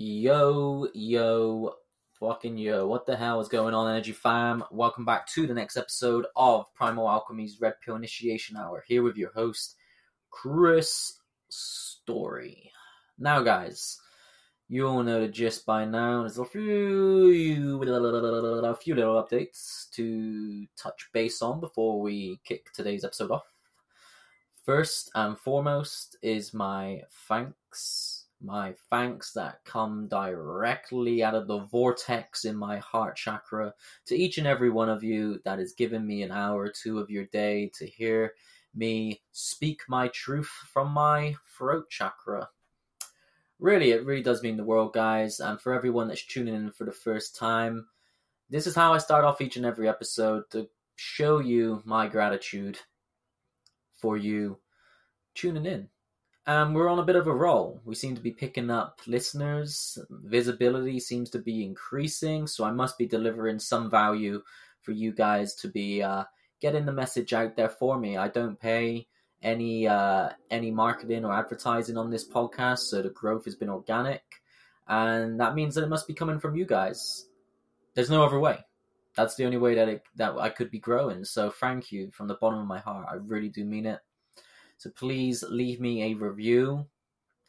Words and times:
Yo, 0.00 0.86
yo, 0.94 1.74
fucking 2.20 2.56
yo. 2.56 2.86
What 2.86 3.04
the 3.04 3.16
hell 3.16 3.40
is 3.40 3.48
going 3.48 3.74
on, 3.74 3.90
Energy 3.90 4.12
Fam? 4.12 4.62
Welcome 4.70 5.04
back 5.04 5.26
to 5.30 5.44
the 5.44 5.54
next 5.54 5.76
episode 5.76 6.24
of 6.36 6.72
Primal 6.76 7.08
Alchemy's 7.08 7.60
Red 7.60 7.74
Pill 7.84 7.96
Initiation 7.96 8.56
Hour. 8.56 8.84
Here 8.86 9.02
with 9.02 9.16
your 9.16 9.32
host, 9.32 9.74
Chris 10.30 11.18
Storey. 11.48 12.70
Now, 13.18 13.40
guys, 13.40 13.98
you 14.68 14.86
all 14.86 15.02
know 15.02 15.20
the 15.20 15.26
gist 15.26 15.66
by 15.66 15.84
now. 15.84 16.20
There's 16.20 16.38
a 16.38 16.44
few, 16.44 17.82
a 17.82 18.76
few 18.76 18.94
little 18.94 19.20
updates 19.20 19.90
to 19.94 20.64
touch 20.80 21.08
base 21.12 21.42
on 21.42 21.58
before 21.58 22.00
we 22.00 22.38
kick 22.44 22.72
today's 22.72 23.02
episode 23.02 23.32
off. 23.32 23.52
First 24.64 25.10
and 25.16 25.36
foremost 25.36 26.18
is 26.22 26.54
my 26.54 27.02
thanks 27.26 28.07
my 28.40 28.74
thanks 28.88 29.32
that 29.32 29.64
come 29.64 30.06
directly 30.08 31.24
out 31.24 31.34
of 31.34 31.48
the 31.48 31.58
vortex 31.58 32.44
in 32.44 32.56
my 32.56 32.78
heart 32.78 33.16
chakra 33.16 33.74
to 34.06 34.16
each 34.16 34.38
and 34.38 34.46
every 34.46 34.70
one 34.70 34.88
of 34.88 35.02
you 35.02 35.40
that 35.44 35.58
has 35.58 35.72
given 35.72 36.06
me 36.06 36.22
an 36.22 36.30
hour 36.30 36.62
or 36.62 36.70
two 36.70 36.98
of 36.98 37.10
your 37.10 37.24
day 37.26 37.70
to 37.74 37.86
hear 37.86 38.34
me 38.74 39.20
speak 39.32 39.82
my 39.88 40.08
truth 40.08 40.50
from 40.72 40.90
my 40.92 41.34
throat 41.56 41.90
chakra. 41.90 42.48
Really, 43.58 43.90
it 43.90 44.06
really 44.06 44.22
does 44.22 44.42
mean 44.42 44.56
the 44.56 44.64
world, 44.64 44.92
guys. 44.92 45.40
And 45.40 45.60
for 45.60 45.72
everyone 45.72 46.06
that's 46.06 46.24
tuning 46.24 46.54
in 46.54 46.70
for 46.70 46.84
the 46.84 46.92
first 46.92 47.34
time, 47.34 47.88
this 48.48 48.68
is 48.68 48.76
how 48.76 48.94
I 48.94 48.98
start 48.98 49.24
off 49.24 49.40
each 49.40 49.56
and 49.56 49.66
every 49.66 49.88
episode 49.88 50.44
to 50.50 50.68
show 50.94 51.40
you 51.40 51.82
my 51.84 52.06
gratitude 52.06 52.78
for 53.94 54.16
you 54.16 54.58
tuning 55.34 55.66
in 55.66 55.88
um, 56.48 56.72
we're 56.72 56.88
on 56.88 56.98
a 56.98 57.04
bit 57.04 57.14
of 57.14 57.26
a 57.26 57.34
roll. 57.34 57.78
We 57.84 57.94
seem 57.94 58.14
to 58.14 58.22
be 58.22 58.30
picking 58.30 58.70
up 58.70 59.02
listeners. 59.06 59.98
Visibility 60.08 60.98
seems 60.98 61.28
to 61.30 61.38
be 61.38 61.62
increasing, 61.62 62.46
so 62.46 62.64
I 62.64 62.70
must 62.70 62.96
be 62.96 63.06
delivering 63.06 63.58
some 63.58 63.90
value 63.90 64.42
for 64.80 64.92
you 64.92 65.12
guys 65.12 65.54
to 65.56 65.68
be 65.68 66.02
uh, 66.02 66.24
getting 66.58 66.86
the 66.86 66.92
message 66.92 67.34
out 67.34 67.54
there 67.54 67.68
for 67.68 67.98
me. 67.98 68.16
I 68.16 68.28
don't 68.28 68.58
pay 68.58 69.06
any 69.42 69.86
uh, 69.86 70.30
any 70.50 70.70
marketing 70.70 71.26
or 71.26 71.34
advertising 71.34 71.98
on 71.98 72.08
this 72.08 72.26
podcast, 72.26 72.78
so 72.78 73.02
the 73.02 73.10
growth 73.10 73.44
has 73.44 73.54
been 73.54 73.68
organic, 73.68 74.22
and 74.88 75.38
that 75.40 75.54
means 75.54 75.74
that 75.74 75.84
it 75.84 75.90
must 75.90 76.08
be 76.08 76.14
coming 76.14 76.40
from 76.40 76.56
you 76.56 76.64
guys. 76.64 77.26
There's 77.92 78.08
no 78.08 78.24
other 78.24 78.40
way. 78.40 78.56
That's 79.14 79.34
the 79.34 79.44
only 79.44 79.58
way 79.58 79.74
that 79.74 79.88
it, 79.90 80.02
that 80.16 80.38
I 80.38 80.48
could 80.48 80.70
be 80.70 80.78
growing. 80.78 81.26
So 81.26 81.50
thank 81.50 81.92
you 81.92 82.10
from 82.10 82.26
the 82.26 82.36
bottom 82.40 82.60
of 82.60 82.66
my 82.66 82.78
heart. 82.78 83.06
I 83.10 83.16
really 83.16 83.50
do 83.50 83.66
mean 83.66 83.84
it. 83.84 84.00
So 84.78 84.90
please 84.90 85.42
leave 85.42 85.80
me 85.80 86.04
a 86.04 86.14
review. 86.14 86.86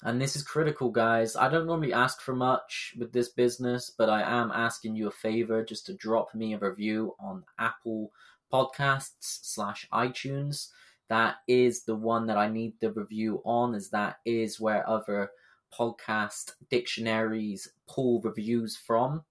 And 0.01 0.19
this 0.19 0.35
is 0.35 0.43
critical, 0.43 0.89
guys. 0.89 1.35
I 1.35 1.47
don't 1.49 1.67
normally 1.67 1.93
ask 1.93 2.21
for 2.21 2.35
much 2.35 2.95
with 2.97 3.13
this 3.13 3.29
business, 3.29 3.91
but 3.95 4.09
I 4.09 4.21
am 4.21 4.49
asking 4.51 4.95
you 4.95 5.07
a 5.07 5.11
favor 5.11 5.63
just 5.63 5.85
to 5.85 5.93
drop 5.93 6.33
me 6.33 6.53
a 6.53 6.57
review 6.57 7.15
on 7.19 7.43
Apple 7.59 8.11
Podcasts 8.51 9.41
slash 9.43 9.87
iTunes. 9.93 10.69
That 11.09 11.35
is 11.47 11.83
the 11.83 11.95
one 11.95 12.25
that 12.27 12.37
I 12.37 12.49
need 12.49 12.79
the 12.79 12.91
review 12.91 13.41
on, 13.45 13.75
as 13.75 13.89
that 13.89 14.17
is 14.25 14.59
where 14.59 14.89
other 14.89 15.31
podcast 15.71 16.53
dictionaries 16.71 17.67
pull 17.87 18.21
reviews 18.21 18.75
from. 18.75 19.23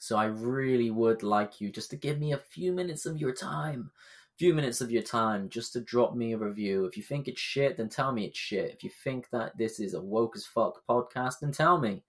So 0.00 0.18
I 0.18 0.24
really 0.24 0.90
would 0.90 1.22
like 1.22 1.60
you 1.60 1.70
just 1.70 1.90
to 1.90 1.96
give 1.96 2.18
me 2.18 2.32
a 2.32 2.38
few 2.38 2.72
minutes 2.72 3.06
of 3.06 3.18
your 3.18 3.32
time 3.32 3.90
few 4.38 4.54
minutes 4.54 4.80
of 4.80 4.90
your 4.90 5.02
time 5.02 5.48
just 5.48 5.72
to 5.72 5.80
drop 5.80 6.14
me 6.14 6.32
a 6.32 6.38
review. 6.38 6.84
If 6.84 6.96
you 6.96 7.02
think 7.02 7.28
it's 7.28 7.40
shit, 7.40 7.76
then 7.76 7.88
tell 7.88 8.12
me 8.12 8.24
it's 8.24 8.38
shit. 8.38 8.72
If 8.72 8.82
you 8.82 8.90
think 8.90 9.28
that 9.30 9.56
this 9.56 9.78
is 9.78 9.94
a 9.94 10.00
woke 10.00 10.36
as 10.36 10.46
fuck 10.46 10.82
podcast, 10.88 11.40
then 11.40 11.52
tell 11.52 11.78
me. 11.78 12.02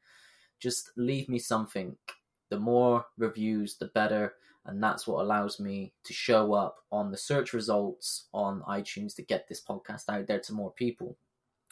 Just 0.59 0.91
leave 0.95 1.27
me 1.27 1.39
something. 1.39 1.97
The 2.49 2.59
more 2.59 3.05
reviews, 3.17 3.77
the 3.77 3.88
better. 3.88 4.35
And 4.66 4.81
that's 4.81 5.05
what 5.05 5.21
allows 5.21 5.59
me 5.59 5.94
to 6.05 6.13
show 6.13 6.53
up 6.53 6.77
on 6.91 7.11
the 7.11 7.17
search 7.17 7.51
results 7.51 8.28
on 8.33 8.62
iTunes 8.62 9.13
to 9.16 9.22
get 9.22 9.47
this 9.47 9.62
podcast 9.62 10.07
out 10.07 10.28
there 10.28 10.39
to 10.39 10.53
more 10.53 10.72
people. 10.72 11.17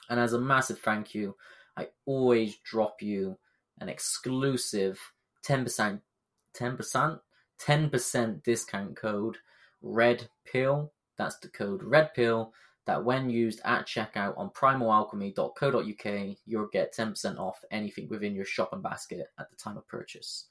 And 0.09 0.19
as 0.19 0.33
a 0.33 0.39
massive 0.39 0.79
thank 0.79 1.15
you, 1.15 1.35
I 1.77 1.87
always 2.05 2.57
drop 2.57 3.01
you 3.01 3.37
an 3.79 3.87
exclusive 3.87 4.99
10%, 5.47 6.01
10%, 6.53 7.19
10% 7.65 8.43
discount 8.43 8.95
code 8.97 9.37
red 9.81 10.27
pill. 10.45 10.93
That's 11.17 11.37
the 11.37 11.49
code 11.49 11.83
red 11.83 12.13
pill. 12.13 12.53
That 12.87 13.05
when 13.05 13.29
used 13.29 13.61
at 13.63 13.85
checkout 13.85 14.37
on 14.37 14.49
primalalchemy.co.uk, 14.49 16.37
you'll 16.45 16.67
get 16.73 16.95
10% 16.95 17.39
off 17.39 17.63
anything 17.69 18.07
within 18.09 18.33
your 18.33 18.45
shopping 18.45 18.81
basket 18.81 19.27
at 19.37 19.49
the 19.51 19.55
time 19.55 19.77
of 19.77 19.87
purchase. 19.87 20.47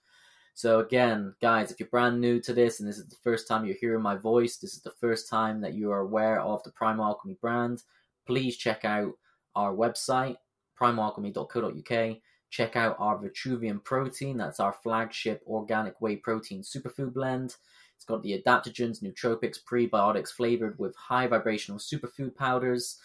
So 0.54 0.80
again, 0.80 1.34
guys, 1.40 1.70
if 1.70 1.80
you're 1.80 1.88
brand 1.88 2.20
new 2.20 2.40
to 2.42 2.52
this 2.52 2.80
and 2.80 2.88
this 2.88 2.98
is 2.98 3.08
the 3.08 3.16
first 3.22 3.48
time 3.48 3.64
you're 3.64 3.76
hearing 3.80 4.02
my 4.02 4.16
voice, 4.16 4.58
this 4.58 4.74
is 4.74 4.82
the 4.82 4.92
first 5.00 5.28
time 5.28 5.60
that 5.62 5.74
you 5.74 5.90
are 5.90 6.00
aware 6.00 6.40
of 6.40 6.62
the 6.62 6.70
Primal 6.70 7.06
Alchemy 7.06 7.38
brand, 7.40 7.82
please 8.26 8.56
check 8.56 8.84
out 8.84 9.12
our 9.54 9.74
website, 9.74 10.36
primalalchemy.co.uk. 10.80 12.16
Check 12.50 12.76
out 12.76 12.96
our 12.98 13.18
Vitruvian 13.18 13.82
protein, 13.82 14.36
that's 14.36 14.60
our 14.60 14.72
flagship 14.72 15.42
organic 15.46 16.00
whey 16.00 16.16
protein 16.16 16.62
superfood 16.62 17.14
blend. 17.14 17.56
It's 18.00 18.06
got 18.06 18.22
the 18.22 18.42
adaptogens, 18.42 19.02
nootropics, 19.02 19.58
prebiotics 19.62 20.30
flavored 20.30 20.78
with 20.78 20.96
high 20.96 21.26
vibrational 21.26 21.78
superfood 21.78 22.34
powders 22.34 22.98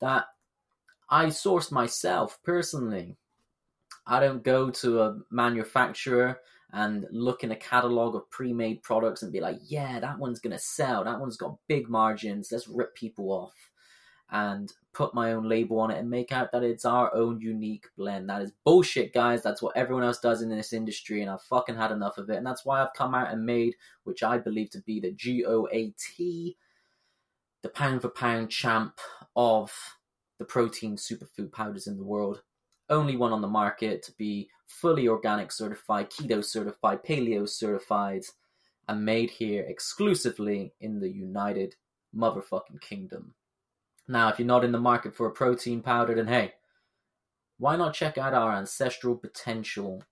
that 0.00 0.24
I 1.08 1.26
sourced 1.26 1.70
myself 1.70 2.36
personally. 2.42 3.16
I 4.08 4.18
don't 4.18 4.42
go 4.42 4.70
to 4.70 5.02
a 5.02 5.18
manufacturer 5.30 6.40
and 6.72 7.06
look 7.12 7.44
in 7.44 7.52
a 7.52 7.56
catalog 7.56 8.16
of 8.16 8.28
pre-made 8.28 8.82
products 8.82 9.22
and 9.22 9.30
be 9.30 9.38
like, 9.40 9.58
yeah, 9.62 10.00
that 10.00 10.18
one's 10.18 10.40
gonna 10.40 10.58
sell. 10.58 11.04
That 11.04 11.20
one's 11.20 11.36
got 11.36 11.56
big 11.68 11.88
margins. 11.88 12.50
Let's 12.50 12.66
rip 12.66 12.96
people 12.96 13.30
off 13.30 13.54
and 14.32 14.72
put 14.92 15.14
my 15.14 15.32
own 15.32 15.48
label 15.48 15.78
on 15.78 15.90
it 15.90 15.98
and 15.98 16.10
make 16.10 16.32
out 16.32 16.50
that 16.52 16.62
it's 16.64 16.84
our 16.84 17.14
own 17.14 17.40
unique 17.40 17.86
blend. 17.96 18.28
That 18.28 18.42
is 18.42 18.52
bullshit, 18.64 19.12
guys. 19.12 19.42
That's 19.42 19.62
what 19.62 19.76
everyone 19.76 20.04
else 20.04 20.18
does 20.18 20.42
in 20.42 20.48
this 20.48 20.72
industry, 20.72 21.22
and 21.22 21.30
I've 21.30 21.42
fucking 21.42 21.76
had 21.76 21.92
enough 21.92 22.18
of 22.18 22.28
it. 22.30 22.36
And 22.36 22.46
that's 22.46 22.64
why 22.64 22.82
I've 22.82 22.92
come 22.94 23.14
out 23.14 23.32
and 23.32 23.46
made, 23.46 23.76
which 24.04 24.22
I 24.22 24.38
believe 24.38 24.70
to 24.70 24.80
be 24.80 25.00
the 25.00 25.12
GOAT, 25.12 25.70
the 27.62 27.68
pound 27.68 28.02
for 28.02 28.08
pound 28.08 28.50
champ 28.50 28.98
of 29.36 29.72
the 30.38 30.44
protein 30.44 30.96
superfood 30.96 31.52
powders 31.52 31.86
in 31.86 31.96
the 31.96 32.04
world. 32.04 32.42
Only 32.88 33.16
one 33.16 33.32
on 33.32 33.42
the 33.42 33.48
market 33.48 34.02
to 34.04 34.12
be 34.12 34.48
fully 34.66 35.06
organic 35.06 35.52
certified, 35.52 36.10
keto 36.10 36.44
certified, 36.44 37.04
paleo 37.04 37.48
certified, 37.48 38.22
and 38.88 39.04
made 39.04 39.30
here 39.30 39.64
exclusively 39.68 40.72
in 40.80 40.98
the 40.98 41.08
United 41.08 41.76
motherfucking 42.16 42.80
Kingdom. 42.80 43.34
Now, 44.10 44.28
if 44.28 44.40
you're 44.40 44.46
not 44.46 44.64
in 44.64 44.72
the 44.72 44.78
market 44.80 45.14
for 45.14 45.28
a 45.28 45.30
protein 45.30 45.82
powder, 45.82 46.16
then 46.16 46.26
hey, 46.26 46.54
why 47.58 47.76
not 47.76 47.94
check 47.94 48.18
out 48.18 48.34
our 48.34 48.52
ancestral 48.52 49.14
potential 49.14 50.02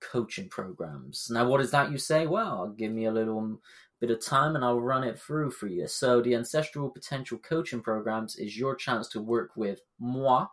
coaching 0.00 0.50
programs? 0.50 1.28
Now, 1.30 1.48
what 1.48 1.62
is 1.62 1.70
that 1.70 1.90
you 1.90 1.96
say? 1.96 2.26
Well, 2.26 2.74
give 2.76 2.92
me 2.92 3.06
a 3.06 3.10
little 3.10 3.58
bit 4.00 4.10
of 4.10 4.22
time 4.22 4.54
and 4.54 4.62
I'll 4.62 4.82
run 4.82 5.02
it 5.02 5.18
through 5.18 5.52
for 5.52 5.66
you. 5.66 5.88
So, 5.88 6.20
the 6.20 6.34
ancestral 6.34 6.90
potential 6.90 7.38
coaching 7.38 7.80
programs 7.80 8.36
is 8.36 8.58
your 8.58 8.76
chance 8.76 9.08
to 9.08 9.22
work 9.22 9.52
with 9.56 9.80
moi 9.98 10.46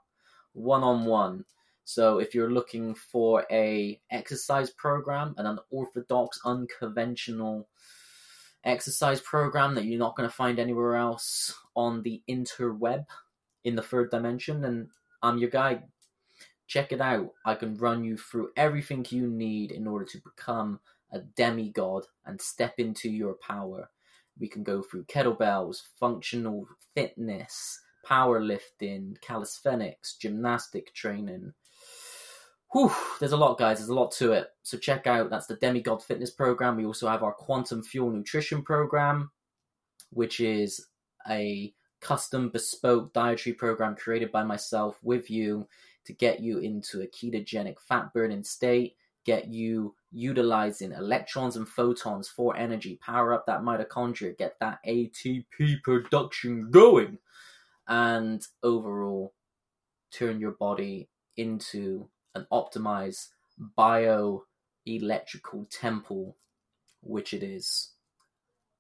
one 0.54 0.82
on 0.82 1.04
one. 1.04 1.44
So, 1.84 2.20
if 2.20 2.34
you're 2.34 2.52
looking 2.52 2.96
for 2.96 3.46
a 3.52 4.00
exercise 4.10 4.70
program, 4.70 5.36
and 5.38 5.50
an 5.50 5.60
orthodox, 5.70 6.40
unconventional 6.46 7.68
exercise 8.66 9.22
program 9.22 9.76
that 9.76 9.86
you're 9.86 10.00
not 10.00 10.16
going 10.16 10.28
to 10.28 10.36
find 10.36 10.60
anywhere 10.60 10.96
else 10.96 11.54
on 11.76 12.02
the 12.02 12.22
interweb 12.30 13.06
in 13.64 13.76
the 13.76 13.82
third 13.82 14.12
dimension, 14.12 14.66
and 14.66 14.90
I'm 15.22 15.38
your 15.38 15.50
guy. 15.50 15.84
Check 16.68 16.92
it 16.92 17.02
out. 17.02 17.32
I 17.46 17.56
can 17.56 17.78
run 17.78 18.04
you 18.04 18.18
through 18.18 18.50
everything 18.58 19.06
you 19.10 19.28
need 19.28 19.72
in 19.72 19.88
order 19.88 20.06
to 20.06 20.22
become 20.24 20.80
a 21.12 21.20
demigod 21.20 22.06
and 22.26 22.42
step 22.42 22.76
into 22.80 23.10
your 23.10 23.36
power. 23.36 23.90
We 24.40 24.48
can 24.48 24.64
go 24.64 24.82
through 24.82 25.06
kettlebells, 25.06 25.78
functional 26.00 26.68
fitness, 26.94 27.80
powerlifting, 28.06 29.20
calisthenics, 29.22 30.18
gymnastic 30.18 30.94
training, 30.94 31.54
Whew, 32.76 32.92
there's 33.22 33.32
a 33.32 33.38
lot, 33.38 33.58
guys. 33.58 33.78
There's 33.78 33.88
a 33.88 33.94
lot 33.94 34.12
to 34.16 34.34
it. 34.34 34.50
So 34.64 34.78
check 34.78 35.08
out 35.08 35.30
that's 35.30 35.48
the 35.48 35.56
Demigod 35.56 36.04
Fitness 36.04 36.30
Program. 36.30 36.76
We 36.76 36.86
also 36.86 37.08
have 37.08 37.24
our 37.24 37.32
Quantum 37.32 37.82
Fuel 37.82 38.12
Nutrition 38.12 38.64
Program, 38.64 39.32
which 40.10 40.42
is 40.42 40.86
a 41.30 41.74
custom 42.02 42.50
bespoke 42.50 43.14
dietary 43.14 43.54
program 43.54 43.96
created 43.96 44.30
by 44.30 44.44
myself 44.44 44.98
with 45.02 45.30
you 45.32 45.70
to 46.04 46.12
get 46.12 46.42
you 46.42 46.58
into 46.58 47.00
a 47.00 47.08
ketogenic 47.08 47.80
fat 47.80 48.14
burning 48.14 48.44
state, 48.44 48.98
get 49.26 49.48
you 49.48 49.96
utilizing 50.12 50.92
electrons 50.92 51.56
and 51.56 51.70
photons 51.70 52.28
for 52.28 52.58
energy, 52.58 53.00
power 53.02 53.34
up 53.34 53.46
that 53.46 53.62
mitochondria, 53.62 54.38
get 54.38 54.58
that 54.60 54.80
ATP 54.86 55.82
production 55.82 56.70
going, 56.72 57.20
and 57.88 58.46
overall 58.64 59.34
turn 60.12 60.42
your 60.42 60.52
body 60.52 61.08
into 61.38 62.10
an 62.36 62.46
optimized 62.52 63.30
bioelectrical 63.78 65.68
temple, 65.70 66.38
which 67.02 67.34
it 67.34 67.42
is. 67.42 67.92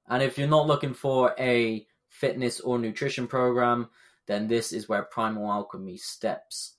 And 0.07 0.21
if 0.21 0.37
you're 0.37 0.47
not 0.47 0.67
looking 0.67 0.93
for 0.93 1.33
a 1.39 1.87
fitness 2.09 2.59
or 2.59 2.77
nutrition 2.77 3.27
program, 3.27 3.89
then 4.27 4.47
this 4.47 4.71
is 4.71 4.87
where 4.87 5.03
Primal 5.03 5.51
Alchemy 5.51 5.97
steps 5.97 6.75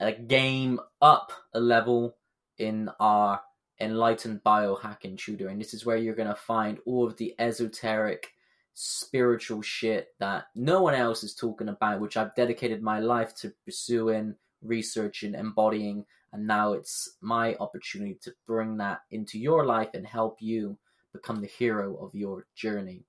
a 0.00 0.12
game 0.12 0.80
up 1.02 1.32
a 1.54 1.60
level 1.60 2.16
in 2.58 2.90
our 3.00 3.40
enlightened 3.80 4.42
biohacking 4.44 5.48
And 5.48 5.60
This 5.60 5.74
is 5.74 5.86
where 5.86 5.96
you're 5.96 6.14
going 6.14 6.28
to 6.28 6.34
find 6.34 6.78
all 6.86 7.06
of 7.06 7.16
the 7.16 7.34
esoteric 7.38 8.32
spiritual 8.74 9.62
shit 9.62 10.08
that 10.20 10.46
no 10.54 10.82
one 10.82 10.94
else 10.94 11.24
is 11.24 11.34
talking 11.34 11.68
about, 11.68 12.00
which 12.00 12.16
I've 12.16 12.34
dedicated 12.34 12.82
my 12.82 13.00
life 13.00 13.34
to 13.36 13.52
pursuing, 13.64 14.36
researching, 14.62 15.34
embodying, 15.34 16.04
and 16.32 16.46
now 16.46 16.72
it's 16.72 17.16
my 17.20 17.54
opportunity 17.56 18.18
to 18.22 18.34
bring 18.46 18.76
that 18.78 19.00
into 19.10 19.38
your 19.38 19.64
life 19.64 19.88
and 19.94 20.06
help 20.06 20.38
you 20.40 20.78
become 21.12 21.40
the 21.40 21.46
hero 21.46 21.96
of 21.96 22.14
your 22.14 22.46
journey. 22.54 23.04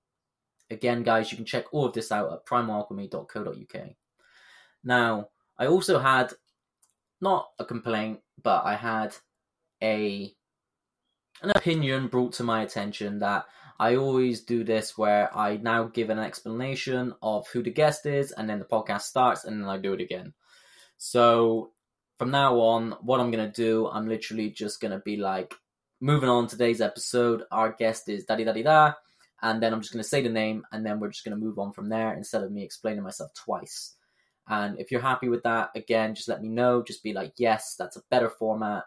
Again, 0.72 1.04
guys, 1.04 1.32
you 1.32 1.36
can 1.36 1.46
check 1.46 1.66
all 1.72 1.86
of 1.86 1.94
this 1.94 2.12
out 2.12 2.32
at 2.32 2.46
primalalchemy.co.uk. 2.46 3.90
Now, 4.84 5.30
I 5.58 5.68
also 5.68 6.00
had 6.00 6.34
not 7.22 7.50
a 7.60 7.66
complaint, 7.66 8.20
but 8.42 8.64
I 8.66 8.76
had 8.76 9.16
a 9.82 10.34
an 11.42 11.52
opinion 11.56 12.08
brought 12.08 12.34
to 12.34 12.44
my 12.44 12.64
attention 12.64 13.20
that 13.20 13.46
I 13.80 13.96
always 13.96 14.42
do 14.42 14.66
this 14.66 14.98
where 14.98 15.36
I 15.36 15.56
now 15.56 15.86
give 15.86 16.10
an 16.10 16.20
explanation 16.20 17.14
of 17.22 17.48
who 17.48 17.64
the 17.64 17.72
guest 17.72 18.06
is 18.06 18.34
and 18.34 18.50
then 18.50 18.60
the 18.60 18.66
podcast 18.66 19.04
starts 19.04 19.46
and 19.46 19.62
then 19.62 19.70
I 19.70 19.78
do 19.78 19.94
it 19.94 20.02
again. 20.02 20.34
So 21.00 21.72
from 22.18 22.30
now 22.30 22.60
on, 22.60 22.92
what 23.02 23.20
I'm 23.20 23.32
gonna 23.32 23.52
do, 23.52 23.88
I'm 23.88 24.08
literally 24.08 24.52
just 24.52 24.80
gonna 24.80 25.00
be 25.00 25.18
like 25.18 25.56
moving 26.00 26.30
on 26.30 26.48
today's 26.48 26.82
episode. 26.82 27.44
Our 27.52 27.72
guest 27.72 28.08
is 28.10 28.26
da 28.26 28.36
da 28.36 28.44
da 28.44 28.94
and 29.42 29.64
then 29.64 29.74
I'm 29.74 29.82
just 29.82 29.94
gonna 29.94 30.04
say 30.04 30.22
the 30.22 30.30
name 30.30 30.68
and 30.72 30.86
then 30.86 31.00
we're 31.00 31.10
just 31.10 31.24
gonna 31.24 31.38
move 31.38 31.58
on 31.58 31.72
from 31.72 31.90
there 31.90 32.14
instead 32.14 32.44
of 32.44 32.52
me 32.52 32.64
explaining 32.64 33.02
myself 33.02 33.34
twice. 33.34 33.96
And 34.48 34.80
if 34.80 34.92
you're 34.92 35.02
happy 35.02 35.30
with 35.30 35.44
that, 35.44 35.70
again, 35.74 36.14
just 36.14 36.28
let 36.28 36.42
me 36.42 36.50
know. 36.50 36.84
Just 36.84 37.02
be 37.02 37.14
like, 37.14 37.34
yes, 37.38 37.76
that's 37.78 37.98
a 37.98 38.04
better 38.10 38.30
format 38.30 38.84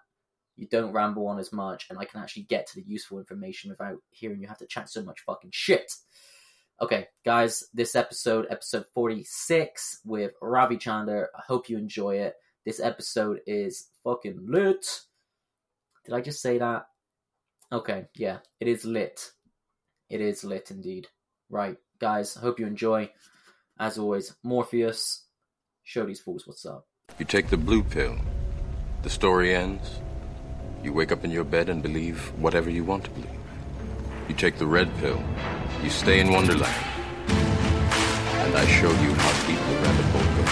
you 0.57 0.67
don't 0.67 0.93
ramble 0.93 1.27
on 1.29 1.39
as 1.39 1.53
much, 1.53 1.87
and 1.89 1.99
I 1.99 2.05
can 2.05 2.21
actually 2.21 2.43
get 2.43 2.67
to 2.69 2.77
the 2.77 2.87
useful 2.87 3.19
information 3.19 3.71
without 3.71 3.99
hearing 4.11 4.41
you 4.41 4.49
have 4.49 4.59
to 4.59 4.67
chat 4.67 4.91
so 4.91 5.03
much 5.03 5.21
fucking 5.21 5.51
shit. 5.53 5.91
Okay, 6.83 7.07
guys, 7.25 7.69
this 7.73 7.95
episode, 7.95 8.49
episode 8.51 8.87
46 8.93 10.01
with 10.05 10.33
Ravi 10.43 10.77
Chander. 10.77 11.27
I 11.33 11.43
hope 11.47 11.69
you 11.69 11.79
enjoy 11.79 12.17
it. 12.17 12.35
This 12.67 12.81
episode 12.81 13.39
is 13.47 13.87
fucking 14.03 14.47
lit. 14.49 14.85
Did 16.05 16.15
I 16.15 16.21
just 16.21 16.43
say 16.43 16.59
that? 16.59 16.87
Okay, 17.71 18.07
yeah, 18.17 18.39
it 18.59 18.67
is 18.67 18.85
lit. 18.85 19.31
It 20.11 20.21
is 20.21 20.43
lit 20.43 20.73
indeed. 20.73 21.07
Right, 21.49 21.77
guys, 22.01 22.35
hope 22.35 22.59
you 22.59 22.67
enjoy. 22.67 23.13
As 23.79 23.97
always, 23.97 24.35
Morpheus, 24.43 25.27
show 25.85 26.05
these 26.05 26.21
fools 26.21 26.49
what's 26.49 26.67
up. 26.67 26.89
You 27.17 27.25
take 27.25 27.49
the 27.49 27.57
blue 27.57 27.85
pill, 27.85 28.19
the 29.05 29.11
story 29.11 29.55
ends. 29.55 30.01
You 30.83 30.93
wake 30.93 31.13
up 31.13 31.23
in 31.23 31.31
your 31.31 31.45
bed 31.45 31.69
and 31.69 31.81
believe 31.81 32.33
whatever 32.41 32.71
you 32.71 32.83
want 32.83 33.05
to 33.05 33.11
believe. 33.11 33.42
You 34.33 34.39
take 34.39 34.57
the 34.57 34.67
red 34.67 34.89
pill. 34.97 35.23
You 35.83 35.91
stay 35.91 36.19
in 36.19 36.33
Wonderland. 36.33 36.87
And 37.29 38.57
I 38.57 38.65
show 38.65 38.89
you 38.89 39.13
how 39.13 39.47
deep 39.47 39.59
the 39.59 39.75
rabbit 39.85 40.07
hole 40.07 40.37
goes. 40.37 40.49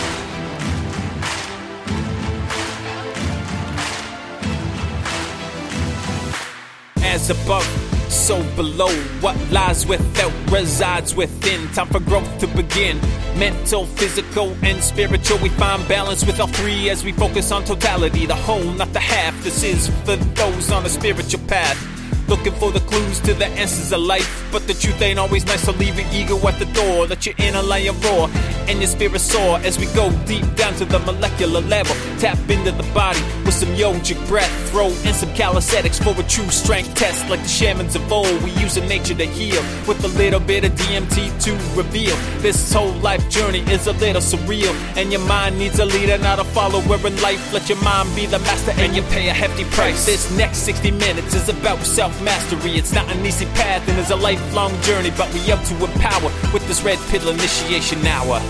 as 7.03 7.31
above, 7.31 7.65
so 8.12 8.43
below. 8.55 8.93
What 9.23 9.37
lies 9.50 9.87
without 9.87 10.32
resides 10.53 11.15
within. 11.17 11.67
Time 11.69 11.87
for 11.87 12.00
growth 12.00 12.38
to 12.41 12.49
begin. 12.49 13.00
Mental, 13.38 13.87
physical, 13.87 14.55
and 14.62 14.82
spiritual. 14.82 15.38
We 15.38 15.49
find 15.49 15.88
balance 15.88 16.27
with 16.27 16.38
all 16.38 16.49
three 16.49 16.91
as 16.91 17.03
we 17.03 17.12
focus 17.12 17.50
on 17.50 17.65
totality, 17.65 18.27
the 18.27 18.35
whole, 18.35 18.75
not 18.75 18.93
the 18.93 19.00
half. 19.00 19.43
This 19.43 19.62
is 19.62 19.88
for 20.05 20.17
those 20.17 20.71
on 20.71 20.85
a 20.85 20.91
spiritual 20.91 21.41
path. 21.47 22.00
Looking 22.31 22.53
for 22.55 22.71
the 22.71 22.79
clues 22.79 23.19
to 23.27 23.35
the 23.35 23.47
answers 23.47 23.91
of 23.91 24.03
life. 24.03 24.49
But 24.53 24.69
the 24.69 24.75
truth 24.75 25.03
ain't 25.03 25.19
always 25.19 25.44
nice, 25.44 25.62
so 25.62 25.73
leave 25.73 25.99
your 25.99 26.09
ego 26.12 26.38
at 26.47 26.61
the 26.61 26.65
door. 26.67 27.09
Let 27.09 27.27
your 27.27 27.35
inner 27.38 27.61
lion 27.61 28.00
roar 28.03 28.29
and 28.70 28.78
your 28.81 28.88
spirit 28.88 29.20
soar 29.20 29.58
as 29.64 29.78
we 29.78 29.87
go 29.87 30.11
deep 30.26 30.46
down 30.55 30.72
to 30.75 30.84
the 30.84 30.99
molecular 31.00 31.61
level. 31.62 31.94
Tap 32.19 32.38
into 32.49 32.70
the 32.70 32.88
body 32.94 33.20
with 33.44 33.55
some 33.55 33.69
yogic 33.70 34.17
breath. 34.28 34.50
Throw 34.70 34.87
in 34.87 35.12
some 35.12 35.32
calisthenics 35.34 35.99
for 35.99 36.14
a 36.19 36.22
true 36.22 36.49
strength 36.50 36.94
test. 36.94 37.28
Like 37.28 37.43
the 37.43 37.49
shamans 37.49 37.96
of 37.96 38.12
old, 38.12 38.43
we 38.44 38.50
use 38.52 38.76
nature 38.81 39.14
to 39.14 39.26
heal 39.26 39.61
with 39.87 40.02
a 40.05 40.08
little 40.08 40.40
bit 40.40 40.64
of 40.64 40.72
DMT 40.72 41.43
to 41.44 41.52
reveal. 41.76 42.14
This 42.38 42.72
whole 42.72 42.93
life 43.02 43.28
journey 43.28 43.61
is 43.70 43.88
a 43.88 43.93
little 43.94 44.22
surreal, 44.22 44.72
and 44.96 45.11
your 45.11 45.25
mind 45.26 45.58
needs 45.58 45.78
a 45.81 45.84
leader, 45.84 46.17
not 46.19 46.38
a 46.38 46.44
follower 46.44 46.96
in 47.06 47.20
life. 47.20 47.52
Let 47.52 47.69
your 47.69 47.82
mind 47.82 48.14
be 48.14 48.26
the 48.26 48.38
master, 48.40 48.72
and 48.76 48.94
you 48.94 49.02
pay 49.14 49.28
a 49.28 49.32
hefty 49.32 49.64
price. 49.64 50.06
This 50.06 50.31
next 50.37 50.58
60 50.58 50.93
minutes 50.93 51.34
is 51.34 51.49
about 51.49 51.78
self 51.81 52.14
mastery. 52.22 52.72
It's 52.76 52.93
not 52.93 53.11
an 53.11 53.26
easy 53.26 53.46
path, 53.46 53.87
and 53.88 53.99
it's 53.99 54.11
a 54.11 54.17
lifelong 54.17 54.72
journey, 54.82 55.11
but 55.17 55.32
we 55.34 55.50
up 55.50 55.62
to 55.64 55.75
empower 56.00 56.32
with 56.52 56.67
this 56.67 56.82
red 56.82 56.99
pill 57.11 57.29
initiation 57.29 58.05
hour. 58.06 58.41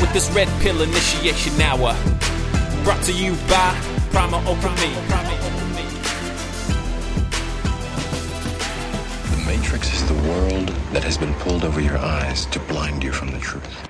With 0.00 0.12
this 0.12 0.30
red 0.32 0.48
pill 0.60 0.82
initiation 0.82 1.58
hour. 1.60 1.96
Brought 2.84 3.02
to 3.04 3.12
you 3.12 3.32
by 3.48 3.74
Primal 4.10 4.40
Open 4.46 4.74
Me. 4.74 4.92
The 9.30 9.42
Matrix 9.46 9.94
is 9.94 10.06
the 10.06 10.28
world 10.28 10.68
that 10.92 11.02
has 11.02 11.16
been 11.16 11.32
pulled 11.34 11.64
over 11.64 11.80
your 11.80 11.96
eyes 11.96 12.44
to 12.46 12.58
blind 12.60 13.02
you 13.02 13.12
from 13.12 13.30
the 13.30 13.38
truth. 13.38 13.88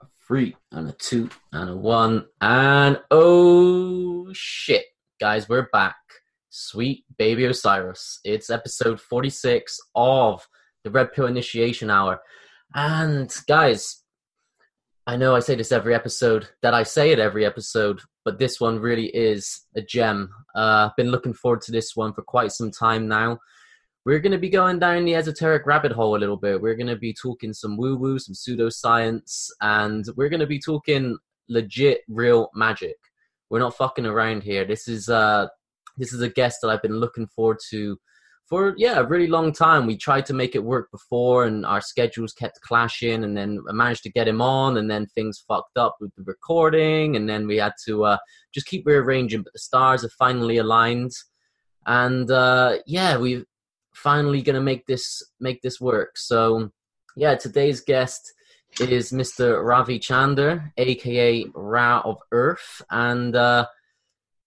A 0.00 0.06
Three 0.26 0.56
and 0.72 0.88
a 0.88 0.92
two 0.92 1.30
and 1.52 1.70
a 1.70 1.76
one 1.76 2.26
and 2.40 3.00
oh 3.12 4.32
shit, 4.32 4.86
guys, 5.20 5.48
we're 5.48 5.68
back. 5.72 6.01
Sweet 6.54 7.06
baby 7.16 7.46
Osiris. 7.46 8.20
It's 8.24 8.50
episode 8.50 9.00
46 9.00 9.80
of 9.94 10.46
the 10.84 10.90
Red 10.90 11.14
Pill 11.14 11.26
Initiation 11.26 11.88
Hour. 11.88 12.20
And 12.74 13.34
guys, 13.48 14.02
I 15.06 15.16
know 15.16 15.34
I 15.34 15.40
say 15.40 15.54
this 15.54 15.72
every 15.72 15.94
episode, 15.94 16.46
that 16.60 16.74
I 16.74 16.82
say 16.82 17.10
it 17.10 17.18
every 17.18 17.46
episode, 17.46 18.02
but 18.26 18.38
this 18.38 18.60
one 18.60 18.78
really 18.78 19.06
is 19.06 19.62
a 19.78 19.80
gem. 19.80 20.28
Uh, 20.54 20.90
I've 20.90 20.96
been 20.98 21.10
looking 21.10 21.32
forward 21.32 21.62
to 21.62 21.72
this 21.72 21.96
one 21.96 22.12
for 22.12 22.20
quite 22.20 22.52
some 22.52 22.70
time 22.70 23.08
now. 23.08 23.38
We're 24.04 24.20
going 24.20 24.32
to 24.32 24.38
be 24.38 24.50
going 24.50 24.78
down 24.78 25.06
the 25.06 25.14
esoteric 25.14 25.64
rabbit 25.64 25.92
hole 25.92 26.16
a 26.16 26.18
little 26.18 26.36
bit. 26.36 26.60
We're 26.60 26.76
going 26.76 26.86
to 26.88 26.96
be 26.96 27.14
talking 27.14 27.54
some 27.54 27.78
woo 27.78 27.96
woo, 27.96 28.18
some 28.18 28.34
pseudoscience, 28.34 29.46
and 29.62 30.04
we're 30.16 30.28
going 30.28 30.40
to 30.40 30.46
be 30.46 30.58
talking 30.58 31.16
legit, 31.48 32.02
real 32.08 32.50
magic. 32.54 32.96
We're 33.48 33.60
not 33.60 33.74
fucking 33.74 34.04
around 34.04 34.42
here. 34.42 34.66
This 34.66 34.86
is 34.86 35.08
uh, 35.08 35.46
this 35.96 36.12
is 36.12 36.20
a 36.20 36.28
guest 36.28 36.58
that 36.62 36.68
I've 36.68 36.82
been 36.82 36.98
looking 36.98 37.26
forward 37.26 37.58
to 37.70 37.98
for 38.52 38.74
yeah 38.76 38.98
a 38.98 39.06
really 39.06 39.28
long 39.28 39.52
time. 39.52 39.86
We 39.86 39.96
tried 39.96 40.26
to 40.26 40.34
make 40.34 40.54
it 40.54 40.64
work 40.64 40.90
before, 40.90 41.46
and 41.46 41.64
our 41.64 41.80
schedules 41.80 42.32
kept 42.34 42.60
clashing. 42.60 43.24
And 43.24 43.36
then 43.36 43.60
I 43.68 43.72
managed 43.72 44.02
to 44.02 44.12
get 44.12 44.28
him 44.28 44.42
on, 44.42 44.76
and 44.76 44.90
then 44.90 45.06
things 45.06 45.42
fucked 45.48 45.78
up 45.78 45.96
with 46.00 46.14
the 46.16 46.22
recording, 46.24 47.16
and 47.16 47.28
then 47.28 47.46
we 47.46 47.56
had 47.56 47.72
to 47.86 48.04
uh, 48.04 48.18
just 48.52 48.66
keep 48.66 48.86
rearranging. 48.86 49.42
But 49.42 49.54
the 49.54 49.58
stars 49.58 50.02
have 50.02 50.12
finally 50.12 50.58
aligned, 50.58 51.12
and 51.86 52.30
uh, 52.30 52.78
yeah, 52.86 53.16
we're 53.16 53.44
finally 53.94 54.42
gonna 54.42 54.60
make 54.60 54.86
this 54.86 55.22
make 55.40 55.62
this 55.62 55.80
work. 55.80 56.18
So 56.18 56.70
yeah, 57.16 57.36
today's 57.36 57.80
guest 57.80 58.32
is 58.80 59.12
Mr. 59.12 59.64
Ravi 59.64 59.98
Chander, 59.98 60.72
aka 60.76 61.46
Ra 61.54 62.02
of 62.04 62.18
Earth, 62.32 62.82
and 62.90 63.34
uh, 63.36 63.66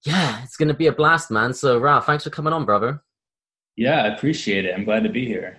yeah, 0.06 0.44
it's 0.44 0.58
gonna 0.58 0.74
be 0.74 0.88
a 0.88 0.94
blast, 0.94 1.32
man. 1.32 1.54
So 1.54 1.78
Ra, 1.78 2.00
thanks 2.00 2.24
for 2.24 2.30
coming 2.30 2.54
on, 2.54 2.66
brother. 2.66 3.04
Yeah, 3.76 4.04
I 4.04 4.08
appreciate 4.08 4.66
it. 4.66 4.74
I'm 4.74 4.86
glad 4.86 5.04
to 5.04 5.10
be 5.10 5.26
here. 5.26 5.58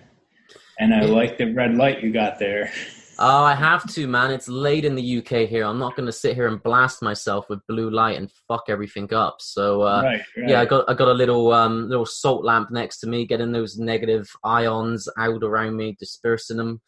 And 0.79 0.93
I 0.93 1.01
like 1.01 1.37
the 1.37 1.53
red 1.53 1.75
light 1.75 2.03
you 2.03 2.11
got 2.11 2.39
there. 2.39 2.71
Oh, 3.19 3.43
I 3.43 3.55
have 3.55 3.91
to, 3.93 4.07
man. 4.07 4.29
It's 4.29 4.47
late 4.47 4.85
in 4.85 4.93
the 4.93 5.17
UK 5.17 5.49
here. 5.49 5.65
I'm 5.65 5.79
not 5.79 5.95
going 5.95 6.05
to 6.05 6.11
sit 6.11 6.35
here 6.35 6.47
and 6.47 6.61
blast 6.61 7.01
myself 7.01 7.49
with 7.49 7.65
blue 7.67 7.89
light 7.89 8.17
and 8.17 8.31
fuck 8.47 8.65
everything 8.67 9.11
up. 9.11 9.37
So, 9.39 9.81
uh, 9.81 10.03
right, 10.03 10.21
right. 10.37 10.49
yeah, 10.49 10.61
I 10.61 10.65
got 10.65 10.87
I 10.87 10.93
got 10.93 11.07
a 11.07 11.13
little 11.13 11.51
um, 11.51 11.89
little 11.89 12.05
salt 12.05 12.45
lamp 12.45 12.69
next 12.69 12.99
to 12.99 13.07
me, 13.07 13.25
getting 13.25 13.51
those 13.51 13.77
negative 13.79 14.29
ions 14.43 15.09
out 15.17 15.43
around 15.43 15.77
me, 15.77 15.97
dispersing 15.99 16.57
them, 16.57 16.79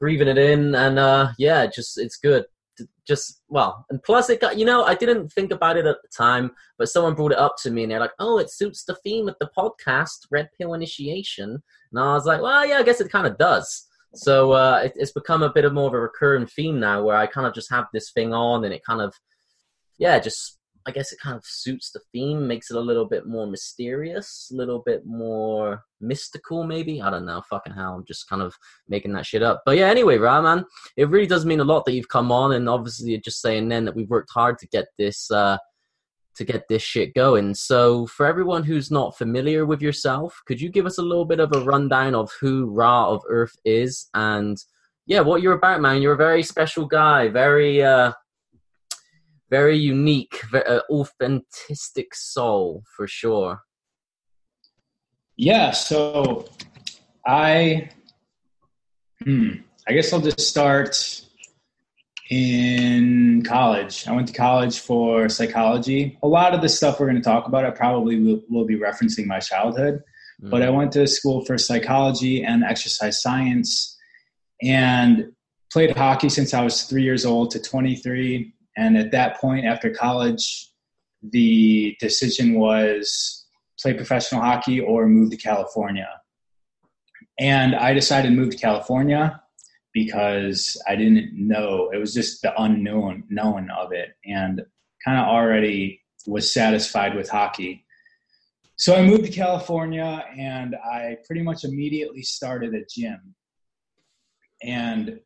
breathing 0.00 0.28
it 0.28 0.38
in, 0.38 0.74
and 0.74 0.98
uh, 0.98 1.32
yeah, 1.38 1.66
just 1.66 1.98
it's 1.98 2.16
good. 2.16 2.46
Just 3.06 3.42
well, 3.48 3.84
and 3.90 4.02
plus 4.02 4.30
it 4.30 4.40
got 4.40 4.58
you 4.58 4.64
know 4.64 4.84
I 4.84 4.94
didn't 4.94 5.30
think 5.30 5.52
about 5.52 5.76
it 5.76 5.86
at 5.86 5.96
the 6.02 6.08
time, 6.08 6.50
but 6.78 6.88
someone 6.88 7.14
brought 7.14 7.32
it 7.32 7.38
up 7.38 7.56
to 7.62 7.70
me, 7.70 7.82
and 7.82 7.92
they're 7.92 8.00
like, 8.00 8.14
"Oh, 8.18 8.38
it 8.38 8.50
suits 8.50 8.84
the 8.84 8.96
theme 8.96 9.28
of 9.28 9.36
the 9.40 9.50
podcast, 9.56 10.26
Red 10.30 10.48
Pill 10.58 10.74
Initiation," 10.74 11.62
and 11.92 12.00
I 12.00 12.14
was 12.14 12.24
like, 12.24 12.40
"Well, 12.40 12.66
yeah, 12.66 12.78
I 12.78 12.82
guess 12.82 13.00
it 13.00 13.12
kind 13.12 13.26
of 13.26 13.38
does." 13.38 13.86
So 14.14 14.52
uh, 14.52 14.82
it, 14.84 14.92
it's 14.96 15.12
become 15.12 15.42
a 15.42 15.52
bit 15.52 15.64
of 15.64 15.72
more 15.74 15.88
of 15.88 15.94
a 15.94 16.00
recurring 16.00 16.46
theme 16.46 16.80
now, 16.80 17.02
where 17.02 17.16
I 17.16 17.26
kind 17.26 17.46
of 17.46 17.54
just 17.54 17.70
have 17.70 17.86
this 17.92 18.10
thing 18.12 18.32
on, 18.32 18.64
and 18.64 18.72
it 18.72 18.84
kind 18.84 19.00
of, 19.00 19.14
yeah, 19.98 20.18
just 20.18 20.58
I 20.86 20.90
guess 20.90 21.12
it 21.12 21.18
kind 21.20 21.36
of 21.36 21.44
suits 21.44 21.90
the 21.90 22.00
theme, 22.12 22.46
makes 22.46 22.70
it 22.70 22.76
a 22.76 22.80
little 22.80 23.06
bit 23.06 23.26
more 23.26 23.46
mysterious, 23.46 24.50
a 24.52 24.56
little 24.56 24.82
bit 24.84 25.06
more 25.06 25.82
mystical, 26.00 26.64
maybe. 26.64 27.00
I 27.00 27.10
don't 27.10 27.24
know. 27.24 27.42
Fucking 27.48 27.72
hell, 27.72 27.94
I'm 27.94 28.04
just 28.04 28.28
kind 28.28 28.42
of 28.42 28.54
making 28.88 29.12
that 29.14 29.24
shit 29.24 29.42
up. 29.42 29.62
But 29.64 29.78
yeah, 29.78 29.88
anyway, 29.88 30.18
right, 30.18 30.42
man, 30.42 30.64
it 30.96 31.08
really 31.08 31.26
does 31.26 31.46
mean 31.46 31.60
a 31.60 31.64
lot 31.64 31.86
that 31.86 31.92
you've 31.92 32.08
come 32.08 32.30
on, 32.30 32.52
and 32.52 32.68
obviously, 32.68 33.16
just 33.18 33.40
saying 33.40 33.68
then 33.68 33.84
that 33.86 33.96
we've 33.96 34.10
worked 34.10 34.30
hard 34.32 34.58
to 34.58 34.66
get 34.68 34.86
this. 34.98 35.30
Uh, 35.30 35.58
to 36.36 36.44
get 36.44 36.64
this 36.68 36.82
shit 36.82 37.14
going. 37.14 37.54
So, 37.54 38.08
for 38.08 38.26
everyone 38.26 38.64
who's 38.64 38.90
not 38.90 39.16
familiar 39.16 39.64
with 39.66 39.80
yourself, 39.80 40.42
could 40.46 40.60
you 40.60 40.68
give 40.68 40.84
us 40.84 40.98
a 40.98 41.02
little 41.02 41.24
bit 41.24 41.38
of 41.38 41.52
a 41.54 41.60
rundown 41.60 42.12
of 42.16 42.28
who 42.40 42.66
Ra 42.66 43.08
of 43.08 43.22
Earth 43.28 43.54
is 43.64 44.08
and 44.14 44.58
yeah, 45.06 45.20
what 45.20 45.42
you're 45.42 45.52
about, 45.52 45.80
man? 45.80 46.02
You're 46.02 46.14
a 46.14 46.16
very 46.16 46.42
special 46.42 46.86
guy, 46.86 47.28
very 47.28 47.82
uh 47.82 48.12
very 49.50 49.76
unique, 49.76 50.40
very, 50.50 50.66
uh, 50.66 50.80
authentic 50.90 52.14
soul 52.14 52.82
for 52.96 53.06
sure. 53.06 53.60
Yeah, 55.36 55.72
so 55.72 56.48
I 57.26 57.90
hmm, 59.22 59.50
I 59.88 59.92
guess 59.92 60.12
I'll 60.12 60.20
just 60.20 60.40
start 60.40 61.24
in 62.30 63.42
college. 63.46 64.06
I 64.08 64.12
went 64.12 64.28
to 64.28 64.34
college 64.34 64.78
for 64.78 65.28
psychology. 65.28 66.18
A 66.22 66.28
lot 66.28 66.54
of 66.54 66.62
the 66.62 66.68
stuff 66.68 66.98
we're 66.98 67.06
going 67.06 67.20
to 67.20 67.22
talk 67.22 67.46
about, 67.46 67.66
I 67.66 67.70
probably 67.70 68.20
will, 68.20 68.40
will 68.48 68.64
be 68.64 68.78
referencing 68.78 69.26
my 69.26 69.40
childhood. 69.40 70.02
Mm. 70.42 70.50
But 70.50 70.62
I 70.62 70.70
went 70.70 70.92
to 70.92 71.06
school 71.06 71.44
for 71.44 71.58
psychology 71.58 72.42
and 72.42 72.64
exercise 72.64 73.20
science 73.20 73.96
and 74.62 75.32
played 75.70 75.96
hockey 75.96 76.28
since 76.28 76.54
I 76.54 76.62
was 76.62 76.84
three 76.84 77.02
years 77.02 77.26
old 77.26 77.50
to 77.52 77.60
23. 77.60 78.53
And 78.76 78.96
at 78.96 79.12
that 79.12 79.40
point, 79.40 79.66
after 79.66 79.90
college, 79.90 80.70
the 81.22 81.96
decision 82.00 82.54
was 82.58 83.46
play 83.80 83.94
professional 83.94 84.40
hockey 84.40 84.80
or 84.80 85.06
move 85.06 85.30
to 85.30 85.36
California. 85.36 86.08
And 87.38 87.74
I 87.74 87.92
decided 87.92 88.28
to 88.28 88.34
move 88.34 88.50
to 88.50 88.56
California 88.56 89.40
because 89.92 90.80
I 90.88 90.96
didn't 90.96 91.32
know. 91.34 91.90
It 91.92 91.98
was 91.98 92.14
just 92.14 92.42
the 92.42 92.52
unknown 92.60 93.24
known 93.28 93.70
of 93.70 93.92
it, 93.92 94.10
and 94.24 94.60
kind 95.04 95.18
of 95.18 95.26
already 95.26 96.00
was 96.26 96.52
satisfied 96.52 97.14
with 97.14 97.28
hockey. 97.28 97.84
So 98.76 98.96
I 98.96 99.02
moved 99.02 99.24
to 99.24 99.30
California, 99.30 100.24
and 100.36 100.74
I 100.74 101.16
pretty 101.26 101.42
much 101.42 101.64
immediately 101.64 102.22
started 102.22 102.74
a 102.74 102.84
gym, 102.88 103.34
and 104.62 105.20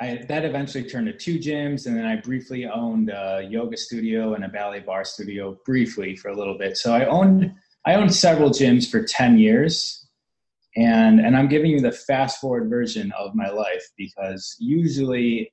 I, 0.00 0.24
that 0.28 0.44
eventually 0.44 0.84
turned 0.84 1.06
to 1.06 1.12
two 1.12 1.38
gyms, 1.38 1.86
and 1.86 1.96
then 1.96 2.06
I 2.06 2.16
briefly 2.16 2.66
owned 2.66 3.10
a 3.10 3.46
yoga 3.48 3.76
studio 3.76 4.34
and 4.34 4.44
a 4.44 4.48
ballet 4.48 4.80
barre 4.80 5.04
studio 5.04 5.58
briefly 5.64 6.14
for 6.14 6.28
a 6.28 6.36
little 6.36 6.56
bit. 6.56 6.76
So 6.76 6.94
I 6.94 7.06
owned 7.06 7.52
I 7.84 7.94
owned 7.94 8.14
several 8.14 8.50
gyms 8.50 8.88
for 8.88 9.02
ten 9.02 9.38
years, 9.38 10.08
and 10.78 11.20
and 11.20 11.36
i'm 11.36 11.48
giving 11.48 11.70
you 11.70 11.80
the 11.80 11.92
fast 11.92 12.40
forward 12.40 12.70
version 12.70 13.12
of 13.18 13.34
my 13.34 13.48
life 13.48 13.84
because 13.96 14.56
usually 14.58 15.52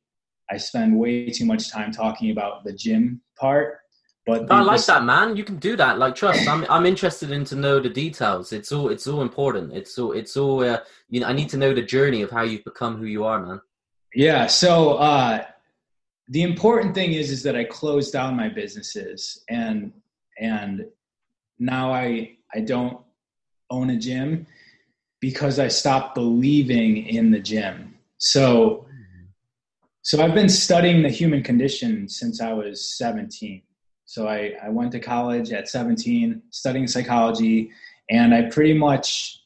i 0.51 0.57
spend 0.57 0.97
way 0.97 1.29
too 1.29 1.45
much 1.45 1.71
time 1.71 1.91
talking 1.91 2.31
about 2.31 2.63
the 2.63 2.73
gym 2.73 3.21
part 3.39 3.79
but 4.25 4.51
i 4.51 4.61
like 4.61 4.83
that 4.85 5.03
man. 5.03 5.37
You 5.37 5.43
can 5.43 5.57
do 5.57 5.75
that. 5.75 5.99
Like 5.99 6.15
trust 6.15 6.47
i'm 6.47 6.65
i'm 6.67 6.85
interested 6.85 7.29
in 7.29 7.45
to 7.45 7.55
know 7.55 7.79
the 7.79 7.89
details. 7.89 8.53
It's 8.53 8.71
all 8.71 8.89
it's 8.89 9.05
all 9.05 9.21
important. 9.21 9.71
It's 9.73 9.99
all 9.99 10.13
it's 10.13 10.35
all 10.35 10.63
uh, 10.63 10.79
you 11.09 11.19
know 11.19 11.27
i 11.27 11.33
need 11.33 11.49
to 11.49 11.57
know 11.57 11.75
the 11.75 11.83
journey 11.83 12.23
of 12.23 12.31
how 12.31 12.41
you've 12.41 12.63
become 12.63 12.97
who 12.97 13.05
you 13.05 13.23
are 13.23 13.39
man 13.45 13.61
yeah 14.15 14.47
so 14.47 14.93
uh 14.93 15.43
the 16.29 16.41
important 16.41 16.95
thing 16.95 17.13
is 17.13 17.29
is 17.29 17.43
that 17.43 17.55
i 17.55 17.63
closed 17.63 18.11
down 18.11 18.35
my 18.35 18.49
businesses 18.49 19.43
and 19.49 19.91
and 20.39 20.85
now 21.59 21.93
i 21.93 22.35
i 22.53 22.59
don't 22.59 22.99
own 23.69 23.89
a 23.89 23.97
gym 23.97 24.45
because 25.19 25.59
I 25.59 25.67
stopped 25.67 26.15
believing 26.15 27.07
in 27.07 27.31
the 27.31 27.39
gym. 27.39 27.95
So, 28.17 28.85
so 30.01 30.23
I've 30.23 30.35
been 30.35 30.49
studying 30.49 31.01
the 31.01 31.09
human 31.09 31.41
condition 31.41 32.07
since 32.07 32.41
I 32.41 32.53
was 32.53 32.95
17. 32.97 33.61
So 34.05 34.27
I, 34.27 34.53
I 34.63 34.69
went 34.69 34.91
to 34.91 34.99
college 34.99 35.51
at 35.51 35.67
17, 35.67 36.43
studying 36.51 36.87
psychology, 36.87 37.71
and 38.09 38.33
I 38.35 38.43
pretty 38.43 38.75
much 38.75 39.41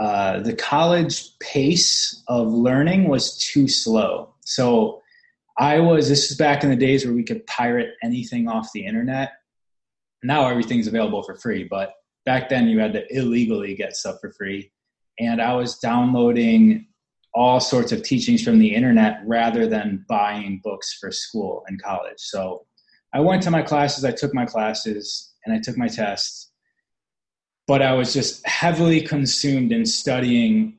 uh, 0.00 0.40
the 0.40 0.54
college 0.54 1.38
pace 1.38 2.22
of 2.28 2.48
learning 2.48 3.08
was 3.08 3.38
too 3.38 3.68
slow. 3.68 4.34
So 4.44 5.02
I 5.58 5.80
was, 5.80 6.08
this 6.08 6.30
is 6.30 6.36
back 6.36 6.62
in 6.62 6.70
the 6.70 6.76
days 6.76 7.04
where 7.04 7.14
we 7.14 7.24
could 7.24 7.46
pirate 7.46 7.94
anything 8.02 8.48
off 8.48 8.70
the 8.72 8.86
internet. 8.86 9.32
Now 10.22 10.48
everything's 10.48 10.86
available 10.86 11.22
for 11.22 11.36
free, 11.36 11.64
but 11.64 11.94
back 12.28 12.50
then 12.50 12.68
you 12.68 12.78
had 12.78 12.92
to 12.92 13.16
illegally 13.16 13.74
get 13.74 13.96
stuff 13.96 14.20
for 14.20 14.30
free 14.32 14.70
and 15.18 15.40
i 15.40 15.54
was 15.54 15.78
downloading 15.78 16.86
all 17.32 17.58
sorts 17.58 17.90
of 17.90 18.02
teachings 18.02 18.44
from 18.44 18.58
the 18.58 18.74
internet 18.74 19.20
rather 19.24 19.66
than 19.66 20.04
buying 20.10 20.60
books 20.62 20.98
for 21.00 21.10
school 21.10 21.64
and 21.68 21.82
college 21.82 22.18
so 22.18 22.66
i 23.14 23.20
went 23.20 23.42
to 23.42 23.50
my 23.50 23.62
classes 23.62 24.04
i 24.04 24.12
took 24.12 24.34
my 24.34 24.44
classes 24.44 25.32
and 25.46 25.54
i 25.54 25.58
took 25.58 25.78
my 25.78 25.88
tests 25.88 26.47
but 27.68 27.80
i 27.80 27.92
was 27.92 28.12
just 28.12 28.44
heavily 28.46 29.00
consumed 29.00 29.70
in 29.70 29.86
studying 29.86 30.76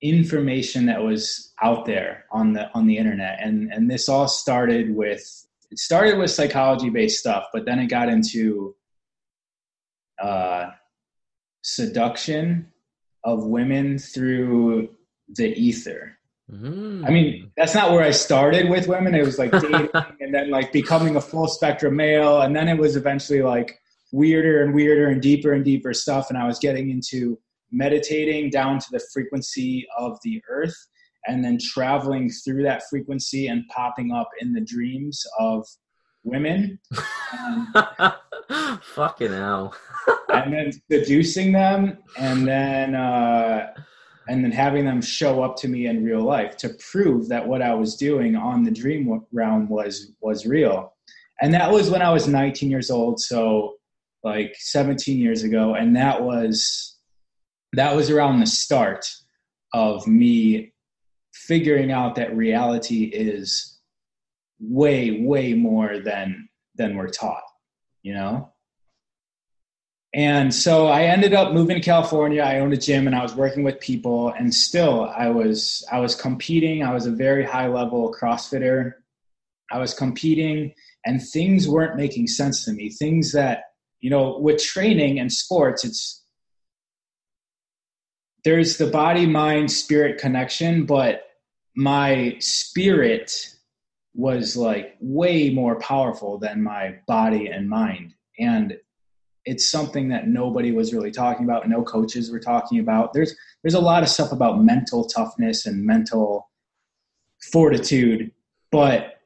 information 0.00 0.86
that 0.86 1.02
was 1.02 1.52
out 1.62 1.84
there 1.84 2.24
on 2.32 2.54
the 2.54 2.70
on 2.72 2.86
the 2.86 2.96
internet 2.96 3.38
and 3.42 3.70
and 3.72 3.90
this 3.90 4.08
all 4.08 4.26
started 4.26 4.94
with 4.94 5.46
it 5.70 5.78
started 5.78 6.16
with 6.18 6.30
psychology 6.30 6.88
based 6.88 7.20
stuff 7.20 7.44
but 7.52 7.66
then 7.66 7.78
it 7.78 7.88
got 7.88 8.08
into 8.08 8.74
uh, 10.22 10.70
seduction 11.62 12.70
of 13.24 13.44
women 13.44 13.98
through 13.98 14.88
the 15.28 15.48
ether. 15.58 16.16
Mm. 16.50 17.06
I 17.06 17.10
mean, 17.10 17.50
that's 17.56 17.74
not 17.74 17.92
where 17.92 18.02
I 18.02 18.10
started 18.10 18.68
with 18.68 18.88
women. 18.88 19.14
It 19.14 19.24
was 19.24 19.38
like 19.38 19.52
dating 19.60 19.88
and 20.20 20.34
then 20.34 20.50
like 20.50 20.72
becoming 20.72 21.16
a 21.16 21.20
full 21.20 21.48
spectrum 21.48 21.96
male. 21.96 22.42
And 22.42 22.54
then 22.54 22.68
it 22.68 22.78
was 22.78 22.96
eventually 22.96 23.42
like 23.42 23.78
weirder 24.12 24.62
and 24.62 24.74
weirder 24.74 25.08
and 25.08 25.20
deeper 25.20 25.52
and 25.52 25.64
deeper 25.64 25.92
stuff. 25.92 26.28
And 26.28 26.38
I 26.38 26.46
was 26.46 26.58
getting 26.58 26.90
into 26.90 27.38
meditating 27.72 28.50
down 28.50 28.78
to 28.78 28.86
the 28.92 29.00
frequency 29.12 29.86
of 29.98 30.18
the 30.22 30.42
earth 30.48 30.76
and 31.26 31.44
then 31.44 31.58
traveling 31.58 32.30
through 32.30 32.62
that 32.64 32.82
frequency 32.88 33.46
and 33.46 33.66
popping 33.68 34.12
up 34.12 34.28
in 34.40 34.52
the 34.52 34.60
dreams 34.60 35.24
of 35.38 35.66
women. 36.24 36.78
Fucking 38.82 39.32
hell. 39.32 39.74
and 40.28 40.52
then 40.52 40.72
seducing 40.90 41.52
them 41.52 41.98
and 42.18 42.46
then 42.46 42.94
uh, 42.94 43.72
and 44.28 44.44
then 44.44 44.52
having 44.52 44.84
them 44.84 45.00
show 45.00 45.42
up 45.42 45.56
to 45.56 45.68
me 45.68 45.86
in 45.86 46.04
real 46.04 46.22
life 46.22 46.56
to 46.58 46.70
prove 46.90 47.28
that 47.28 47.46
what 47.46 47.60
I 47.62 47.74
was 47.74 47.96
doing 47.96 48.36
on 48.36 48.62
the 48.62 48.70
dream 48.70 49.24
realm 49.32 49.68
was 49.68 50.12
was 50.20 50.46
real. 50.46 50.92
And 51.40 51.52
that 51.54 51.72
was 51.72 51.90
when 51.90 52.02
I 52.02 52.12
was 52.12 52.28
19 52.28 52.70
years 52.70 52.90
old, 52.90 53.18
so 53.18 53.74
like 54.24 54.54
17 54.58 55.18
years 55.18 55.42
ago 55.42 55.74
and 55.74 55.96
that 55.96 56.22
was 56.22 56.96
that 57.72 57.96
was 57.96 58.10
around 58.10 58.40
the 58.40 58.46
start 58.46 59.06
of 59.72 60.06
me 60.06 60.72
figuring 61.34 61.90
out 61.90 62.14
that 62.14 62.36
reality 62.36 63.04
is 63.04 63.80
way 64.60 65.22
way 65.22 65.54
more 65.54 65.98
than 65.98 66.48
than 66.76 66.96
we're 66.96 67.08
taught 67.08 67.42
you 68.02 68.14
know? 68.14 68.48
And 70.14 70.54
so 70.54 70.88
i 70.88 71.04
ended 71.04 71.32
up 71.32 71.54
moving 71.54 71.76
to 71.76 71.82
california. 71.82 72.42
I 72.42 72.58
owned 72.58 72.74
a 72.74 72.76
gym 72.76 73.06
and 73.06 73.16
i 73.16 73.22
was 73.22 73.34
working 73.34 73.62
with 73.62 73.80
people 73.80 74.28
and 74.38 74.54
still 74.54 75.04
i 75.16 75.28
was 75.28 75.86
i 75.90 75.98
was 75.98 76.14
competing. 76.14 76.82
I 76.82 76.92
was 76.92 77.06
a 77.06 77.10
very 77.10 77.44
high 77.44 77.68
level 77.68 78.14
crossfitter. 78.18 78.92
I 79.70 79.78
was 79.78 79.94
competing 79.94 80.74
and 81.06 81.22
things 81.22 81.66
weren't 81.66 81.96
making 81.96 82.26
sense 82.26 82.64
to 82.66 82.72
me. 82.72 82.90
Things 82.90 83.32
that 83.32 83.71
you 84.02 84.10
know 84.10 84.38
with 84.38 84.62
training 84.62 85.18
and 85.18 85.32
sports 85.32 85.84
it's 85.84 86.22
there's 88.44 88.76
the 88.76 88.88
body 88.88 89.24
mind 89.24 89.70
spirit 89.72 90.20
connection 90.20 90.84
but 90.84 91.22
my 91.74 92.36
spirit 92.38 93.52
was 94.14 94.56
like 94.56 94.96
way 95.00 95.50
more 95.50 95.78
powerful 95.78 96.38
than 96.38 96.62
my 96.62 96.96
body 97.06 97.48
and 97.48 97.68
mind. 97.68 98.14
And 98.38 98.76
it's 99.44 99.70
something 99.70 100.08
that 100.08 100.28
nobody 100.28 100.72
was 100.72 100.92
really 100.92 101.10
talking 101.10 101.44
about. 101.44 101.68
No 101.68 101.82
coaches 101.82 102.30
were 102.30 102.40
talking 102.40 102.78
about. 102.78 103.12
There's 103.12 103.34
there's 103.62 103.74
a 103.74 103.80
lot 103.80 104.02
of 104.02 104.08
stuff 104.08 104.32
about 104.32 104.62
mental 104.62 105.04
toughness 105.04 105.66
and 105.66 105.84
mental 105.84 106.50
fortitude, 107.50 108.30
but 108.70 109.20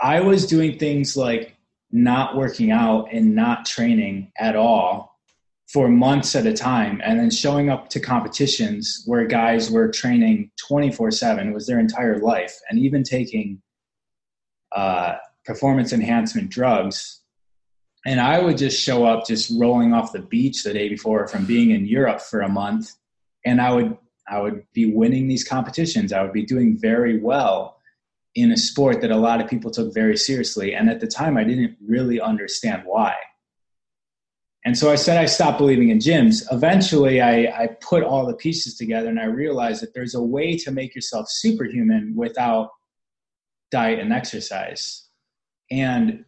I 0.00 0.20
was 0.20 0.46
doing 0.46 0.78
things 0.78 1.16
like 1.16 1.55
not 1.90 2.36
working 2.36 2.70
out 2.70 3.08
and 3.12 3.34
not 3.34 3.64
training 3.64 4.32
at 4.38 4.56
all 4.56 5.16
for 5.68 5.88
months 5.88 6.36
at 6.36 6.46
a 6.46 6.52
time 6.52 7.00
and 7.04 7.18
then 7.18 7.30
showing 7.30 7.70
up 7.70 7.88
to 7.90 8.00
competitions 8.00 9.02
where 9.06 9.26
guys 9.26 9.70
were 9.70 9.88
training 9.88 10.50
24 10.68 11.10
7 11.10 11.52
was 11.52 11.66
their 11.66 11.80
entire 11.80 12.18
life 12.18 12.56
and 12.70 12.78
even 12.78 13.02
taking 13.02 13.60
uh, 14.72 15.16
performance 15.44 15.92
enhancement 15.92 16.50
drugs. 16.50 17.22
And 18.04 18.20
i 18.20 18.38
would 18.38 18.56
just 18.56 18.80
show 18.80 19.04
up 19.04 19.26
just 19.26 19.50
rolling 19.58 19.92
off 19.92 20.12
the 20.12 20.20
beach 20.20 20.62
the 20.62 20.72
day 20.72 20.88
before 20.88 21.26
from 21.26 21.44
being 21.44 21.70
in 21.70 21.86
europe 21.86 22.20
for 22.20 22.42
a 22.42 22.48
month 22.48 22.92
and 23.44 23.60
i 23.60 23.72
would 23.72 23.96
i 24.28 24.40
would 24.40 24.64
be 24.72 24.92
winning 24.92 25.28
these 25.28 25.42
competitions. 25.42 26.12
I 26.12 26.22
would 26.22 26.32
be 26.32 26.44
doing 26.44 26.78
very 26.78 27.18
well 27.18 27.75
in 28.36 28.52
a 28.52 28.56
sport 28.56 29.00
that 29.00 29.10
a 29.10 29.16
lot 29.16 29.40
of 29.40 29.50
people 29.50 29.70
took 29.70 29.92
very 29.92 30.16
seriously 30.16 30.74
and 30.74 30.88
at 30.88 31.00
the 31.00 31.06
time 31.06 31.36
i 31.36 31.42
didn't 31.42 31.76
really 31.84 32.20
understand 32.20 32.82
why 32.86 33.14
and 34.66 34.76
so 34.76 34.90
I 34.90 34.96
said 34.96 35.16
I 35.16 35.26
stopped 35.26 35.58
believing 35.58 35.90
in 35.90 36.00
gyms. 36.00 36.42
Eventually, 36.50 37.22
I, 37.22 37.44
I 37.44 37.68
put 37.80 38.02
all 38.02 38.26
the 38.26 38.34
pieces 38.34 38.76
together 38.76 39.08
and 39.08 39.20
I 39.20 39.26
realized 39.26 39.80
that 39.80 39.94
there's 39.94 40.16
a 40.16 40.20
way 40.20 40.56
to 40.56 40.72
make 40.72 40.92
yourself 40.92 41.28
superhuman 41.30 42.14
without 42.16 42.70
diet 43.70 44.00
and 44.00 44.12
exercise. 44.12 45.04
And 45.70 46.24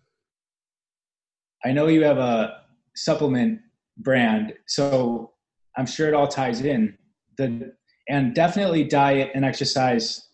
I 1.65 1.73
know 1.73 1.89
you 1.89 2.05
have 2.05 2.19
a 2.19 2.61
supplement 2.95 3.59
brand, 3.97 4.55
so 4.69 5.33
I'm 5.77 5.87
sure 5.87 6.07
it 6.07 6.15
all 6.15 6.29
ties 6.29 6.61
in. 6.61 6.97
The 7.39 7.73
and 8.09 8.37
definitely 8.37 8.85
diet 8.85 9.33
and 9.35 9.45
exercise 9.45 10.28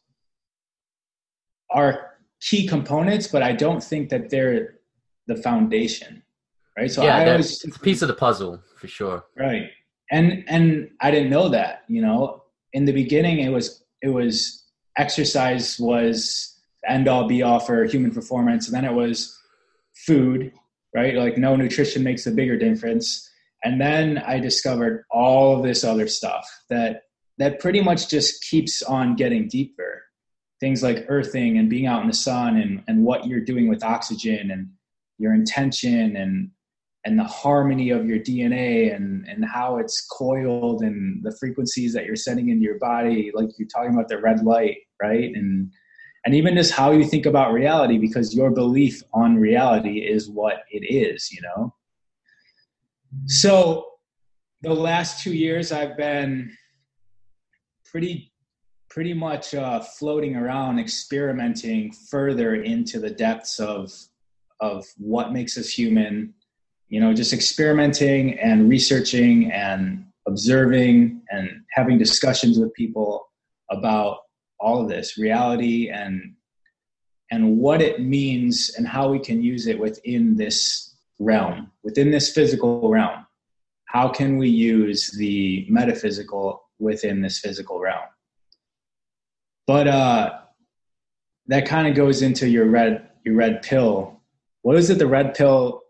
are 1.74 2.12
key 2.40 2.66
components, 2.66 3.26
but 3.26 3.42
I 3.42 3.52
don't 3.52 3.82
think 3.82 4.08
that 4.08 4.30
they're 4.30 4.76
the 5.26 5.36
foundation 5.36 6.22
right? 6.76 6.90
So 6.90 7.04
yeah, 7.04 7.16
I 7.16 7.30
always, 7.30 7.64
it's 7.64 7.76
a 7.76 7.80
piece 7.80 8.02
of 8.02 8.08
the 8.08 8.14
puzzle 8.14 8.60
for 8.76 8.88
sure. 8.88 9.24
Right. 9.36 9.70
And 10.10 10.44
and 10.48 10.90
I 11.00 11.10
didn't 11.10 11.30
know 11.30 11.48
that, 11.48 11.84
you 11.88 12.02
know. 12.02 12.42
In 12.72 12.84
the 12.84 12.92
beginning 12.92 13.38
it 13.38 13.50
was 13.50 13.84
it 14.02 14.08
was 14.08 14.64
exercise 14.98 15.78
was 15.78 16.60
end 16.86 17.08
all 17.08 17.26
be 17.26 17.42
all 17.42 17.60
for 17.60 17.84
human 17.84 18.10
performance, 18.10 18.66
and 18.66 18.76
then 18.76 18.84
it 18.84 18.92
was 18.92 19.38
food, 20.06 20.52
right? 20.94 21.14
Like 21.14 21.38
no 21.38 21.56
nutrition 21.56 22.02
makes 22.02 22.26
a 22.26 22.32
bigger 22.32 22.58
difference. 22.58 23.30
And 23.62 23.80
then 23.80 24.18
I 24.18 24.40
discovered 24.40 25.04
all 25.10 25.62
this 25.62 25.84
other 25.84 26.06
stuff 26.06 26.46
that 26.68 27.02
that 27.38 27.60
pretty 27.60 27.80
much 27.80 28.08
just 28.08 28.42
keeps 28.42 28.82
on 28.82 29.16
getting 29.16 29.48
deeper. 29.48 30.02
Things 30.64 30.82
like 30.82 31.04
earthing 31.08 31.58
and 31.58 31.68
being 31.68 31.84
out 31.84 32.00
in 32.00 32.08
the 32.08 32.14
sun 32.14 32.56
and, 32.56 32.82
and 32.88 33.04
what 33.04 33.26
you're 33.26 33.38
doing 33.52 33.68
with 33.68 33.84
oxygen 33.84 34.50
and 34.50 34.70
your 35.18 35.34
intention 35.34 36.16
and 36.16 36.50
and 37.04 37.18
the 37.18 37.24
harmony 37.24 37.90
of 37.90 38.06
your 38.06 38.18
DNA 38.18 38.96
and, 38.96 39.26
and 39.28 39.44
how 39.44 39.76
it's 39.76 40.06
coiled 40.06 40.80
and 40.80 41.22
the 41.22 41.36
frequencies 41.38 41.92
that 41.92 42.06
you're 42.06 42.16
sending 42.16 42.48
into 42.48 42.62
your 42.62 42.78
body, 42.78 43.30
like 43.34 43.50
you're 43.58 43.68
talking 43.68 43.92
about 43.92 44.08
the 44.08 44.18
red 44.18 44.42
light, 44.42 44.78
right? 45.02 45.34
And 45.34 45.70
and 46.24 46.34
even 46.34 46.54
just 46.54 46.72
how 46.72 46.92
you 46.92 47.04
think 47.04 47.26
about 47.26 47.52
reality, 47.52 47.98
because 47.98 48.34
your 48.34 48.50
belief 48.50 49.02
on 49.12 49.36
reality 49.36 49.98
is 49.98 50.30
what 50.30 50.62
it 50.70 50.86
is, 50.90 51.30
you 51.30 51.42
know. 51.42 51.74
So 53.26 53.84
the 54.62 54.72
last 54.72 55.22
two 55.22 55.34
years 55.34 55.72
I've 55.72 55.98
been 55.98 56.50
pretty 57.84 58.32
pretty 58.94 59.12
much 59.12 59.56
uh, 59.56 59.80
floating 59.80 60.36
around 60.36 60.78
experimenting 60.78 61.90
further 61.90 62.54
into 62.62 63.00
the 63.00 63.10
depths 63.10 63.58
of 63.58 63.92
of 64.60 64.86
what 64.98 65.32
makes 65.32 65.58
us 65.58 65.68
human. 65.68 66.32
You 66.88 67.00
know 67.00 67.12
just 67.12 67.32
experimenting 67.32 68.38
and 68.38 68.68
researching 68.68 69.50
and 69.50 70.06
observing 70.28 71.22
and 71.30 71.50
having 71.72 71.98
discussions 71.98 72.56
with 72.56 72.72
people 72.74 73.26
about 73.68 74.18
all 74.60 74.80
of 74.80 74.88
this 74.88 75.18
reality 75.18 75.90
and 75.90 76.36
and 77.32 77.58
what 77.58 77.82
it 77.82 78.00
means 78.00 78.76
and 78.78 78.86
how 78.86 79.08
we 79.08 79.18
can 79.18 79.42
use 79.42 79.66
it 79.66 79.76
within 79.76 80.36
this 80.36 80.94
realm 81.18 81.72
within 81.82 82.12
this 82.12 82.32
physical 82.32 82.88
realm. 82.88 83.26
How 83.86 84.08
can 84.08 84.38
we 84.38 84.48
use 84.48 85.10
the 85.18 85.66
metaphysical 85.68 86.62
within 86.78 87.20
this 87.20 87.40
physical 87.40 87.80
realm 87.80 88.13
but 89.66 89.88
uh 89.88 90.38
that 91.46 91.66
kind 91.66 91.86
of 91.86 91.94
goes 91.94 92.22
into 92.22 92.48
your 92.48 92.66
red 92.66 93.08
your 93.24 93.34
red 93.34 93.62
pill 93.62 94.20
what 94.62 94.76
is 94.76 94.90
it 94.90 94.98
the 94.98 95.06
red 95.06 95.34
pill 95.34 95.84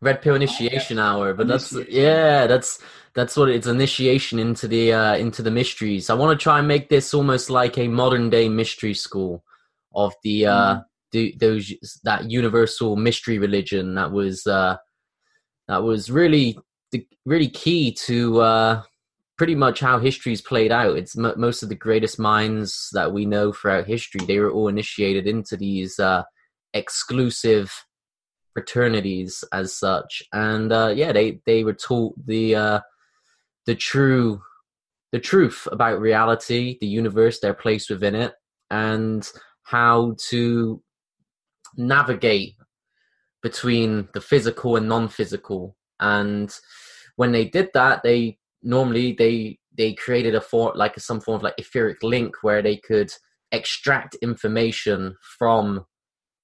Red 0.00 0.22
Pill 0.22 0.34
Initiation 0.34 0.98
Hour, 0.98 1.34
but 1.34 1.48
that's 1.48 1.72
yeah, 1.88 2.46
that's 2.46 2.78
that's 3.14 3.36
what 3.36 3.48
it's 3.48 3.66
initiation 3.66 4.38
into 4.38 4.68
the 4.68 4.92
uh, 4.92 5.16
into 5.16 5.42
the 5.42 5.50
mysteries. 5.50 6.10
I 6.10 6.14
want 6.14 6.38
to 6.38 6.42
try 6.42 6.58
and 6.58 6.68
make 6.68 6.88
this 6.88 7.14
almost 7.14 7.50
like 7.50 7.78
a 7.78 7.88
modern 7.88 8.30
day 8.30 8.48
mystery 8.48 8.94
school 8.94 9.44
of 9.94 10.14
the 10.22 10.46
uh, 10.46 10.74
mm. 10.76 10.84
the, 11.12 11.34
those 11.38 11.72
that 12.04 12.30
universal 12.30 12.96
mystery 12.96 13.38
religion 13.38 13.94
that 13.94 14.12
was 14.12 14.46
uh, 14.46 14.76
that 15.68 15.82
was 15.82 16.10
really 16.10 16.58
the, 16.92 17.06
really 17.24 17.48
key 17.48 17.92
to 17.92 18.40
uh, 18.40 18.82
pretty 19.36 19.54
much 19.54 19.80
how 19.80 19.98
history's 19.98 20.40
played 20.40 20.72
out. 20.72 20.96
It's 20.96 21.16
m- 21.16 21.34
most 21.36 21.62
of 21.62 21.68
the 21.68 21.74
greatest 21.74 22.18
minds 22.18 22.88
that 22.92 23.12
we 23.12 23.26
know 23.26 23.52
throughout 23.52 23.86
history. 23.86 24.24
They 24.24 24.38
were 24.38 24.50
all 24.50 24.68
initiated 24.68 25.26
into 25.26 25.56
these 25.56 25.98
uh, 25.98 26.22
exclusive 26.72 27.72
fraternities 28.54 29.44
as 29.52 29.76
such, 29.76 30.22
and 30.32 30.72
uh, 30.72 30.92
yeah, 30.94 31.12
they 31.12 31.40
they 31.46 31.64
were 31.64 31.74
taught 31.74 32.14
the 32.26 32.54
uh, 32.54 32.80
the 33.66 33.74
true 33.74 34.40
the 35.12 35.20
truth 35.20 35.68
about 35.70 36.00
reality, 36.00 36.78
the 36.80 36.86
universe, 36.86 37.40
their 37.40 37.54
place 37.54 37.88
within 37.88 38.14
it, 38.14 38.32
and 38.70 39.30
how 39.62 40.14
to 40.30 40.82
navigate 41.76 42.54
between 43.42 44.08
the 44.14 44.20
physical 44.20 44.76
and 44.76 44.88
non-physical. 44.88 45.76
And 46.00 46.52
when 47.16 47.32
they 47.32 47.44
did 47.44 47.70
that, 47.74 48.02
they 48.02 48.38
normally 48.66 49.12
they 49.12 49.58
they 49.76 49.94
created 49.94 50.34
a 50.34 50.40
form 50.40 50.72
like 50.76 50.98
some 50.98 51.20
form 51.20 51.36
of 51.36 51.42
like 51.42 51.54
etheric 51.58 52.02
link 52.02 52.34
where 52.42 52.62
they 52.62 52.76
could 52.76 53.10
extract 53.52 54.16
information 54.16 55.16
from 55.38 55.86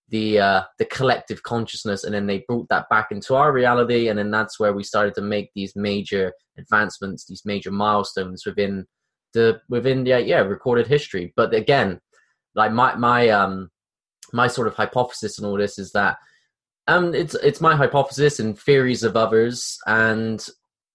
the 0.09 0.39
uh, 0.39 0.63
the 0.79 0.85
collective 0.85 1.43
consciousness, 1.43 2.05
and 2.05 2.15
then 2.15 2.27
they 2.27 2.45
brought 2.47 2.69
that 2.69 2.89
back 2.91 3.09
into 3.11 3.35
our 3.35 3.53
reality, 3.53 4.09
and 4.09 4.19
then 4.19 4.31
that's 4.31 4.61
where 4.61 4.75
we 4.75 4.85
started 4.85 5.15
to 5.15 5.23
make 5.23 5.51
these 5.55 5.73
major 5.75 6.33
advancements, 6.59 7.27
these 7.27 7.43
major 7.45 7.71
milestones 7.71 8.45
within 8.47 8.87
the 9.33 9.61
within 9.69 10.05
the 10.05 10.21
yeah 10.21 10.41
recorded 10.41 10.87
history. 10.87 11.33
But 11.35 11.55
again, 11.55 11.99
like 12.55 12.73
my 12.73 12.95
my 12.95 13.31
um 13.31 13.71
my 14.35 14.49
sort 14.49 14.69
of 14.69 14.75
hypothesis 14.75 15.39
and 15.39 15.47
all 15.47 15.57
this 15.57 15.79
is 15.79 15.93
that 15.93 16.17
um 16.89 17.15
it's 17.15 17.35
it's 17.37 17.61
my 17.61 17.75
hypothesis 17.75 18.39
and 18.39 18.59
theories 18.59 19.03
of 19.03 19.17
others, 19.17 19.79
and 19.87 20.47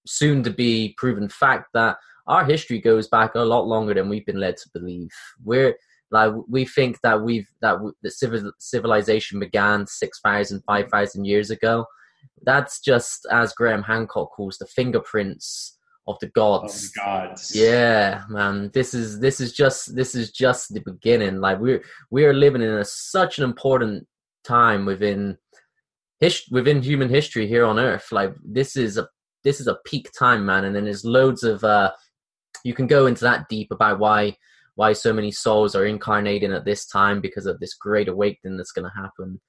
soon 0.08 0.44
to 0.44 0.50
be 0.50 0.96
proven 0.98 1.30
fact 1.30 1.68
that 1.74 1.98
our 2.28 2.44
history 2.44 2.80
goes 2.80 3.08
back 3.08 3.36
a 3.36 3.40
lot 3.40 3.68
longer 3.68 3.94
than 3.94 4.10
we've 4.10 4.26
been 4.26 4.40
led 4.40 4.58
to 4.58 4.70
believe. 4.74 5.12
We're 5.44 5.76
like 6.12 6.34
we 6.48 6.66
think 6.66 7.00
that 7.02 7.22
we've 7.22 7.50
that 7.62 7.78
the 8.02 8.12
civil, 8.12 8.52
civilization 8.60 9.40
began 9.40 9.86
6,000, 9.88 10.64
5,000 10.66 11.26
years 11.26 11.52
ago. 11.52 11.86
That's 12.44 12.80
just 12.80 13.28
as 13.32 13.54
Graham 13.54 13.84
Hancock 13.84 14.32
calls 14.32 14.58
the 14.58 14.68
fingerprints 14.68 15.78
of 16.08 16.18
the 16.20 16.28
gods. 16.28 16.86
Of 16.86 16.94
the 16.94 17.00
gods. 17.02 17.52
Yeah, 17.56 18.24
man. 18.30 18.72
This 18.74 18.94
is 18.94 19.20
this 19.20 19.42
is 19.42 19.54
just 19.54 19.96
this 19.96 20.16
is 20.16 20.32
just 20.32 20.74
the 20.74 20.82
beginning. 20.82 21.42
Like 21.42 21.60
we're 21.60 21.84
we 22.10 22.26
are 22.26 22.34
living 22.34 22.62
in 22.62 22.70
a, 22.70 22.86
such 22.86 23.38
an 23.38 23.44
important 23.44 24.08
time 24.46 24.86
within 24.86 25.38
his, 26.20 26.44
within 26.52 26.82
human 26.82 27.10
history 27.10 27.48
here 27.48 27.66
on 27.66 27.80
Earth. 27.80 28.12
Like 28.12 28.34
this 28.44 28.78
is 28.78 28.98
a 28.98 29.08
this 29.48 29.62
is 29.62 29.68
a 29.68 29.78
peak 29.86 30.10
time, 30.18 30.46
man. 30.46 30.66
And 30.66 30.76
then 30.76 30.84
there's 30.84 31.06
loads 31.06 31.44
of 31.44 31.64
uh, 31.64 31.92
you 32.66 32.74
can 32.74 32.86
go 32.86 33.08
into 33.08 33.24
that 33.24 33.48
deep 33.50 33.72
about 33.72 34.00
why 34.00 34.36
why 34.76 34.94
so 34.94 35.12
many 35.14 35.32
souls 35.32 35.74
are 35.74 35.86
incarnating 35.86 36.52
at 36.52 36.66
this 36.66 36.86
time 36.86 37.22
because 37.22 37.46
of 37.46 37.60
this 37.60 37.74
great 37.74 38.10
awakening 38.10 38.58
that's 38.58 38.74
going 38.74 38.88
to 38.88 39.02
happen. 39.02 39.40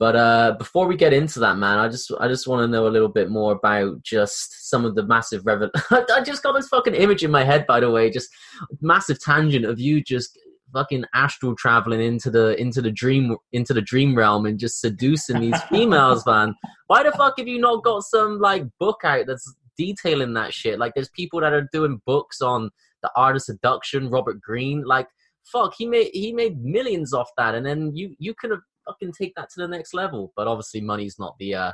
But 0.00 0.16
uh, 0.16 0.56
before 0.58 0.88
we 0.88 0.96
get 0.96 1.12
into 1.12 1.38
that, 1.40 1.58
man, 1.58 1.78
I 1.78 1.88
just 1.88 2.10
I 2.18 2.26
just 2.26 2.48
want 2.48 2.62
to 2.62 2.68
know 2.68 2.88
a 2.88 2.94
little 2.94 3.08
bit 3.08 3.30
more 3.30 3.52
about 3.52 4.02
just 4.02 4.70
some 4.70 4.86
of 4.86 4.94
the 4.94 5.04
massive 5.04 5.44
revel. 5.44 5.70
I 5.90 6.22
just 6.24 6.42
got 6.42 6.52
this 6.52 6.68
fucking 6.68 6.94
image 6.94 7.22
in 7.22 7.30
my 7.30 7.44
head, 7.44 7.66
by 7.66 7.80
the 7.80 7.90
way, 7.90 8.10
just 8.10 8.30
massive 8.80 9.20
tangent 9.20 9.66
of 9.66 9.78
you 9.78 10.02
just 10.02 10.38
fucking 10.74 11.04
astral 11.14 11.54
traveling 11.56 12.02
into 12.02 12.30
the 12.30 12.60
into 12.60 12.82
the 12.82 12.90
dream 12.90 13.36
into 13.52 13.72
the 13.72 13.80
dream 13.80 14.14
realm 14.14 14.44
and 14.44 14.58
just 14.58 14.80
seducing 14.80 15.40
these 15.40 15.62
females, 15.70 16.26
man. 16.26 16.54
Why 16.88 17.02
the 17.02 17.12
fuck 17.12 17.34
have 17.38 17.48
you 17.48 17.58
not 17.58 17.84
got 17.84 18.02
some 18.02 18.40
like 18.40 18.64
book 18.78 19.00
out 19.04 19.26
that's 19.26 19.54
detailing 19.78 20.34
that 20.34 20.52
shit? 20.52 20.78
Like, 20.78 20.92
there's 20.94 21.10
people 21.10 21.40
that 21.40 21.52
are 21.52 21.68
doing 21.72 22.02
books 22.06 22.40
on 22.42 22.70
the 23.02 23.10
art 23.16 23.36
of 23.36 23.42
seduction, 23.42 24.10
Robert 24.10 24.40
Greene. 24.40 24.82
Like, 24.84 25.08
fuck, 25.44 25.74
he 25.78 25.86
made 25.86 26.10
he 26.12 26.32
made 26.32 26.62
millions 26.62 27.14
off 27.14 27.30
that, 27.38 27.54
and 27.54 27.64
then 27.64 27.92
you 27.94 28.14
you 28.18 28.34
could 28.34 28.50
have 28.50 28.60
fucking 28.86 29.12
take 29.12 29.34
that 29.36 29.48
to 29.50 29.60
the 29.60 29.68
next 29.68 29.94
level. 29.94 30.32
But 30.36 30.48
obviously, 30.48 30.80
money's 30.80 31.18
not 31.18 31.36
the 31.38 31.54
uh 31.54 31.72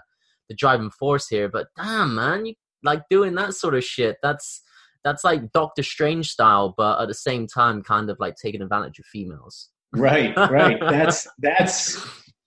the 0.49 0.55
driving 0.55 0.91
force 0.91 1.29
here. 1.29 1.49
But 1.49 1.69
damn, 1.77 2.15
man, 2.15 2.47
you 2.47 2.55
like 2.83 3.03
doing 3.11 3.35
that 3.37 3.55
sort 3.55 3.75
of 3.75 3.85
shit. 3.85 4.17
That's 4.23 4.63
that's 5.05 5.25
like 5.25 5.53
Doctor 5.53 5.83
Strange 5.83 6.29
style, 6.29 6.75
but 6.77 7.01
at 7.01 7.09
the 7.09 7.15
same 7.15 7.47
time, 7.47 7.83
kind 7.83 8.11
of 8.11 8.19
like 8.21 8.37
taking 8.37 8.63
advantage 8.63 8.99
of 8.99 9.07
females. 9.07 9.69
Right, 9.93 10.37
right. 10.37 10.79
that's 10.81 11.27
that's 11.39 12.03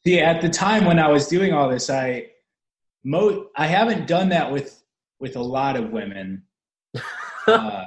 see. 0.05 0.19
At 0.19 0.41
the 0.41 0.49
time 0.49 0.85
when 0.85 0.99
I 0.99 1.09
was 1.09 1.27
doing 1.27 1.53
all 1.53 1.69
this, 1.69 1.89
I 1.89 2.27
mo 3.03 3.47
I 3.57 3.67
haven't 3.67 4.07
done 4.07 4.29
that 4.29 4.51
with 4.51 4.81
with 5.19 5.35
a 5.35 5.41
lot 5.41 5.75
of 5.75 5.91
women. 5.91 6.43
Uh, 7.45 7.83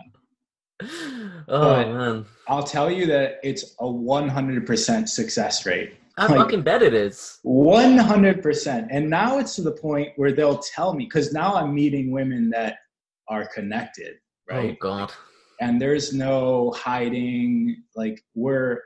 oh 1.48 1.76
man, 1.94 2.26
I'll 2.46 2.62
tell 2.62 2.90
you 2.90 3.06
that 3.06 3.40
it's 3.42 3.74
a 3.80 3.84
100% 3.84 5.08
success 5.08 5.64
rate. 5.64 5.94
I 6.18 6.26
Like- 6.26 6.38
fucking 6.38 6.62
bet 6.62 6.82
it 6.82 6.94
is. 6.94 7.38
100%. 7.44 8.88
And 8.90 9.08
now 9.08 9.38
it's 9.38 9.54
to 9.56 9.62
the 9.62 9.72
point 9.72 10.10
where 10.16 10.32
they'll 10.32 10.58
tell 10.58 10.94
me 10.94 11.04
because 11.04 11.32
now 11.32 11.54
I'm 11.54 11.74
meeting 11.74 12.10
women 12.10 12.50
that 12.50 12.78
are 13.28 13.46
connected, 13.46 14.16
right? 14.48 14.72
Oh 14.72 14.76
god. 14.80 15.12
and 15.60 15.80
there's 15.80 16.12
no 16.12 16.72
hiding 16.76 17.82
like 17.94 18.22
we're 18.34 18.80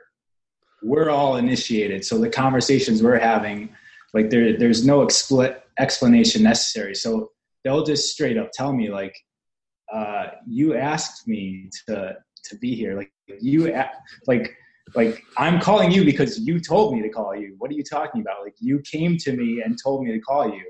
we're 0.83 1.09
all 1.11 1.35
initiated. 1.35 2.03
So 2.03 2.17
the 2.17 2.29
conversations 2.29 3.03
we're 3.03 3.19
having 3.19 3.69
like 4.13 4.29
there 4.29 4.57
there's 4.57 4.85
no 4.85 5.05
expl- 5.05 5.59
explanation 5.79 6.43
necessary. 6.43 6.95
So 6.95 7.31
they'll 7.63 7.83
just 7.83 8.11
straight 8.11 8.37
up 8.37 8.49
tell 8.53 8.73
me 8.73 8.89
like 8.89 9.15
uh 9.93 10.27
you 10.47 10.75
asked 10.75 11.27
me 11.27 11.69
to 11.87 12.15
to 12.45 12.57
be 12.57 12.75
here. 12.75 12.95
Like 12.97 13.11
you 13.39 13.73
a- 13.75 13.91
like 14.27 14.53
like 14.95 15.23
i'm 15.37 15.61
calling 15.61 15.89
you 15.91 16.03
because 16.03 16.39
you 16.39 16.59
told 16.59 16.93
me 16.95 17.01
to 17.01 17.09
call 17.09 17.35
you. 17.35 17.55
What 17.59 17.69
are 17.71 17.75
you 17.75 17.83
talking 17.83 18.21
about? 18.21 18.41
Like 18.43 18.55
you 18.59 18.79
came 18.79 19.15
to 19.17 19.31
me 19.33 19.61
and 19.63 19.77
told 19.81 20.03
me 20.03 20.11
to 20.11 20.19
call 20.19 20.47
you 20.53 20.63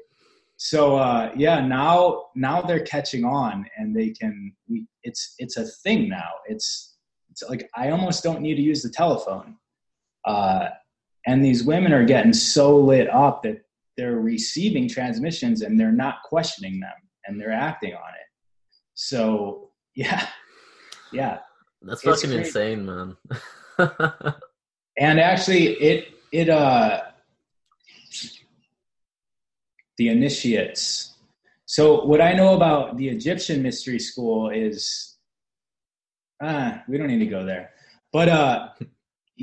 so 0.64 0.96
uh 0.96 1.32
yeah 1.36 1.60
now 1.60 2.26
now 2.36 2.62
they're 2.62 2.86
catching 2.86 3.26
on 3.26 3.66
and 3.78 3.96
they 3.96 4.12
can 4.12 4.54
we, 4.70 4.86
it's 5.02 5.34
it's 5.40 5.58
a 5.58 5.66
thing 5.66 6.08
now. 6.08 6.30
It's 6.48 6.98
it's 7.32 7.42
like 7.50 7.68
i 7.76 7.90
almost 7.90 8.22
don't 8.22 8.42
need 8.42 8.56
to 8.56 8.62
use 8.62 8.84
the 8.84 8.92
telephone. 8.92 9.58
Uh 10.24 10.70
and 11.26 11.44
these 11.44 11.64
women 11.64 11.92
are 11.94 12.06
getting 12.06 12.32
so 12.32 12.78
lit 12.78 13.10
up 13.10 13.42
that 13.42 13.64
they're 13.98 14.20
receiving 14.20 14.88
transmissions 14.88 15.64
and 15.64 15.80
they're 15.80 15.92
not 15.92 16.22
questioning 16.26 16.80
them 16.80 16.94
and 17.26 17.42
they're 17.42 17.52
acting 17.52 17.96
on 17.96 18.10
it. 18.10 18.28
So 18.94 19.72
yeah 19.96 20.28
yeah. 21.12 21.40
That's 21.82 22.06
It's 22.06 22.22
fucking 22.22 22.38
insane, 22.38 22.86
man. 22.86 23.18
and 25.00 25.20
actually 25.20 25.70
it 25.82 26.14
it 26.32 26.50
uh 26.50 27.02
the 30.02 30.10
initiates. 30.10 31.14
So 31.68 32.04
what 32.06 32.22
i 32.22 32.34
know 32.34 32.56
about 32.56 32.98
the 32.98 33.08
egyptian 33.08 33.62
mystery 33.62 34.00
school 34.00 34.50
is 34.50 35.16
ah 36.42 36.82
we 36.88 36.98
don't 36.98 37.12
need 37.14 37.26
to 37.28 37.34
go 37.38 37.46
there. 37.46 37.66
But 38.12 38.28
uh 38.30 38.70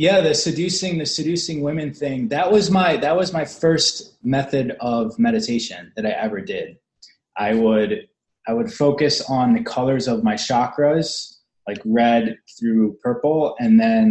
yeah 0.05 0.21
the 0.21 0.35
seducing 0.35 0.99
the 0.99 1.07
seducing 1.07 1.59
women 1.69 1.91
thing 2.03 2.19
that 2.37 2.51
was 2.51 2.65
my 2.81 2.91
that 3.05 3.17
was 3.21 3.33
my 3.33 3.45
first 3.45 3.95
method 4.37 4.77
of 4.95 5.17
meditation 5.29 5.93
that 5.95 6.05
i 6.05 6.15
ever 6.27 6.41
did. 6.41 6.69
I 7.37 7.51
would 7.63 7.93
i 8.49 8.53
would 8.57 8.71
focus 8.85 9.15
on 9.41 9.47
the 9.55 9.65
colors 9.77 10.09
of 10.13 10.25
my 10.31 10.37
chakras 10.49 11.09
like 11.69 11.81
red 11.85 12.37
through 12.59 12.99
purple 13.05 13.55
and 13.61 13.79
then 13.85 14.07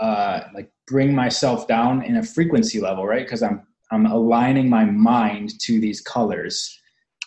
uh, 0.00 0.40
like 0.54 0.70
bring 0.86 1.14
myself 1.14 1.68
down 1.68 2.02
in 2.02 2.16
a 2.16 2.22
frequency 2.22 2.80
level, 2.80 3.06
right? 3.06 3.24
Because 3.24 3.42
I'm 3.42 3.66
I'm 3.90 4.06
aligning 4.06 4.68
my 4.68 4.84
mind 4.84 5.58
to 5.60 5.80
these 5.80 6.00
colors, 6.00 6.78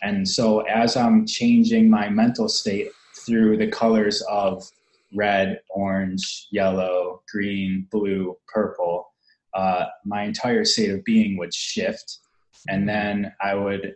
and 0.02 0.28
so 0.28 0.62
as 0.62 0.96
I'm 0.96 1.26
changing 1.26 1.90
my 1.90 2.10
mental 2.10 2.50
state 2.50 2.90
through 3.26 3.58
the 3.58 3.68
colors 3.68 4.22
of 4.30 4.70
red, 5.14 5.60
orange, 5.70 6.48
yellow, 6.52 7.22
green, 7.32 7.88
blue, 7.92 8.36
purple, 8.48 9.14
uh, 9.54 9.86
my 10.06 10.24
entire 10.24 10.66
state 10.66 10.90
of 10.90 11.04
being 11.04 11.38
would 11.38 11.54
shift, 11.54 12.20
and 12.68 12.88
then 12.88 13.34
I 13.42 13.56
would 13.56 13.96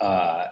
uh, 0.00 0.48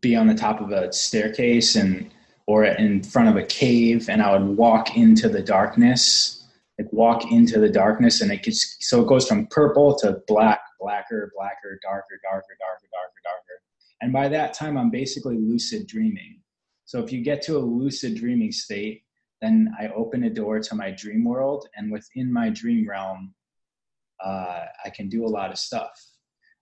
be 0.00 0.16
on 0.16 0.26
the 0.26 0.34
top 0.34 0.60
of 0.60 0.72
a 0.72 0.92
staircase 0.92 1.76
and 1.76 2.10
or 2.46 2.64
in 2.64 3.02
front 3.02 3.28
of 3.28 3.36
a 3.36 3.46
cave 3.46 4.08
and 4.08 4.20
I 4.20 4.36
would 4.36 4.56
walk 4.56 4.96
into 4.96 5.28
the 5.28 5.42
darkness, 5.42 6.39
like 6.80 6.92
walk 6.92 7.30
into 7.30 7.60
the 7.60 7.68
darkness 7.68 8.20
and 8.20 8.32
it 8.32 8.42
gets, 8.42 8.76
so 8.80 9.02
it 9.02 9.06
goes 9.06 9.28
from 9.28 9.46
purple 9.48 9.94
to 9.98 10.20
black, 10.26 10.60
blacker, 10.80 11.30
blacker, 11.36 11.78
darker, 11.82 12.18
darker, 12.22 12.56
darker, 12.58 12.88
darker, 12.90 13.20
darker. 13.22 13.62
And 14.00 14.12
by 14.12 14.28
that 14.28 14.54
time, 14.54 14.78
I'm 14.78 14.90
basically 14.90 15.36
lucid 15.36 15.86
dreaming. 15.86 16.40
So 16.86 17.02
if 17.02 17.12
you 17.12 17.22
get 17.22 17.42
to 17.42 17.58
a 17.58 17.60
lucid 17.60 18.16
dreaming 18.16 18.50
state, 18.50 19.02
then 19.42 19.74
I 19.78 19.88
open 19.88 20.24
a 20.24 20.30
door 20.30 20.60
to 20.60 20.74
my 20.74 20.90
dream 20.90 21.24
world 21.24 21.68
and 21.76 21.92
within 21.92 22.32
my 22.32 22.48
dream 22.48 22.88
realm, 22.88 23.34
uh, 24.24 24.64
I 24.84 24.90
can 24.90 25.08
do 25.08 25.24
a 25.24 25.28
lot 25.28 25.50
of 25.50 25.58
stuff. 25.58 25.90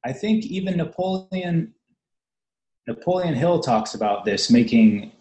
I 0.05 0.13
think 0.13 0.45
even 0.47 0.77
Napoleon 0.77 1.75
Napoleon 2.87 3.35
Hill 3.35 3.61
talks 3.61 3.95
about 3.95 4.25
this, 4.25 4.51
making 4.51 5.13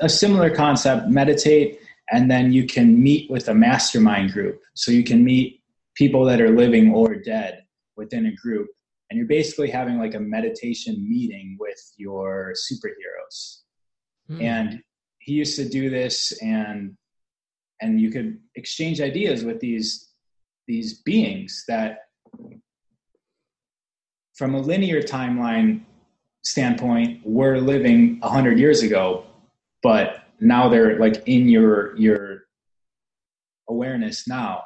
a 0.00 0.08
similar 0.08 0.50
concept, 0.50 1.08
meditate, 1.08 1.78
and 2.10 2.30
then 2.30 2.52
you 2.52 2.66
can 2.66 3.02
meet 3.02 3.30
with 3.30 3.48
a 3.48 3.54
mastermind 3.54 4.32
group. 4.32 4.60
So 4.74 4.90
you 4.90 5.04
can 5.04 5.24
meet 5.24 5.62
people 5.94 6.24
that 6.24 6.40
are 6.40 6.50
living 6.50 6.92
or 6.92 7.14
dead 7.16 7.64
within 7.96 8.26
a 8.26 8.34
group. 8.34 8.68
And 9.10 9.18
you're 9.18 9.28
basically 9.28 9.70
having 9.70 9.98
like 9.98 10.14
a 10.14 10.20
meditation 10.20 11.06
meeting 11.08 11.56
with 11.60 11.80
your 11.96 12.54
superheroes. 12.54 13.58
Hmm. 14.28 14.40
And 14.40 14.82
he 15.22 15.32
used 15.32 15.56
to 15.56 15.68
do 15.68 15.90
this 15.90 16.32
and 16.42 16.96
and 17.80 18.00
you 18.00 18.10
could 18.10 18.38
exchange 18.54 19.00
ideas 19.00 19.44
with 19.44 19.60
these 19.60 20.10
these 20.66 21.02
beings 21.02 21.64
that 21.68 21.98
from 24.34 24.54
a 24.54 24.60
linear 24.60 25.02
timeline 25.02 25.82
standpoint 26.44 27.20
were 27.24 27.58
living 27.58 28.18
100 28.20 28.58
years 28.58 28.82
ago 28.82 29.24
but 29.82 30.21
now 30.42 30.68
they're 30.68 30.98
like 30.98 31.22
in 31.26 31.48
your 31.48 31.96
your 31.96 32.44
awareness 33.68 34.26
now. 34.26 34.64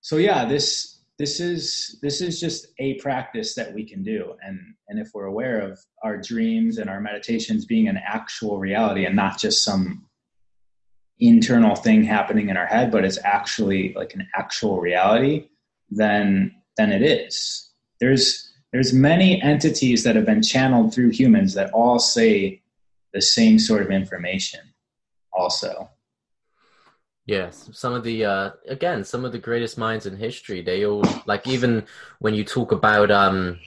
So 0.00 0.16
yeah 0.16 0.44
this 0.44 1.04
this 1.18 1.38
is 1.38 1.98
this 2.02 2.20
is 2.20 2.40
just 2.40 2.66
a 2.78 2.94
practice 2.94 3.54
that 3.54 3.72
we 3.72 3.84
can 3.84 4.02
do. 4.02 4.34
And 4.42 4.58
and 4.88 4.98
if 4.98 5.10
we're 5.14 5.26
aware 5.26 5.60
of 5.60 5.78
our 6.02 6.16
dreams 6.16 6.78
and 6.78 6.90
our 6.90 7.00
meditations 7.00 7.64
being 7.64 7.88
an 7.88 8.00
actual 8.04 8.58
reality 8.58 9.04
and 9.06 9.14
not 9.14 9.38
just 9.38 9.62
some 9.62 10.06
internal 11.20 11.76
thing 11.76 12.02
happening 12.02 12.48
in 12.48 12.56
our 12.56 12.66
head 12.66 12.90
but 12.90 13.04
it's 13.04 13.18
actually 13.22 13.92
like 13.94 14.12
an 14.14 14.26
actual 14.34 14.80
reality 14.80 15.46
then 15.90 16.52
then 16.76 16.90
it 16.90 17.02
is. 17.02 17.70
There's 18.00 18.50
there's 18.72 18.92
many 18.92 19.40
entities 19.42 20.02
that 20.02 20.16
have 20.16 20.26
been 20.26 20.42
channeled 20.42 20.94
through 20.94 21.10
humans 21.10 21.54
that 21.54 21.70
all 21.72 21.98
say 21.98 22.62
the 23.12 23.20
same 23.20 23.58
sort 23.58 23.82
of 23.82 23.90
information 23.90 24.71
also 25.32 25.88
Yes, 27.24 27.70
some 27.72 27.94
of 27.94 28.02
the 28.02 28.24
uh 28.24 28.50
again, 28.66 29.04
some 29.04 29.24
of 29.24 29.30
the 29.30 29.38
greatest 29.38 29.78
minds 29.78 30.06
in 30.06 30.16
history, 30.16 30.60
they 30.60 30.84
all 30.84 31.04
like 31.24 31.46
even 31.46 31.86
when 32.18 32.34
you 32.34 32.44
talk 32.44 32.72
about 32.72 33.12
um 33.12 33.60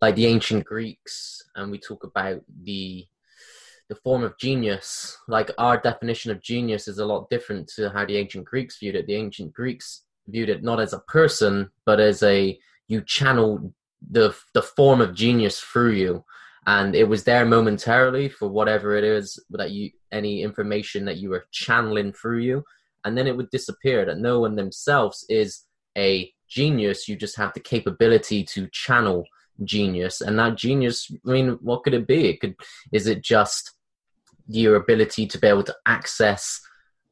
like 0.00 0.16
the 0.16 0.26
ancient 0.26 0.64
Greeks 0.64 1.44
and 1.54 1.70
we 1.70 1.78
talk 1.78 2.02
about 2.02 2.42
the 2.64 3.06
the 3.88 3.94
form 3.94 4.24
of 4.24 4.36
genius, 4.38 5.18
like 5.28 5.50
our 5.58 5.76
definition 5.78 6.32
of 6.32 6.42
genius 6.42 6.88
is 6.88 6.98
a 6.98 7.06
lot 7.06 7.30
different 7.30 7.68
to 7.76 7.90
how 7.90 8.04
the 8.04 8.16
ancient 8.16 8.44
Greeks 8.44 8.78
viewed 8.78 8.96
it. 8.96 9.06
The 9.06 9.14
ancient 9.14 9.52
Greeks 9.52 10.02
viewed 10.26 10.48
it 10.48 10.64
not 10.64 10.80
as 10.80 10.92
a 10.94 11.00
person, 11.00 11.70
but 11.84 12.00
as 12.00 12.24
a 12.24 12.58
you 12.88 13.02
channel 13.02 13.72
the 14.10 14.34
the 14.52 14.62
form 14.62 15.00
of 15.00 15.14
genius 15.14 15.60
through 15.60 15.92
you 15.92 16.24
and 16.66 16.94
it 16.94 17.08
was 17.08 17.24
there 17.24 17.44
momentarily 17.44 18.28
for 18.28 18.48
whatever 18.48 18.94
it 18.94 19.04
is 19.04 19.38
that 19.50 19.72
you 19.72 19.90
any 20.12 20.42
information 20.42 21.04
that 21.06 21.16
you 21.16 21.30
were 21.30 21.46
channeling 21.50 22.12
through 22.12 22.38
you. 22.38 22.62
And 23.04 23.18
then 23.18 23.26
it 23.26 23.36
would 23.36 23.50
disappear. 23.50 24.04
That 24.04 24.18
no 24.18 24.40
one 24.40 24.54
themselves 24.54 25.24
is 25.28 25.64
a 25.98 26.32
genius. 26.48 27.08
You 27.08 27.16
just 27.16 27.36
have 27.36 27.52
the 27.54 27.60
capability 27.60 28.44
to 28.44 28.68
channel 28.68 29.24
genius. 29.64 30.20
And 30.20 30.38
that 30.38 30.56
genius 30.56 31.10
i 31.26 31.30
mean 31.30 31.58
what 31.62 31.82
could 31.82 31.94
it 31.94 32.06
be? 32.06 32.28
It 32.28 32.40
could 32.40 32.54
is 32.92 33.06
it 33.06 33.22
just 33.22 33.72
your 34.46 34.76
ability 34.76 35.26
to 35.26 35.38
be 35.38 35.46
able 35.46 35.62
to 35.64 35.76
access 35.86 36.60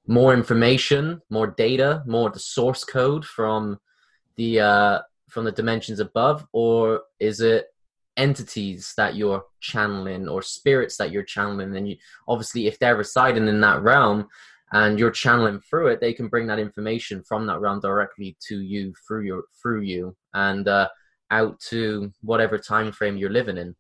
more 0.07 0.35
information 0.35 1.21
more 1.31 1.47
data 1.47 2.03
more 2.07 2.31
the 2.31 2.41
source 2.41 2.83
code 2.83 3.25
from 3.25 3.79
the 4.37 4.61
uh 4.61 4.99
from 5.29 5.45
the 5.45 5.53
dimensions 5.53 5.99
above? 5.99 6.47
Or 6.53 7.03
is 7.19 7.41
it 7.41 7.67
entities 8.16 8.92
that 8.96 9.14
you're 9.14 9.44
channeling 9.61 10.29
or 10.29 10.42
spirits 10.42 10.96
that 10.96 11.12
you're 11.12 11.23
channeling 11.23 11.75
and 11.77 11.88
you 11.88 11.96
obviously 12.29 12.66
if 12.66 12.79
they're 12.79 12.96
residing 12.96 13.49
in 13.49 13.61
that 13.61 13.81
realm 13.83 14.27
and 14.73 14.99
you're 14.99 15.11
channeling 15.11 15.61
through 15.61 15.87
it 15.87 16.01
they 16.01 16.12
can 16.12 16.29
bring 16.29 16.46
that 16.46 16.59
information 16.59 17.23
from 17.23 17.46
that 17.46 17.61
realm 17.61 17.81
directly 17.81 18.37
to 18.46 18.61
you 18.61 18.92
through 19.07 19.23
your 19.25 19.44
through 19.62 19.83
you 19.83 20.14
and 20.35 20.68
uh, 20.68 20.88
out 21.31 21.59
to 21.61 22.12
whatever 22.23 22.59
time 22.59 22.92
frame 22.92 23.16
you're 23.16 23.31
living 23.31 23.57
in 23.57 23.75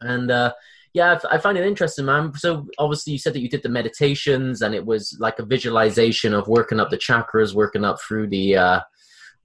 And 0.00 0.30
uh, 0.30 0.52
yeah, 0.94 1.18
I 1.30 1.38
find 1.38 1.56
it 1.56 1.66
interesting, 1.66 2.04
man. 2.04 2.34
So 2.34 2.66
obviously, 2.78 3.12
you 3.12 3.18
said 3.18 3.32
that 3.34 3.40
you 3.40 3.48
did 3.48 3.62
the 3.62 3.68
meditations, 3.68 4.62
and 4.62 4.74
it 4.74 4.84
was 4.84 5.16
like 5.18 5.38
a 5.38 5.44
visualization 5.44 6.34
of 6.34 6.48
working 6.48 6.80
up 6.80 6.90
the 6.90 6.98
chakras, 6.98 7.54
working 7.54 7.84
up 7.84 8.00
through 8.00 8.28
the, 8.28 8.56
uh, 8.56 8.80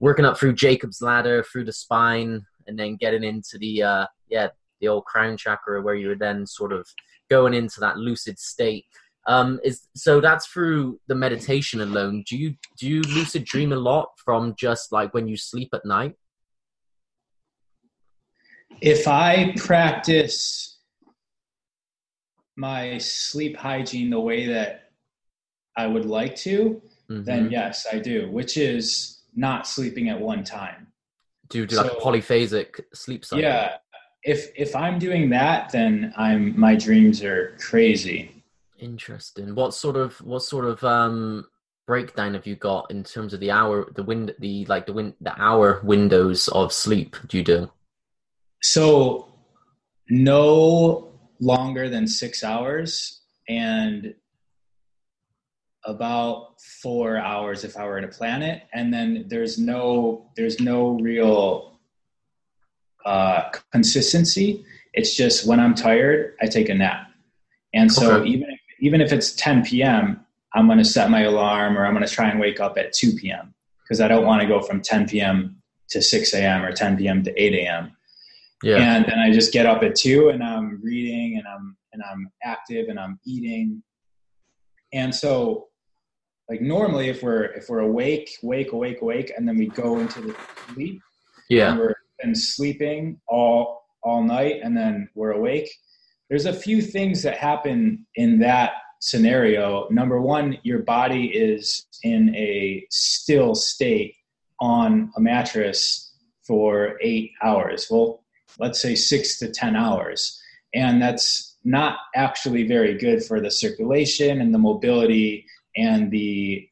working 0.00 0.24
up 0.24 0.38
through 0.38 0.54
Jacob's 0.54 1.00
ladder, 1.00 1.42
through 1.42 1.64
the 1.64 1.72
spine, 1.72 2.44
and 2.68 2.78
then 2.78 2.96
getting 2.96 3.24
into 3.24 3.58
the, 3.58 3.82
uh, 3.82 4.06
yeah, 4.28 4.48
the 4.80 4.88
old 4.88 5.04
crown 5.06 5.36
chakra, 5.36 5.82
where 5.82 5.96
you 5.96 6.08
were 6.08 6.14
then 6.14 6.46
sort 6.46 6.72
of 6.72 6.86
going 7.28 7.54
into 7.54 7.80
that 7.80 7.96
lucid 7.96 8.38
state. 8.38 8.84
Um, 9.26 9.60
is 9.62 9.88
so 9.94 10.20
that's 10.20 10.46
through 10.46 11.00
the 11.08 11.14
meditation 11.14 11.80
alone. 11.80 12.24
Do 12.26 12.36
you 12.36 12.54
do 12.78 12.88
you 12.88 13.02
lucid 13.02 13.44
dream 13.44 13.72
a 13.72 13.76
lot 13.76 14.08
from 14.24 14.54
just 14.58 14.90
like 14.90 15.12
when 15.12 15.28
you 15.28 15.36
sleep 15.36 15.68
at 15.74 15.84
night? 15.84 16.14
If 18.80 19.08
I 19.08 19.54
practice 19.56 20.78
my 22.56 22.98
sleep 22.98 23.56
hygiene 23.56 24.10
the 24.10 24.20
way 24.20 24.46
that 24.46 24.90
I 25.76 25.86
would 25.86 26.06
like 26.06 26.34
to, 26.36 26.80
mm-hmm. 27.10 27.24
then 27.24 27.50
yes, 27.50 27.86
I 27.92 27.98
do, 27.98 28.30
which 28.30 28.56
is 28.56 29.22
not 29.34 29.66
sleeping 29.66 30.08
at 30.08 30.20
one 30.20 30.42
time. 30.42 30.88
Do 31.48 31.66
do 31.66 31.76
so, 31.76 31.82
like 31.82 31.92
a 31.92 31.96
polyphasic 31.96 32.80
sleep 32.94 33.24
cycle? 33.24 33.42
Yeah. 33.42 33.76
If 34.22 34.50
if 34.56 34.74
I'm 34.76 34.98
doing 34.98 35.30
that, 35.30 35.70
then 35.70 36.12
I'm 36.16 36.58
my 36.58 36.74
dreams 36.74 37.22
are 37.22 37.56
crazy. 37.58 38.42
Interesting. 38.78 39.54
What 39.54 39.74
sort 39.74 39.96
of 39.96 40.20
what 40.20 40.42
sort 40.42 40.64
of 40.64 40.82
um 40.84 41.46
breakdown 41.86 42.34
have 42.34 42.46
you 42.46 42.54
got 42.54 42.90
in 42.90 43.02
terms 43.02 43.32
of 43.32 43.40
the 43.40 43.50
hour 43.50 43.90
the 43.94 44.02
wind 44.02 44.34
the 44.38 44.66
like 44.66 44.86
the 44.86 44.92
wind 44.92 45.14
the 45.22 45.40
hour 45.40 45.80
windows 45.82 46.48
of 46.48 46.72
sleep 46.72 47.16
do 47.28 47.38
you 47.38 47.44
do? 47.44 47.70
So 48.62 49.32
no 50.10 51.12
longer 51.40 51.88
than 51.88 52.06
six 52.06 52.42
hours 52.42 53.22
and 53.48 54.14
about 55.88 56.60
four 56.60 57.16
hours 57.16 57.64
if 57.64 57.76
I 57.76 57.86
were 57.86 58.00
to 58.00 58.08
plan 58.08 58.42
it. 58.42 58.64
And 58.74 58.92
then 58.92 59.24
there's 59.26 59.58
no 59.58 60.30
there's 60.36 60.60
no 60.60 60.90
real 61.00 61.80
uh, 63.04 63.50
consistency. 63.72 64.64
It's 64.92 65.16
just 65.16 65.46
when 65.46 65.58
I'm 65.58 65.74
tired, 65.74 66.36
I 66.42 66.46
take 66.46 66.68
a 66.68 66.74
nap. 66.74 67.10
And 67.72 67.90
so 67.90 68.16
okay. 68.16 68.28
even 68.28 68.50
if, 68.50 68.60
even 68.80 69.00
if 69.00 69.12
it's 69.12 69.32
10 69.32 69.64
p.m., 69.64 70.24
I'm 70.54 70.66
going 70.66 70.78
to 70.78 70.84
set 70.84 71.10
my 71.10 71.22
alarm 71.22 71.76
or 71.76 71.86
I'm 71.86 71.94
going 71.94 72.06
to 72.06 72.12
try 72.12 72.28
and 72.28 72.38
wake 72.38 72.60
up 72.60 72.76
at 72.76 72.92
2 72.92 73.14
p.m. 73.14 73.54
because 73.82 74.00
I 74.00 74.08
don't 74.08 74.26
want 74.26 74.42
to 74.42 74.48
go 74.48 74.60
from 74.60 74.82
10 74.82 75.08
p.m. 75.08 75.60
to 75.90 76.02
6 76.02 76.34
a.m. 76.34 76.64
or 76.64 76.72
10 76.72 76.98
p.m. 76.98 77.22
to 77.22 77.42
8 77.42 77.54
a.m. 77.54 77.96
Yeah. 78.62 78.76
And 78.76 79.04
then 79.06 79.18
I 79.18 79.32
just 79.32 79.52
get 79.52 79.66
up 79.66 79.82
at 79.82 79.94
two 79.94 80.30
and 80.30 80.42
I'm 80.42 80.80
reading 80.82 81.38
and 81.38 81.46
I'm 81.46 81.76
and 81.92 82.02
I'm 82.10 82.30
active 82.44 82.88
and 82.88 82.98
I'm 82.98 83.18
eating. 83.24 83.82
And 84.92 85.14
so 85.14 85.67
like 86.48 86.60
normally 86.60 87.08
if 87.08 87.22
we're 87.22 87.44
if 87.44 87.68
we're 87.68 87.80
awake, 87.80 88.38
wake, 88.42 88.72
awake, 88.72 89.02
awake, 89.02 89.32
and 89.36 89.46
then 89.46 89.56
we 89.56 89.66
go 89.66 89.98
into 89.98 90.20
the 90.20 90.36
sleep. 90.72 91.02
Yeah. 91.48 91.70
And 91.70 91.78
we're 91.78 91.94
and 92.20 92.36
sleeping 92.36 93.20
all 93.28 93.86
all 94.02 94.22
night 94.22 94.60
and 94.62 94.76
then 94.76 95.08
we're 95.14 95.32
awake. 95.32 95.70
There's 96.28 96.46
a 96.46 96.52
few 96.52 96.82
things 96.82 97.22
that 97.22 97.36
happen 97.36 98.06
in 98.14 98.38
that 98.40 98.72
scenario. 99.00 99.88
Number 99.90 100.20
one, 100.20 100.58
your 100.62 100.80
body 100.80 101.26
is 101.26 101.86
in 102.02 102.34
a 102.34 102.86
still 102.90 103.54
state 103.54 104.14
on 104.60 105.10
a 105.16 105.20
mattress 105.20 106.12
for 106.46 106.98
eight 107.00 107.32
hours. 107.42 107.86
Well, 107.90 108.24
let's 108.58 108.80
say 108.80 108.94
six 108.94 109.38
to 109.38 109.50
10 109.50 109.76
hours. 109.76 110.40
And 110.74 111.00
that's 111.00 111.56
not 111.64 111.98
actually 112.14 112.66
very 112.66 112.96
good 112.96 113.22
for 113.22 113.40
the 113.40 113.50
circulation 113.50 114.40
and 114.40 114.52
the 114.52 114.58
mobility 114.58 115.46
and 115.78 116.10
the 116.10 116.68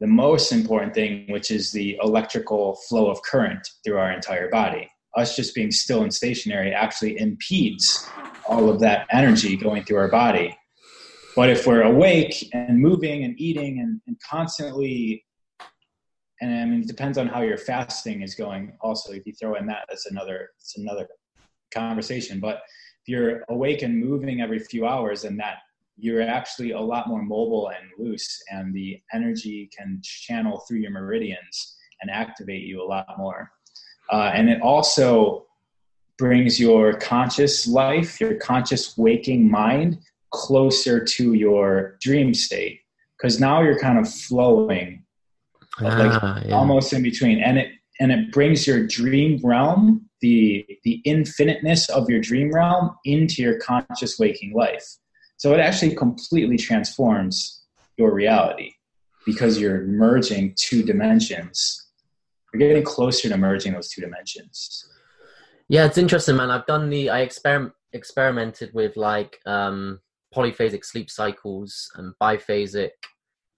the 0.00 0.06
most 0.06 0.52
important 0.52 0.92
thing, 0.92 1.24
which 1.30 1.50
is 1.50 1.72
the 1.72 1.98
electrical 2.02 2.76
flow 2.88 3.08
of 3.10 3.22
current 3.22 3.66
through 3.84 3.96
our 3.96 4.12
entire 4.12 4.50
body. 4.50 4.90
Us 5.16 5.36
just 5.36 5.54
being 5.54 5.70
still 5.70 6.02
and 6.02 6.12
stationary 6.12 6.74
actually 6.74 7.18
impedes 7.18 8.06
all 8.46 8.68
of 8.68 8.80
that 8.80 9.06
energy 9.12 9.56
going 9.56 9.84
through 9.84 9.98
our 9.98 10.10
body. 10.10 10.54
But 11.36 11.48
if 11.48 11.66
we're 11.66 11.82
awake 11.82 12.48
and 12.52 12.80
moving 12.80 13.24
and 13.24 13.40
eating 13.40 13.78
and, 13.80 14.00
and 14.06 14.16
constantly 14.28 15.24
and 16.40 16.52
I 16.52 16.64
mean, 16.66 16.80
it 16.80 16.88
depends 16.88 17.16
on 17.16 17.28
how 17.28 17.42
your 17.42 17.56
fasting 17.56 18.22
is 18.22 18.34
going. 18.34 18.76
Also, 18.80 19.12
if 19.12 19.24
you 19.24 19.32
throw 19.32 19.54
in 19.54 19.66
that, 19.66 19.84
that's 19.88 20.06
another 20.06 20.50
it's 20.58 20.76
another 20.76 21.08
conversation. 21.72 22.40
But 22.40 22.56
if 22.56 23.08
you're 23.08 23.44
awake 23.48 23.82
and 23.82 23.98
moving 23.98 24.40
every 24.40 24.58
few 24.58 24.86
hours, 24.86 25.24
and 25.24 25.38
that 25.38 25.58
you're 25.96 26.22
actually 26.22 26.72
a 26.72 26.80
lot 26.80 27.08
more 27.08 27.22
mobile 27.22 27.70
and 27.70 27.90
loose, 27.98 28.42
and 28.50 28.74
the 28.74 29.00
energy 29.12 29.70
can 29.76 30.00
channel 30.02 30.62
through 30.66 30.78
your 30.78 30.90
meridians 30.90 31.76
and 32.02 32.10
activate 32.10 32.62
you 32.62 32.82
a 32.82 32.86
lot 32.86 33.06
more. 33.16 33.50
Uh, 34.12 34.30
and 34.34 34.48
it 34.48 34.60
also 34.60 35.46
brings 36.18 36.60
your 36.60 36.94
conscious 36.94 37.66
life, 37.66 38.20
your 38.20 38.34
conscious 38.34 38.96
waking 38.98 39.50
mind, 39.50 39.98
closer 40.34 41.02
to 41.02 41.34
your 41.34 41.96
dream 42.00 42.34
state 42.34 42.80
because 43.16 43.38
now 43.38 43.62
you're 43.62 43.78
kind 43.78 43.98
of 43.98 44.12
flowing 44.12 45.02
like 45.80 46.22
ah, 46.22 46.42
yeah. 46.44 46.54
almost 46.54 46.92
in 46.92 47.02
between 47.02 47.40
and 47.40 47.56
it 47.56 47.68
and 48.00 48.10
it 48.10 48.32
brings 48.32 48.66
your 48.66 48.84
dream 48.86 49.40
realm 49.44 50.04
the 50.20 50.66
the 50.82 51.00
infiniteness 51.04 51.88
of 51.88 52.10
your 52.10 52.20
dream 52.20 52.52
realm 52.52 52.90
into 53.04 53.42
your 53.42 53.58
conscious 53.60 54.18
waking 54.18 54.52
life 54.54 54.84
so 55.44 55.52
it 55.52 55.60
actually 55.60 55.94
completely 55.94 56.56
transforms 56.56 57.64
your 57.98 58.14
reality 58.14 58.72
because 59.26 59.60
you're 59.60 59.82
merging 59.82 60.54
two 60.56 60.82
dimensions 60.82 61.88
you're 62.52 62.66
getting 62.66 62.82
closer 62.82 63.28
to 63.28 63.36
merging 63.36 63.74
those 63.74 63.90
two 63.90 64.00
dimensions 64.00 64.88
yeah 65.68 65.84
it's 65.84 65.98
interesting 65.98 66.34
man 66.34 66.50
i've 66.50 66.64
done 66.64 66.88
the 66.88 67.10
i 67.10 67.20
experiment 67.20 67.74
experimented 67.92 68.70
with 68.72 68.96
like 68.96 69.38
um 69.44 70.00
polyphasic 70.34 70.82
sleep 70.82 71.10
cycles 71.10 71.90
and 71.96 72.14
biphasic 72.20 72.90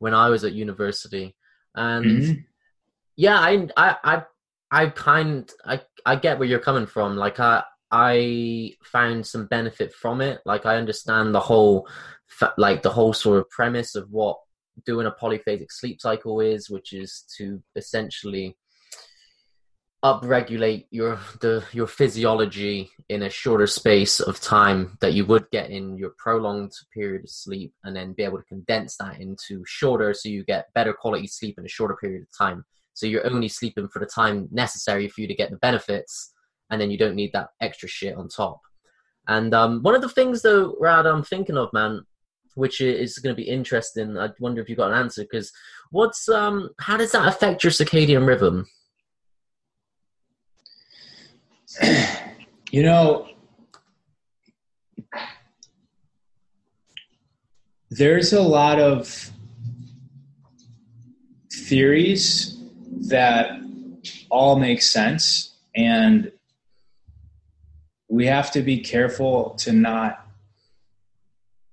when 0.01 0.12
i 0.12 0.29
was 0.29 0.42
at 0.42 0.55
university 0.55 1.37
and 1.77 2.05
mm-hmm. 2.05 2.33
yeah, 3.16 3.38
I, 3.38 3.68
I, 3.77 3.96
I, 4.03 4.22
I 4.70 4.87
kind, 4.88 5.51
I, 5.64 5.83
I 6.05 6.16
get 6.16 6.38
where 6.38 6.49
you're 6.49 6.59
coming 6.59 6.87
from. 6.87 7.16
Like 7.16 7.38
I, 7.38 7.62
I 7.90 8.72
found 8.83 9.27
some 9.27 9.46
benefit 9.46 9.92
from 9.92 10.20
it. 10.20 10.40
Like 10.44 10.66
I 10.66 10.77
understand 10.77 11.35
the 11.35 11.40
whole, 11.40 11.88
like 12.59 12.83
the 12.83 12.90
whole 12.90 13.12
sort 13.12 13.38
of 13.38 13.51
premise 13.51 13.94
of 13.94 14.11
what 14.11 14.38
doing 14.85 15.07
a 15.07 15.12
polyphasic 15.12 15.70
sleep 15.70 16.01
cycle 16.01 16.40
is, 16.40 16.68
which 16.68 16.92
is 16.92 17.25
to 17.38 17.62
essentially 17.77 18.57
upregulate 20.05 20.87
your 20.90 21.18
the 21.40 21.64
your 21.72 21.87
physiology 21.87 22.90
in 23.09 23.22
a 23.22 23.31
shorter 23.31 23.66
space 23.66 24.20
of 24.20 24.40
time 24.40 24.96
that 25.01 25.14
you 25.14 25.25
would 25.25 25.51
get 25.51 25.70
in 25.70 25.96
your 25.96 26.12
prolonged 26.18 26.70
period 26.92 27.25
of 27.25 27.31
sleep 27.31 27.72
and 27.83 27.96
then 27.96 28.12
be 28.12 28.22
able 28.22 28.38
to 28.38 28.44
condense 28.44 28.96
that 28.99 29.18
into 29.20 29.64
shorter 29.66 30.12
so 30.12 30.29
you 30.29 30.44
get 30.44 30.72
better 30.75 30.92
quality 30.92 31.27
sleep 31.27 31.59
in 31.59 31.64
a 31.64 31.68
shorter 31.68 31.96
period 31.96 32.22
of 32.22 32.29
time 32.38 32.62
so 32.92 33.07
you're 33.07 33.27
only 33.27 33.49
sleeping 33.49 33.88
for 33.88 33.99
the 33.99 34.07
time 34.07 34.46
necessary 34.53 35.09
for 35.09 35.22
you 35.22 35.27
to 35.27 35.35
get 35.35 35.51
the 35.51 35.57
benefits 35.57 36.35
and 36.70 36.81
then 36.81 36.90
you 36.90 36.98
don't 36.98 37.14
need 37.14 37.33
that 37.33 37.48
extra 37.61 37.88
shit 37.88 38.16
on 38.16 38.29
top. 38.29 38.61
And 39.29 39.55
um, 39.55 39.83
one 39.83 39.94
of 39.94 40.02
the 40.02 40.09
things 40.09 40.42
though 40.42 40.76
Rad 40.81 41.07
I'm 41.07 41.22
thinking 41.22 41.57
of 41.57 41.72
man 41.72 42.02
which 42.55 42.81
is 42.81 43.18
going 43.18 43.35
to 43.35 43.42
be 43.42 43.48
interesting 43.48 44.16
I 44.16 44.31
wonder 44.40 44.62
if 44.62 44.68
you 44.68 44.76
got 44.76 44.90
an 44.90 44.98
answer 44.98 45.22
because 45.22 45.52
what's 45.90 46.29
um 46.29 46.70
how 46.81 46.96
does 46.96 47.12
that 47.12 47.29
affect 47.29 47.64
your 47.64 47.70
circadian 47.70 48.26
rhythm? 48.26 48.66
You 52.70 52.83
know, 52.83 53.29
there's 57.90 58.33
a 58.33 58.42
lot 58.42 58.79
of 58.81 59.31
theories 61.52 62.59
that 63.09 63.61
all 64.31 64.59
make 64.59 64.83
sense 64.83 65.55
and 65.74 66.31
we 68.09 68.27
have 68.27 68.51
to 68.51 68.62
be 68.62 68.81
careful 68.81 69.51
to 69.51 69.73
not 69.73 70.27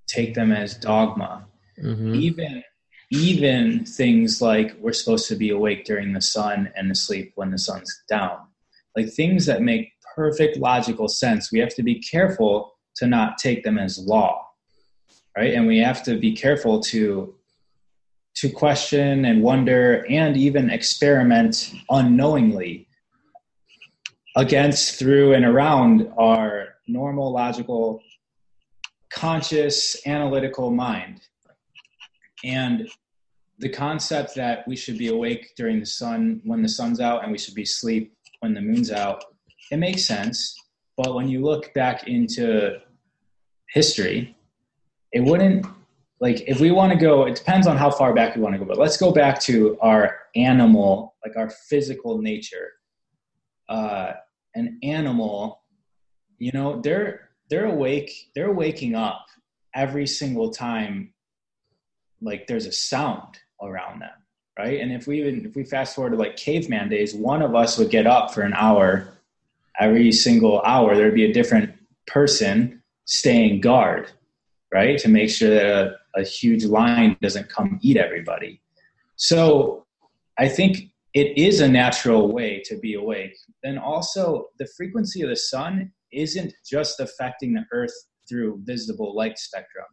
take 0.07 0.33
them 0.33 0.51
as 0.51 0.75
dogma 0.75 1.45
mm-hmm. 1.81 2.15
even 2.15 2.63
even 3.11 3.85
things 3.85 4.41
like 4.41 4.75
we're 4.79 4.91
supposed 4.91 5.27
to 5.27 5.35
be 5.35 5.51
awake 5.51 5.85
during 5.85 6.13
the 6.13 6.21
sun 6.21 6.71
and 6.75 6.91
asleep 6.91 7.31
when 7.35 7.51
the 7.51 7.57
sun's 7.57 8.03
down 8.09 8.37
like 8.95 9.09
things 9.11 9.45
that 9.45 9.61
make 9.61 9.93
perfect 10.15 10.57
logical 10.57 11.07
sense, 11.07 11.51
we 11.51 11.59
have 11.59 11.75
to 11.75 11.83
be 11.83 11.99
careful 11.99 12.75
to 12.95 13.07
not 13.07 13.37
take 13.37 13.63
them 13.63 13.79
as 13.79 13.97
law, 13.97 14.47
right? 15.35 15.53
And 15.53 15.67
we 15.67 15.79
have 15.79 16.03
to 16.03 16.17
be 16.17 16.35
careful 16.35 16.79
to 16.81 17.35
to 18.35 18.49
question 18.49 19.25
and 19.25 19.43
wonder 19.43 20.03
and 20.09 20.35
even 20.35 20.71
experiment 20.71 21.71
unknowingly 21.91 22.87
against, 24.35 24.97
through, 24.97 25.33
and 25.33 25.45
around 25.45 26.11
our 26.17 26.75
normal, 26.87 27.31
logical, 27.31 28.01
conscious, 29.11 29.95
analytical 30.07 30.71
mind. 30.71 31.21
And 32.43 32.89
the 33.59 33.69
concept 33.69 34.35
that 34.35 34.67
we 34.67 34.75
should 34.75 34.97
be 34.97 35.07
awake 35.09 35.53
during 35.55 35.79
the 35.79 35.85
sun 35.85 36.41
when 36.43 36.61
the 36.61 36.69
sun's 36.69 36.99
out 36.99 37.23
and 37.23 37.31
we 37.31 37.37
should 37.37 37.55
be 37.55 37.63
asleep 37.63 38.13
when 38.39 38.53
the 38.53 38.61
moon's 38.61 38.91
out, 38.91 39.23
it 39.71 39.77
makes 39.77 40.05
sense. 40.05 40.59
But 40.97 41.15
when 41.15 41.27
you 41.27 41.41
look 41.41 41.73
back 41.73 42.07
into 42.07 42.77
history, 43.69 44.35
it 45.13 45.21
wouldn't 45.21 45.65
like 46.19 46.41
if 46.47 46.59
we 46.59 46.71
want 46.71 46.91
to 46.91 46.97
go 46.97 47.25
it 47.25 47.35
depends 47.35 47.67
on 47.67 47.77
how 47.77 47.91
far 47.91 48.13
back 48.13 48.35
we 48.35 48.41
want 48.41 48.53
to 48.53 48.59
go 48.59 48.65
but 48.65 48.77
let's 48.77 48.97
go 48.97 49.11
back 49.11 49.39
to 49.39 49.77
our 49.81 50.19
animal 50.35 51.15
like 51.25 51.35
our 51.37 51.49
physical 51.49 52.17
nature 52.21 52.71
uh 53.69 54.13
an 54.55 54.77
animal 54.83 55.61
you 56.37 56.51
know 56.51 56.81
they're 56.81 57.29
they're 57.49 57.65
awake 57.65 58.29
they're 58.35 58.51
waking 58.51 58.95
up 58.95 59.25
every 59.75 60.05
single 60.05 60.49
time 60.51 61.13
like 62.21 62.47
there's 62.47 62.65
a 62.65 62.71
sound 62.71 63.39
around 63.61 63.99
them 63.99 64.11
right? 64.57 64.79
And 64.79 64.91
if 64.91 65.07
we 65.07 65.19
even 65.19 65.45
if 65.45 65.55
we 65.55 65.63
fast 65.63 65.95
forward 65.95 66.11
to 66.11 66.17
like 66.17 66.35
caveman 66.35 66.89
days 66.89 67.15
one 67.15 67.41
of 67.41 67.55
us 67.55 67.77
would 67.77 67.89
get 67.89 68.07
up 68.07 68.33
for 68.33 68.41
an 68.41 68.53
hour 68.53 69.17
every 69.79 70.11
single 70.11 70.61
hour. 70.61 70.95
There'd 70.95 71.15
be 71.15 71.29
a 71.29 71.33
different 71.33 71.73
person 72.05 72.81
staying 73.05 73.61
guard 73.61 74.11
right? 74.71 74.97
To 74.99 75.07
make 75.07 75.29
sure 75.29 75.51
that 75.51 75.65
a, 75.67 76.19
a 76.19 76.23
huge 76.23 76.65
line 76.65 77.15
doesn't 77.21 77.47
come 77.47 77.79
eat 77.81 77.97
everybody. 77.97 78.61
So 79.15 79.85
i 80.39 80.47
think 80.47 80.89
it 81.13 81.37
is 81.37 81.61
a 81.61 81.67
natural 81.67 82.31
way 82.31 82.61
to 82.65 82.77
be 82.77 82.95
awake 82.95 83.35
then 83.63 83.77
also 83.77 84.47
the 84.59 84.67
frequency 84.77 85.21
of 85.21 85.29
the 85.29 85.35
sun 85.35 85.91
isn't 86.11 86.53
just 86.65 86.99
affecting 86.99 87.53
the 87.53 87.65
earth 87.71 87.93
through 88.27 88.59
visible 88.63 89.15
light 89.15 89.37
spectrum 89.37 89.85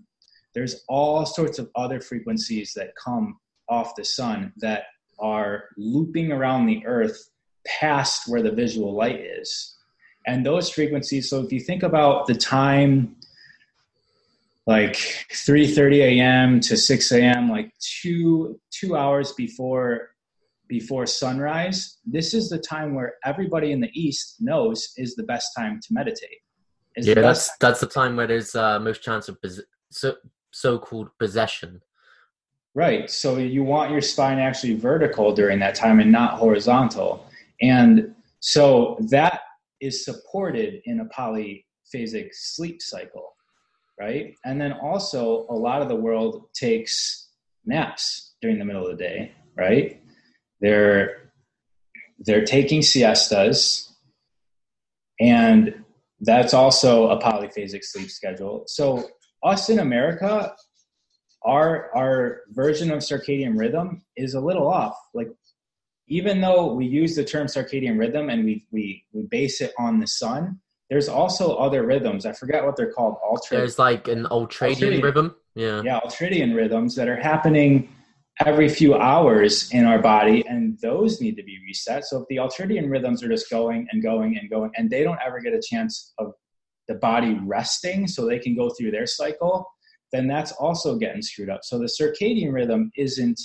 there's 0.54 0.84
all 0.88 1.24
sorts 1.24 1.58
of 1.58 1.70
other 1.76 2.00
frequencies 2.00 2.72
that 2.74 2.94
come 2.96 3.38
off 3.68 3.94
the 3.96 4.04
sun 4.04 4.52
that 4.56 4.84
are 5.18 5.64
looping 5.76 6.32
around 6.32 6.66
the 6.66 6.84
earth 6.86 7.30
past 7.66 8.22
where 8.26 8.42
the 8.42 8.50
visual 8.50 8.94
light 8.94 9.20
is 9.20 9.76
and 10.26 10.44
those 10.44 10.70
frequencies 10.70 11.28
so 11.28 11.40
if 11.40 11.52
you 11.52 11.60
think 11.60 11.82
about 11.82 12.26
the 12.26 12.34
time 12.34 13.14
like 14.66 14.94
3:30 15.32 15.96
a.m. 16.00 16.60
to 16.60 16.76
6 16.76 17.12
a.m. 17.12 17.50
like 17.50 17.72
two 17.80 18.58
two 18.70 18.96
hours 18.96 19.32
before 19.32 20.10
before 20.70 21.04
sunrise 21.04 21.98
this 22.06 22.32
is 22.32 22.48
the 22.48 22.58
time 22.58 22.94
where 22.94 23.14
everybody 23.26 23.72
in 23.72 23.80
the 23.80 23.90
east 23.92 24.36
knows 24.40 24.94
is 24.96 25.14
the 25.14 25.24
best 25.24 25.48
time 25.54 25.78
to 25.82 25.92
meditate 25.92 26.40
is 26.96 27.06
yeah 27.06 27.14
that's 27.14 27.50
that's 27.58 27.80
the 27.80 27.86
time 27.86 28.16
where 28.16 28.26
there's 28.26 28.54
uh, 28.54 28.80
most 28.80 29.02
chance 29.02 29.28
of 29.28 29.40
pos- 29.42 29.60
so 29.90 30.14
so-called 30.52 31.08
possession 31.18 31.80
Right. 32.74 33.10
So 33.10 33.36
you 33.38 33.64
want 33.64 33.90
your 33.90 34.00
spine 34.00 34.38
actually 34.38 34.74
vertical 34.74 35.34
during 35.34 35.58
that 35.58 35.74
time 35.74 35.98
and 35.98 36.12
not 36.12 36.38
horizontal. 36.38 37.26
And 37.60 38.14
so 38.38 38.96
that 39.10 39.40
is 39.80 40.04
supported 40.04 40.80
in 40.84 41.00
a 41.00 41.04
polyphasic 41.06 42.28
sleep 42.32 42.80
cycle, 42.80 43.34
right? 43.98 44.36
And 44.44 44.60
then 44.60 44.72
also 44.72 45.46
a 45.50 45.54
lot 45.54 45.82
of 45.82 45.88
the 45.88 45.96
world 45.96 46.48
takes 46.54 47.30
naps 47.64 48.34
during 48.40 48.58
the 48.58 48.64
middle 48.64 48.86
of 48.86 48.96
the 48.96 49.02
day, 49.02 49.32
right? 49.56 49.99
They're 50.60 51.30
they're 52.18 52.44
taking 52.44 52.82
siestas 52.82 53.90
and 55.20 55.74
that's 56.20 56.52
also 56.52 57.08
a 57.08 57.20
polyphasic 57.20 57.82
sleep 57.82 58.10
schedule. 58.10 58.64
So 58.66 59.08
us 59.42 59.70
in 59.70 59.78
America, 59.78 60.54
our 61.42 61.90
our 61.94 62.40
version 62.50 62.90
of 62.90 62.98
circadian 62.98 63.58
rhythm 63.58 64.02
is 64.16 64.34
a 64.34 64.40
little 64.40 64.68
off. 64.68 64.96
Like 65.14 65.28
even 66.08 66.40
though 66.40 66.72
we 66.74 66.86
use 66.86 67.16
the 67.16 67.24
term 67.24 67.46
circadian 67.46 67.98
rhythm 67.98 68.28
and 68.28 68.44
we 68.44 68.66
we 68.70 69.04
we 69.12 69.22
base 69.22 69.60
it 69.60 69.72
on 69.78 70.00
the 70.00 70.06
sun, 70.06 70.60
there's 70.90 71.08
also 71.08 71.54
other 71.54 71.86
rhythms. 71.86 72.26
I 72.26 72.32
forget 72.32 72.64
what 72.64 72.76
they're 72.76 72.92
called. 72.92 73.16
There's 73.50 73.78
like 73.78 74.08
an 74.08 74.24
ultradian 74.24 74.76
Ultradian. 74.76 75.02
rhythm 75.02 75.36
yeah 75.54 75.82
yeah, 75.82 76.00
ultradian 76.00 76.54
rhythms 76.54 76.94
that 76.94 77.08
are 77.08 77.16
happening 77.16 77.88
every 78.46 78.68
few 78.68 78.94
hours 78.94 79.70
in 79.72 79.84
our 79.84 79.98
body, 79.98 80.44
and 80.46 80.78
those 80.80 81.20
need 81.20 81.36
to 81.36 81.42
be 81.42 81.58
reset. 81.66 82.04
So 82.04 82.20
if 82.20 82.28
the 82.28 82.36
ultradian 82.36 82.90
rhythms 82.90 83.22
are 83.22 83.28
just 83.28 83.50
going 83.50 83.86
and 83.92 84.02
going 84.02 84.38
and 84.38 84.48
going, 84.48 84.70
and 84.76 84.90
they 84.90 85.02
don't 85.02 85.18
ever 85.24 85.40
get 85.40 85.52
a 85.52 85.60
chance 85.60 86.12
of 86.18 86.32
the 86.88 86.94
body 86.94 87.38
resting 87.44 88.08
so 88.08 88.26
they 88.26 88.38
can 88.38 88.56
go 88.56 88.70
through 88.70 88.90
their 88.90 89.06
cycle, 89.06 89.66
then 90.12 90.26
that's 90.26 90.52
also 90.52 90.96
getting 90.96 91.22
screwed 91.22 91.50
up. 91.50 91.60
So 91.62 91.78
the 91.78 91.84
circadian 91.84 92.52
rhythm 92.52 92.90
isn't 92.96 93.40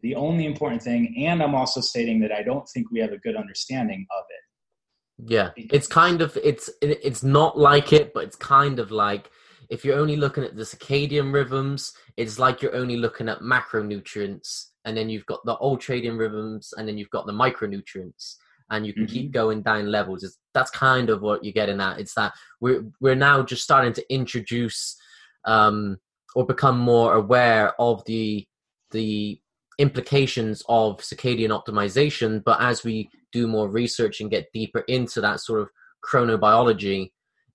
the 0.00 0.14
only 0.16 0.46
important 0.46 0.82
thing, 0.82 1.14
and 1.26 1.42
I'm 1.42 1.54
also 1.54 1.80
stating 1.80 2.20
that 2.20 2.32
I 2.32 2.42
don't 2.42 2.68
think 2.74 2.90
we 2.90 2.98
have 3.00 3.12
a 3.12 3.18
good 3.18 3.36
understanding 3.36 4.04
of 4.10 4.24
it. 4.28 5.30
Yeah, 5.30 5.50
it's 5.56 5.86
kind 5.86 6.20
of 6.20 6.36
it's 6.42 6.68
it's 6.80 7.22
not 7.22 7.56
like 7.56 7.92
it, 7.92 8.12
but 8.12 8.24
it's 8.24 8.34
kind 8.34 8.80
of 8.80 8.90
like 8.90 9.30
if 9.70 9.84
you're 9.84 9.98
only 9.98 10.16
looking 10.16 10.44
at 10.44 10.56
the 10.56 10.62
circadian 10.62 11.32
rhythms, 11.32 11.92
it's 12.16 12.38
like 12.38 12.62
you're 12.62 12.74
only 12.74 12.96
looking 12.96 13.28
at 13.28 13.40
macronutrients, 13.40 14.66
and 14.84 14.96
then 14.96 15.08
you've 15.08 15.26
got 15.26 15.44
the 15.44 15.56
ultradian 15.56 16.18
rhythms, 16.18 16.72
and 16.76 16.86
then 16.86 16.98
you've 16.98 17.10
got 17.10 17.26
the 17.26 17.32
micronutrients, 17.32 18.36
and 18.70 18.86
you 18.86 18.92
can 18.92 19.06
keep 19.06 19.32
going 19.32 19.62
down 19.62 19.90
levels. 19.90 20.24
It's, 20.24 20.38
that's 20.54 20.70
kind 20.70 21.10
of 21.10 21.22
what 21.22 21.44
you're 21.44 21.52
getting 21.52 21.80
at. 21.80 21.98
It's 21.98 22.14
that 22.14 22.32
we're 22.60 22.84
we're 23.00 23.14
now 23.14 23.42
just 23.42 23.62
starting 23.62 23.92
to 23.94 24.12
introduce 24.12 24.96
um, 25.44 25.98
or 26.34 26.46
become 26.46 26.78
more 26.78 27.14
aware 27.14 27.80
of 27.80 28.04
the 28.04 28.46
the 28.90 29.40
implications 29.78 30.62
of 30.68 30.98
circadian 30.98 31.48
optimization 31.48 32.44
but 32.44 32.60
as 32.60 32.84
we 32.84 33.08
do 33.32 33.46
more 33.46 33.68
research 33.70 34.20
and 34.20 34.30
get 34.30 34.52
deeper 34.52 34.80
into 34.80 35.20
that 35.20 35.40
sort 35.40 35.60
of 35.60 35.70
chronobiology 36.04 37.10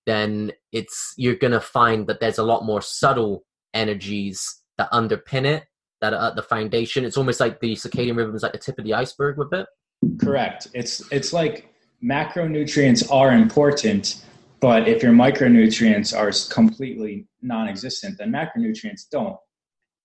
then 0.07 0.51
it's 0.71 1.13
you're 1.17 1.35
going 1.35 1.53
to 1.53 1.61
find 1.61 2.07
that 2.07 2.19
there's 2.19 2.39
a 2.39 2.43
lot 2.43 2.65
more 2.65 2.81
subtle 2.81 3.45
energies 3.75 4.61
that 4.79 4.91
underpin 4.91 5.45
it 5.45 5.65
that 6.01 6.13
are 6.13 6.29
at 6.29 6.35
the 6.35 6.41
foundation 6.41 7.05
it's 7.05 7.17
almost 7.17 7.39
like 7.39 7.59
the 7.59 7.73
circadian 7.73 8.17
rhythm 8.17 8.35
is 8.35 8.41
like 8.41 8.53
the 8.53 8.57
tip 8.57 8.79
of 8.79 8.85
the 8.85 8.93
iceberg 8.95 9.37
with 9.37 9.53
it 9.53 9.67
Correct. 10.19 10.67
It's 10.73 11.01
it's 11.11 11.33
like 11.33 11.73
macronutrients 12.03 13.11
are 13.11 13.31
important, 13.31 14.23
but 14.59 14.87
if 14.87 15.01
your 15.01 15.11
micronutrients 15.11 16.15
are 16.15 16.31
completely 16.53 17.27
non-existent, 17.41 18.17
then 18.17 18.31
macronutrients 18.31 19.09
don't. 19.11 19.37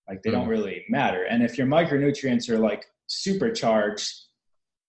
Like 0.09 0.23
they 0.23 0.31
don't 0.31 0.45
hmm. 0.45 0.51
really 0.51 0.85
matter. 0.89 1.25
And 1.25 1.43
if 1.43 1.59
your 1.59 1.67
micronutrients 1.67 2.49
are 2.49 2.59
like 2.59 2.87
supercharged, 3.07 4.11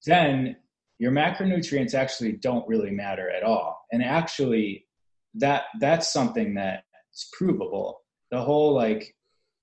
then 0.05 0.55
your 0.99 1.11
macronutrients 1.11 1.93
actually 1.93 2.33
don't 2.33 2.67
really 2.67 2.91
matter 2.91 3.29
at 3.29 3.43
all. 3.43 3.85
And 3.91 4.03
actually 4.03 4.85
that 5.35 5.63
that's 5.79 6.11
something 6.11 6.53
that's 6.53 7.29
provable. 7.37 8.01
The 8.31 8.41
whole 8.41 8.73
like 8.73 9.15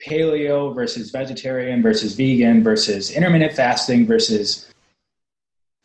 paleo 0.07 0.75
versus 0.75 1.11
vegetarian 1.11 1.83
versus 1.83 2.15
vegan 2.15 2.63
versus 2.63 3.11
intermittent 3.11 3.53
fasting 3.53 4.07
versus 4.07 4.73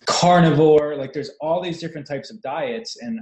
carnivore 0.05 0.95
like 0.95 1.11
there's 1.11 1.31
all 1.41 1.61
these 1.61 1.79
different 1.79 2.07
types 2.07 2.31
of 2.31 2.41
diets 2.41 2.97
and 3.01 3.19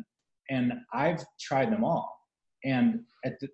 and 0.50 0.74
i've 0.94 1.24
tried 1.40 1.72
them 1.72 1.84
all 1.84 2.20
and 2.64 3.00
at 3.26 3.40
the, 3.40 3.48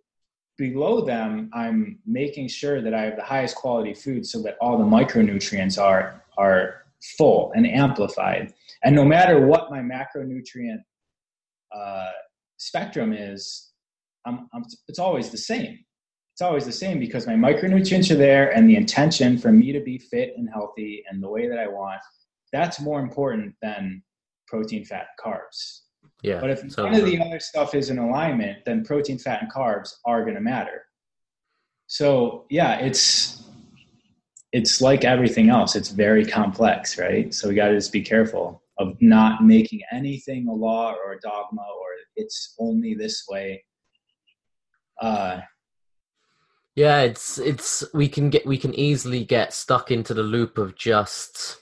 below 0.58 1.06
them 1.06 1.50
i'm 1.54 2.00
making 2.06 2.48
sure 2.48 2.82
that 2.82 2.93
i 2.93 3.02
have 3.02 3.15
the 3.15 3.24
highest 3.24 3.56
quality 3.56 3.93
food 3.93 4.26
so 4.26 4.41
that 4.41 4.58
all 4.60 4.78
the 4.78 4.84
micronutrients 4.84 5.82
are 5.82 6.24
are 6.38 6.84
full 7.17 7.54
and 7.56 7.65
amplified 7.65 8.54
and 8.84 8.93
no 8.95 9.06
matter 9.06 9.45
what 9.45 9.72
my 9.72 9.80
macronutrient 9.80 10.82
uh, 11.72 12.08
spectrum 12.60 13.13
is 13.13 13.72
I'm, 14.26 14.48
I'm, 14.54 14.63
it's 14.88 15.00
always 15.00 15.30
the 15.30 15.38
same 15.38 15.80
it's 16.34 16.41
always 16.41 16.66
the 16.66 16.72
same 16.72 16.99
because 16.99 17.28
my 17.28 17.34
micronutrients 17.34 18.12
are 18.12 18.16
there 18.16 18.55
and 18.55 18.70
the 18.70 18.76
intention 18.76 19.38
for 19.38 19.51
me 19.51 19.72
to 19.74 19.82
be 19.82 19.97
fit 19.97 20.34
and 20.38 20.49
healthy 20.49 21.03
and 21.10 21.22
the 21.24 21.30
way 21.30 21.49
that 21.49 21.60
i 21.60 21.68
want 21.68 22.01
that's 22.51 22.80
more 22.80 22.99
important 22.99 23.55
than 23.62 24.03
protein, 24.49 24.84
fat, 24.84 25.07
and 25.24 25.34
carbs. 25.34 25.82
yeah 26.24 26.39
But 26.39 26.49
if 26.49 26.72
so 26.72 26.84
none 26.84 26.99
of 26.99 27.05
the 27.05 27.22
other 27.22 27.39
stuff 27.39 27.76
is 27.76 27.89
in 27.89 27.99
alignment, 27.99 28.66
then 28.66 28.84
protein, 28.84 29.18
fat, 29.18 29.41
and 29.41 29.51
carbs 29.51 29.93
are 30.05 30.24
going 30.24 30.36
to 30.36 30.41
matter. 30.41 30.86
So 31.88 32.45
yeah, 32.49 32.80
it's 32.80 33.43
it's 34.51 34.82
like 34.82 35.05
everything 35.05 35.49
else. 35.49 35.76
It's 35.76 35.89
very 35.89 36.26
complex, 36.26 36.97
right? 36.97 37.34
So 37.34 37.47
we 37.47 37.55
got 37.55 37.68
to 37.68 37.76
just 37.76 37.91
be 37.91 38.01
careful 38.01 38.64
of 38.80 38.95
not 39.01 39.43
making 39.43 39.82
anything 39.91 40.47
a 40.47 40.53
law 40.53 40.93
or 40.93 41.13
a 41.13 41.19
dogma 41.19 41.61
or 41.61 41.88
it's 42.15 42.55
only 42.59 42.93
this 42.95 43.25
way. 43.30 43.63
Uh, 45.01 45.41
yeah 46.75 47.01
it's 47.01 47.38
it's 47.39 47.84
we 47.93 48.07
can 48.07 48.30
get 48.30 48.45
we 48.45 48.57
can 48.57 48.73
easily 48.73 49.23
get 49.23 49.53
stuck 49.53 49.91
into 49.91 50.13
the 50.13 50.23
loop 50.23 50.57
of 50.57 50.75
just 50.75 51.57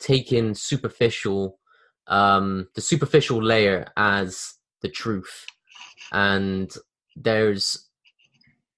taking 0.00 0.54
superficial 0.54 1.58
um 2.06 2.66
the 2.74 2.80
superficial 2.80 3.42
layer 3.42 3.86
as 3.96 4.54
the 4.80 4.88
truth 4.88 5.44
and 6.12 6.74
there's 7.16 7.88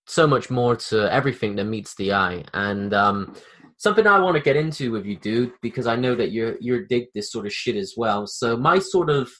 so 0.06 0.26
much 0.26 0.50
more 0.50 0.76
to 0.76 1.12
everything 1.12 1.56
that 1.56 1.64
meets 1.64 1.94
the 1.94 2.12
eye. 2.12 2.44
And 2.52 2.92
um, 2.92 3.34
something 3.76 4.06
I 4.06 4.18
want 4.18 4.36
to 4.36 4.42
get 4.42 4.56
into 4.56 4.92
with 4.92 5.06
you, 5.06 5.16
dude, 5.16 5.52
because 5.62 5.86
I 5.86 5.96
know 5.96 6.14
that 6.14 6.30
you're 6.30 6.56
you're 6.60 6.84
dig 6.84 7.06
this 7.14 7.30
sort 7.30 7.46
of 7.46 7.52
shit 7.52 7.76
as 7.76 7.94
well. 7.96 8.26
So 8.26 8.56
my 8.56 8.78
sort 8.78 9.10
of 9.10 9.30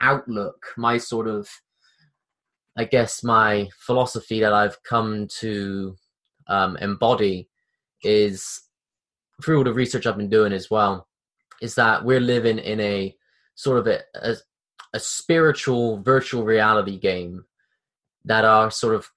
outlook, 0.00 0.66
my 0.76 0.98
sort 0.98 1.28
of, 1.28 1.48
I 2.76 2.84
guess, 2.84 3.22
my 3.24 3.68
philosophy 3.78 4.40
that 4.40 4.52
I've 4.52 4.82
come 4.82 5.28
to 5.40 5.96
um, 6.48 6.76
embody 6.76 7.48
is 8.02 8.62
through 9.42 9.58
all 9.58 9.64
the 9.64 9.72
research 9.72 10.06
I've 10.06 10.16
been 10.16 10.30
doing 10.30 10.52
as 10.52 10.70
well, 10.70 11.08
is 11.60 11.74
that 11.74 12.04
we're 12.04 12.20
living 12.20 12.58
in 12.58 12.80
a 12.80 13.14
sort 13.54 13.78
of 13.78 13.86
a, 13.86 14.00
a, 14.14 14.36
a 14.94 15.00
spiritual 15.00 16.02
virtual 16.02 16.44
reality 16.44 16.98
game 16.98 17.44
that 18.24 18.44
are 18.44 18.70
sort 18.70 18.94
of 18.94 19.08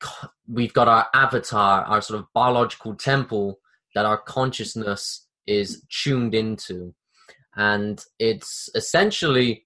we've 0.48 0.74
got 0.74 0.88
our 0.88 1.08
avatar, 1.14 1.84
our 1.84 2.02
sort 2.02 2.20
of 2.20 2.28
biological 2.34 2.96
temple 2.96 3.60
that 3.96 4.06
our 4.06 4.18
consciousness 4.18 5.28
is 5.48 5.84
tuned 5.90 6.36
into. 6.36 6.94
And 7.56 8.04
it's 8.20 8.70
essentially 8.76 9.66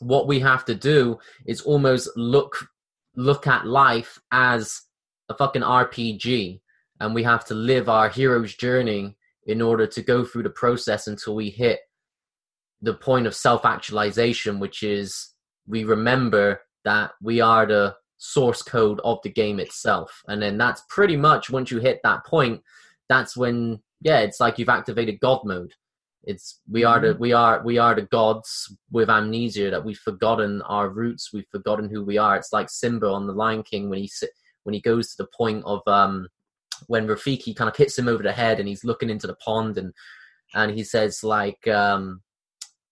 what 0.00 0.26
we 0.26 0.40
have 0.40 0.64
to 0.66 0.74
do 0.74 1.18
is 1.46 1.60
almost 1.62 2.08
look 2.16 2.68
look 3.16 3.46
at 3.46 3.66
life 3.66 4.18
as 4.30 4.82
a 5.28 5.34
fucking 5.34 5.62
RPG 5.62 6.60
and 7.00 7.14
we 7.14 7.22
have 7.22 7.44
to 7.46 7.54
live 7.54 7.88
our 7.88 8.08
hero's 8.10 8.54
journey 8.54 9.16
in 9.46 9.62
order 9.62 9.86
to 9.86 10.02
go 10.02 10.24
through 10.24 10.42
the 10.42 10.50
process 10.50 11.06
until 11.06 11.34
we 11.34 11.48
hit 11.48 11.80
the 12.82 12.92
point 12.92 13.26
of 13.26 13.34
self-actualization 13.34 14.58
which 14.60 14.82
is 14.82 15.32
we 15.66 15.84
remember 15.84 16.60
that 16.84 17.12
we 17.22 17.40
are 17.40 17.64
the 17.64 17.94
source 18.18 18.62
code 18.62 19.00
of 19.02 19.18
the 19.22 19.30
game 19.30 19.58
itself 19.58 20.22
and 20.28 20.42
then 20.42 20.58
that's 20.58 20.82
pretty 20.90 21.16
much 21.16 21.48
once 21.48 21.70
you 21.70 21.78
hit 21.80 22.00
that 22.02 22.24
point 22.26 22.60
that's 23.08 23.36
when 23.36 23.80
yeah 24.00 24.18
it's 24.20 24.40
like 24.40 24.58
you've 24.58 24.68
activated 24.68 25.20
god 25.20 25.40
mode. 25.44 25.72
It's 26.24 26.60
we 26.68 26.84
are 26.84 27.00
the 27.00 27.08
mm-hmm. 27.08 27.20
we 27.20 27.32
are 27.32 27.62
we 27.64 27.78
are 27.78 27.94
the 27.94 28.02
gods 28.02 28.74
with 28.90 29.08
amnesia 29.08 29.70
that 29.70 29.84
we've 29.84 29.98
forgotten 29.98 30.60
our 30.62 30.88
roots 30.88 31.32
we've 31.32 31.48
forgotten 31.50 31.88
who 31.88 32.04
we 32.04 32.18
are. 32.18 32.36
It's 32.36 32.52
like 32.52 32.68
simba 32.68 33.08
on 33.08 33.26
the 33.26 33.32
lion 33.32 33.62
king 33.62 33.88
when 33.88 34.00
he 34.00 34.10
when 34.64 34.74
he 34.74 34.80
goes 34.80 35.14
to 35.14 35.22
the 35.22 35.28
point 35.36 35.62
of 35.64 35.80
um 35.86 36.28
when 36.88 37.06
rafiki 37.06 37.54
kind 37.54 37.70
of 37.70 37.76
hits 37.76 37.98
him 37.98 38.08
over 38.08 38.22
the 38.22 38.32
head 38.32 38.58
and 38.58 38.68
he's 38.68 38.84
looking 38.84 39.08
into 39.08 39.26
the 39.26 39.36
pond 39.36 39.78
and 39.78 39.92
and 40.54 40.72
he 40.72 40.82
says 40.82 41.22
like 41.22 41.66
um 41.68 42.20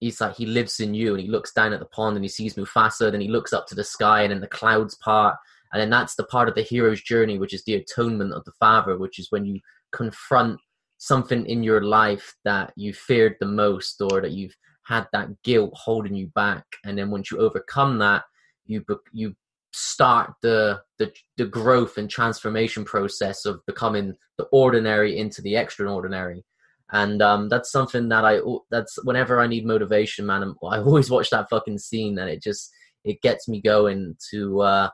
he's 0.00 0.20
like 0.20 0.36
he 0.36 0.46
lives 0.46 0.80
in 0.80 0.94
you 0.94 1.14
and 1.14 1.20
he 1.20 1.28
looks 1.28 1.52
down 1.52 1.72
at 1.72 1.80
the 1.80 1.86
pond 1.86 2.16
and 2.16 2.24
he 2.24 2.28
sees 2.28 2.54
Mufasa 2.54 3.10
then 3.10 3.20
he 3.20 3.28
looks 3.28 3.52
up 3.52 3.66
to 3.66 3.74
the 3.74 3.84
sky 3.84 4.22
and 4.22 4.30
then 4.30 4.40
the 4.40 4.46
clouds 4.46 4.96
part. 4.96 5.36
And 5.72 5.80
then 5.80 5.90
that's 5.90 6.14
the 6.14 6.24
part 6.24 6.48
of 6.48 6.54
the 6.54 6.62
hero's 6.62 7.02
journey 7.02 7.36
which 7.36 7.52
is 7.52 7.64
the 7.64 7.74
atonement 7.74 8.32
of 8.32 8.44
the 8.44 8.52
father 8.60 8.96
which 8.96 9.18
is 9.18 9.26
when 9.30 9.44
you 9.44 9.60
confront 9.94 10.58
something 10.98 11.44
in 11.46 11.62
your 11.62 11.82
life 11.82 12.34
that 12.44 12.72
you 12.76 12.92
feared 12.92 13.36
the 13.40 13.46
most 13.46 14.00
or 14.00 14.20
that 14.20 14.32
you've 14.32 14.56
had 14.84 15.06
that 15.12 15.28
guilt 15.42 15.72
holding 15.74 16.14
you 16.14 16.26
back 16.34 16.64
and 16.84 16.98
then 16.98 17.10
once 17.10 17.30
you 17.30 17.38
overcome 17.38 17.98
that 17.98 18.22
you 18.66 18.84
you 19.12 19.34
start 19.72 20.32
the 20.42 20.80
the 20.98 21.12
the 21.36 21.46
growth 21.46 21.98
and 21.98 22.08
transformation 22.10 22.84
process 22.84 23.44
of 23.44 23.64
becoming 23.66 24.14
the 24.38 24.44
ordinary 24.52 25.18
into 25.18 25.42
the 25.42 25.56
extraordinary 25.56 26.44
and 26.92 27.22
um, 27.22 27.48
that's 27.48 27.72
something 27.72 28.08
that 28.10 28.24
I 28.24 28.40
that's 28.70 29.02
whenever 29.04 29.40
I 29.40 29.46
need 29.46 29.66
motivation, 29.66 30.26
man. 30.26 30.54
I 30.64 30.78
always 30.78 31.10
watch 31.10 31.30
that 31.30 31.48
fucking 31.50 31.78
scene, 31.78 32.18
and 32.18 32.28
it 32.28 32.42
just 32.42 32.70
it 33.04 33.20
gets 33.22 33.48
me 33.48 33.60
going 33.60 34.16
to 34.30 34.60
uh, 34.60 34.88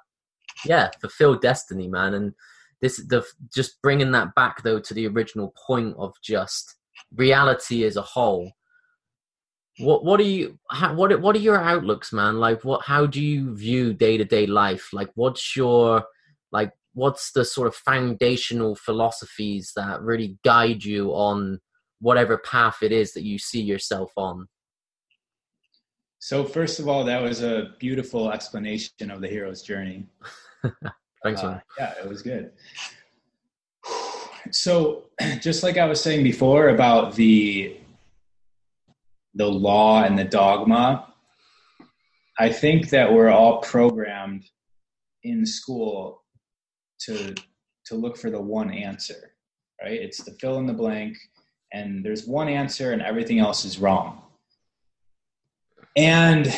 yeah 0.64 0.90
fulfill 1.01 1.36
destiny, 1.36 1.88
man. 1.88 2.14
And 2.14 2.32
this 2.81 2.97
the 3.09 3.24
just 3.53 3.81
bringing 3.83 4.12
that 4.12 4.35
back 4.35 4.62
though 4.62 4.81
to 4.81 4.95
the 4.95 5.07
original 5.07 5.55
point 5.66 5.95
of 5.99 6.14
just 6.22 6.76
reality 7.14 7.85
as 7.85 7.97
a 7.97 8.03
whole. 8.03 8.53
What 9.78 10.05
what 10.05 10.20
are 10.20 10.24
you 10.24 10.59
how, 10.70 10.95
what 10.95 11.20
what 11.20 11.37
are 11.37 11.41
your 11.41 11.61
outlooks, 11.61 12.12
man? 12.12 12.39
Like 12.39 12.64
what 12.64 12.85
how 12.85 13.07
do 13.07 13.22
you 13.22 13.55
view 13.55 13.93
day 13.93 14.16
to 14.16 14.24
day 14.24 14.47
life? 14.47 14.89
Like 14.93 15.11
what's 15.14 15.57
your 15.57 16.05
like 16.53 16.72
what's 16.95 17.33
the 17.33 17.45
sort 17.45 17.68
of 17.68 17.74
foundational 17.74 18.74
philosophies 18.74 19.72
that 19.76 20.03
really 20.03 20.39
guide 20.45 20.85
you 20.85 21.11
on 21.11 21.61
whatever 22.01 22.39
path 22.39 22.83
it 22.83 22.93
is 22.93 23.12
that 23.12 23.24
you 23.24 23.39
see 23.39 23.61
yourself 23.61 24.12
on? 24.16 24.49
So, 26.18 26.45
first 26.45 26.81
of 26.81 26.89
all, 26.89 27.05
that 27.05 27.22
was 27.22 27.43
a 27.43 27.70
beautiful 27.78 28.31
explanation 28.31 29.11
of 29.11 29.22
the 29.22 29.28
hero's 29.28 29.62
journey. 29.62 30.07
Thanks, 31.22 31.42
uh, 31.42 31.60
Yeah, 31.78 31.94
it 32.02 32.08
was 32.08 32.22
good. 32.22 32.52
So, 34.50 35.04
just 35.40 35.62
like 35.62 35.76
I 35.76 35.86
was 35.86 36.00
saying 36.02 36.22
before 36.22 36.68
about 36.68 37.14
the 37.14 37.76
the 39.34 39.46
law 39.46 40.02
and 40.02 40.18
the 40.18 40.24
dogma, 40.24 41.06
I 42.38 42.50
think 42.50 42.90
that 42.90 43.12
we're 43.12 43.28
all 43.28 43.60
programmed 43.60 44.44
in 45.22 45.46
school 45.46 46.22
to 47.00 47.34
to 47.86 47.94
look 47.94 48.16
for 48.16 48.30
the 48.30 48.40
one 48.40 48.72
answer, 48.72 49.32
right? 49.82 50.00
It's 50.00 50.22
the 50.22 50.32
fill 50.40 50.58
in 50.58 50.66
the 50.66 50.72
blank 50.72 51.16
and 51.72 52.04
there's 52.04 52.26
one 52.26 52.48
answer 52.48 52.92
and 52.92 53.02
everything 53.02 53.38
else 53.38 53.64
is 53.64 53.78
wrong. 53.78 54.22
And 55.96 56.52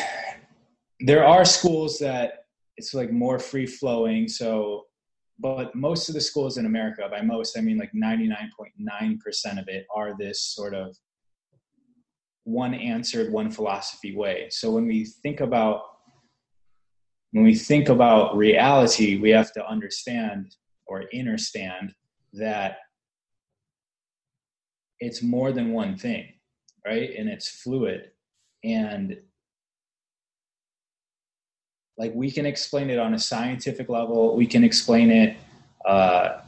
there 0.99 1.25
are 1.25 1.45
schools 1.45 1.99
that 1.99 2.42
it's 2.77 2.93
like 2.93 3.11
more 3.11 3.39
free 3.39 3.65
flowing. 3.65 4.27
So, 4.27 4.85
but 5.39 5.73
most 5.75 6.09
of 6.09 6.15
the 6.15 6.21
schools 6.21 6.57
in 6.57 6.65
America, 6.65 7.07
by 7.09 7.21
most, 7.21 7.57
I 7.57 7.61
mean 7.61 7.77
like 7.77 7.91
99.9% 7.93 9.59
of 9.59 9.67
it 9.67 9.85
are 9.95 10.15
this 10.17 10.41
sort 10.41 10.73
of 10.73 10.95
one 12.43 12.73
answered, 12.73 13.31
one 13.31 13.51
philosophy 13.51 14.15
way. 14.15 14.47
So 14.49 14.71
when 14.71 14.85
we 14.85 15.05
think 15.05 15.39
about 15.39 15.83
when 17.31 17.43
we 17.43 17.55
think 17.55 17.89
about 17.89 18.37
reality, 18.37 19.17
we 19.17 19.31
have 19.31 19.51
to 19.53 19.67
understand 19.67 20.55
or 20.85 21.05
understand 21.15 21.91
that 22.33 22.77
it's 24.99 25.23
more 25.23 25.51
than 25.51 25.73
one 25.73 25.97
thing, 25.97 26.27
right? 26.85 27.09
And 27.17 27.27
it's 27.27 27.49
fluid. 27.49 28.11
And 28.63 29.17
like 32.03 32.13
we 32.13 32.29
can 32.29 32.45
explain 32.45 32.89
it 32.89 32.99
on 32.99 33.13
a 33.13 33.19
scientific 33.19 33.87
level, 33.87 34.35
we 34.35 34.45
can 34.45 34.61
explain 34.61 35.09
it 35.09 35.37
uh, 35.85 36.41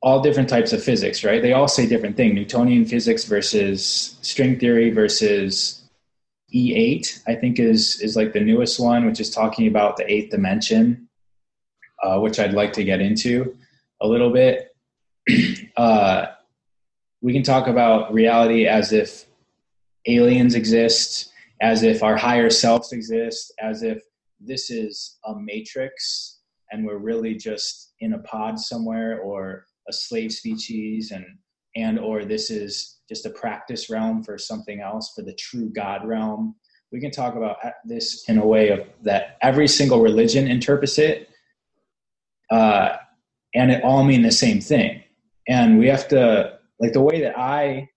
all 0.00 0.22
different 0.22 0.48
types 0.48 0.72
of 0.72 0.82
physics, 0.82 1.22
right? 1.24 1.42
They 1.42 1.52
all 1.52 1.68
say 1.68 1.86
different 1.86 2.16
thing. 2.16 2.34
Newtonian 2.34 2.86
physics 2.86 3.24
versus 3.24 4.16
string 4.22 4.58
theory 4.58 4.88
versus 4.88 5.82
E8, 6.54 7.22
I 7.28 7.34
think 7.34 7.58
is 7.58 8.00
is 8.00 8.16
like 8.16 8.32
the 8.32 8.40
newest 8.40 8.80
one, 8.80 9.04
which 9.04 9.20
is 9.20 9.28
talking 9.28 9.66
about 9.66 9.98
the 9.98 10.10
eighth 10.10 10.30
dimension, 10.30 11.06
uh, 12.02 12.18
which 12.18 12.38
I'd 12.38 12.54
like 12.54 12.72
to 12.74 12.82
get 12.82 13.02
into 13.02 13.54
a 14.00 14.08
little 14.08 14.30
bit. 14.30 14.74
uh, 15.76 16.28
we 17.20 17.34
can 17.34 17.42
talk 17.42 17.66
about 17.66 18.14
reality 18.14 18.66
as 18.66 18.90
if 18.90 19.26
aliens 20.06 20.54
exist, 20.54 21.30
as 21.60 21.82
if 21.82 22.02
our 22.02 22.16
higher 22.16 22.50
selves 22.50 22.92
exist, 22.92 23.52
as 23.60 23.82
if 23.82 24.02
this 24.40 24.70
is 24.70 25.18
a 25.26 25.34
matrix 25.38 26.40
and 26.70 26.86
we're 26.86 26.98
really 26.98 27.34
just 27.34 27.92
in 28.00 28.14
a 28.14 28.18
pod 28.20 28.58
somewhere 28.58 29.20
or 29.20 29.66
a 29.88 29.92
slave 29.92 30.32
species 30.32 31.10
and 31.10 31.24
and 31.76 31.98
or 31.98 32.24
this 32.24 32.50
is 32.50 32.98
just 33.08 33.26
a 33.26 33.30
practice 33.30 33.88
realm 33.88 34.24
for 34.24 34.36
something 34.38 34.80
else 34.80 35.12
for 35.14 35.22
the 35.22 35.34
true 35.34 35.70
god 35.70 36.06
realm. 36.06 36.56
We 36.90 37.00
can 37.00 37.12
talk 37.12 37.36
about 37.36 37.56
this 37.84 38.24
in 38.28 38.38
a 38.38 38.46
way 38.46 38.70
of 38.70 38.80
that 39.02 39.36
every 39.42 39.68
single 39.68 40.00
religion 40.00 40.48
interprets 40.48 40.98
it 40.98 41.28
uh, 42.50 42.96
and 43.54 43.70
it 43.70 43.84
all 43.84 44.02
mean 44.02 44.22
the 44.22 44.32
same 44.32 44.60
thing. 44.60 45.02
And 45.48 45.78
we 45.78 45.86
have 45.88 46.08
to 46.08 46.58
like 46.80 46.92
the 46.92 47.02
way 47.02 47.20
that 47.20 47.38
i 47.38 47.88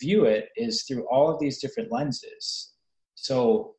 view 0.00 0.24
it 0.24 0.48
is 0.56 0.84
through 0.84 1.06
all 1.08 1.30
of 1.30 1.40
these 1.40 1.60
different 1.60 1.90
lenses 1.90 2.72
so 3.20 3.74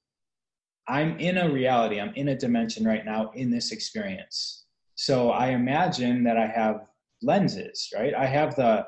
i'm 0.88 1.18
in 1.20 1.38
a 1.38 1.50
reality 1.50 2.00
i'm 2.00 2.14
in 2.16 2.30
a 2.30 2.38
dimension 2.38 2.86
right 2.86 3.06
now 3.06 3.32
in 3.34 3.50
this 3.50 3.72
experience. 3.72 4.66
So 4.96 5.32
i 5.32 5.48
imagine 5.50 6.24
that 6.26 6.38
i 6.38 6.48
have 6.48 6.86
lenses 7.22 7.90
right? 7.96 8.14
I 8.14 8.26
have 8.26 8.56
the 8.56 8.86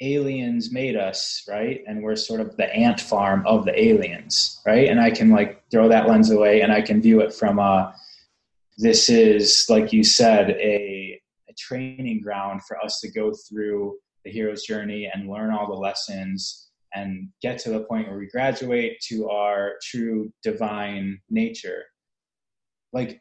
aliens 0.00 0.72
made 0.72 0.96
us 0.96 1.44
right? 1.48 1.82
And 1.86 2.02
we're 2.02 2.16
sort 2.16 2.40
of 2.40 2.56
the 2.56 2.72
ant 2.74 3.00
farm 3.00 3.44
of 3.46 3.64
the 3.64 3.78
aliens 3.80 4.60
right? 4.66 4.88
And 4.88 5.00
i 5.00 5.10
can 5.10 5.30
like 5.30 5.62
throw 5.70 5.88
that 5.88 6.08
lens 6.08 6.30
away 6.30 6.62
and 6.62 6.72
i 6.72 6.80
can 6.82 7.00
view 7.02 7.20
it 7.20 7.34
from 7.34 7.58
a 7.58 7.94
this 8.78 9.08
is 9.08 9.66
like 9.68 9.92
you 9.92 10.02
said 10.04 10.50
a 10.50 11.20
a 11.48 11.54
training 11.58 12.20
ground 12.20 12.62
for 12.66 12.82
us 12.82 13.00
to 13.00 13.10
go 13.10 13.32
through 13.48 13.96
the 14.24 14.30
hero's 14.30 14.64
journey 14.64 15.10
and 15.12 15.28
learn 15.28 15.52
all 15.52 15.66
the 15.66 15.72
lessons 15.88 16.70
and 16.94 17.28
get 17.40 17.58
to 17.58 17.70
the 17.70 17.84
point 17.84 18.08
where 18.08 18.18
we 18.18 18.28
graduate 18.28 19.00
to 19.08 19.28
our 19.30 19.74
true 19.82 20.32
divine 20.42 21.18
nature. 21.30 21.84
Like 22.92 23.20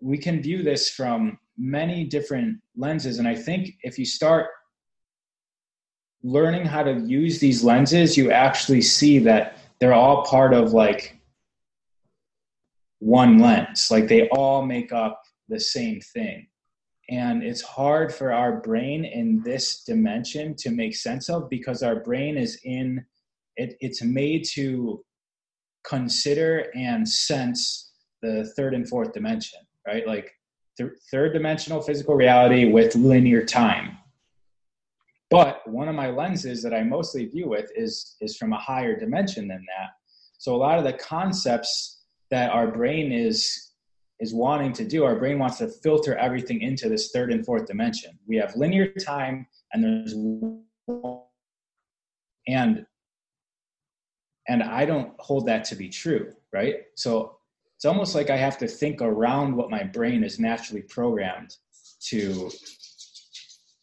we 0.00 0.18
can 0.18 0.42
view 0.42 0.62
this 0.62 0.90
from 0.90 1.38
many 1.58 2.04
different 2.04 2.56
lenses 2.74 3.18
and 3.18 3.28
i 3.28 3.34
think 3.34 3.68
if 3.82 3.98
you 3.98 4.06
start 4.06 4.46
learning 6.22 6.64
how 6.64 6.82
to 6.82 7.00
use 7.00 7.38
these 7.38 7.62
lenses 7.62 8.16
you 8.16 8.30
actually 8.30 8.80
see 8.80 9.18
that 9.18 9.58
they're 9.78 9.92
all 9.92 10.24
part 10.24 10.54
of 10.54 10.72
like 10.72 11.20
one 13.00 13.38
lens. 13.38 13.88
Like 13.90 14.06
they 14.06 14.28
all 14.28 14.64
make 14.64 14.92
up 14.92 15.20
the 15.48 15.58
same 15.58 16.00
thing 16.00 16.46
and 17.10 17.42
it's 17.42 17.62
hard 17.62 18.14
for 18.14 18.32
our 18.32 18.60
brain 18.60 19.04
in 19.04 19.42
this 19.44 19.82
dimension 19.84 20.54
to 20.56 20.70
make 20.70 20.94
sense 20.94 21.28
of 21.28 21.50
because 21.50 21.82
our 21.82 21.96
brain 21.96 22.36
is 22.36 22.60
in 22.64 23.04
it, 23.56 23.76
it's 23.80 24.02
made 24.02 24.44
to 24.52 25.04
consider 25.84 26.70
and 26.74 27.08
sense 27.08 27.92
the 28.22 28.52
third 28.56 28.74
and 28.74 28.88
fourth 28.88 29.12
dimension 29.12 29.60
right? 29.86 30.06
Like 30.06 30.32
th- 30.76 30.92
third 31.10 31.32
dimensional 31.32 31.80
physical 31.80 32.14
reality 32.14 32.70
with 32.70 32.94
linear 32.94 33.44
time. 33.44 33.96
But 35.30 35.66
one 35.68 35.88
of 35.88 35.94
my 35.94 36.10
lenses 36.10 36.62
that 36.62 36.74
i 36.74 36.82
mostly 36.82 37.26
view 37.26 37.48
with 37.48 37.70
is 37.76 38.16
is 38.20 38.36
from 38.36 38.52
a 38.52 38.58
higher 38.58 38.98
dimension 38.98 39.46
than 39.46 39.64
that. 39.76 39.90
So 40.38 40.54
a 40.54 40.58
lot 40.58 40.78
of 40.78 40.84
the 40.84 40.94
concepts 40.94 42.02
that 42.30 42.50
our 42.50 42.66
brain 42.66 43.12
is 43.12 43.69
is 44.20 44.34
wanting 44.34 44.72
to 44.74 44.84
do. 44.84 45.04
Our 45.04 45.16
brain 45.16 45.38
wants 45.38 45.58
to 45.58 45.68
filter 45.68 46.14
everything 46.16 46.60
into 46.60 46.88
this 46.88 47.10
third 47.10 47.32
and 47.32 47.44
fourth 47.44 47.66
dimension. 47.66 48.18
We 48.26 48.36
have 48.36 48.54
linear 48.54 48.92
time, 48.92 49.46
and 49.72 49.82
there's 49.82 50.14
and 52.46 52.86
and 54.48 54.62
I 54.62 54.84
don't 54.84 55.12
hold 55.18 55.46
that 55.46 55.64
to 55.64 55.74
be 55.74 55.88
true, 55.88 56.32
right? 56.52 56.76
So 56.96 57.36
it's 57.76 57.84
almost 57.84 58.14
like 58.14 58.30
I 58.30 58.36
have 58.36 58.58
to 58.58 58.66
think 58.66 59.00
around 59.00 59.56
what 59.56 59.70
my 59.70 59.82
brain 59.82 60.22
is 60.22 60.38
naturally 60.38 60.82
programmed 60.82 61.56
to 62.08 62.50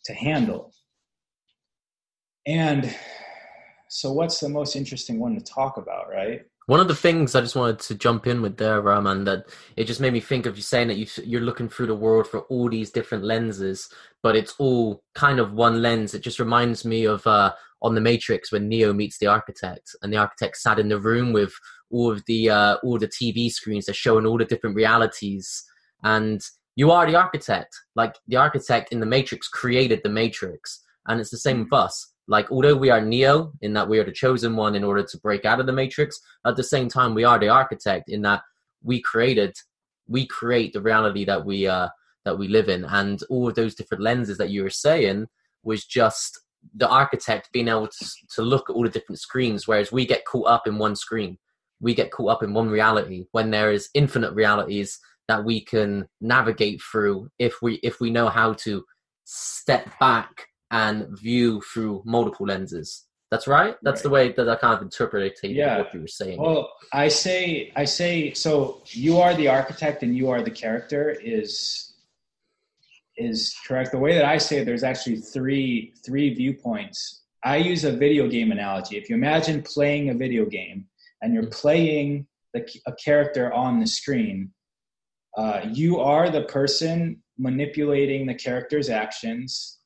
to 0.06 0.14
handle. 0.14 0.72
And 2.46 2.96
so 3.90 4.12
what's 4.12 4.40
the 4.40 4.50
most 4.50 4.76
interesting 4.76 5.20
one 5.20 5.36
to 5.36 5.42
talk 5.42 5.78
about, 5.78 6.10
right? 6.10 6.42
One 6.68 6.82
of 6.82 6.90
the 6.90 6.96
things 6.96 7.34
I 7.34 7.40
just 7.40 7.56
wanted 7.56 7.80
to 7.80 7.96
jump 7.96 8.28
in 8.28 8.42
with 8.42 8.58
there, 8.58 8.82
Rahman, 8.82 9.24
that 9.24 9.46
it 9.78 9.86
just 9.86 10.02
made 10.02 10.12
me 10.12 10.20
think 10.20 10.46
of 10.46 10.58
you 10.58 10.62
saying 10.62 10.90
that 10.90 10.98
you, 10.98 11.08
you're 11.24 11.40
looking 11.40 11.70
through 11.70 11.88
the 11.88 11.96
world 11.96 12.28
for 12.28 12.42
all 12.42 12.70
these 12.70 12.92
different 12.92 13.24
lenses, 13.24 13.88
but 14.22 14.36
it's 14.36 14.54
all 14.60 15.02
kind 15.16 15.40
of 15.40 15.54
one 15.54 15.82
lens. 15.82 16.14
It 16.14 16.24
just 16.24 16.40
reminds 16.40 16.84
me 16.84 17.06
of 17.06 17.26
uh, 17.26 17.54
on 17.82 17.96
the 17.96 18.02
Matrix 18.02 18.52
when 18.52 18.68
Neo 18.68 18.92
meets 18.92 19.18
the 19.18 19.28
architect, 19.28 19.96
and 20.02 20.12
the 20.12 20.18
architect 20.18 20.58
sat 20.58 20.78
in 20.78 20.90
the 20.90 21.00
room 21.00 21.32
with 21.32 21.54
all 21.90 22.12
of 22.12 22.26
the 22.26 22.50
uh, 22.50 22.76
all 22.84 22.98
the 22.98 23.08
TV 23.08 23.50
screens 23.50 23.86
that 23.86 23.96
showing 23.96 24.26
all 24.26 24.38
the 24.38 24.44
different 24.44 24.76
realities, 24.76 25.64
and 26.04 26.42
you 26.76 26.92
are 26.92 27.10
the 27.10 27.16
architect. 27.16 27.78
Like 27.96 28.16
the 28.28 28.36
architect 28.36 28.92
in 28.92 29.00
the 29.00 29.06
Matrix 29.06 29.48
created 29.48 30.02
the 30.04 30.10
Matrix, 30.10 30.84
and 31.08 31.22
it's 31.22 31.32
the 31.32 31.38
same 31.38 31.64
with 31.64 31.72
us 31.72 32.12
like 32.28 32.52
although 32.52 32.76
we 32.76 32.90
are 32.90 33.02
neo 33.02 33.52
in 33.62 33.74
that 33.74 33.88
we 33.88 34.00
are 34.00 34.04
the 34.04 34.12
chosen 34.12 34.56
one 34.56 34.76
in 34.76 34.84
order 34.84 35.04
to 35.04 35.18
break 35.20 35.46
out 35.46 35.60
of 35.60 35.66
the 35.66 35.74
matrix 35.74 36.20
at 36.46 36.56
the 36.56 36.64
same 36.64 36.90
time 36.90 37.14
we 37.14 37.24
are 37.24 37.40
the 37.40 37.50
architect 37.50 38.10
in 38.10 38.22
that 38.22 38.42
we 38.84 39.02
created 39.02 39.56
we 40.08 40.26
create 40.26 40.74
the 40.74 40.82
reality 40.82 41.26
that 41.26 41.46
we 41.46 41.68
uh 41.68 41.88
that 42.28 42.38
we 42.38 42.50
live 42.50 42.68
in. 42.68 42.84
And 42.84 43.24
all 43.30 43.48
of 43.48 43.56
those 43.56 43.74
different 43.74 44.04
lenses 44.04 44.38
that 44.38 44.50
you 44.50 44.64
were 44.64 44.70
saying 44.70 45.28
was 45.64 45.86
just 45.86 46.42
the 46.76 46.90
architect 46.90 47.50
being 47.54 47.70
able 47.70 47.88
to, 47.88 48.06
to 48.36 48.42
look 48.42 48.70
at 48.70 48.74
all 48.74 48.84
the 48.84 48.90
different 48.90 49.20
screens 49.20 49.66
whereas 49.66 49.92
we 49.94 50.06
get 50.06 50.26
caught 50.26 50.48
up 50.48 50.68
in 50.68 50.78
one 50.78 50.96
screen. 50.96 51.38
We 51.80 51.96
get 51.96 52.12
caught 52.12 52.32
up 52.32 52.44
in 52.44 52.54
one 52.54 52.70
reality 52.70 53.26
when 53.32 53.52
there 53.52 53.72
is 53.72 53.90
infinite 53.94 54.34
realities 54.34 55.00
that 55.30 55.46
we 55.46 55.62
can 55.62 56.08
navigate 56.20 56.82
through 56.82 57.30
if 57.40 57.62
we 57.62 57.76
if 57.76 58.02
we 58.02 58.10
know 58.10 58.28
how 58.28 58.54
to 58.66 58.84
step 59.24 59.88
back 60.00 60.47
and 60.72 61.08
view 61.18 61.62
through 61.62 62.02
multiple 62.06 62.46
lenses. 62.46 63.06
That's 63.32 63.48
right. 63.48 63.76
That's 63.84 64.00
right. 64.00 64.04
the 64.04 64.10
way 64.10 64.32
that 64.32 64.50
I 64.50 64.56
kind 64.56 64.76
of 64.76 64.82
interpreted 64.82 65.34
yeah. 65.44 65.80
what 65.80 65.94
you 65.94 66.02
were 66.02 66.08
saying. 66.08 66.42
Well, 66.42 66.72
I 66.94 67.10
say, 67.10 67.74
I 67.76 67.84
say, 67.84 68.34
so 68.34 68.82
you 68.88 69.20
are 69.20 69.34
the 69.34 69.50
architect 69.50 70.02
and 70.04 70.16
you 70.16 70.30
are 70.30 70.42
the 70.42 70.52
character 70.52 71.10
is 71.10 71.94
is 73.18 73.56
correct. 73.68 73.92
The 73.92 73.98
way 73.98 74.14
that 74.14 74.26
I 74.26 74.38
say 74.38 74.60
it, 74.60 74.66
there's 74.66 74.84
actually 74.84 75.18
three 75.18 75.94
three 76.06 76.34
viewpoints. 76.34 77.24
I 77.44 77.58
use 77.58 77.84
a 77.84 77.92
video 77.92 78.28
game 78.28 78.52
analogy. 78.52 78.98
If 78.98 79.10
you 79.10 79.16
imagine 79.16 79.62
playing 79.62 80.10
a 80.10 80.14
video 80.14 80.46
game 80.46 80.86
and 81.22 81.34
you're 81.34 81.48
playing 81.48 82.28
the, 82.54 82.68
a 82.86 82.94
character 82.94 83.52
on 83.54 83.80
the 83.80 83.88
screen, 83.88 84.52
uh, 85.38 85.62
you 85.72 86.00
are 86.00 86.30
the 86.30 86.44
person 86.44 87.22
manipulating 87.38 88.26
the 88.26 88.34
character's 88.34 88.90
actions 88.90 89.77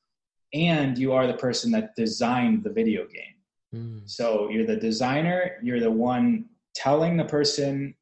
and 0.53 0.97
you 0.97 1.13
are 1.13 1.27
the 1.27 1.33
person 1.33 1.71
that 1.71 1.95
designed 1.95 2.63
the 2.63 2.71
video 2.71 3.07
game. 3.07 3.35
Mm. 3.73 4.09
So 4.09 4.49
you're 4.49 4.65
the 4.65 4.75
designer, 4.75 5.57
you're 5.63 5.79
the 5.79 5.91
one 5.91 6.45
telling 6.75 7.17
the 7.17 7.25
person, 7.25 7.95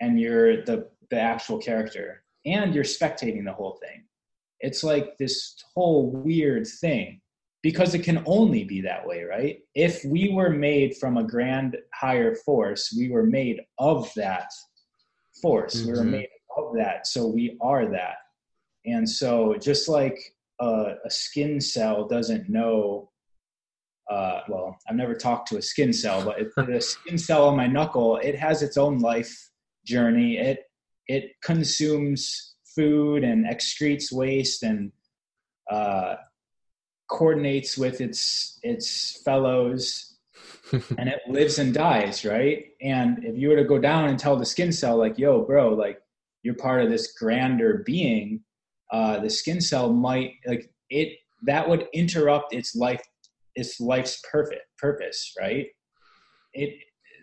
and 0.00 0.20
you're 0.20 0.64
the, 0.64 0.88
the 1.10 1.18
actual 1.18 1.58
character, 1.58 2.22
and 2.44 2.74
you're 2.74 2.84
spectating 2.84 3.44
the 3.44 3.52
whole 3.52 3.78
thing. 3.82 4.04
It's 4.60 4.82
like 4.82 5.16
this 5.18 5.56
whole 5.74 6.10
weird 6.10 6.66
thing 6.66 7.20
because 7.62 7.94
it 7.94 8.04
can 8.04 8.22
only 8.26 8.64
be 8.64 8.80
that 8.80 9.06
way, 9.06 9.24
right? 9.24 9.58
If 9.74 10.04
we 10.04 10.30
were 10.32 10.50
made 10.50 10.96
from 10.96 11.16
a 11.16 11.24
grand 11.24 11.76
higher 11.92 12.34
force, 12.34 12.94
we 12.96 13.10
were 13.10 13.26
made 13.26 13.60
of 13.78 14.10
that 14.16 14.50
force. 15.42 15.76
Mm-hmm. 15.76 15.86
We 15.86 15.92
were 15.92 16.02
mm-hmm. 16.02 16.10
made 16.12 16.28
of 16.56 16.74
that. 16.76 17.06
So 17.06 17.26
we 17.26 17.56
are 17.60 17.86
that. 17.90 18.16
And 18.84 19.08
so 19.08 19.56
just 19.60 19.88
like 19.88 20.18
a, 20.60 20.94
a 21.04 21.10
skin 21.10 21.60
cell 21.60 22.06
doesn't 22.06 22.48
know 22.48 23.10
uh, 24.10 24.42
well, 24.48 24.78
I've 24.88 24.96
never 24.96 25.14
talked 25.14 25.48
to 25.48 25.56
a 25.56 25.62
skin 25.62 25.92
cell, 25.92 26.24
but 26.24 26.38
it, 26.40 26.54
the 26.54 26.80
skin 26.80 27.18
cell 27.18 27.48
on 27.48 27.56
my 27.56 27.66
knuckle, 27.66 28.18
it 28.18 28.36
has 28.36 28.62
its 28.62 28.76
own 28.76 28.98
life 28.98 29.50
journey. 29.84 30.38
It 30.38 30.64
it 31.08 31.32
consumes 31.42 32.54
food 32.74 33.24
and 33.24 33.46
excretes 33.46 34.12
waste 34.12 34.62
and 34.62 34.92
uh, 35.70 36.16
coordinates 37.10 37.76
with 37.76 38.00
its 38.00 38.58
its 38.62 39.20
fellows, 39.22 40.16
and 40.72 41.08
it 41.08 41.20
lives 41.28 41.58
and 41.58 41.74
dies, 41.74 42.24
right? 42.24 42.64
And 42.80 43.24
if 43.24 43.36
you 43.36 43.48
were 43.48 43.56
to 43.56 43.64
go 43.64 43.78
down 43.78 44.08
and 44.08 44.18
tell 44.18 44.36
the 44.36 44.46
skin 44.46 44.72
cell, 44.72 44.96
like, 44.96 45.18
"Yo, 45.18 45.42
bro, 45.42 45.70
like 45.70 46.00
you're 46.44 46.54
part 46.54 46.82
of 46.82 46.90
this 46.90 47.12
grander 47.12 47.82
being," 47.84 48.42
uh, 48.92 49.18
the 49.20 49.30
skin 49.30 49.60
cell 49.60 49.92
might 49.92 50.34
like 50.46 50.70
it 50.90 51.18
that 51.42 51.68
would 51.68 51.86
interrupt 51.92 52.54
its 52.54 52.74
life 52.74 53.02
its 53.54 53.80
life's 53.80 54.22
perfect 54.30 54.62
purpose 54.78 55.32
right? 55.40 55.66
It 56.52 56.78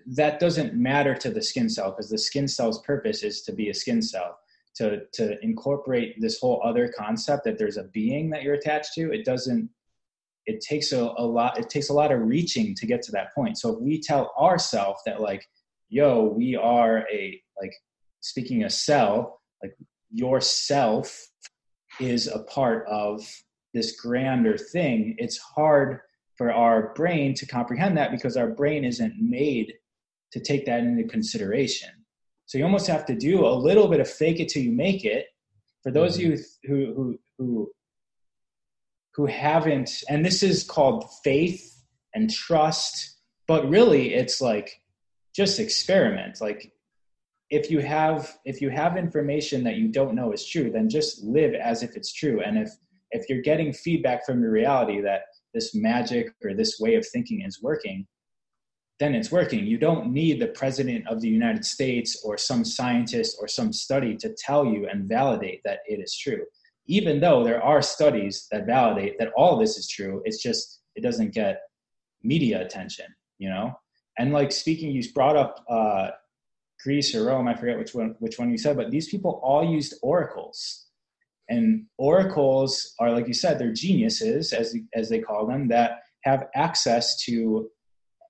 that 0.05 0.39
doesn't 0.39 0.73
matter 0.73 1.15
to 1.15 1.29
the 1.29 1.41
skin 1.41 1.69
cell 1.69 1.91
because 1.91 2.09
the 2.09 2.17
skin 2.17 2.47
cell's 2.47 2.81
purpose 2.81 3.23
is 3.23 3.41
to 3.43 3.53
be 3.53 3.69
a 3.69 3.73
skin 3.73 4.01
cell. 4.01 4.37
To 4.77 5.01
to 5.13 5.37
incorporate 5.43 6.19
this 6.19 6.39
whole 6.39 6.59
other 6.65 6.91
concept 6.97 7.43
that 7.45 7.59
there's 7.59 7.77
a 7.77 7.83
being 7.83 8.31
that 8.31 8.41
you're 8.41 8.55
attached 8.55 8.93
to 8.95 9.13
it 9.13 9.23
doesn't 9.23 9.69
it 10.47 10.61
takes 10.61 10.91
a, 10.91 11.13
a 11.17 11.25
lot 11.25 11.59
it 11.59 11.69
takes 11.69 11.89
a 11.89 11.93
lot 11.93 12.11
of 12.11 12.21
reaching 12.21 12.73
to 12.75 12.87
get 12.87 13.03
to 13.03 13.11
that 13.11 13.33
point. 13.35 13.59
So 13.59 13.75
if 13.75 13.79
we 13.79 14.01
tell 14.01 14.33
ourselves 14.37 14.99
that 15.05 15.21
like 15.21 15.47
yo 15.89 16.23
we 16.23 16.55
are 16.55 17.05
a 17.11 17.39
like 17.61 17.73
speaking 18.21 18.63
a 18.63 18.69
cell 18.69 19.41
like 19.61 19.75
yourself 20.09 21.27
is 21.99 22.27
a 22.27 22.39
part 22.43 22.85
of 22.87 23.25
this 23.73 23.99
grander 23.99 24.57
thing, 24.57 25.15
it's 25.17 25.37
hard 25.37 25.99
for 26.37 26.51
our 26.51 26.93
brain 26.93 27.33
to 27.35 27.45
comprehend 27.45 27.97
that 27.97 28.11
because 28.11 28.37
our 28.37 28.49
brain 28.49 28.83
isn't 28.83 29.15
made 29.19 29.73
to 30.31 30.39
take 30.39 30.65
that 30.65 30.79
into 30.79 31.03
consideration. 31.03 31.89
So 32.45 32.57
you 32.57 32.65
almost 32.65 32.87
have 32.87 33.05
to 33.05 33.15
do 33.15 33.45
a 33.45 33.53
little 33.53 33.87
bit 33.87 33.99
of 33.99 34.09
fake 34.09 34.39
it 34.39 34.49
till 34.49 34.63
you 34.63 34.71
make 34.71 35.05
it. 35.05 35.27
For 35.83 35.91
those 35.91 36.17
mm-hmm. 36.17 36.33
of 36.33 36.39
you 36.39 36.45
who 36.63 36.93
who 36.93 37.19
who 37.37 37.71
who 39.15 39.25
haven't, 39.27 39.91
and 40.09 40.25
this 40.25 40.43
is 40.43 40.63
called 40.63 41.05
faith 41.23 41.69
and 42.13 42.31
trust, 42.31 43.17
but 43.47 43.69
really 43.69 44.13
it's 44.13 44.41
like 44.41 44.71
just 45.35 45.59
experiment. 45.59 46.41
Like 46.41 46.72
if 47.53 47.69
you 47.69 47.79
have 47.79 48.37
if 48.45 48.61
you 48.61 48.69
have 48.69 48.97
information 48.97 49.63
that 49.63 49.75
you 49.75 49.87
don't 49.87 50.15
know 50.15 50.31
is 50.31 50.45
true 50.45 50.71
then 50.71 50.89
just 50.89 51.23
live 51.23 51.53
as 51.53 51.83
if 51.83 51.95
it's 51.95 52.11
true. 52.11 52.41
And 52.41 52.57
if 52.57 52.69
if 53.11 53.29
you're 53.29 53.43
getting 53.43 53.71
feedback 53.71 54.25
from 54.25 54.41
your 54.41 54.51
reality 54.51 55.01
that 55.01 55.21
this 55.53 55.75
magic 55.75 56.33
or 56.43 56.55
this 56.55 56.79
way 56.79 56.95
of 56.95 57.05
thinking 57.07 57.41
is 57.41 57.61
working 57.61 58.07
then 58.99 59.15
it's 59.15 59.31
working. 59.31 59.65
You 59.65 59.77
don't 59.77 60.13
need 60.13 60.39
the 60.39 60.47
president 60.61 61.07
of 61.07 61.19
the 61.21 61.29
united 61.29 61.65
states 61.65 62.21
or 62.23 62.37
some 62.37 62.63
scientist 62.63 63.37
or 63.39 63.47
some 63.47 63.71
study 63.71 64.15
to 64.17 64.35
tell 64.45 64.65
you 64.65 64.87
and 64.87 65.07
validate 65.07 65.61
that 65.65 65.79
it 65.87 65.99
is 65.99 66.15
true. 66.15 66.43
Even 66.87 67.19
though 67.19 67.43
there 67.43 67.61
are 67.61 67.81
studies 67.81 68.47
that 68.51 68.65
validate 68.65 69.17
that 69.19 69.31
all 69.37 69.57
this 69.57 69.77
is 69.77 69.87
true 69.87 70.21
it's 70.25 70.41
just 70.41 70.81
it 70.95 71.01
doesn't 71.01 71.33
get 71.33 71.61
media 72.23 72.61
attention 72.65 73.05
you 73.37 73.49
know. 73.49 73.73
And 74.17 74.31
like 74.31 74.51
speaking, 74.51 74.91
you 74.91 75.03
brought 75.13 75.35
up 75.35 75.63
uh, 75.69 76.09
Greece 76.83 77.15
or 77.15 77.25
Rome. 77.25 77.47
I 77.47 77.55
forget 77.55 77.77
which 77.77 77.93
one 77.93 78.15
which 78.19 78.37
one 78.37 78.51
you 78.51 78.57
said, 78.57 78.77
but 78.77 78.91
these 78.91 79.09
people 79.09 79.39
all 79.43 79.63
used 79.63 79.95
oracles, 80.01 80.85
and 81.49 81.85
oracles 81.97 82.93
are 82.99 83.11
like 83.11 83.27
you 83.27 83.33
said, 83.33 83.57
they're 83.57 83.73
geniuses 83.73 84.53
as 84.53 84.75
as 84.93 85.09
they 85.09 85.19
call 85.19 85.47
them 85.47 85.67
that 85.69 86.01
have 86.23 86.47
access 86.55 87.23
to 87.23 87.69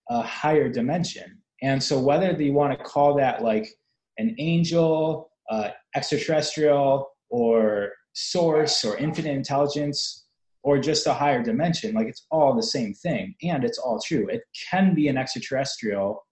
a 0.10 0.22
higher 0.22 0.70
dimension. 0.70 1.40
And 1.62 1.82
so 1.82 2.00
whether 2.00 2.32
you 2.32 2.54
want 2.54 2.78
to 2.78 2.84
call 2.84 3.16
that 3.18 3.42
like 3.42 3.70
an 4.18 4.36
angel, 4.38 5.32
uh, 5.50 5.70
extraterrestrial, 5.96 7.10
or 7.30 7.94
source, 8.14 8.84
or 8.84 8.98
infinite 8.98 9.32
intelligence, 9.32 10.26
or 10.64 10.78
just 10.78 11.08
a 11.08 11.14
higher 11.14 11.42
dimension, 11.42 11.94
like 11.94 12.08
it's 12.08 12.26
all 12.32 12.56
the 12.56 12.64
same 12.64 12.94
thing, 12.94 13.36
and 13.44 13.64
it's 13.64 13.78
all 13.78 14.00
true. 14.06 14.28
It 14.30 14.44
can 14.70 14.94
be 14.94 15.08
an 15.08 15.18
extraterrestrial 15.18 16.26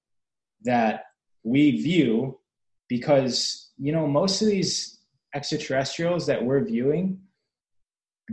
that 0.63 1.03
we 1.43 1.81
view 1.81 2.39
because 2.87 3.71
you 3.77 3.91
know 3.91 4.07
most 4.07 4.41
of 4.41 4.47
these 4.47 4.99
extraterrestrials 5.33 6.25
that 6.27 6.43
we're 6.43 6.63
viewing 6.63 7.19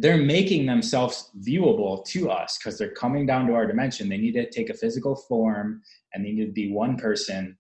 they're 0.01 0.17
making 0.17 0.67
themselves 0.67 1.31
viewable 1.41 2.05
to 2.07 2.31
us 2.31 2.59
because 2.59 2.79
they're 2.79 2.93
coming 2.93 3.27
down 3.27 3.47
to 3.47 3.55
our 3.55 3.67
dimension. 3.67 4.09
They 4.09 4.17
need 4.17 4.35
to 4.35 4.49
take 4.49 4.71
a 4.71 4.75
physical 4.75 5.17
form 5.17 5.83
and 6.15 6.25
they 6.25 6.33
need 6.33 6.47
to 6.47 6.53
be 6.53 6.73
one 6.73 6.97
person. 6.97 7.57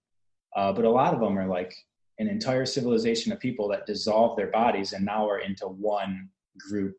Uh, 0.54 0.72
but 0.72 0.84
a 0.84 0.90
lot 0.90 1.14
of 1.14 1.20
them 1.20 1.38
are 1.38 1.48
like 1.48 1.74
an 2.18 2.28
entire 2.28 2.64
civilization 2.64 3.32
of 3.32 3.40
people 3.40 3.68
that 3.68 3.86
dissolve 3.86 4.36
their 4.36 4.50
bodies 4.50 4.92
and 4.92 5.04
now 5.04 5.28
are 5.28 5.40
into 5.40 5.66
one 5.66 6.28
group 6.58 6.96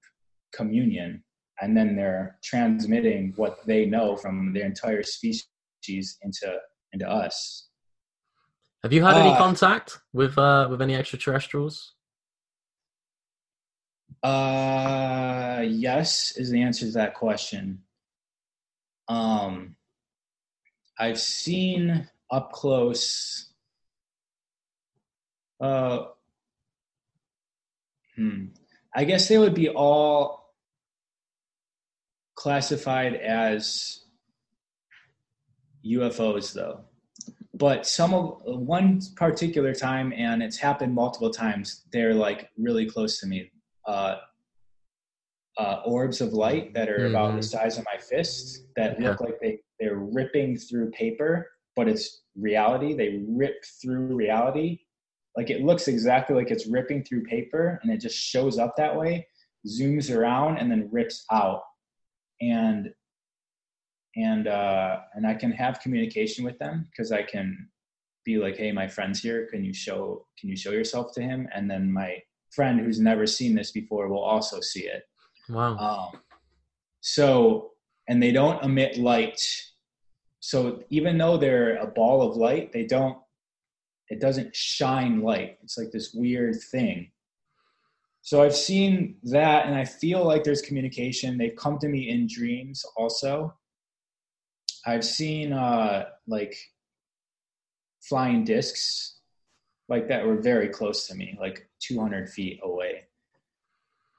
communion. 0.53 1.23
And 1.61 1.75
then 1.75 1.95
they're 1.95 2.37
transmitting 2.43 3.33
what 3.35 3.65
they 3.65 3.85
know 3.85 4.15
from 4.15 4.53
their 4.53 4.65
entire 4.65 5.03
species 5.03 5.47
into 6.21 6.57
into 6.91 7.07
us 7.07 7.68
have 8.84 8.93
you 8.93 9.03
had 9.03 9.17
any 9.17 9.32
Uh, 9.32 9.38
contact 9.38 9.99
with 10.13 10.38
uh, 10.38 10.67
with 10.69 10.82
any 10.82 10.95
extraterrestrials? 10.95 11.95
Uh, 14.23 15.63
yes, 15.67 16.36
is 16.38 16.49
the 16.49 16.61
answer 16.61 16.86
to 16.86 16.91
that 16.91 17.13
question. 17.13 17.84
Um, 19.07 19.75
I've 20.97 21.19
seen 21.19 22.09
up 22.30 22.51
close. 22.51 23.51
Uh, 25.59 26.05
hmm. 28.15 28.45
I 28.93 29.03
guess 29.05 29.27
they 29.27 29.38
would 29.38 29.53
be 29.53 29.69
all 29.69 30.53
classified 32.36 33.15
as 33.15 34.03
UFOs, 35.86 36.53
though. 36.53 36.86
But 37.60 37.86
some 37.86 38.14
of 38.14 38.41
one 38.45 39.01
particular 39.18 39.76
time, 39.76 40.14
and 40.16 40.41
it's 40.41 40.57
happened 40.57 40.95
multiple 40.95 41.30
times. 41.30 41.84
They're 41.91 42.14
like 42.14 42.49
really 42.57 42.86
close 42.89 43.20
to 43.20 43.28
me 43.28 43.51
uh, 43.86 44.16
uh, 45.57 45.82
orbs 45.86 46.22
of 46.22 46.32
light 46.32 46.74
that 46.74 46.88
are 46.88 47.07
about 47.07 47.34
the 47.34 47.41
Mhm. 47.41 47.43
size 47.43 47.78
of 47.78 47.84
my 47.84 47.97
fist 47.97 48.66
that 48.78 48.99
Yeah. 48.99 49.10
look 49.10 49.20
like 49.20 49.39
they, 49.41 49.60
they're 49.80 49.97
ripping 49.97 50.55
through 50.57 50.89
paper, 50.91 51.51
but 51.76 51.89
it's 51.89 52.24
reality. 52.36 52.93
They 52.93 53.26
rip 53.28 53.66
through 53.82 54.16
reality. 54.16 54.80
Like 55.36 55.49
it 55.49 55.62
looks 55.62 55.89
exactly 55.89 56.36
like 56.36 56.49
it's 56.49 56.66
ripping 56.68 57.03
through 57.03 57.24
paper 57.24 57.80
and 57.84 57.91
it 57.91 57.97
just 57.97 58.18
shows 58.18 58.57
up 58.57 58.78
that 58.78 58.95
way, 58.95 59.28
zooms 59.68 60.16
around, 60.16 60.60
and 60.60 60.72
then 60.72 60.88
rips 60.91 61.26
out. 61.30 61.64
And 62.41 62.93
and 64.16 64.47
uh, 64.47 64.99
and 65.14 65.26
I 65.26 65.34
can 65.34 65.51
have 65.51 65.80
communication 65.82 66.43
with 66.43 66.57
them 66.60 66.88
because 66.89 67.12
I 67.12 67.24
can 67.24 67.70
be 68.26 68.38
like, 68.38 68.57
"Hey, 68.57 68.72
my 68.72 68.88
friend's 68.88 69.22
here. 69.22 69.47
Can 69.47 69.64
you 69.64 69.74
show 69.74 70.26
Can 70.39 70.49
you 70.49 70.55
show 70.55 70.72
yourself 70.72 71.14
to 71.14 71.22
him?" 71.22 71.47
And 71.53 71.70
then 71.70 71.91
my 71.91 72.22
friend 72.51 72.80
who's 72.80 72.99
never 72.99 73.28
seen 73.28 73.55
this 73.55 73.72
before 73.72 74.07
will 74.07 74.24
also 74.24 74.60
see 74.62 74.88
it. 74.88 75.03
Wow. 75.49 75.78
Um, 75.78 76.22
so, 77.01 77.72
and 78.07 78.22
they 78.22 78.32
don't 78.32 78.64
emit 78.64 78.97
light. 78.97 79.41
So 80.39 80.84
even 80.89 81.18
though 81.18 81.38
they're 81.38 81.78
a 81.78 81.88
ball 81.88 82.22
of 82.22 82.36
light, 82.36 82.72
they 82.72 82.86
don't. 82.86 83.18
It 84.10 84.20
doesn't 84.20 84.55
shine 84.55 85.22
light. 85.22 85.60
It's 85.64 85.78
like 85.78 85.91
this 85.91 86.14
weird 86.16 86.55
thing. 86.72 87.12
So 88.22 88.41
I've 88.41 88.55
seen 88.55 89.18
that, 89.24 89.68
and 89.68 89.76
I 89.76 89.86
feel 89.86 90.26
like 90.26 90.43
there's 90.43 90.62
communication. 90.62 91.38
They've 91.38 91.55
come 91.55 91.78
to 91.80 91.88
me 91.88 92.10
in 92.10 92.28
dreams 92.28 92.84
also. 92.97 93.55
I've 94.89 95.05
seen 95.05 95.53
uh, 95.53 96.05
like 96.27 96.55
flying 98.01 98.43
discs 98.43 99.19
like 99.87 100.07
that 100.07 100.25
were 100.25 100.41
very 100.41 100.69
close 100.69 101.07
to 101.07 101.15
me, 101.15 101.37
like 101.39 101.67
200 101.81 102.29
feet 102.29 102.59
away. 102.63 103.05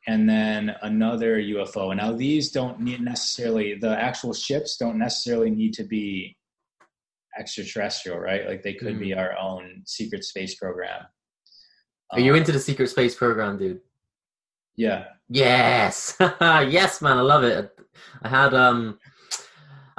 And 0.06 0.28
then 0.28 0.74
another 0.82 1.40
UFO. 1.40 1.94
Now 1.94 2.12
these 2.12 2.50
don't 2.50 2.80
need 2.80 3.00
necessarily, 3.00 3.74
the 3.74 3.96
actual 4.00 4.32
ships 4.32 4.76
don't 4.76 4.98
necessarily 4.98 5.50
need 5.50 5.74
to 5.74 5.84
be 5.84 6.36
extraterrestrial, 7.38 8.18
right? 8.18 8.46
Like 8.46 8.62
they 8.62 8.74
could 8.74 8.98
be 8.98 9.14
our 9.14 9.36
own 9.38 9.82
secret 9.86 10.24
space 10.24 10.54
program. 10.54 11.04
Are 12.12 12.20
you 12.20 12.32
Um, 12.32 12.38
into 12.38 12.52
the 12.52 12.58
secret 12.58 12.88
space 12.88 13.14
program, 13.14 13.58
dude? 13.58 13.80
Yeah. 14.76 15.04
Yes, 15.28 16.16
yes, 16.40 17.00
man, 17.00 17.18
I 17.18 17.20
love 17.20 17.44
it. 17.44 17.70
I 18.22 18.28
had 18.28 18.54
um, 18.54 18.98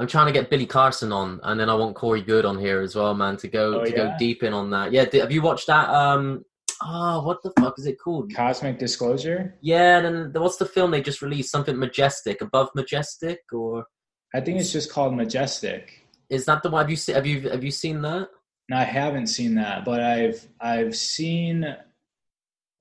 I'm 0.01 0.07
trying 0.07 0.25
to 0.25 0.31
get 0.33 0.49
Billy 0.49 0.65
Carson 0.65 1.11
on, 1.11 1.39
and 1.43 1.59
then 1.59 1.69
I 1.69 1.75
want 1.75 1.95
Corey 1.95 2.23
Goode 2.23 2.43
on 2.43 2.57
here 2.57 2.81
as 2.81 2.95
well, 2.95 3.13
man, 3.13 3.37
to 3.37 3.47
go 3.47 3.81
Oh, 3.81 3.85
to 3.85 3.91
go 3.91 4.11
deep 4.17 4.41
in 4.41 4.51
on 4.51 4.71
that. 4.71 4.91
Yeah, 4.91 5.05
have 5.13 5.31
you 5.31 5.43
watched 5.43 5.67
that? 5.67 5.89
Um, 5.89 6.43
oh, 6.83 7.21
what 7.23 7.43
the 7.43 7.51
fuck 7.59 7.77
is 7.77 7.85
it 7.85 7.97
called? 8.03 8.33
Cosmic 8.33 8.79
Disclosure. 8.79 9.55
Yeah, 9.61 9.99
and 9.99 10.33
then 10.33 10.41
what's 10.41 10.57
the 10.57 10.65
film 10.65 10.89
they 10.89 11.01
just 11.01 11.21
released? 11.21 11.51
Something 11.51 11.77
majestic, 11.77 12.41
above 12.41 12.69
majestic, 12.73 13.41
or 13.53 13.85
I 14.33 14.41
think 14.41 14.59
it's 14.59 14.71
just 14.71 14.91
called 14.91 15.15
Majestic. 15.15 16.07
is 16.31 16.45
that 16.45 16.63
the 16.63 16.71
one? 16.71 16.81
Have 16.81 16.89
you 16.89 16.95
seen? 16.95 17.13
Have 17.13 17.27
you 17.27 17.49
have 17.51 17.63
you 17.63 17.69
seen 17.71 18.01
that? 18.01 18.29
No, 18.69 18.77
I 18.77 18.83
haven't 18.85 19.27
seen 19.27 19.53
that, 19.55 19.85
but 19.85 20.01
I've 20.01 20.47
I've 20.59 20.95
seen 20.95 21.63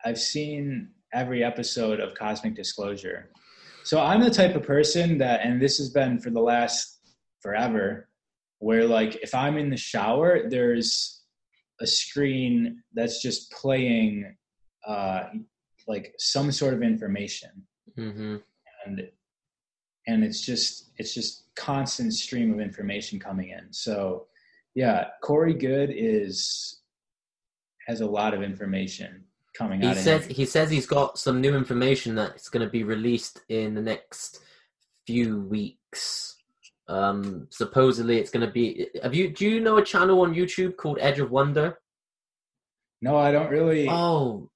I've 0.06 0.18
seen 0.18 0.88
every 1.12 1.44
episode 1.44 2.00
of 2.00 2.14
Cosmic 2.14 2.54
Disclosure. 2.54 3.28
So 3.84 4.00
I'm 4.00 4.22
the 4.22 4.30
type 4.30 4.54
of 4.54 4.62
person 4.62 5.18
that 5.18 5.40
and 5.44 5.60
this 5.60 5.76
has 5.76 5.90
been 5.90 6.18
for 6.18 6.30
the 6.30 6.40
last 6.40 6.96
forever 7.40 8.08
where 8.58 8.86
like 8.86 9.16
if 9.22 9.34
I'm 9.34 9.56
in 9.56 9.70
the 9.70 9.76
shower 9.76 10.48
there's 10.48 11.22
a 11.80 11.86
screen 11.86 12.82
that's 12.94 13.22
just 13.22 13.50
playing 13.52 14.36
uh 14.86 15.24
like 15.88 16.14
some 16.18 16.52
sort 16.52 16.74
of 16.74 16.82
information 16.82 17.50
Mm-hmm. 17.98 18.36
and 18.86 19.08
and 20.06 20.24
it's 20.24 20.40
just 20.40 20.90
it's 20.96 21.12
just 21.12 21.44
constant 21.56 22.14
stream 22.14 22.52
of 22.52 22.60
information 22.60 23.18
coming 23.18 23.48
in 23.50 23.72
so 23.72 24.26
yeah 24.74 25.08
corey 25.22 25.54
goode 25.54 25.90
is 25.92 26.80
has 27.86 28.00
a 28.00 28.06
lot 28.06 28.32
of 28.32 28.42
information 28.42 29.24
coming 29.54 29.80
He 29.80 29.88
out 29.88 29.96
of 29.96 30.02
says 30.02 30.26
he 30.26 30.46
says 30.46 30.70
he's 30.70 30.86
got 30.86 31.18
some 31.18 31.40
new 31.40 31.56
information 31.56 32.14
that's 32.14 32.48
going 32.48 32.64
to 32.64 32.70
be 32.70 32.84
released 32.84 33.40
in 33.48 33.74
the 33.74 33.82
next 33.82 34.40
few 35.06 35.40
weeks. 35.40 36.36
Um, 36.90 37.46
supposedly, 37.50 38.18
it's 38.18 38.30
going 38.30 38.46
to 38.46 38.52
be. 38.52 38.88
Have 39.02 39.14
you? 39.14 39.30
Do 39.30 39.48
you 39.48 39.60
know 39.60 39.78
a 39.78 39.84
channel 39.84 40.22
on 40.22 40.34
YouTube 40.34 40.76
called 40.76 40.98
Edge 41.00 41.20
of 41.20 41.30
Wonder? 41.30 41.78
no 43.02 43.16
i 43.16 43.30
don't 43.32 43.50
really 43.50 43.88
Oh, 43.88 44.50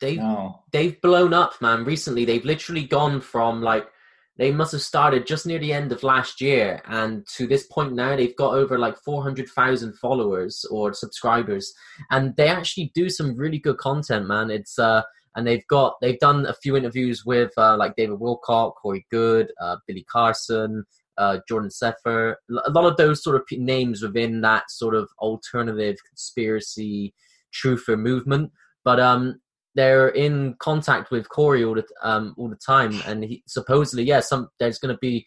they 0.00 0.16
no 0.16 0.62
they've 0.72 1.00
blown 1.00 1.34
up, 1.34 1.60
man. 1.60 1.84
Recently, 1.84 2.24
they've 2.24 2.44
literally 2.44 2.84
gone 2.84 3.20
from 3.20 3.62
like 3.62 3.88
they 4.36 4.52
must 4.52 4.70
have 4.70 4.82
started 4.82 5.26
just 5.26 5.46
near 5.46 5.58
the 5.58 5.72
end 5.72 5.90
of 5.90 6.04
last 6.04 6.40
year, 6.40 6.80
and 6.86 7.26
to 7.36 7.48
this 7.48 7.66
point 7.66 7.94
now, 7.94 8.14
they've 8.14 8.36
got 8.36 8.54
over 8.54 8.78
like 8.78 8.96
four 8.98 9.22
hundred 9.22 9.48
thousand 9.48 9.94
followers 9.98 10.64
or 10.70 10.92
subscribers, 10.92 11.72
and 12.10 12.36
they 12.36 12.48
actually 12.48 12.92
do 12.94 13.10
some 13.10 13.36
really 13.36 13.58
good 13.58 13.78
content, 13.78 14.28
man. 14.28 14.50
It's 14.50 14.78
uh, 14.78 15.02
and 15.34 15.46
they've 15.46 15.66
got 15.68 15.94
they've 16.00 16.20
done 16.20 16.46
a 16.46 16.54
few 16.54 16.76
interviews 16.76 17.24
with 17.24 17.50
uh, 17.56 17.76
like 17.76 17.96
David 17.96 18.18
Wilcock, 18.20 18.74
Corey 18.74 19.04
Goode, 19.10 19.52
uh, 19.60 19.76
Billy 19.86 20.04
Carson. 20.08 20.84
Uh, 21.18 21.38
Jordan 21.48 21.70
Sather, 21.70 22.36
a 22.64 22.70
lot 22.70 22.86
of 22.86 22.96
those 22.96 23.22
sort 23.22 23.36
of 23.36 23.42
names 23.50 24.02
within 24.02 24.40
that 24.42 24.70
sort 24.70 24.94
of 24.94 25.08
alternative 25.18 25.96
conspiracy 26.08 27.12
truther 27.52 27.98
movement. 27.98 28.52
But 28.84 29.00
um, 29.00 29.40
they're 29.74 30.08
in 30.08 30.54
contact 30.58 31.10
with 31.10 31.28
Corey 31.28 31.64
all 31.64 31.74
the 31.74 31.86
um 32.02 32.34
all 32.36 32.48
the 32.48 32.56
time, 32.56 33.00
and 33.06 33.22
he 33.22 33.42
supposedly 33.46 34.04
yeah 34.04 34.20
some 34.20 34.48
there's 34.58 34.78
going 34.78 34.94
to 34.94 34.98
be 35.00 35.26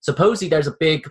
supposedly 0.00 0.48
there's 0.48 0.66
a 0.66 0.76
big 0.80 1.08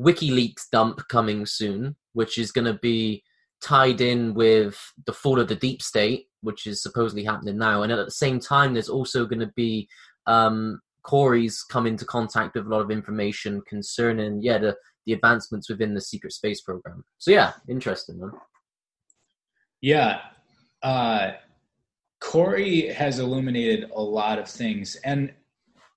WikiLeaks 0.00 0.70
dump 0.70 1.00
coming 1.08 1.46
soon, 1.46 1.96
which 2.12 2.38
is 2.38 2.52
going 2.52 2.66
to 2.66 2.78
be 2.80 3.22
tied 3.62 4.00
in 4.00 4.34
with 4.34 4.78
the 5.06 5.12
fall 5.12 5.40
of 5.40 5.48
the 5.48 5.56
deep 5.56 5.82
state, 5.82 6.26
which 6.42 6.66
is 6.66 6.82
supposedly 6.82 7.24
happening 7.24 7.58
now, 7.58 7.82
and 7.82 7.90
at 7.90 8.04
the 8.04 8.10
same 8.10 8.38
time 8.38 8.74
there's 8.74 8.88
also 8.88 9.26
going 9.26 9.40
to 9.40 9.52
be 9.56 9.88
um 10.26 10.80
Corey's 11.04 11.62
come 11.62 11.86
into 11.86 12.04
contact 12.04 12.54
with 12.54 12.66
a 12.66 12.68
lot 12.68 12.80
of 12.80 12.90
information 12.90 13.62
concerning 13.68 14.42
yeah 14.42 14.58
the 14.58 14.76
the 15.06 15.12
advancements 15.12 15.68
within 15.68 15.94
the 15.94 16.00
secret 16.00 16.32
space 16.32 16.62
program. 16.62 17.04
So 17.18 17.30
yeah, 17.30 17.52
interesting, 17.68 18.18
man. 18.18 18.32
Yeah. 19.80 20.20
Uh, 20.82 21.32
Corey 22.20 22.88
has 22.88 23.18
illuminated 23.18 23.90
a 23.94 24.00
lot 24.00 24.38
of 24.38 24.48
things. 24.48 24.96
And 25.04 25.32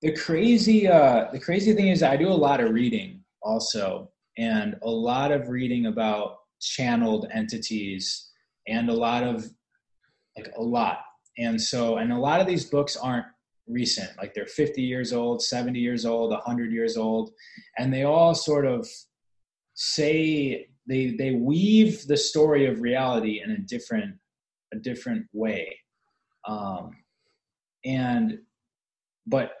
the 0.02 0.12
crazy 0.12 0.86
uh, 0.86 1.28
the 1.32 1.40
crazy 1.40 1.72
thing 1.72 1.88
is 1.88 2.02
I 2.02 2.16
do 2.16 2.28
a 2.28 2.34
lot 2.34 2.60
of 2.60 2.72
reading 2.72 3.24
also 3.42 4.10
and 4.36 4.76
a 4.82 4.90
lot 4.90 5.32
of 5.32 5.48
reading 5.48 5.86
about 5.86 6.36
channeled 6.60 7.28
entities 7.32 8.30
and 8.66 8.90
a 8.90 8.92
lot 8.92 9.24
of 9.24 9.48
like 10.36 10.52
a 10.56 10.62
lot. 10.62 11.00
And 11.38 11.60
so 11.60 11.96
and 11.96 12.12
a 12.12 12.18
lot 12.18 12.40
of 12.40 12.46
these 12.46 12.66
books 12.66 12.96
aren't 12.96 13.26
recent 13.68 14.10
like 14.18 14.34
they're 14.34 14.46
50 14.46 14.82
years 14.82 15.12
old 15.12 15.42
70 15.42 15.78
years 15.78 16.06
old 16.06 16.30
100 16.30 16.72
years 16.72 16.96
old 16.96 17.32
and 17.76 17.92
they 17.92 18.04
all 18.04 18.34
sort 18.34 18.64
of 18.66 18.88
say 19.74 20.66
they 20.88 21.14
they 21.16 21.32
weave 21.32 22.06
the 22.06 22.16
story 22.16 22.66
of 22.66 22.80
reality 22.80 23.42
in 23.44 23.50
a 23.52 23.58
different 23.58 24.16
a 24.72 24.76
different 24.76 25.26
way. 25.32 25.78
Um 26.46 26.96
and 27.84 28.38
but 29.26 29.52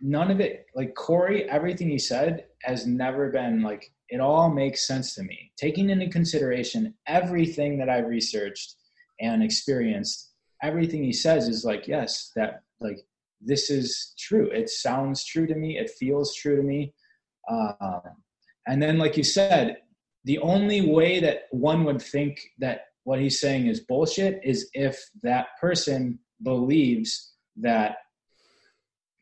none 0.00 0.30
of 0.30 0.40
it 0.40 0.66
like 0.74 0.94
corey 0.94 1.48
everything 1.48 1.88
he 1.88 1.98
said 1.98 2.46
has 2.62 2.86
never 2.86 3.30
been 3.30 3.62
like 3.62 3.92
it 4.08 4.20
all 4.20 4.50
makes 4.50 4.86
sense 4.86 5.14
to 5.14 5.22
me. 5.22 5.52
Taking 5.56 5.90
into 5.90 6.08
consideration 6.08 6.94
everything 7.06 7.78
that 7.78 7.88
i've 7.88 8.06
researched 8.06 8.76
and 9.20 9.42
experienced 9.42 10.32
everything 10.62 11.04
he 11.04 11.12
says 11.12 11.48
is 11.48 11.64
like 11.64 11.86
yes 11.86 12.32
that 12.34 12.62
like 12.80 13.06
this 13.44 13.70
is 13.70 14.14
true. 14.18 14.50
It 14.50 14.70
sounds 14.70 15.24
true 15.24 15.46
to 15.46 15.54
me. 15.54 15.78
It 15.78 15.90
feels 15.90 16.34
true 16.34 16.56
to 16.56 16.62
me. 16.62 16.94
Um, 17.50 18.00
and 18.66 18.82
then 18.82 18.98
like 18.98 19.16
you 19.16 19.24
said 19.24 19.78
the 20.24 20.38
only 20.38 20.88
way 20.88 21.20
that 21.20 21.44
one 21.50 21.84
would 21.84 22.00
think 22.00 22.40
that 22.58 22.82
what 23.04 23.20
he's 23.20 23.40
saying 23.40 23.66
is 23.66 23.80
bullshit 23.80 24.40
is 24.44 24.70
if 24.72 24.98
that 25.22 25.46
person 25.60 26.18
believes 26.42 27.32
that 27.56 27.96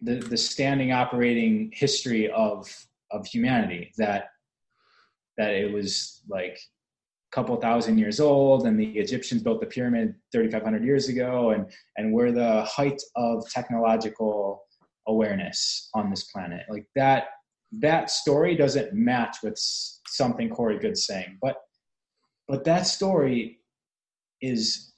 the, 0.02 0.16
the 0.16 0.36
standing 0.36 0.92
operating 0.92 1.70
history 1.74 2.30
of 2.30 2.68
of 3.10 3.26
humanity 3.26 3.92
that 3.96 4.28
that 5.36 5.52
it 5.52 5.72
was 5.72 6.22
like 6.28 6.58
couple 7.32 7.54
thousand 7.56 7.98
years 7.98 8.20
old 8.20 8.66
and 8.66 8.78
the 8.78 8.98
egyptians 8.98 9.42
built 9.42 9.60
the 9.60 9.66
pyramid 9.66 10.14
3500 10.32 10.84
years 10.84 11.08
ago 11.08 11.50
and 11.50 11.70
and 11.96 12.12
we're 12.12 12.32
the 12.32 12.62
height 12.64 13.00
of 13.16 13.48
technological 13.50 14.62
awareness 15.06 15.90
on 15.94 16.10
this 16.10 16.24
planet 16.24 16.62
like 16.68 16.86
that 16.96 17.28
that 17.72 18.10
story 18.10 18.56
doesn't 18.56 18.92
match 18.92 19.36
with 19.42 19.54
something 19.56 20.48
corey 20.50 20.78
goode's 20.78 21.06
saying 21.06 21.38
but 21.40 21.56
but 22.48 22.64
that 22.64 22.86
story 22.86 23.60
is 24.40 24.90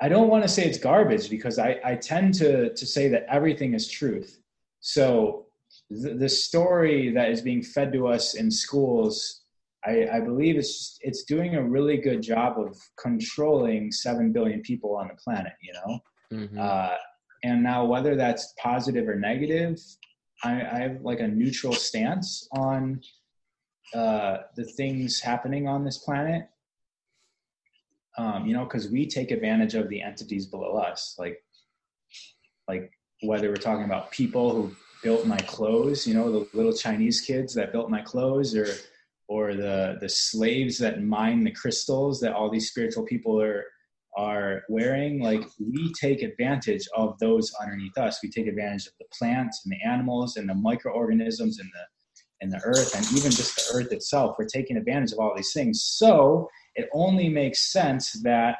I 0.00 0.08
don't 0.08 0.28
want 0.28 0.44
to 0.44 0.48
say 0.48 0.64
it's 0.64 0.78
garbage 0.78 1.28
because 1.28 1.58
I, 1.58 1.80
I 1.84 1.96
tend 1.96 2.34
to, 2.34 2.72
to 2.72 2.86
say 2.86 3.08
that 3.08 3.26
everything 3.28 3.74
is 3.74 3.88
truth. 3.88 4.38
So 4.80 5.46
the, 5.90 6.14
the 6.14 6.28
story 6.28 7.10
that 7.10 7.30
is 7.30 7.40
being 7.40 7.62
fed 7.62 7.92
to 7.92 8.06
us 8.06 8.34
in 8.34 8.50
schools, 8.50 9.42
I, 9.86 10.08
I 10.14 10.20
believe 10.20 10.56
it's 10.56 10.98
it's 11.02 11.24
doing 11.24 11.54
a 11.54 11.62
really 11.62 11.98
good 11.98 12.22
job 12.22 12.58
of 12.58 12.76
controlling 13.00 13.92
seven 13.92 14.32
billion 14.32 14.60
people 14.62 14.96
on 14.96 15.08
the 15.08 15.14
planet. 15.14 15.52
You 15.62 15.72
know, 15.72 16.00
mm-hmm. 16.32 16.58
uh, 16.60 16.96
and 17.44 17.62
now 17.62 17.84
whether 17.84 18.16
that's 18.16 18.54
positive 18.60 19.08
or 19.08 19.14
negative, 19.16 19.78
I, 20.42 20.52
I 20.52 20.78
have 20.80 21.00
like 21.02 21.20
a 21.20 21.28
neutral 21.28 21.72
stance 21.72 22.48
on 22.52 23.00
uh, 23.94 24.38
the 24.56 24.64
things 24.64 25.20
happening 25.20 25.68
on 25.68 25.84
this 25.84 25.98
planet 25.98 26.48
um, 28.18 28.46
you 28.46 28.52
know, 28.52 28.64
because 28.64 28.90
we 28.90 29.06
take 29.06 29.30
advantage 29.30 29.74
of 29.74 29.88
the 29.88 30.02
entities 30.02 30.46
below 30.46 30.76
us, 30.76 31.14
like 31.18 31.42
like 32.66 32.90
whether 33.22 33.48
we're 33.48 33.56
talking 33.56 33.84
about 33.84 34.10
people 34.10 34.50
who 34.52 34.76
built 35.02 35.26
my 35.26 35.38
clothes, 35.38 36.06
you 36.06 36.14
know, 36.14 36.30
the 36.30 36.48
little 36.52 36.72
Chinese 36.72 37.20
kids 37.20 37.54
that 37.54 37.72
built 37.72 37.88
my 37.88 38.02
clothes, 38.02 38.54
or 38.56 38.66
or 39.28 39.54
the 39.54 39.98
the 40.00 40.08
slaves 40.08 40.78
that 40.78 41.02
mine 41.02 41.44
the 41.44 41.52
crystals 41.52 42.18
that 42.20 42.32
all 42.32 42.50
these 42.50 42.70
spiritual 42.70 43.04
people 43.04 43.40
are 43.40 43.64
are 44.16 44.64
wearing 44.68 45.22
like 45.22 45.42
we 45.60 45.92
take 45.92 46.22
advantage 46.22 46.88
of 46.96 47.16
those 47.20 47.52
underneath 47.62 47.96
us. 47.98 48.18
We 48.22 48.30
take 48.30 48.48
advantage 48.48 48.86
of 48.86 48.94
the 48.98 49.06
plants 49.16 49.62
and 49.64 49.72
the 49.72 49.88
animals 49.88 50.36
and 50.36 50.48
the 50.48 50.54
microorganisms 50.54 51.60
and 51.60 51.70
the 51.72 51.84
and 52.40 52.52
the 52.52 52.60
earth 52.64 52.94
and 52.96 53.04
even 53.18 53.30
just 53.30 53.56
the 53.56 53.76
earth 53.76 53.92
itself. 53.92 54.36
We're 54.38 54.46
taking 54.46 54.76
advantage 54.76 55.12
of 55.12 55.18
all 55.18 55.34
these 55.36 55.52
things. 55.52 55.82
So 55.82 56.48
it 56.74 56.88
only 56.92 57.28
makes 57.28 57.72
sense 57.72 58.12
that 58.22 58.58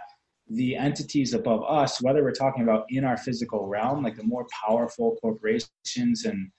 the 0.51 0.77
entities 0.77 1.35
above 1.35 1.62
us, 1.64 2.03
whether 2.03 2.23
we're 2.23 2.33
talking 2.33 2.62
about 2.62 2.87
in 2.89 3.05
our 3.05 3.16
physical 3.16 3.66
realm, 3.66 4.03
like 4.03 4.16
the 4.16 4.25
more 4.25 4.47
powerful 4.66 5.16
corporations 5.21 6.25
and 6.25 6.51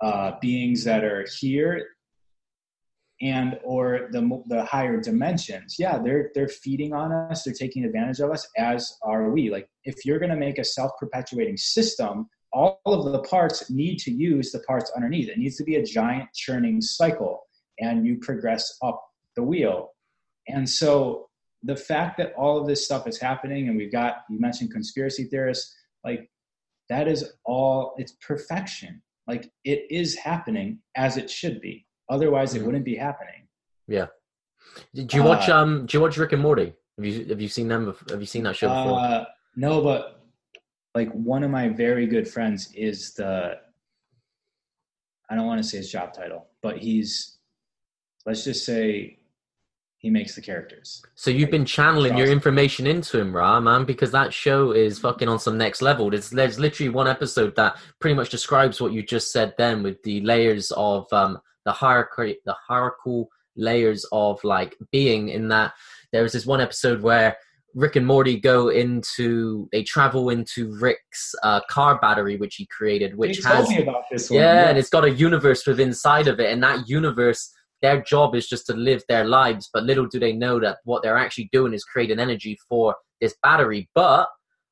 uh, 0.00 0.32
beings 0.40 0.84
that 0.84 1.04
are 1.04 1.26
here, 1.38 1.95
and 3.22 3.58
or 3.64 4.08
the 4.12 4.42
the 4.48 4.64
higher 4.64 5.00
dimensions, 5.00 5.76
yeah, 5.78 5.98
they're 5.98 6.30
they're 6.34 6.48
feeding 6.48 6.92
on 6.92 7.12
us, 7.12 7.44
they're 7.44 7.54
taking 7.54 7.84
advantage 7.84 8.20
of 8.20 8.30
us, 8.30 8.46
as 8.56 8.96
are 9.02 9.30
we. 9.30 9.50
Like 9.50 9.68
if 9.84 10.04
you're 10.04 10.18
going 10.18 10.30
to 10.30 10.36
make 10.36 10.58
a 10.58 10.64
self 10.64 10.92
perpetuating 10.98 11.56
system, 11.56 12.28
all 12.52 12.80
of 12.84 13.12
the 13.12 13.22
parts 13.22 13.70
need 13.70 13.98
to 14.00 14.10
use 14.10 14.52
the 14.52 14.60
parts 14.60 14.92
underneath. 14.94 15.28
It 15.28 15.38
needs 15.38 15.56
to 15.56 15.64
be 15.64 15.76
a 15.76 15.84
giant 15.84 16.28
churning 16.34 16.80
cycle, 16.80 17.42
and 17.80 18.06
you 18.06 18.18
progress 18.18 18.76
up 18.82 19.02
the 19.34 19.42
wheel 19.42 19.90
and 20.48 20.68
so 20.68 21.28
the 21.62 21.76
fact 21.76 22.18
that 22.18 22.32
all 22.36 22.58
of 22.58 22.66
this 22.66 22.84
stuff 22.84 23.06
is 23.06 23.20
happening, 23.20 23.68
and 23.68 23.76
we've 23.76 23.92
got, 23.92 24.24
you 24.30 24.38
mentioned 24.38 24.70
conspiracy 24.70 25.24
theorists, 25.24 25.74
like 26.04 26.30
that 26.88 27.08
is 27.08 27.32
all, 27.44 27.94
it's 27.98 28.12
perfection. 28.20 29.02
Like 29.26 29.50
it 29.64 29.86
is 29.90 30.14
happening 30.14 30.78
as 30.96 31.16
it 31.16 31.28
should 31.28 31.60
be. 31.60 31.85
Otherwise, 32.08 32.54
it 32.54 32.58
mm-hmm. 32.58 32.66
wouldn't 32.66 32.84
be 32.84 32.96
happening. 32.96 33.46
Yeah. 33.88 34.06
Do 34.94 35.06
you 35.12 35.22
watch 35.22 35.48
uh, 35.48 35.56
um? 35.56 35.86
Do 35.86 35.96
you 35.96 36.02
watch 36.02 36.16
Rick 36.16 36.32
and 36.32 36.42
Morty? 36.42 36.74
Have 36.96 37.04
you 37.04 37.24
have 37.26 37.40
you 37.40 37.48
seen 37.48 37.68
them? 37.68 37.94
Have 38.10 38.20
you 38.20 38.26
seen 38.26 38.42
that 38.44 38.56
show 38.56 38.68
before? 38.68 39.00
Uh, 39.00 39.24
no, 39.54 39.82
but 39.82 40.22
like 40.94 41.10
one 41.12 41.42
of 41.42 41.50
my 41.50 41.68
very 41.68 42.06
good 42.06 42.28
friends 42.28 42.72
is 42.74 43.14
the. 43.14 43.58
I 45.28 45.34
don't 45.34 45.46
want 45.46 45.62
to 45.62 45.68
say 45.68 45.78
his 45.78 45.90
job 45.90 46.12
title, 46.12 46.46
but 46.62 46.78
he's, 46.78 47.38
let's 48.26 48.44
just 48.44 48.64
say, 48.64 49.18
he 49.98 50.08
makes 50.08 50.36
the 50.36 50.40
characters. 50.40 51.02
So 51.16 51.32
you've 51.32 51.50
been 51.50 51.64
channeling 51.64 52.16
your 52.16 52.28
information 52.28 52.86
into 52.86 53.18
him, 53.18 53.34
Ra, 53.34 53.58
man, 53.58 53.84
because 53.84 54.12
that 54.12 54.32
show 54.32 54.70
is 54.70 55.00
fucking 55.00 55.26
on 55.26 55.40
some 55.40 55.58
next 55.58 55.82
level. 55.82 56.10
There's 56.10 56.30
there's 56.30 56.60
literally 56.60 56.90
one 56.90 57.08
episode 57.08 57.56
that 57.56 57.76
pretty 57.98 58.14
much 58.14 58.30
describes 58.30 58.80
what 58.80 58.92
you 58.92 59.02
just 59.02 59.32
said 59.32 59.54
then 59.58 59.82
with 59.82 60.02
the 60.04 60.20
layers 60.20 60.70
of 60.72 61.12
um 61.12 61.40
the 61.66 61.72
hierarchy 61.72 62.38
the 62.46 62.54
hierarchical 62.66 63.28
layers 63.56 64.06
of 64.12 64.42
like 64.44 64.74
being 64.90 65.28
in 65.28 65.48
that 65.48 65.72
there's 66.12 66.32
this 66.32 66.46
one 66.46 66.60
episode 66.60 67.02
where 67.02 67.36
Rick 67.74 67.96
and 67.96 68.06
Morty 68.06 68.40
go 68.40 68.70
into 68.70 69.68
they 69.72 69.82
travel 69.82 70.30
into 70.30 70.74
Rick's 70.80 71.34
uh, 71.42 71.60
car 71.68 71.98
battery 72.00 72.38
which 72.38 72.56
he 72.56 72.66
created 72.66 73.16
which 73.16 73.42
has 73.44 73.70
yeah, 73.70 73.84
yeah, 74.30 74.68
and 74.70 74.78
it's 74.78 74.88
got 74.88 75.04
a 75.04 75.10
universe 75.10 75.66
within 75.66 75.88
inside 75.88 76.28
of 76.28 76.40
it 76.40 76.50
and 76.50 76.62
that 76.62 76.88
universe 76.88 77.52
their 77.82 78.00
job 78.02 78.34
is 78.34 78.48
just 78.48 78.66
to 78.66 78.74
live 78.74 79.02
their 79.08 79.24
lives, 79.24 79.68
but 79.72 79.84
little 79.84 80.06
do 80.06 80.18
they 80.18 80.32
know 80.32 80.58
that 80.60 80.78
what 80.84 81.02
they're 81.02 81.18
actually 81.18 81.48
doing 81.52 81.74
is 81.74 81.84
creating 81.84 82.18
energy 82.18 82.58
for 82.68 82.96
this 83.20 83.34
battery. 83.42 83.88
But 83.94 84.28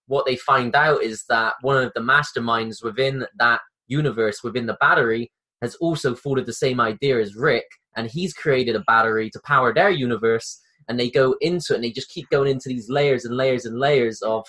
what 0.06 0.26
they 0.26 0.36
find 0.36 0.74
out 0.74 1.02
is 1.02 1.24
that 1.28 1.54
one 1.60 1.82
of 1.82 1.92
the 1.94 2.00
masterminds 2.00 2.82
within 2.82 3.26
that 3.38 3.60
universe, 3.86 4.42
within 4.42 4.66
the 4.66 4.76
battery, 4.80 5.30
has 5.64 5.74
also 5.76 6.14
thought 6.14 6.38
of 6.38 6.46
the 6.46 6.52
same 6.52 6.80
idea 6.80 7.20
as 7.20 7.34
Rick, 7.34 7.66
and 7.96 8.08
he's 8.08 8.32
created 8.32 8.76
a 8.76 8.84
battery 8.86 9.28
to 9.30 9.40
power 9.44 9.72
their 9.72 9.90
universe. 9.90 10.60
And 10.88 11.00
they 11.00 11.10
go 11.10 11.34
into 11.40 11.72
it, 11.72 11.76
and 11.76 11.84
they 11.84 11.90
just 11.90 12.10
keep 12.10 12.28
going 12.30 12.50
into 12.50 12.68
these 12.68 12.90
layers 12.90 13.24
and 13.24 13.36
layers 13.36 13.64
and 13.64 13.78
layers 13.78 14.20
of, 14.22 14.44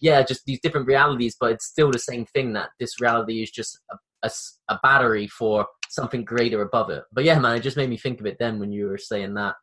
yeah, 0.00 0.22
just 0.22 0.44
these 0.44 0.60
different 0.62 0.86
realities. 0.86 1.36
But 1.38 1.52
it's 1.52 1.66
still 1.66 1.90
the 1.90 1.98
same 1.98 2.24
thing 2.26 2.52
that 2.52 2.70
this 2.78 3.00
reality 3.00 3.42
is 3.42 3.50
just 3.50 3.78
a, 3.90 3.96
a, 4.26 4.30
a 4.68 4.78
battery 4.82 5.26
for 5.26 5.66
something 5.88 6.24
greater 6.24 6.62
above 6.62 6.90
it. 6.90 7.02
But 7.12 7.24
yeah, 7.24 7.38
man, 7.38 7.56
it 7.56 7.60
just 7.60 7.76
made 7.76 7.90
me 7.90 7.96
think 7.96 8.20
of 8.20 8.26
it 8.26 8.36
then 8.38 8.60
when 8.60 8.72
you 8.72 8.86
were 8.86 8.98
saying 8.98 9.34
that. 9.34 9.56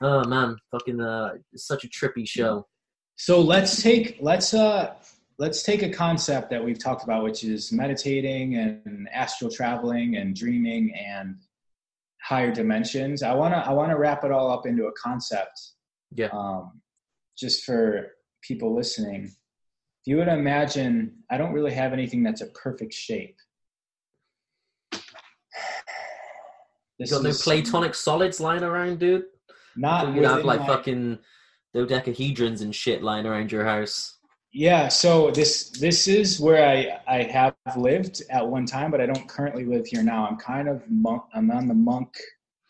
Oh 0.00 0.24
man, 0.24 0.56
fucking 0.70 1.00
uh, 1.00 1.32
such 1.56 1.84
a 1.84 1.88
trippy 1.88 2.26
show. 2.26 2.66
So 3.16 3.40
let's 3.40 3.82
take 3.82 4.16
let's 4.20 4.54
uh 4.54 4.94
let's 5.40 5.62
take 5.62 5.82
a 5.82 5.88
concept 5.88 6.50
that 6.50 6.62
we've 6.62 6.78
talked 6.78 7.02
about, 7.02 7.24
which 7.24 7.42
is 7.44 7.72
meditating 7.72 8.56
and 8.56 9.08
astral 9.10 9.50
traveling 9.50 10.16
and 10.16 10.36
dreaming 10.36 10.94
and 10.94 11.36
higher 12.22 12.52
dimensions. 12.52 13.22
I 13.22 13.32
wanna 13.34 13.64
I 13.66 13.72
wanna 13.72 13.98
wrap 13.98 14.22
it 14.22 14.30
all 14.30 14.50
up 14.52 14.66
into 14.66 14.84
a 14.84 14.92
concept. 14.92 15.58
Yeah. 16.14 16.28
Um, 16.32 16.82
just 17.36 17.64
for 17.64 18.12
people 18.42 18.74
listening. 18.74 19.24
if 19.24 19.32
you 20.04 20.18
would 20.18 20.28
imagine, 20.28 21.16
I 21.30 21.38
don't 21.38 21.52
really 21.52 21.72
have 21.72 21.94
anything 21.94 22.22
that's 22.22 22.42
a 22.42 22.46
perfect 22.48 22.92
shape. 22.92 23.36
You 26.98 27.06
got 27.06 27.22
no 27.22 27.32
platonic 27.32 27.94
solids 27.94 28.40
lying 28.40 28.62
around, 28.62 28.98
dude. 28.98 29.24
Not 29.74 30.14
you 30.14 30.22
have 30.24 30.44
like 30.44 30.60
my- 30.60 30.66
fucking 30.66 31.18
dodecahedrons 31.74 32.60
and 32.60 32.74
shit 32.74 33.02
lying 33.02 33.24
around 33.24 33.50
your 33.50 33.64
house. 33.64 34.18
Yeah, 34.52 34.88
so 34.88 35.30
this 35.30 35.70
this 35.70 36.08
is 36.08 36.40
where 36.40 36.66
I 36.66 36.98
I 37.06 37.22
have 37.22 37.54
lived 37.76 38.22
at 38.30 38.46
one 38.46 38.66
time, 38.66 38.90
but 38.90 39.00
I 39.00 39.06
don't 39.06 39.28
currently 39.28 39.64
live 39.64 39.86
here 39.86 40.02
now. 40.02 40.26
I'm 40.26 40.36
kind 40.36 40.68
of 40.68 40.82
monk. 40.90 41.22
I'm 41.34 41.50
on 41.52 41.68
the 41.68 41.74
monk 41.74 42.16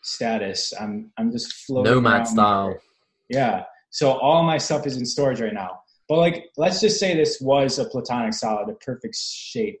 status. 0.03 0.73
I'm 0.79 1.11
I'm 1.17 1.31
just 1.31 1.53
floating 1.65 1.91
Nomad 1.91 2.27
style. 2.27 2.67
here. 2.67 2.81
Yeah. 3.29 3.63
So 3.89 4.11
all 4.11 4.43
my 4.43 4.57
stuff 4.57 4.85
is 4.85 4.97
in 4.97 5.05
storage 5.05 5.41
right 5.41 5.53
now. 5.53 5.81
But 6.07 6.17
like, 6.17 6.49
let's 6.55 6.81
just 6.81 6.99
say 6.99 7.15
this 7.15 7.41
was 7.41 7.79
a 7.79 7.85
platonic 7.85 8.33
solid, 8.33 8.69
a 8.69 8.73
perfect 8.75 9.15
shape. 9.15 9.79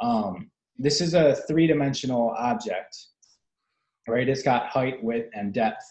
Um, 0.00 0.50
this 0.78 1.00
is 1.00 1.14
a 1.14 1.36
three-dimensional 1.48 2.34
object, 2.36 2.96
right? 4.08 4.28
It's 4.28 4.42
got 4.42 4.66
height, 4.66 5.02
width, 5.02 5.30
and 5.34 5.54
depth, 5.54 5.84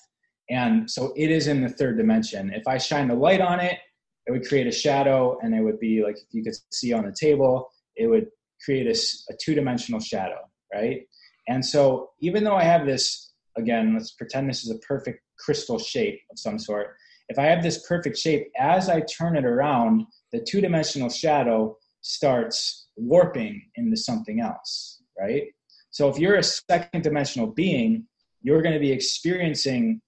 and 0.49 0.89
so 0.89 1.13
it 1.15 1.31
is 1.31 1.47
in 1.47 1.61
the 1.61 1.69
third 1.69 1.97
dimension. 1.97 2.51
If 2.53 2.67
I 2.67 2.77
shine 2.77 3.07
the 3.07 3.15
light 3.15 3.41
on 3.41 3.59
it, 3.59 3.79
it 4.27 4.31
would 4.31 4.47
create 4.47 4.67
a 4.67 4.71
shadow, 4.71 5.37
and 5.41 5.53
it 5.53 5.61
would 5.61 5.79
be 5.79 6.03
like 6.03 6.17
if 6.17 6.27
you 6.31 6.43
could 6.43 6.55
see 6.71 6.93
on 6.93 7.05
the 7.05 7.15
table, 7.19 7.69
it 7.95 8.07
would 8.07 8.27
create 8.63 8.87
a 8.87 9.33
two-dimensional 9.43 9.99
shadow, 9.99 10.39
right? 10.73 11.07
And 11.47 11.63
so 11.63 12.11
even 12.19 12.43
though 12.43 12.55
I 12.55 12.63
have 12.63 12.85
this, 12.85 13.33
again, 13.55 13.93
let's 13.93 14.11
pretend 14.11 14.49
this 14.49 14.63
is 14.63 14.71
a 14.71 14.79
perfect 14.79 15.21
crystal 15.37 15.77
shape 15.77 16.19
of 16.31 16.39
some 16.39 16.57
sort. 16.57 16.95
If 17.29 17.37
I 17.37 17.45
have 17.45 17.61
this 17.61 17.85
perfect 17.87 18.17
shape, 18.17 18.47
as 18.57 18.89
I 18.89 19.01
turn 19.01 19.35
it 19.37 19.45
around, 19.45 20.05
the 20.31 20.39
two 20.41 20.61
dimensional 20.61 21.09
shadow 21.09 21.77
starts 22.01 22.87
warping 22.95 23.61
into 23.75 23.97
something 23.97 24.39
else, 24.41 25.01
right? 25.19 25.43
So 25.91 26.09
if 26.09 26.17
you're 26.17 26.35
a 26.35 26.43
second 26.43 27.03
dimensional 27.03 27.47
being, 27.47 28.05
you're 28.41 28.61
going 28.61 28.73
to 28.73 28.79
be 28.79 28.91
experiencing 28.91 30.01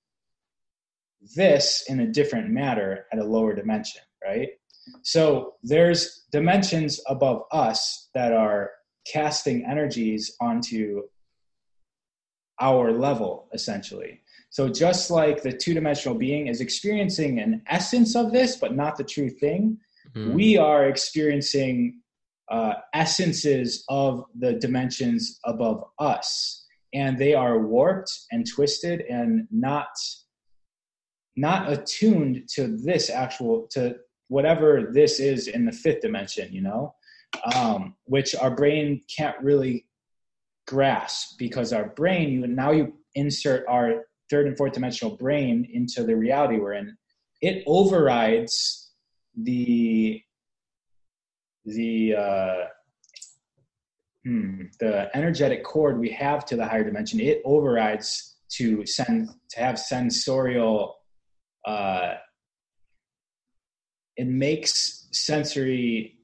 this 1.36 1.84
in 1.88 2.00
a 2.00 2.08
different 2.08 2.50
matter 2.50 3.06
at 3.12 3.20
a 3.20 3.24
lower 3.24 3.56
dimension, 3.56 4.02
right? 4.28 4.50
So 5.04 5.54
there's 5.64 6.26
dimensions 6.32 7.00
above 7.08 7.44
us 7.52 8.10
that 8.14 8.34
are 8.34 8.72
casting 9.12 9.66
energies 9.66 10.36
onto 10.42 11.04
our 12.60 12.92
level, 12.92 13.48
essentially. 13.54 14.22
So 14.50 14.68
just 14.70 15.12
like 15.12 15.42
the 15.42 15.52
two 15.52 15.74
dimensional 15.74 16.18
being 16.18 16.48
is 16.48 16.62
experiencing 16.62 17.40
an 17.40 17.62
essence 17.68 18.16
of 18.16 18.32
this, 18.32 18.56
but 18.56 18.76
not 18.76 18.98
the 18.98 19.04
true 19.04 19.30
thing, 19.30 19.78
Hmm. 20.14 20.34
we 20.34 20.58
are 20.58 20.88
experiencing 20.88 22.02
uh, 22.50 22.76
essences 22.94 23.84
of 23.90 24.24
the 24.40 24.54
dimensions 24.54 25.40
above 25.44 25.84
us, 26.00 26.66
and 26.94 27.18
they 27.18 27.34
are 27.34 27.60
warped 27.68 28.12
and 28.32 28.48
twisted 28.48 29.02
and 29.02 29.48
not 29.52 29.90
not 31.36 31.72
attuned 31.72 32.48
to 32.50 32.78
this 32.78 33.12
actual 33.12 33.68
to 33.70 33.96
whatever 34.28 34.90
this 34.94 35.20
is 35.20 35.48
in 35.48 35.66
the 35.66 35.72
fifth 35.72 36.02
dimension. 36.02 36.52
You 36.54 36.62
know, 36.62 36.96
um, 37.56 37.96
which 38.06 38.36
our 38.36 38.52
brain 38.52 39.02
can't 39.16 39.40
really 39.42 39.88
grasp 40.68 41.38
because 41.38 41.72
our 41.72 41.90
brain 41.90 42.30
you 42.30 42.46
now 42.46 42.72
you 42.72 42.94
insert 43.16 43.66
our 43.68 44.04
third 44.30 44.48
and 44.48 44.58
fourth 44.58 44.74
dimensional 44.74 45.16
brain 45.16 45.68
into 45.72 46.04
the 46.04 46.16
reality 46.16 46.58
we're 46.58 46.74
in 46.74 46.96
it 47.42 47.64
overrides 47.66 48.92
the 49.36 50.22
the 51.66 52.16
uh, 52.16 52.66
hmm, 54.26 54.64
the 54.80 55.10
energetic 55.16 55.64
cord 55.64 56.00
we 56.00 56.10
have 56.10 56.46
to 56.46 56.56
the 56.56 56.66
higher 56.66 56.84
dimension 56.84 57.20
it 57.20 57.42
overrides 57.46 58.36
to 58.50 58.86
send 58.86 59.30
to 59.50 59.60
have 59.60 59.80
sensorial 59.80 60.96
uh, 61.66 62.16
it 64.18 64.28
makes 64.28 65.08
sensory 65.12 66.18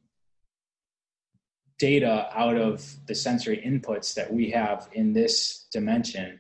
data 1.80 2.28
out 2.34 2.58
of 2.58 2.96
the 3.08 3.16
sensory 3.16 3.62
inputs 3.66 4.14
that 4.16 4.32
we 4.32 4.50
have 4.50 4.90
in 4.94 5.14
this 5.14 5.68
dimension. 5.72 6.40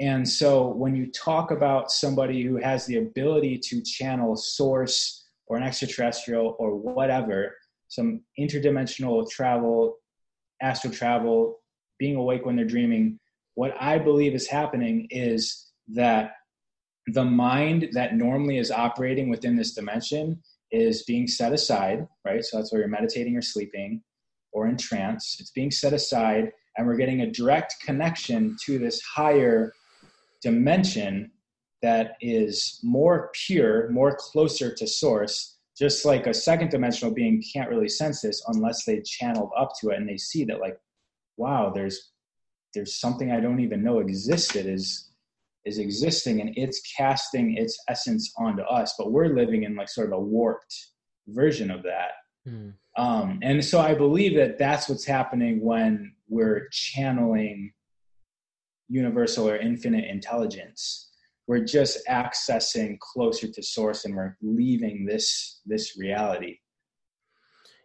And 0.00 0.26
so 0.28 0.68
when 0.68 0.94
you 0.94 1.10
talk 1.10 1.50
about 1.50 1.90
somebody 1.90 2.42
who 2.42 2.56
has 2.56 2.86
the 2.86 2.98
ability 2.98 3.58
to 3.64 3.82
channel 3.82 4.36
source 4.36 5.26
or 5.46 5.56
an 5.56 5.62
extraterrestrial 5.62 6.56
or 6.58 6.76
whatever, 6.76 7.56
some 7.88 8.22
interdimensional 8.38 9.28
travel, 9.28 9.96
astral 10.62 10.92
travel, 10.92 11.58
being 11.98 12.16
awake 12.16 12.46
when 12.46 12.56
they're 12.56 12.64
dreaming, 12.64 13.18
what 13.54 13.74
I 13.80 13.98
believe 13.98 14.34
is 14.34 14.46
happening 14.46 15.08
is 15.10 15.70
that 15.88 16.32
the 17.08 17.24
mind 17.24 17.88
that 17.92 18.14
normally 18.14 18.58
is 18.58 18.70
operating 18.70 19.28
within 19.28 19.56
this 19.56 19.74
dimension 19.74 20.40
is 20.70 21.02
being 21.04 21.26
set 21.26 21.52
aside, 21.52 22.06
right? 22.24 22.44
So 22.44 22.56
that's 22.58 22.72
where 22.72 22.80
you're 22.80 22.88
meditating 22.88 23.36
or 23.36 23.42
sleeping 23.42 24.02
or 24.52 24.68
in 24.68 24.76
trance. 24.76 25.36
It's 25.40 25.50
being 25.50 25.70
set 25.70 25.92
aside, 25.92 26.52
and 26.76 26.86
we're 26.86 26.96
getting 26.96 27.22
a 27.22 27.30
direct 27.30 27.76
connection 27.84 28.56
to 28.66 28.78
this 28.78 29.00
higher 29.02 29.72
dimension 30.42 31.30
that 31.82 32.16
is 32.20 32.80
more 32.82 33.30
pure, 33.46 33.88
more 33.90 34.16
closer 34.18 34.74
to 34.74 34.86
source, 34.86 35.58
just 35.76 36.04
like 36.04 36.26
a 36.26 36.34
second 36.34 36.70
dimensional 36.70 37.14
being 37.14 37.42
can't 37.52 37.70
really 37.70 37.88
sense 37.88 38.20
this 38.20 38.42
unless 38.48 38.84
they 38.84 39.00
channeled 39.04 39.50
up 39.56 39.72
to 39.80 39.90
it 39.90 39.96
and 39.96 40.08
they 40.08 40.16
see 40.16 40.44
that 40.44 40.60
like, 40.60 40.76
wow, 41.36 41.70
there's 41.74 42.12
there's 42.74 43.00
something 43.00 43.32
I 43.32 43.40
don't 43.40 43.60
even 43.60 43.82
know 43.82 44.00
existed 44.00 44.66
is 44.66 45.07
is 45.64 45.78
existing 45.78 46.40
and 46.40 46.50
it's 46.56 46.80
casting 46.96 47.56
its 47.56 47.78
essence 47.88 48.32
onto 48.38 48.62
us, 48.62 48.94
but 48.98 49.12
we're 49.12 49.34
living 49.34 49.64
in 49.64 49.76
like 49.76 49.88
sort 49.88 50.08
of 50.08 50.14
a 50.14 50.20
warped 50.20 50.74
version 51.28 51.70
of 51.70 51.82
that. 51.82 52.12
Hmm. 52.46 52.70
Um, 52.96 53.38
and 53.42 53.64
so 53.64 53.80
I 53.80 53.94
believe 53.94 54.36
that 54.36 54.58
that's 54.58 54.88
what's 54.88 55.04
happening 55.04 55.62
when 55.62 56.12
we're 56.28 56.68
channeling 56.72 57.72
universal 58.88 59.48
or 59.48 59.56
infinite 59.56 60.06
intelligence. 60.06 61.10
We're 61.46 61.64
just 61.64 62.06
accessing 62.08 62.98
closer 62.98 63.48
to 63.48 63.62
source 63.62 64.04
and 64.04 64.14
we're 64.14 64.36
leaving 64.42 65.06
this 65.06 65.60
this 65.64 65.96
reality. 65.98 66.58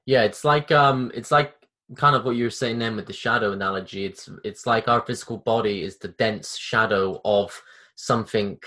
Yeah, 0.06 0.24
it's 0.24 0.44
like 0.44 0.72
um, 0.72 1.12
it's 1.14 1.32
like 1.32 1.54
kind 1.96 2.16
of 2.16 2.26
what 2.26 2.36
you 2.36 2.46
were 2.46 2.50
saying 2.50 2.80
then 2.80 2.96
with 2.96 3.08
the 3.08 3.14
shadow 3.14 3.52
analogy. 3.52 4.06
It's 4.06 4.30
it's 4.44 4.66
like 4.66 4.88
our 4.88 5.02
physical 5.02 5.38
body 5.38 5.84
is 5.84 5.98
the 5.98 6.10
dense 6.10 6.58
shadow 6.58 7.20
of 7.24 7.62
something 7.96 8.60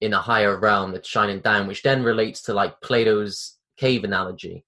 in 0.00 0.12
a 0.12 0.20
higher 0.20 0.58
realm 0.58 0.92
that's 0.92 1.08
shining 1.08 1.40
down, 1.40 1.66
which 1.66 1.82
then 1.82 2.02
relates 2.02 2.42
to 2.42 2.54
like 2.54 2.80
Plato's 2.80 3.58
cave 3.76 4.04
analogy. 4.04 4.64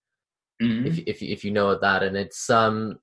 if 0.86 0.98
if 1.06 1.22
if 1.22 1.44
you 1.44 1.50
know 1.50 1.68
of 1.68 1.80
that 1.82 2.02
and 2.02 2.16
it's 2.16 2.48
um 2.48 2.98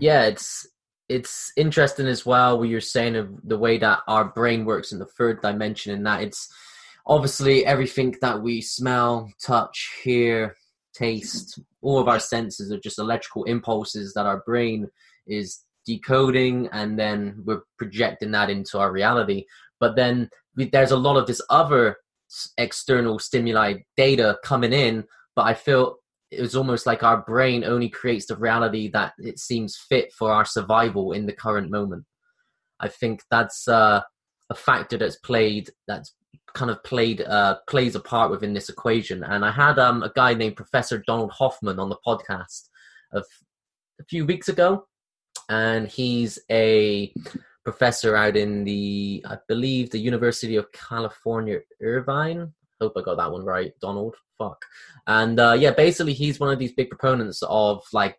yeah 0.00 0.24
it's 0.24 0.66
it's 1.08 1.52
interesting 1.56 2.06
as 2.06 2.26
well 2.26 2.58
what 2.58 2.68
you're 2.68 2.80
saying 2.80 3.14
of 3.14 3.28
the 3.44 3.58
way 3.58 3.78
that 3.78 4.00
our 4.08 4.24
brain 4.24 4.64
works 4.64 4.90
in 4.90 4.98
the 4.98 5.06
third 5.06 5.40
dimension 5.40 5.92
and 5.94 6.04
that 6.04 6.20
it's 6.20 6.52
obviously 7.06 7.64
everything 7.64 8.12
that 8.20 8.42
we 8.42 8.60
smell 8.60 9.30
touch 9.40 9.92
hear 10.02 10.56
taste 10.96 11.60
all 11.82 11.98
of 11.98 12.08
our 12.08 12.20
senses 12.20 12.72
are 12.72 12.80
just 12.80 12.98
electrical 12.98 13.44
impulses 13.44 14.12
that 14.14 14.26
our 14.26 14.42
brain 14.46 14.88
is 15.26 15.60
decoding 15.84 16.68
and 16.72 16.98
then 16.98 17.42
we're 17.44 17.62
projecting 17.78 18.30
that 18.30 18.50
into 18.50 18.78
our 18.78 18.92
reality 18.92 19.44
but 19.78 19.94
then 19.94 20.28
we, 20.56 20.68
there's 20.70 20.90
a 20.90 20.96
lot 20.96 21.16
of 21.16 21.26
this 21.26 21.40
other 21.50 21.96
external 22.58 23.18
stimuli 23.18 23.74
data 23.96 24.36
coming 24.44 24.72
in 24.72 25.04
but 25.34 25.46
i 25.46 25.54
feel 25.54 25.96
it's 26.30 26.54
almost 26.54 26.86
like 26.86 27.02
our 27.02 27.22
brain 27.22 27.64
only 27.64 27.88
creates 27.88 28.26
the 28.26 28.36
reality 28.36 28.88
that 28.88 29.12
it 29.18 29.38
seems 29.38 29.76
fit 29.76 30.12
for 30.12 30.30
our 30.32 30.44
survival 30.44 31.12
in 31.12 31.26
the 31.26 31.32
current 31.32 31.70
moment. 31.70 32.04
I 32.80 32.88
think 32.88 33.22
that's 33.30 33.68
uh, 33.68 34.02
a 34.50 34.54
factor 34.54 34.98
that's 34.98 35.16
played 35.16 35.70
that's 35.86 36.14
kind 36.54 36.70
of 36.70 36.82
played 36.84 37.20
uh, 37.22 37.56
plays 37.68 37.94
a 37.94 38.00
part 38.00 38.30
within 38.30 38.54
this 38.54 38.68
equation. 38.68 39.22
And 39.24 39.44
I 39.44 39.50
had 39.50 39.78
um, 39.78 40.02
a 40.02 40.12
guy 40.14 40.34
named 40.34 40.56
Professor 40.56 41.02
Donald 41.06 41.30
Hoffman 41.32 41.78
on 41.78 41.88
the 41.88 41.98
podcast 42.06 42.68
of 43.12 43.24
a 44.00 44.04
few 44.04 44.26
weeks 44.26 44.48
ago, 44.48 44.86
and 45.48 45.88
he's 45.88 46.38
a 46.50 47.12
professor 47.64 48.16
out 48.16 48.36
in 48.36 48.64
the 48.64 49.24
I 49.28 49.38
believe 49.48 49.90
the 49.90 49.98
University 49.98 50.56
of 50.56 50.70
California, 50.72 51.60
Irvine. 51.82 52.52
Hope 52.80 52.92
I 52.96 53.02
got 53.02 53.16
that 53.16 53.32
one 53.32 53.44
right, 53.44 53.72
Donald. 53.80 54.16
Fuck. 54.38 54.64
And 55.06 55.40
uh, 55.40 55.56
yeah, 55.58 55.70
basically, 55.72 56.12
he's 56.12 56.38
one 56.38 56.52
of 56.52 56.58
these 56.58 56.72
big 56.72 56.90
proponents 56.90 57.42
of 57.42 57.82
like 57.92 58.18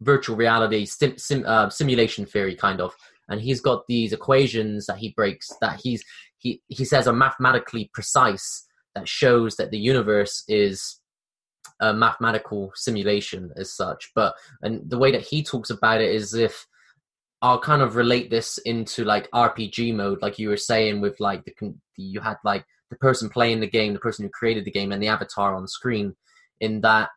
virtual 0.00 0.36
reality, 0.36 0.86
sim, 0.86 1.18
sim, 1.18 1.44
uh, 1.46 1.68
simulation 1.70 2.26
theory, 2.26 2.54
kind 2.54 2.80
of. 2.80 2.94
And 3.28 3.40
he's 3.40 3.60
got 3.60 3.86
these 3.88 4.12
equations 4.12 4.86
that 4.86 4.98
he 4.98 5.14
breaks 5.16 5.50
that 5.60 5.80
he's 5.82 6.04
he 6.38 6.60
he 6.68 6.84
says 6.84 7.06
are 7.08 7.12
mathematically 7.12 7.90
precise 7.94 8.66
that 8.94 9.08
shows 9.08 9.56
that 9.56 9.70
the 9.70 9.78
universe 9.78 10.44
is 10.46 11.00
a 11.80 11.92
mathematical 11.92 12.72
simulation 12.74 13.50
as 13.56 13.74
such. 13.74 14.10
But 14.14 14.34
and 14.62 14.88
the 14.88 14.98
way 14.98 15.10
that 15.12 15.22
he 15.22 15.42
talks 15.42 15.70
about 15.70 16.00
it 16.00 16.14
is 16.14 16.34
if 16.34 16.66
I'll 17.42 17.60
kind 17.60 17.82
of 17.82 17.96
relate 17.96 18.30
this 18.30 18.58
into 18.58 19.04
like 19.04 19.30
RPG 19.30 19.94
mode, 19.94 20.22
like 20.22 20.38
you 20.38 20.48
were 20.48 20.56
saying 20.56 21.00
with 21.00 21.20
like 21.20 21.44
the 21.44 21.74
you 21.96 22.20
had 22.20 22.36
like 22.44 22.64
the 22.90 22.96
person 22.96 23.28
playing 23.28 23.60
the 23.60 23.66
game, 23.66 23.92
the 23.92 23.98
person 23.98 24.24
who 24.24 24.30
created 24.30 24.64
the 24.64 24.70
game, 24.70 24.92
and 24.92 25.02
the 25.02 25.08
avatar 25.08 25.54
on 25.54 25.66
screen. 25.68 26.14
In 26.60 26.80
that 26.82 27.10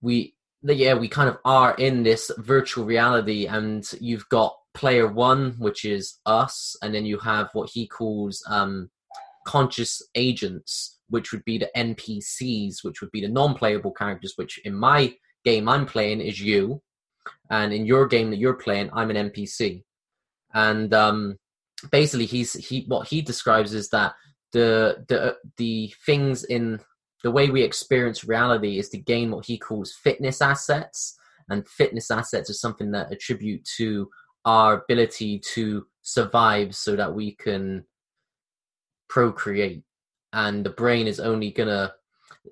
we 0.00 0.34
yeah 0.62 0.94
we 0.94 1.08
kind 1.08 1.28
of 1.28 1.38
are 1.44 1.74
in 1.74 2.04
this 2.04 2.30
virtual 2.38 2.84
reality, 2.84 3.46
and 3.46 3.86
you've 4.00 4.28
got 4.28 4.56
player 4.74 5.06
one, 5.06 5.52
which 5.58 5.84
is 5.84 6.18
us, 6.26 6.76
and 6.82 6.94
then 6.94 7.04
you 7.04 7.18
have 7.18 7.48
what 7.52 7.70
he 7.72 7.86
calls 7.86 8.42
um, 8.48 8.90
conscious 9.46 10.02
agents, 10.14 10.98
which 11.08 11.32
would 11.32 11.44
be 11.44 11.58
the 11.58 11.70
NPCs, 11.76 12.82
which 12.82 13.00
would 13.00 13.10
be 13.10 13.20
the 13.20 13.28
non-playable 13.28 13.92
characters. 13.92 14.34
Which 14.36 14.58
in 14.64 14.74
my 14.74 15.14
game 15.44 15.68
I'm 15.68 15.86
playing 15.86 16.20
is 16.20 16.40
you, 16.40 16.82
and 17.50 17.72
in 17.72 17.84
your 17.86 18.06
game 18.06 18.30
that 18.30 18.38
you're 18.38 18.54
playing, 18.54 18.90
I'm 18.92 19.10
an 19.10 19.30
NPC. 19.30 19.82
And 20.54 20.92
um, 20.94 21.36
basically, 21.90 22.26
he's 22.26 22.52
he 22.52 22.84
what 22.86 23.08
he 23.08 23.22
describes 23.22 23.74
is 23.74 23.88
that 23.90 24.14
the 24.52 25.04
the 25.08 25.36
the 25.56 25.92
things 26.06 26.44
in 26.44 26.80
the 27.22 27.30
way 27.30 27.50
we 27.50 27.62
experience 27.62 28.24
reality 28.24 28.78
is 28.78 28.88
to 28.88 28.98
gain 28.98 29.30
what 29.30 29.44
he 29.46 29.58
calls 29.58 29.92
fitness 29.92 30.40
assets, 30.40 31.16
and 31.48 31.68
fitness 31.68 32.10
assets 32.10 32.50
are 32.50 32.54
something 32.54 32.90
that 32.92 33.12
attribute 33.12 33.64
to 33.76 34.08
our 34.44 34.82
ability 34.82 35.38
to 35.54 35.86
survive, 36.02 36.74
so 36.74 36.96
that 36.96 37.14
we 37.14 37.32
can 37.32 37.84
procreate. 39.08 39.82
And 40.32 40.64
the 40.64 40.70
brain 40.70 41.06
is 41.06 41.20
only 41.20 41.50
gonna 41.50 41.94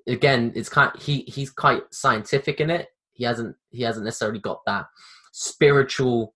again 0.07 0.51
it's 0.55 0.69
kind 0.69 0.91
he 0.99 1.21
he's 1.21 1.49
quite 1.49 1.81
scientific 1.91 2.59
in 2.59 2.69
it 2.69 2.89
he 3.13 3.25
hasn't 3.25 3.55
he 3.69 3.83
hasn't 3.83 4.05
necessarily 4.05 4.39
got 4.39 4.61
that 4.65 4.85
spiritual 5.33 6.33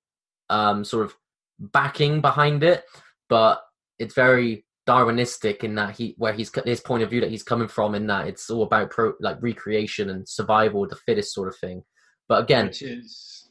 um, 0.49 0.83
sort 0.83 1.05
of 1.05 1.15
backing 1.59 2.21
behind 2.21 2.63
it, 2.63 2.83
but 3.29 3.61
it's 3.99 4.13
very 4.13 4.65
Darwinistic 4.85 5.63
in 5.63 5.75
that 5.75 5.95
he 5.95 6.13
where 6.17 6.33
he's 6.33 6.51
his 6.65 6.81
point 6.81 7.03
of 7.03 7.09
view 7.09 7.21
that 7.21 7.31
he's 7.31 7.41
coming 7.41 7.69
from 7.69 7.95
in 7.95 8.05
that 8.07 8.27
it's 8.27 8.49
all 8.49 8.63
about 8.63 8.91
pro, 8.91 9.13
like 9.21 9.41
recreation 9.41 10.09
and 10.09 10.27
survival 10.27 10.85
the 10.85 10.97
fittest 10.97 11.33
sort 11.33 11.47
of 11.47 11.55
thing. 11.55 11.83
But 12.27 12.43
again, 12.43 12.67
which 12.67 12.81
is 12.81 13.49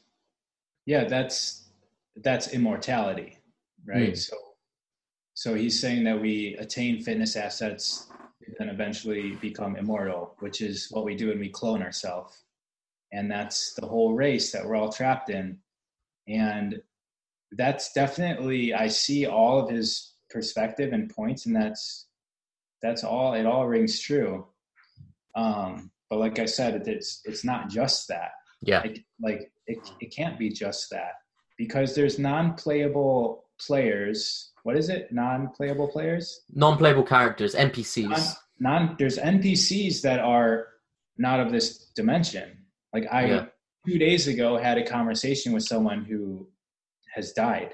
yeah, 0.85 1.05
that's 1.05 1.62
that's 2.17 2.53
immortality, 2.53 3.37
right? 3.85 4.13
Mm. 4.13 4.17
So 4.17 4.37
so 5.33 5.55
he's 5.55 5.79
saying 5.79 6.03
that 6.03 6.21
we 6.21 6.55
attain 6.59 7.01
fitness 7.01 7.35
assets 7.35 8.07
and 8.59 8.69
eventually 8.69 9.35
become 9.35 9.75
immortal, 9.75 10.35
which 10.39 10.61
is 10.61 10.87
what 10.91 11.05
we 11.05 11.15
do 11.15 11.29
when 11.29 11.39
we 11.39 11.49
clone 11.49 11.81
ourselves. 11.81 12.43
And 13.11 13.31
that's 13.31 13.73
the 13.73 13.87
whole 13.87 14.13
race 14.13 14.51
that 14.51 14.65
we're 14.65 14.75
all 14.75 14.91
trapped 14.91 15.29
in. 15.29 15.59
And 16.27 16.81
that's 17.55 17.93
definitely 17.93 18.73
i 18.73 18.87
see 18.87 19.27
all 19.27 19.59
of 19.59 19.69
his 19.69 20.13
perspective 20.31 20.91
and 20.91 21.13
points 21.13 21.45
and 21.45 21.55
that's 21.55 22.07
that's 22.81 23.03
all 23.03 23.33
it 23.33 23.45
all 23.45 23.67
rings 23.67 23.99
true. 23.99 24.47
Um 25.35 25.91
but 26.09 26.19
like 26.19 26.39
i 26.39 26.45
said 26.45 26.87
it's 26.87 27.21
it's 27.25 27.43
not 27.43 27.69
just 27.69 28.07
that. 28.07 28.31
Yeah. 28.61 28.79
Like, 28.79 29.05
like 29.21 29.51
it, 29.67 29.77
it 29.99 30.15
can't 30.15 30.39
be 30.39 30.49
just 30.49 30.89
that 30.91 31.13
because 31.57 31.95
there's 31.95 32.19
non-playable 32.19 33.45
players 33.59 34.51
what 34.63 34.77
is 34.77 34.89
it 34.89 35.11
non-playable 35.11 35.87
players 35.87 36.41
non-playable 36.53 37.03
characters 37.03 37.55
npcs 37.55 38.09
non, 38.59 38.85
non 38.85 38.95
there's 38.97 39.17
npcs 39.17 40.01
that 40.01 40.19
are 40.19 40.67
not 41.17 41.39
of 41.39 41.51
this 41.51 41.91
dimension 41.95 42.57
like 42.93 43.05
I 43.11 43.25
yeah. 43.25 43.45
two 43.87 43.97
days 43.97 44.27
ago 44.27 44.57
had 44.57 44.77
a 44.77 44.85
conversation 44.85 45.51
with 45.51 45.63
someone 45.63 46.05
who 46.05 46.47
has 47.13 47.33
died 47.33 47.73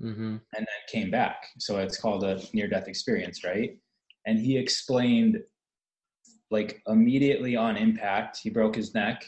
mm-hmm. 0.00 0.36
and 0.36 0.40
then 0.54 0.66
came 0.88 1.10
back. 1.10 1.46
So 1.58 1.78
it's 1.78 1.98
called 1.98 2.24
a 2.24 2.40
near 2.52 2.68
death 2.68 2.86
experience, 2.86 3.42
right? 3.42 3.76
And 4.26 4.38
he 4.38 4.56
explained 4.56 5.38
like 6.50 6.82
immediately 6.86 7.56
on 7.56 7.76
impact, 7.76 8.38
he 8.42 8.50
broke 8.50 8.76
his 8.76 8.94
neck, 8.94 9.24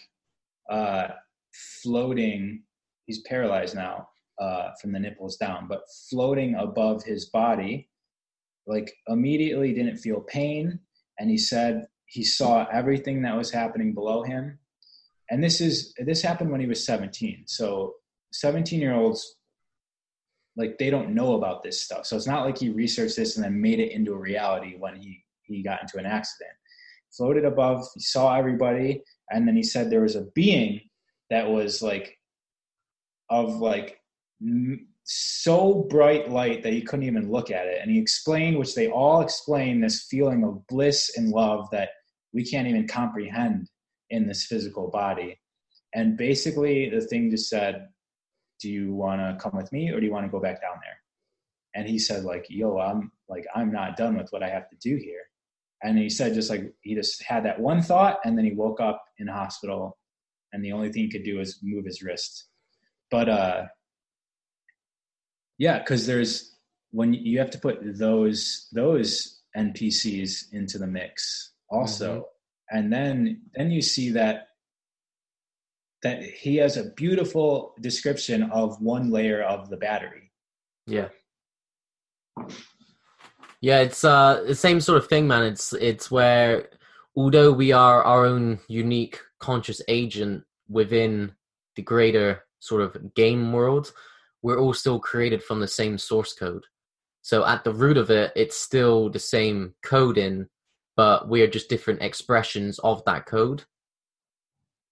uh, 0.69 1.09
floating. 1.83 2.65
He's 3.13 3.23
paralyzed 3.25 3.75
now 3.75 4.09
uh, 4.41 4.71
from 4.81 4.91
the 4.91 4.99
nipples 4.99 5.37
down, 5.37 5.69
but 5.69 5.83
floating 6.09 6.55
above 6.55 7.05
his 7.05 7.27
body, 7.27 7.91
like 8.67 8.91
immediately 9.07 9.75
didn't 9.75 9.99
feel 9.99 10.21
pain. 10.21 10.81
And 11.19 11.29
he 11.29 11.37
said 11.37 11.85
he 12.07 12.25
saw 12.25 12.67
everything 12.73 13.21
that 13.21 13.37
was 13.37 13.51
happening 13.51 13.93
below 13.93 14.23
him. 14.23 14.59
And 15.31 15.45
this 15.45 15.61
is 15.61 15.93
this 15.99 16.23
happened 16.23 16.51
when 16.51 16.63
he 16.63 16.67
was 16.67 16.87
17 16.87 17.45
so 17.47 17.97
17 18.33 18.81
year 18.81 18.95
olds 18.95 19.37
like 20.57 20.79
they 20.79 20.89
don't 20.89 21.15
know 21.15 21.35
about 21.35 21.63
this 21.63 21.83
stuff. 21.83 22.07
So 22.07 22.17
it's 22.17 22.27
not 22.27 22.47
like 22.47 22.57
he 22.57 22.71
researched 22.71 23.17
this 23.17 23.37
and 23.37 23.45
then 23.45 23.61
made 23.61 23.79
it 23.79 23.93
into 23.93 24.15
a 24.15 24.19
reality 24.19 24.77
when 24.79 24.97
he 24.97 25.23
he 25.43 25.63
got 25.63 25.83
into 25.83 25.99
an 25.99 26.07
accident. 26.07 26.55
Floated 27.15 27.45
above 27.45 27.87
he 27.93 28.01
saw 28.01 28.35
everybody 28.35 29.03
and 29.31 29.47
then 29.47 29.55
he 29.55 29.63
said 29.63 29.91
there 29.91 30.01
was 30.01 30.17
a 30.17 30.29
being 30.35 30.81
that 31.29 31.51
was 31.51 31.83
like 31.83 32.19
of 33.33 33.57
like 33.57 33.99
so 35.05 35.87
bright 35.89 36.31
light 36.31 36.63
that 36.63 36.73
he 36.73 36.83
couldn't 36.83 37.07
even 37.07 37.31
look 37.31 37.51
at 37.51 37.67
it 37.67 37.79
and 37.81 37.91
he 37.91 37.99
explained 37.99 38.59
which 38.59 38.75
they 38.75 38.89
all 38.89 39.23
explain 39.23 39.81
this 39.81 40.07
feeling 40.11 40.45
of 40.45 40.65
bliss 40.69 41.17
and 41.17 41.31
love 41.31 41.67
that 41.73 41.89
we 42.35 42.45
can't 42.45 42.69
even 42.69 42.87
comprehend 42.87 43.69
in 44.11 44.27
this 44.27 44.45
physical 44.45 44.91
body. 44.91 45.41
And 45.95 46.17
basically, 46.17 46.89
the 46.89 47.01
thing 47.01 47.31
just 47.31 47.49
said, 47.49 47.89
"Do 48.61 48.71
you 48.71 48.95
want 48.95 49.21
to 49.21 49.43
come 49.43 49.57
with 49.57 49.71
me, 49.73 49.91
or 49.91 50.01
do 50.01 50.07
you 50.07 50.13
want 50.13 50.27
to 50.27 50.31
go 50.31 50.41
back 50.41 50.61
down 50.63 50.77
there?" 50.83 50.99
And 51.75 51.89
he 51.89 51.99
said, 51.99 52.25
"Like, 52.25 52.47
yo, 52.49 52.79
I'm 52.79 53.13
like, 53.29 53.47
I'm 53.55 53.73
not 53.73 53.97
done 53.97 54.17
with 54.17 54.31
what 54.31 54.43
I 54.43 54.49
have 54.49 54.69
to 54.71 54.77
do 54.77 54.97
here." 54.97 55.25
And 55.83 55.99
he 55.99 56.09
said, 56.09 56.35
just 56.35 56.49
like 56.49 56.73
he 56.83 56.95
just 56.95 57.23
had 57.23 57.45
that 57.45 57.61
one 57.61 57.83
thought, 57.83 58.21
and 58.25 58.39
then 58.39 58.45
he 58.45 58.53
woke 58.53 58.81
up 58.81 59.03
in 59.19 59.27
hospital, 59.27 59.99
and 60.53 60.65
the 60.65 60.73
only 60.73 60.91
thing 60.93 61.05
he 61.05 61.11
could 61.11 61.25
do 61.25 61.39
was 61.39 61.59
move 61.63 61.85
his 61.85 62.03
wrist. 62.03 62.49
But 63.13 63.29
uh, 63.29 63.65
yeah, 65.59 65.79
because 65.79 66.07
there's 66.07 66.57
when 66.93 67.13
you 67.13 67.39
have 67.39 67.51
to 67.51 67.59
put 67.59 67.79
those 67.99 68.69
those 68.73 69.43
NPCs 69.57 70.53
into 70.53 70.79
the 70.79 70.87
mix 70.87 71.53
also. 71.71 72.11
Mm-hmm. 72.11 72.79
And 72.79 72.93
then 72.93 73.43
then 73.55 73.71
you 73.71 73.83
see 73.83 74.11
that 74.13 74.49
that 76.03 76.23
he 76.23 76.57
has 76.57 76.79
a 76.79 76.91
beautiful 76.97 77.75
description 77.81 78.45
of 78.45 78.81
one 78.81 79.11
layer 79.11 79.43
of 79.43 79.69
the 79.69 79.77
battery. 79.77 80.33
Yeah. 80.87 81.09
Yeah 83.61 83.81
it's 83.81 84.05
uh 84.05 84.43
the 84.47 84.55
same 84.55 84.81
sort 84.81 84.97
of 84.97 85.07
thing 85.07 85.29
man. 85.29 85.45
It's 85.45 85.75
it's 85.75 86.11
where 86.11 86.71
although 87.15 87.53
we 87.53 87.73
are 87.73 88.03
our 88.03 88.25
own 88.25 88.59
unique 88.69 89.21
conscious 89.39 89.83
agent 89.87 90.45
within 90.67 91.33
the 91.77 91.83
greater 91.83 92.45
sort 92.63 92.83
of 92.83 93.15
game 93.15 93.53
world 93.53 93.93
we're 94.43 94.59
all 94.59 94.75
still 94.75 94.99
created 94.99 95.43
from 95.43 95.61
the 95.61 95.69
same 95.69 95.99
source 95.99 96.33
code 96.33 96.65
so 97.21 97.45
at 97.47 97.63
the 97.65 97.73
root 97.73 97.97
of 97.97 98.11
it 98.11 98.33
it's 98.35 98.57
still 98.57 99.11
the 99.11 99.19
same 99.19 99.75
coding 99.83 100.47
but 100.97 101.29
we 101.29 101.43
are 101.43 101.49
just 101.49 101.69
different 101.69 102.03
expressions 102.03 102.79
of 102.81 103.05
that 103.05 103.27
code. 103.27 103.65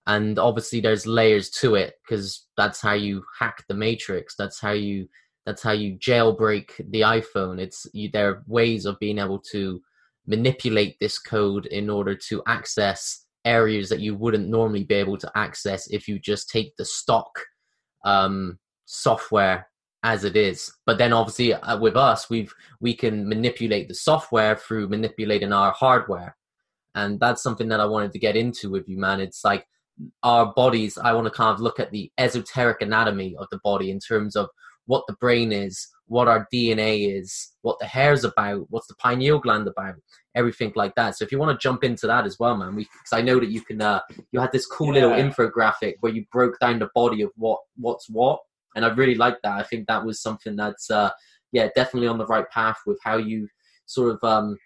And 0.06 0.38
obviously, 0.38 0.80
there's 0.80 1.06
layers 1.06 1.50
to 1.50 1.74
it 1.74 1.94
because 2.02 2.46
that's 2.56 2.80
how 2.80 2.94
you 2.94 3.22
hack 3.38 3.64
the 3.68 3.74
matrix. 3.74 4.34
That's 4.34 4.60
how 4.60 4.72
you 4.72 5.08
that's 5.46 5.62
how 5.62 5.72
you 5.72 5.96
jailbreak 5.98 6.90
the 6.90 7.02
iPhone. 7.02 7.60
It's 7.60 7.86
you, 7.92 8.10
there 8.10 8.30
are 8.30 8.44
ways 8.46 8.86
of 8.86 8.98
being 8.98 9.18
able 9.18 9.38
to 9.52 9.80
manipulate 10.26 10.98
this 11.00 11.18
code 11.18 11.66
in 11.66 11.90
order 11.90 12.14
to 12.14 12.42
access 12.46 13.24
areas 13.44 13.88
that 13.88 14.00
you 14.00 14.14
wouldn't 14.14 14.48
normally 14.48 14.84
be 14.84 14.94
able 14.94 15.16
to 15.16 15.30
access 15.34 15.86
if 15.88 16.06
you 16.08 16.18
just 16.18 16.50
take 16.50 16.76
the 16.76 16.84
stock 16.84 17.30
um, 18.05 18.59
software 18.84 19.68
as 20.03 20.24
it 20.24 20.36
is. 20.36 20.72
But 20.86 20.98
then 20.98 21.12
obviously 21.12 21.55
uh, 21.55 21.78
with 21.78 21.96
us, 21.96 22.30
we've 22.30 22.53
we 22.80 22.94
can 22.94 23.28
manipulate 23.28 23.88
the 23.88 23.94
software 23.94 24.57
through 24.57 24.88
manipulating 24.88 25.53
our 25.53 25.72
hardware, 25.72 26.36
and 26.94 27.20
that's 27.20 27.42
something 27.42 27.68
that 27.68 27.80
I 27.80 27.86
wanted 27.86 28.12
to 28.12 28.18
get 28.18 28.36
into 28.36 28.70
with 28.70 28.88
you, 28.88 28.98
man. 28.98 29.20
It's 29.20 29.44
like 29.44 29.66
our 30.22 30.53
bodies. 30.55 30.96
I 30.98 31.12
want 31.12 31.26
to 31.26 31.30
kind 31.30 31.53
of 31.53 31.61
look 31.61 31.78
at 31.80 31.90
the 31.90 32.11
esoteric 32.18 32.80
anatomy 32.80 33.36
of 33.38 33.46
the 33.51 33.61
body 33.62 33.90
in 33.90 33.98
terms 33.98 34.36
of 34.36 34.48
what 34.86 35.05
the 35.07 35.14
brain 35.14 35.53
is, 35.53 35.86
what 36.11 36.28
our 36.28 36.46
DNA 36.52 37.18
is, 37.18 37.52
what 37.62 37.78
the 37.78 37.86
hair's 37.86 38.24
about, 38.24 38.66
what's 38.68 38.88
the 38.88 38.94
pineal 38.96 39.38
gland 39.38 39.68
about, 39.68 39.94
everything 40.34 40.72
like 40.74 40.94
that. 40.96 41.16
So 41.16 41.24
if 41.24 41.32
you 41.32 41.38
want 41.38 41.58
to 41.58 41.62
jump 41.62 41.84
into 41.84 42.06
that 42.08 42.26
as 42.26 42.36
well, 42.38 42.56
man, 42.56 42.74
because 42.74 42.90
I 43.12 43.22
know 43.22 43.40
that 43.40 43.50
you 43.50 43.62
can. 43.62 43.80
Uh, 43.80 44.00
you 44.32 44.40
had 44.40 44.52
this 44.52 44.66
cool 44.66 44.94
yeah. 44.94 45.06
little 45.06 45.16
infographic 45.16 45.94
where 46.00 46.12
you 46.12 46.24
broke 46.32 46.58
down 46.61 46.78
the 46.80 46.90
body 46.94 47.22
of 47.22 47.30
what 47.36 47.61
what's 47.76 48.11
what 48.11 48.40
and 48.74 48.84
I 48.84 48.88
really 48.88 49.14
like 49.14 49.38
that. 49.42 49.58
I 49.58 49.62
think 49.62 49.86
that 49.86 50.04
was 50.04 50.22
something 50.22 50.56
that's 50.56 50.90
uh, 50.90 51.11
yeah 51.52 51.68
definitely 51.74 52.08
on 52.08 52.18
the 52.18 52.26
right 52.26 52.48
path 52.50 52.78
with 52.86 52.98
how 53.02 53.16
you 53.16 53.48
sort 53.86 54.12
of 54.12 54.24
um, 54.28 54.56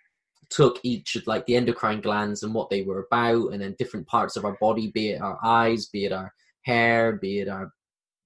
took 0.50 0.78
each 0.82 1.16
of 1.16 1.26
like 1.26 1.46
the 1.46 1.56
endocrine 1.56 2.00
glands 2.00 2.42
and 2.42 2.54
what 2.54 2.70
they 2.70 2.82
were 2.82 3.06
about, 3.10 3.52
and 3.52 3.62
then 3.62 3.76
different 3.78 4.06
parts 4.06 4.36
of 4.36 4.44
our 4.44 4.56
body, 4.60 4.90
be 4.92 5.10
it 5.10 5.20
our 5.20 5.38
eyes, 5.44 5.86
be 5.86 6.04
it 6.04 6.12
our 6.12 6.32
hair, 6.62 7.18
be 7.20 7.40
it 7.40 7.48
our 7.48 7.72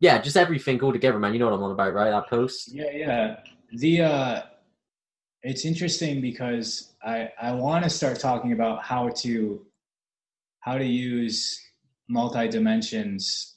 yeah, 0.01 0.19
just 0.21 0.37
everything 0.37 0.81
all 0.81 0.93
together, 0.93 1.19
man. 1.19 1.33
You 1.33 1.41
know 1.41 1.47
what 1.47 1.55
I'm 1.55 1.63
on 1.63 1.71
about, 1.73 1.95
right? 1.95 2.11
That 2.11 2.29
post. 2.29 2.73
Yeah, 2.73 2.91
yeah. 2.93 3.37
The 3.73 4.03
uh, 4.03 4.43
it's 5.43 5.65
interesting 5.65 6.21
because 6.21 6.95
I 7.03 7.31
I 7.41 7.53
want 7.53 7.85
to 7.85 7.91
start 7.91 8.21
talking 8.21 8.53
about 8.53 8.83
how 8.83 9.09
to 9.09 9.67
how 10.61 10.79
to 10.79 10.85
use 10.85 11.61
multi 12.09 12.49
dimensions, 12.49 13.57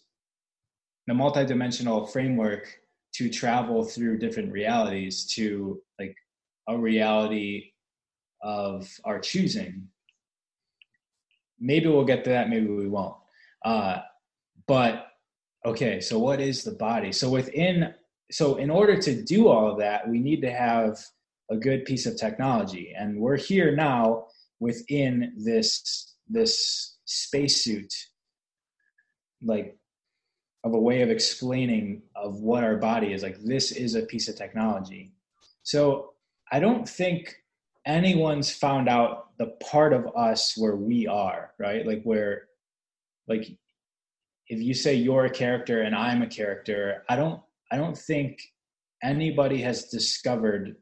the 1.08 1.14
multi-dimensional 1.14 2.08
framework 2.08 2.80
to 3.14 3.30
travel 3.30 3.84
through 3.84 4.18
different 4.18 4.52
realities 4.52 5.26
to 5.36 5.82
like 6.00 6.16
a 6.68 6.78
reality 6.78 7.72
of 8.42 8.90
our 9.04 9.20
choosing. 9.20 9.88
Maybe 11.60 11.88
we'll 11.88 12.06
get 12.06 12.24
to 12.24 12.32
that, 12.32 12.50
maybe 12.50 12.68
we 12.68 12.88
won't. 12.88 13.18
Uh, 13.64 14.00
but 14.68 15.11
okay, 15.66 16.00
so 16.00 16.20
what 16.20 16.40
is 16.40 16.64
the 16.64 16.72
body? 16.72 17.12
So 17.12 17.30
within, 17.30 17.94
so 18.32 18.56
in 18.56 18.70
order 18.70 19.00
to 19.00 19.24
do 19.24 19.48
all 19.48 19.72
of 19.72 19.80
that, 19.80 20.10
we 20.10 20.20
need 20.20 20.42
to 20.42 20.52
have 20.52 20.98
a 21.50 21.58
good 21.58 21.86
piece 21.86 22.06
of 22.06 22.18
technology, 22.18 22.94
and 22.98 23.20
we're 23.20 23.38
here 23.38 23.76
now 23.76 24.26
within 24.60 25.34
this 25.38 26.16
this 26.30 26.98
spacesuit, 27.06 27.94
like 29.42 29.78
of 30.64 30.74
a 30.74 30.80
way 30.80 31.02
of 31.02 31.10
explaining 31.10 32.04
of 32.16 32.40
what 32.40 32.64
our 32.64 32.78
body 32.78 33.14
is. 33.14 33.24
Like 33.24 33.38
this 33.40 33.72
is 33.72 33.96
a 33.96 34.04
piece 34.04 34.30
of 34.30 34.36
technology. 34.36 35.12
So 35.64 36.14
I 36.52 36.60
don't 36.60 36.88
think 36.88 37.36
anyone's 37.86 38.52
found 38.52 38.88
out 38.88 39.38
the 39.38 39.48
part 39.72 39.94
of 39.94 40.08
us 40.16 40.54
where 40.56 40.76
we 40.76 41.08
are, 41.08 41.52
right? 41.60 41.86
Like 41.86 42.04
where 42.04 42.48
like 43.28 43.58
if 44.52 44.60
you 44.62 44.74
say 44.74 44.94
you're 44.94 45.26
a 45.26 45.38
character 45.44 45.82
and 45.82 45.96
I'm 45.96 46.22
a 46.22 46.28
character, 46.28 47.04
I 47.10 47.16
don't 47.16 47.40
I 47.72 47.78
don't 47.78 47.98
think 47.98 48.40
anybody 49.02 49.60
has 49.62 49.86
discovered 49.86 50.76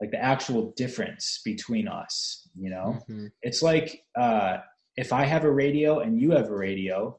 like 0.00 0.12
the 0.12 0.22
actual 0.22 0.72
difference 0.82 1.40
between 1.44 1.86
us, 1.88 2.48
you 2.54 2.70
know? 2.70 2.88
Mm-hmm. 3.10 3.26
It's 3.42 3.62
like 3.70 4.04
uh 4.18 4.58
if 4.96 5.12
I 5.12 5.24
have 5.24 5.44
a 5.44 5.50
radio 5.64 6.00
and 6.00 6.20
you 6.20 6.30
have 6.32 6.48
a 6.48 6.56
radio, 6.56 7.18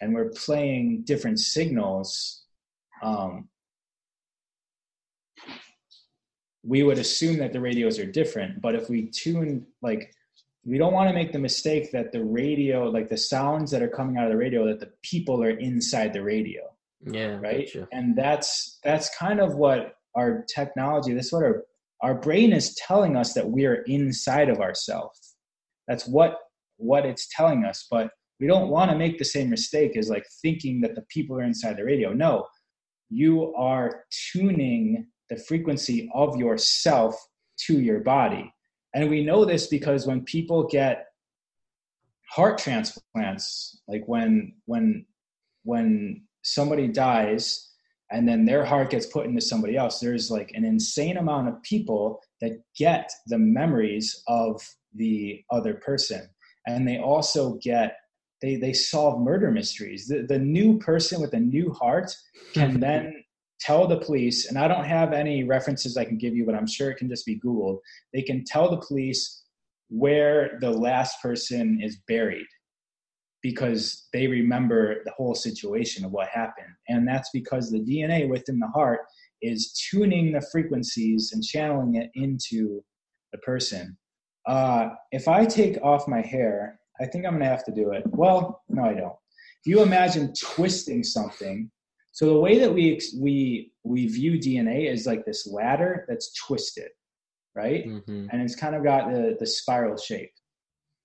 and 0.00 0.14
we're 0.14 0.30
playing 0.30 1.02
different 1.04 1.38
signals, 1.38 2.42
um, 3.02 3.48
we 6.62 6.82
would 6.82 6.98
assume 6.98 7.36
that 7.38 7.52
the 7.52 7.60
radios 7.60 7.98
are 7.98 8.10
different. 8.20 8.62
But 8.62 8.74
if 8.74 8.88
we 8.88 9.10
tune, 9.10 9.66
like, 9.82 10.14
we 10.68 10.76
don't 10.76 10.92
want 10.92 11.08
to 11.08 11.14
make 11.14 11.32
the 11.32 11.38
mistake 11.38 11.92
that 11.92 12.12
the 12.12 12.22
radio, 12.22 12.90
like 12.90 13.08
the 13.08 13.16
sounds 13.16 13.70
that 13.70 13.82
are 13.82 13.88
coming 13.88 14.18
out 14.18 14.26
of 14.26 14.32
the 14.32 14.36
radio, 14.36 14.66
that 14.66 14.80
the 14.80 14.90
people 15.02 15.42
are 15.42 15.50
inside 15.50 16.12
the 16.12 16.22
radio. 16.22 16.62
Yeah. 17.06 17.38
Right. 17.40 17.66
Gotcha. 17.66 17.88
And 17.92 18.16
that's 18.16 18.78
that's 18.84 19.16
kind 19.16 19.40
of 19.40 19.56
what 19.56 19.94
our 20.14 20.44
technology. 20.54 21.14
That's 21.14 21.32
what 21.32 21.42
our 21.42 21.64
our 22.02 22.14
brain 22.14 22.52
is 22.52 22.74
telling 22.74 23.16
us 23.16 23.32
that 23.32 23.50
we 23.50 23.64
are 23.66 23.82
inside 23.86 24.50
of 24.50 24.60
ourselves. 24.60 25.36
That's 25.86 26.06
what 26.06 26.38
what 26.76 27.06
it's 27.06 27.28
telling 27.34 27.64
us. 27.64 27.86
But 27.90 28.10
we 28.38 28.46
don't 28.46 28.68
want 28.68 28.90
to 28.90 28.96
make 28.96 29.18
the 29.18 29.24
same 29.24 29.48
mistake 29.48 29.96
as 29.96 30.10
like 30.10 30.24
thinking 30.42 30.82
that 30.82 30.94
the 30.94 31.02
people 31.08 31.38
are 31.38 31.42
inside 31.42 31.76
the 31.76 31.84
radio. 31.84 32.12
No, 32.12 32.46
you 33.08 33.54
are 33.54 34.04
tuning 34.32 35.06
the 35.30 35.36
frequency 35.36 36.10
of 36.14 36.36
yourself 36.36 37.14
to 37.66 37.80
your 37.80 38.00
body. 38.00 38.52
And 38.94 39.10
we 39.10 39.24
know 39.24 39.44
this 39.44 39.66
because 39.66 40.06
when 40.06 40.22
people 40.24 40.66
get 40.66 41.06
heart 42.30 42.58
transplants, 42.58 43.80
like 43.88 44.02
when 44.06 44.54
when 44.66 45.06
when 45.64 46.22
somebody 46.42 46.88
dies 46.88 47.68
and 48.10 48.26
then 48.26 48.46
their 48.46 48.64
heart 48.64 48.90
gets 48.90 49.06
put 49.06 49.26
into 49.26 49.40
somebody 49.40 49.76
else, 49.76 50.00
there's 50.00 50.30
like 50.30 50.50
an 50.54 50.64
insane 50.64 51.18
amount 51.18 51.48
of 51.48 51.62
people 51.62 52.20
that 52.40 52.62
get 52.76 53.10
the 53.26 53.38
memories 53.38 54.22
of 54.28 54.62
the 54.94 55.42
other 55.50 55.74
person. 55.74 56.28
And 56.66 56.88
they 56.88 56.98
also 56.98 57.58
get 57.62 57.96
they 58.40 58.56
they 58.56 58.72
solve 58.72 59.20
murder 59.20 59.50
mysteries. 59.50 60.06
The 60.06 60.22
the 60.22 60.38
new 60.38 60.78
person 60.78 61.20
with 61.20 61.34
a 61.34 61.40
new 61.40 61.72
heart 61.72 62.14
can 62.54 62.80
then 62.80 63.24
tell 63.60 63.86
the 63.86 63.98
police, 63.98 64.48
and 64.48 64.58
I 64.58 64.68
don't 64.68 64.84
have 64.84 65.12
any 65.12 65.44
references 65.44 65.96
I 65.96 66.04
can 66.04 66.18
give 66.18 66.36
you, 66.36 66.44
but 66.44 66.54
I'm 66.54 66.66
sure 66.66 66.90
it 66.90 66.96
can 66.96 67.08
just 67.08 67.26
be 67.26 67.40
Googled. 67.40 67.78
They 68.12 68.22
can 68.22 68.44
tell 68.44 68.70
the 68.70 68.84
police 68.86 69.42
where 69.88 70.58
the 70.60 70.70
last 70.70 71.20
person 71.22 71.80
is 71.82 71.98
buried 72.06 72.46
because 73.42 74.08
they 74.12 74.26
remember 74.26 75.02
the 75.04 75.12
whole 75.16 75.34
situation 75.34 76.04
of 76.04 76.10
what 76.10 76.28
happened. 76.28 76.74
And 76.88 77.06
that's 77.06 77.30
because 77.32 77.70
the 77.70 77.78
DNA 77.78 78.28
within 78.28 78.58
the 78.58 78.68
heart 78.68 79.00
is 79.40 79.72
tuning 79.90 80.32
the 80.32 80.46
frequencies 80.52 81.30
and 81.32 81.42
channeling 81.42 81.94
it 81.94 82.10
into 82.14 82.82
the 83.32 83.38
person. 83.38 83.96
Uh, 84.46 84.88
if 85.12 85.28
I 85.28 85.46
take 85.46 85.78
off 85.82 86.08
my 86.08 86.20
hair 86.20 86.78
I 87.00 87.06
think 87.06 87.24
I'm 87.24 87.32
going 87.32 87.44
to 87.44 87.48
have 87.48 87.64
to 87.64 87.72
do 87.72 87.92
it. 87.92 88.02
Well, 88.06 88.62
no, 88.68 88.84
I 88.84 88.94
don't. 88.94 89.14
If 89.60 89.66
you 89.66 89.82
imagine 89.82 90.32
twisting 90.34 91.02
something, 91.04 91.70
so 92.18 92.26
the 92.26 92.40
way 92.40 92.58
that 92.58 92.74
we 92.74 93.00
we 93.16 93.70
we 93.84 94.08
view 94.08 94.32
DNA 94.40 94.90
is 94.90 95.06
like 95.06 95.24
this 95.24 95.46
ladder 95.46 96.04
that's 96.08 96.32
twisted, 96.34 96.90
right? 97.54 97.86
Mm-hmm. 97.86 98.26
And 98.32 98.42
it's 98.42 98.56
kind 98.56 98.74
of 98.74 98.82
got 98.82 99.12
the 99.12 99.36
the 99.38 99.46
spiral 99.46 99.96
shape. 99.96 100.32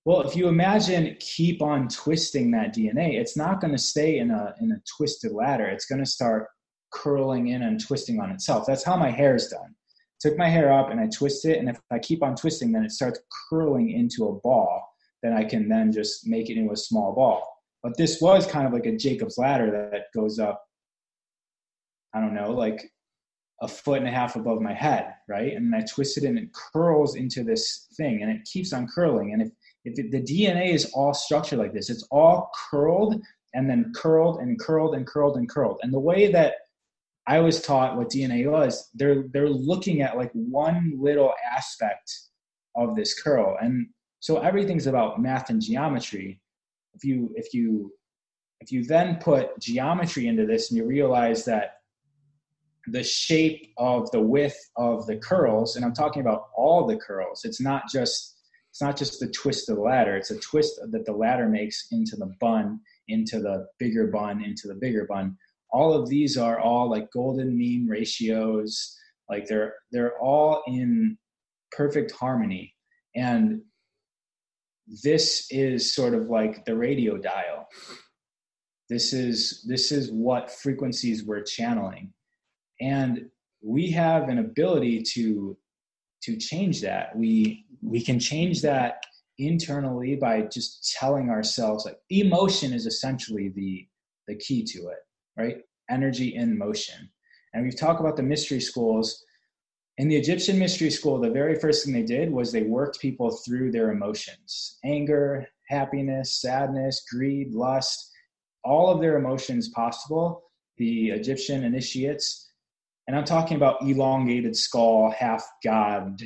Well, 0.04 0.22
if 0.22 0.34
you 0.34 0.48
imagine 0.48 1.16
keep 1.20 1.62
on 1.62 1.86
twisting 1.86 2.50
that 2.50 2.74
DNA, 2.74 3.14
it's 3.14 3.36
not 3.36 3.60
going 3.60 3.72
to 3.72 3.78
stay 3.78 4.18
in 4.18 4.32
a 4.32 4.56
in 4.60 4.72
a 4.72 4.82
twisted 4.96 5.30
ladder. 5.30 5.66
It's 5.66 5.86
going 5.86 6.02
to 6.02 6.10
start 6.10 6.48
curling 6.92 7.46
in 7.46 7.62
and 7.62 7.80
twisting 7.80 8.18
on 8.18 8.32
itself. 8.32 8.66
That's 8.66 8.82
how 8.82 8.96
my 8.96 9.10
hair 9.10 9.36
is 9.36 9.46
done. 9.46 9.76
Took 10.18 10.36
my 10.36 10.48
hair 10.48 10.72
up 10.72 10.90
and 10.90 10.98
I 10.98 11.06
twist 11.06 11.44
it, 11.44 11.58
and 11.60 11.68
if 11.68 11.78
I 11.92 12.00
keep 12.00 12.24
on 12.24 12.34
twisting, 12.34 12.72
then 12.72 12.84
it 12.84 12.90
starts 12.90 13.20
curling 13.48 13.92
into 13.92 14.26
a 14.26 14.32
ball 14.32 14.82
then 15.24 15.32
I 15.32 15.42
can 15.42 15.68
then 15.68 15.90
just 15.90 16.26
make 16.26 16.50
it 16.50 16.58
into 16.58 16.72
a 16.72 16.76
small 16.76 17.14
ball. 17.14 17.50
But 17.82 17.96
this 17.96 18.20
was 18.20 18.46
kind 18.46 18.66
of 18.66 18.74
like 18.74 18.84
a 18.84 18.96
Jacob's 18.96 19.38
ladder 19.38 19.70
that 19.70 20.12
goes 20.14 20.38
up, 20.38 20.62
I 22.14 22.20
don't 22.20 22.34
know, 22.34 22.52
like 22.52 22.90
a 23.60 23.68
foot 23.68 23.98
and 23.98 24.08
a 24.08 24.10
half 24.10 24.36
above 24.36 24.60
my 24.60 24.74
head, 24.74 25.14
right? 25.28 25.52
And 25.52 25.74
I 25.74 25.80
twist 25.82 26.18
it 26.18 26.24
and 26.24 26.38
it 26.38 26.52
curls 26.52 27.16
into 27.16 27.44
this 27.44 27.88
thing 27.96 28.22
and 28.22 28.30
it 28.30 28.44
keeps 28.44 28.72
on 28.72 28.88
curling. 28.88 29.32
And 29.32 29.42
if, 29.42 29.50
if 29.84 30.10
the 30.10 30.20
DNA 30.22 30.72
is 30.72 30.90
all 30.94 31.14
structured 31.14 31.58
like 31.58 31.72
this, 31.72 31.90
it's 31.90 32.06
all 32.10 32.50
curled 32.70 33.20
and 33.54 33.68
then 33.70 33.92
curled 33.94 34.40
and 34.40 34.58
curled 34.58 34.94
and 34.94 35.06
curled 35.06 35.36
and 35.36 35.48
curled. 35.48 35.80
And 35.82 35.92
the 35.92 36.00
way 36.00 36.30
that 36.32 36.54
I 37.26 37.40
was 37.40 37.62
taught 37.62 37.96
what 37.96 38.10
DNA 38.10 38.50
was, 38.50 38.90
they're 38.94 39.24
they're 39.32 39.48
looking 39.48 40.02
at 40.02 40.16
like 40.16 40.30
one 40.32 40.92
little 41.00 41.32
aspect 41.50 42.12
of 42.76 42.94
this 42.94 43.18
curl. 43.20 43.56
And 43.60 43.86
so 44.20 44.38
everything's 44.38 44.86
about 44.86 45.20
math 45.22 45.48
and 45.48 45.62
geometry. 45.62 46.40
If 46.94 47.04
you 47.04 47.32
if 47.34 47.54
you 47.54 47.92
if 48.60 48.72
you 48.72 48.84
then 48.84 49.16
put 49.16 49.58
geometry 49.58 50.26
into 50.26 50.44
this 50.44 50.70
and 50.70 50.78
you 50.78 50.86
realize 50.86 51.44
that 51.46 51.76
the 52.88 53.02
shape 53.02 53.72
of 53.78 54.10
the 54.10 54.20
width 54.20 54.58
of 54.76 55.06
the 55.06 55.16
curls, 55.16 55.76
and 55.76 55.84
I'm 55.84 55.94
talking 55.94 56.20
about 56.20 56.48
all 56.56 56.86
the 56.86 56.96
curls, 56.96 57.44
it's 57.44 57.60
not 57.60 57.84
just 57.90 58.36
it's 58.70 58.82
not 58.82 58.96
just 58.96 59.20
the 59.20 59.28
twist 59.28 59.68
of 59.68 59.76
the 59.76 59.82
ladder, 59.82 60.16
it's 60.16 60.32
a 60.32 60.38
twist 60.40 60.80
that 60.90 61.06
the 61.06 61.12
ladder 61.12 61.48
makes 61.48 61.86
into 61.92 62.16
the 62.16 62.34
bun, 62.40 62.80
into 63.06 63.38
the 63.38 63.68
bigger 63.78 64.08
bun, 64.08 64.42
into 64.42 64.66
the 64.66 64.74
bigger 64.74 65.06
bun. 65.08 65.36
All 65.70 65.94
of 65.94 66.08
these 66.08 66.36
are 66.36 66.58
all 66.58 66.90
like 66.90 67.12
golden 67.12 67.56
mean 67.56 67.86
ratios, 67.88 68.96
like 69.30 69.46
they're 69.46 69.74
they're 69.92 70.18
all 70.18 70.62
in 70.66 71.16
perfect 71.72 72.10
harmony. 72.12 72.74
And 73.14 73.62
this 75.02 75.46
is 75.50 75.94
sort 75.94 76.14
of 76.14 76.28
like 76.28 76.64
the 76.64 76.76
radio 76.76 77.16
dial. 77.16 77.68
This 78.90 79.12
is 79.12 79.64
this 79.68 79.92
is 79.92 80.10
what 80.10 80.50
frequencies 80.50 81.24
we're 81.24 81.42
channeling 81.42 82.12
and 82.80 83.26
we 83.62 83.90
have 83.90 84.28
an 84.28 84.38
ability 84.38 85.02
to 85.14 85.56
to 86.22 86.36
change 86.36 86.80
that. 86.82 87.16
We 87.16 87.66
we 87.82 88.02
can 88.02 88.18
change 88.18 88.62
that 88.62 89.04
internally 89.38 90.16
by 90.16 90.42
just 90.42 90.94
telling 90.98 91.28
ourselves 91.28 91.84
like 91.84 91.98
emotion 92.10 92.72
is 92.72 92.86
essentially 92.86 93.48
the 93.48 93.86
the 94.28 94.36
key 94.36 94.62
to 94.64 94.88
it 94.88 94.98
right? 95.36 95.58
Energy 95.90 96.34
in 96.34 96.56
motion. 96.56 97.08
And 97.52 97.62
we've 97.62 97.78
talked 97.78 98.00
about 98.00 98.16
the 98.16 98.22
mystery 98.22 98.60
schools. 98.60 99.24
In 99.98 100.08
the 100.08 100.16
Egyptian 100.16 100.58
mystery 100.58 100.90
school, 100.90 101.20
the 101.20 101.30
very 101.30 101.58
first 101.58 101.84
thing 101.84 101.94
they 101.94 102.02
did 102.02 102.32
was 102.32 102.50
they 102.50 102.62
worked 102.62 103.00
people 103.00 103.30
through 103.30 103.70
their 103.70 103.90
emotions. 103.90 104.78
Anger, 104.84 105.46
happiness, 105.68 106.40
sadness, 106.40 107.04
greed, 107.10 107.52
lust, 107.52 108.10
all 108.64 108.90
of 108.90 109.00
their 109.00 109.16
emotions 109.16 109.68
possible. 109.68 110.42
The 110.78 111.10
Egyptian 111.10 111.62
initiates, 111.62 112.43
and 113.06 113.16
I'm 113.16 113.24
talking 113.24 113.56
about 113.56 113.82
elongated 113.82 114.56
skull, 114.56 115.10
half 115.10 115.44
god 115.62 116.22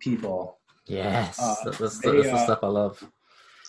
people. 0.00 0.58
Yes, 0.86 1.38
Uh, 1.40 1.54
that's, 1.64 1.78
that's 1.78 1.98
they, 1.98 2.22
the 2.22 2.32
uh, 2.32 2.44
stuff 2.44 2.60
I 2.62 2.68
love. 2.68 3.04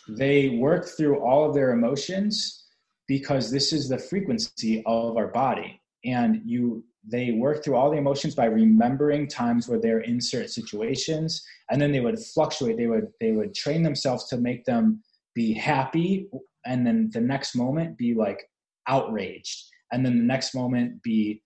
they 0.08 0.50
work 0.50 0.88
through 0.88 1.20
all 1.20 1.48
of 1.48 1.56
their 1.56 1.72
emotions 1.72 2.66
because 3.08 3.50
this 3.52 3.74
is 3.74 3.90
the 3.90 3.98
frequency 3.98 4.84
of 4.86 5.18
our 5.18 5.28
body 5.28 5.82
and 6.06 6.42
you 6.46 6.84
they 7.10 7.32
work 7.32 7.64
through 7.64 7.76
all 7.76 7.90
the 7.90 7.98
emotions 7.98 8.36
by 8.36 8.46
remembering 8.46 9.28
times 9.28 9.68
where 9.68 9.80
they're 9.80 10.02
in 10.02 10.20
certain 10.20 10.50
situations 10.50 11.44
and 11.72 11.82
then 11.82 11.92
they 11.92 12.02
would 12.02 12.20
fluctuate 12.20 12.78
they 12.78 12.88
would 12.88 13.08
they 13.20 13.32
would 13.32 13.54
train 13.54 13.82
themselves 13.82 14.28
to 14.28 14.38
make 14.38 14.64
them 14.66 15.02
be 15.34 15.54
happy 15.54 16.28
and 16.66 16.86
then 16.86 17.10
the 17.14 17.22
next 17.22 17.56
moment 17.56 17.98
be 17.98 18.14
like 18.14 18.44
outraged 18.88 19.66
and 19.92 20.06
then 20.06 20.18
the 20.18 20.24
next 20.24 20.54
moment 20.54 21.02
be 21.02 21.42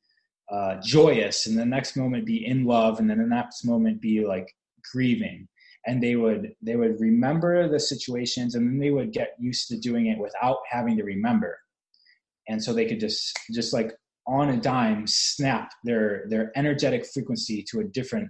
uh, 0.52 0.76
joyous 0.84 1.48
and 1.48 1.58
the 1.58 1.66
next 1.66 1.96
moment 1.96 2.26
be 2.26 2.46
in 2.46 2.66
love 2.66 3.00
and 3.00 3.10
then 3.10 3.20
the 3.20 3.26
next 3.26 3.66
moment 3.66 4.02
be 4.02 4.26
like 4.26 4.54
grieving. 4.92 5.48
And 5.88 6.04
they 6.04 6.16
would 6.16 6.54
they 6.62 6.76
would 6.76 7.00
remember 7.00 7.68
the 7.68 7.80
situations 7.80 8.56
and 8.56 8.68
then 8.68 8.78
they 8.78 8.92
would 8.92 9.14
get 9.14 9.36
used 9.40 9.68
to 9.70 9.80
doing 9.80 10.08
it 10.08 10.20
without 10.20 10.58
having 10.70 10.98
to 10.98 11.04
remember. 11.04 11.58
And 12.48 12.62
so 12.64 12.74
they 12.74 12.86
could 12.86 13.00
just 13.00 13.38
just 13.54 13.74
like 13.74 13.94
on 14.28 14.50
a 14.50 14.58
dime 14.58 15.08
snap 15.08 15.72
their 15.84 16.26
their 16.30 16.52
energetic 16.56 17.06
frequency 17.06 17.64
to 17.70 17.80
a 17.80 17.86
different 17.86 18.30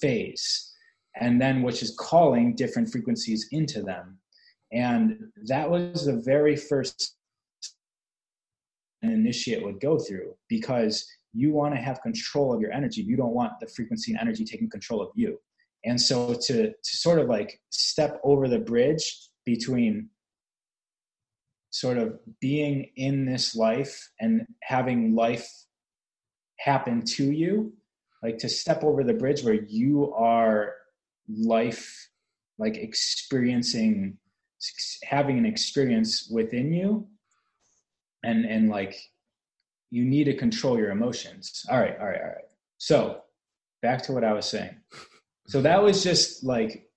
phase 0.00 0.74
and 1.18 1.40
then 1.40 1.62
which 1.62 1.82
is 1.82 1.96
calling 1.98 2.54
different 2.54 2.90
frequencies 2.90 3.48
into 3.50 3.82
them. 3.82 4.18
And 4.72 5.18
that 5.46 5.68
was 5.68 6.04
the 6.04 6.20
very 6.24 6.56
first 6.56 7.16
an 9.02 9.10
initiate 9.10 9.64
would 9.64 9.80
go 9.80 9.98
through 9.98 10.34
because 10.48 11.06
you 11.32 11.52
want 11.52 11.74
to 11.74 11.80
have 11.80 12.02
control 12.02 12.52
of 12.52 12.60
your 12.60 12.72
energy. 12.72 13.02
You 13.02 13.16
don't 13.16 13.34
want 13.34 13.52
the 13.60 13.66
frequency 13.68 14.12
and 14.12 14.20
energy 14.20 14.44
taking 14.44 14.68
control 14.68 15.00
of 15.00 15.10
you. 15.14 15.38
And 15.84 16.00
so 16.00 16.34
to 16.34 16.68
to 16.68 16.96
sort 16.96 17.18
of 17.18 17.28
like 17.28 17.60
step 17.70 18.20
over 18.24 18.48
the 18.48 18.58
bridge 18.58 19.28
between 19.46 20.10
sort 21.70 21.98
of 21.98 22.18
being 22.40 22.90
in 22.96 23.24
this 23.24 23.54
life 23.54 24.10
and 24.20 24.46
having 24.62 25.14
life 25.14 25.48
happen 26.58 27.02
to 27.02 27.30
you 27.30 27.72
like 28.22 28.38
to 28.38 28.48
step 28.48 28.84
over 28.84 29.02
the 29.02 29.14
bridge 29.14 29.42
where 29.42 29.54
you 29.54 30.12
are 30.14 30.74
life 31.28 32.08
like 32.58 32.76
experiencing 32.76 34.18
having 35.04 35.38
an 35.38 35.46
experience 35.46 36.28
within 36.30 36.72
you 36.72 37.06
and 38.24 38.44
and 38.44 38.68
like 38.68 38.96
you 39.90 40.04
need 40.04 40.24
to 40.24 40.34
control 40.34 40.78
your 40.78 40.90
emotions 40.90 41.64
all 41.70 41.78
right 41.78 41.98
all 41.98 42.06
right 42.06 42.20
all 42.20 42.28
right 42.28 42.50
so 42.78 43.22
back 43.82 44.02
to 44.02 44.12
what 44.12 44.24
i 44.24 44.32
was 44.32 44.46
saying 44.46 44.74
so 45.46 45.60
that 45.62 45.82
was 45.82 46.02
just 46.04 46.44
like 46.44 46.90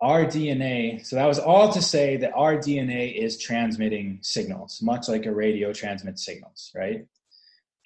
our 0.00 0.24
DNA. 0.24 1.04
So 1.04 1.16
that 1.16 1.26
was 1.26 1.38
all 1.38 1.72
to 1.72 1.82
say 1.82 2.16
that 2.18 2.32
our 2.34 2.56
DNA 2.56 3.14
is 3.14 3.38
transmitting 3.38 4.18
signals, 4.22 4.80
much 4.82 5.08
like 5.08 5.26
a 5.26 5.32
radio 5.32 5.72
transmits 5.72 6.24
signals, 6.24 6.70
right? 6.74 7.06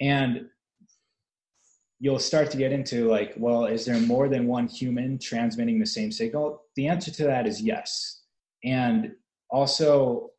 And 0.00 0.46
you'll 1.98 2.20
start 2.20 2.50
to 2.52 2.56
get 2.56 2.72
into 2.72 3.08
like, 3.08 3.34
well, 3.36 3.66
is 3.66 3.84
there 3.84 3.98
more 4.00 4.28
than 4.28 4.46
one 4.46 4.68
human 4.68 5.18
transmitting 5.18 5.80
the 5.80 5.86
same 5.86 6.12
signal? 6.12 6.62
The 6.76 6.86
answer 6.86 7.10
to 7.12 7.24
that 7.24 7.46
is 7.46 7.60
yes. 7.60 8.22
And 8.62 9.12
also, 9.50 10.30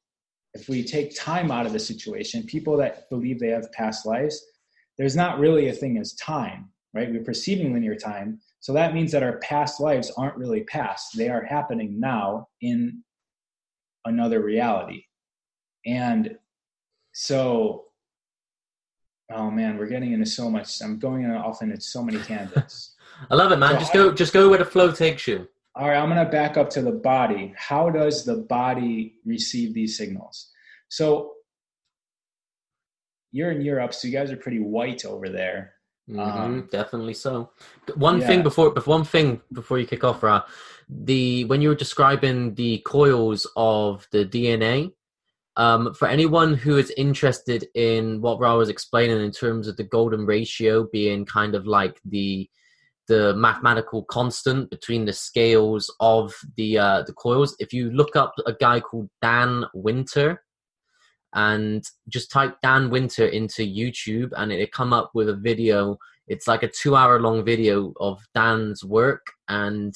if 0.56 0.69
we 0.69 0.84
take 0.84 1.14
time 1.15 1.52
out 1.52 1.65
of 1.65 1.73
the 1.73 1.80
situation, 1.80 2.41
people 2.44 2.77
that 2.77 3.10
believe 3.10 3.40
they 3.40 3.49
have 3.49 3.72
past 3.73 4.06
lives, 4.06 4.44
there's 4.98 5.15
not 5.15 5.38
really 5.38 5.68
a 5.68 5.73
thing 5.73 5.98
as 5.98 6.14
time, 6.14 6.69
right? 6.94 7.11
We're 7.11 7.26
perceiving 7.26 7.73
linear 7.73 7.95
time. 7.95 8.40
So 8.61 8.72
that 8.73 8.94
means 8.94 9.11
that 9.11 9.22
our 9.22 9.38
past 9.40 9.82
lives 9.82 10.11
aren't 10.18 10.38
really 10.38 10.64
past. 10.64 11.18
They 11.18 11.30
are 11.30 11.44
happening 11.44 11.99
now 11.99 12.48
in 12.61 13.03
another 14.06 14.41
reality. 14.41 15.03
And 15.86 16.38
so, 17.11 17.84
oh 19.30 19.52
man, 19.52 19.77
we're 19.77 19.88
getting 19.88 20.14
into 20.14 20.26
so 20.26 20.49
much. 20.49 20.82
I'm 20.82 20.99
going 20.99 21.30
off 21.30 21.61
into 21.61 21.82
so 21.82 22.02
many 22.02 22.19
tangents. 22.19 22.95
I 23.30 23.36
love 23.36 23.52
it, 23.52 23.57
man. 23.57 23.73
So 23.73 23.80
just 23.80 23.91
I- 23.91 23.94
go, 23.94 24.14
just 24.14 24.34
go 24.34 24.49
where 24.49 24.60
the 24.60 24.65
flow 24.65 24.91
takes 24.94 25.27
you. 25.27 25.49
All 25.78 25.90
right, 25.90 25.98
I'm 25.98 26.10
going 26.10 26.24
to 26.24 26.32
back 26.32 26.56
up 26.56 26.70
to 26.72 26.82
the 26.82 26.92
body. 26.92 27.54
How 27.58 27.90
does 27.90 28.24
the 28.24 28.38
body 28.38 29.16
receive 29.26 29.74
these 29.74 29.98
signals? 29.98 30.50
So 30.88 31.34
you're 33.32 33.52
in 33.52 33.62
Europe, 33.62 33.94
so 33.94 34.08
you 34.08 34.14
guys 34.14 34.32
are 34.32 34.38
pretty 34.38 34.60
white 34.60 35.04
over 35.04 35.28
there. 35.28 35.74
Mhm, 36.10 36.20
Um, 36.20 36.70
definitely 36.72 37.14
so. 37.16 37.52
One 37.96 38.22
yeah. 38.22 38.28
thing 38.28 38.44
before, 38.44 38.70
but 38.70 38.88
one 38.88 39.04
thing 39.04 39.42
before 39.52 39.78
you 39.80 39.86
kick 39.88 40.04
off, 40.04 40.24
Ra, 40.24 40.44
the 40.88 41.44
when 41.46 41.62
you 41.62 41.70
were 41.70 41.76
describing 41.76 42.54
the 42.54 42.78
coils 42.86 43.46
of 43.58 44.08
the 44.12 44.24
DNA, 44.24 44.94
um, 45.58 45.94
for 45.94 46.08
anyone 46.08 46.54
who 46.54 46.78
is 46.78 46.92
interested 46.92 47.68
in 47.74 48.22
what 48.22 48.40
Ra 48.40 48.56
was 48.56 48.70
explaining 48.70 49.20
in 49.20 49.32
terms 49.32 49.68
of 49.68 49.76
the 49.78 49.84
golden 49.84 50.26
ratio 50.26 50.88
being 50.92 51.26
kind 51.26 51.56
of 51.56 51.66
like 51.66 52.00
the 52.06 52.50
the 53.07 53.36
mathematical 53.36 54.03
constant 54.03 54.69
between 54.69 55.06
the 55.06 55.14
scales 55.14 55.94
of 55.99 56.34
the 56.57 56.77
uh, 56.77 57.03
the 57.03 57.14
coils. 57.14 57.56
If 57.60 57.73
you 57.73 57.91
look 57.91 58.15
up 58.15 58.34
a 58.45 58.53
guy 58.53 58.80
called 58.80 59.10
Dan 59.22 59.65
Winter, 59.73 60.41
and 61.36 61.84
just 62.07 62.32
type 62.32 62.56
Dan 62.64 62.90
Winter 62.90 63.26
into 63.26 63.61
YouTube, 63.64 64.32
and 64.38 64.52
it 64.52 64.72
come 64.72 64.94
up 64.94 65.11
with 65.14 65.30
a 65.30 65.36
video. 65.36 65.98
It's 66.27 66.48
like 66.48 66.64
a 66.64 66.72
two-hour 66.72 67.19
long 67.19 67.45
video 67.45 67.94
of 67.99 68.19
Dan's 68.34 68.84
work, 68.84 69.27
and 69.48 69.94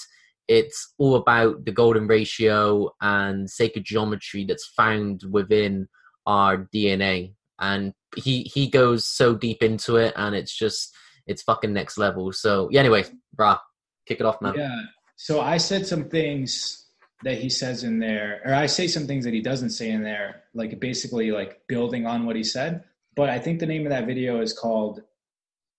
it's 0.47 0.93
all 0.99 1.15
about 1.15 1.65
the 1.65 1.71
golden 1.71 2.07
ratio 2.07 2.91
and 3.01 3.49
sacred 3.49 3.85
geometry 3.85 4.45
that's 4.45 4.67
found 4.67 5.23
within 5.31 5.87
our 6.25 6.67
DNA. 6.75 7.33
And 7.57 7.93
he 8.15 8.43
he 8.43 8.69
goes 8.69 9.07
so 9.07 9.33
deep 9.33 9.63
into 9.63 9.95
it, 9.95 10.13
and 10.17 10.35
it's 10.35 10.55
just 10.55 10.93
it's 11.29 11.43
fucking 11.43 11.71
next 11.71 11.97
level. 11.97 12.33
So 12.33 12.67
yeah, 12.71 12.81
anyway, 12.81 13.05
brah, 13.37 13.59
kick 14.07 14.19
it 14.19 14.25
off, 14.25 14.41
man. 14.41 14.55
Yeah. 14.57 14.81
So 15.15 15.41
I 15.41 15.57
said 15.57 15.85
some 15.85 16.09
things 16.09 16.87
that 17.23 17.37
he 17.37 17.49
says 17.49 17.83
in 17.83 17.99
there, 17.99 18.41
or 18.43 18.53
I 18.53 18.65
say 18.65 18.87
some 18.87 19.05
things 19.05 19.23
that 19.25 19.33
he 19.33 19.41
doesn't 19.41 19.69
say 19.69 19.91
in 19.91 20.03
there, 20.03 20.43
like 20.55 20.79
basically 20.79 21.31
like 21.31 21.61
building 21.67 22.07
on 22.07 22.25
what 22.25 22.35
he 22.35 22.43
said. 22.43 22.83
But 23.15 23.29
I 23.29 23.37
think 23.37 23.59
the 23.59 23.67
name 23.67 23.85
of 23.85 23.91
that 23.91 24.07
video 24.07 24.41
is 24.41 24.53
called 24.53 25.01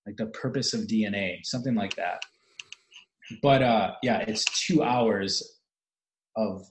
like 0.07 0.17
the 0.17 0.27
purpose 0.27 0.73
of 0.73 0.83
DNA, 0.83 1.45
something 1.45 1.75
like 1.75 1.97
that. 1.97 2.23
But 3.43 3.63
uh 3.63 3.93
yeah, 4.03 4.19
it's 4.19 4.45
two 4.67 4.83
hours 4.83 5.59
of 6.37 6.65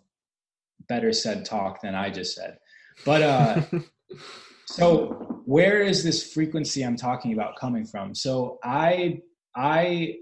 better 0.87 1.11
said 1.11 1.45
talk 1.45 1.81
than 1.81 1.95
I 1.95 2.09
just 2.09 2.35
said. 2.35 2.59
But 3.05 3.21
uh 3.21 3.61
so 4.73 5.41
where 5.45 5.81
is 5.81 6.03
this 6.03 6.31
frequency 6.31 6.83
i'm 6.83 6.95
talking 6.95 7.33
about 7.33 7.55
coming 7.57 7.85
from? 7.85 8.13
So 8.13 8.59
i 8.63 9.19
i 9.55 10.15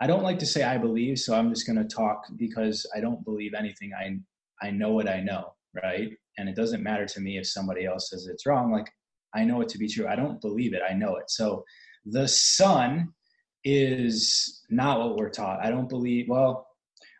i 0.00 0.06
don't 0.06 0.22
like 0.22 0.38
to 0.38 0.46
say 0.46 0.62
i 0.62 0.78
believe 0.78 1.18
so 1.18 1.34
i'm 1.34 1.50
just 1.50 1.66
going 1.66 1.76
to 1.76 1.96
talk 1.96 2.22
because 2.36 2.86
i 2.94 3.00
don't 3.00 3.24
believe 3.24 3.54
anything 3.54 3.90
i 3.98 4.16
i 4.64 4.70
know 4.70 4.92
what 4.92 5.08
i 5.08 5.20
know 5.20 5.54
right? 5.82 6.12
And 6.36 6.48
it 6.48 6.54
doesn't 6.54 6.82
matter 6.82 7.06
to 7.06 7.20
me 7.20 7.38
if 7.38 7.46
somebody 7.46 7.86
else 7.86 8.10
says 8.10 8.26
it's 8.26 8.46
wrong 8.46 8.70
like 8.70 8.90
i 9.34 9.44
know 9.44 9.60
it 9.62 9.68
to 9.70 9.78
be 9.78 9.88
true. 9.88 10.06
I 10.06 10.16
don't 10.16 10.40
believe 10.40 10.74
it. 10.74 10.82
I 10.88 10.94
know 10.94 11.16
it. 11.16 11.30
So 11.30 11.64
the 12.04 12.28
sun 12.28 13.12
is 13.64 14.62
not 14.70 14.98
what 14.98 15.16
we're 15.16 15.30
taught. 15.30 15.64
I 15.64 15.70
don't 15.70 15.88
believe 15.88 16.26
well 16.28 16.66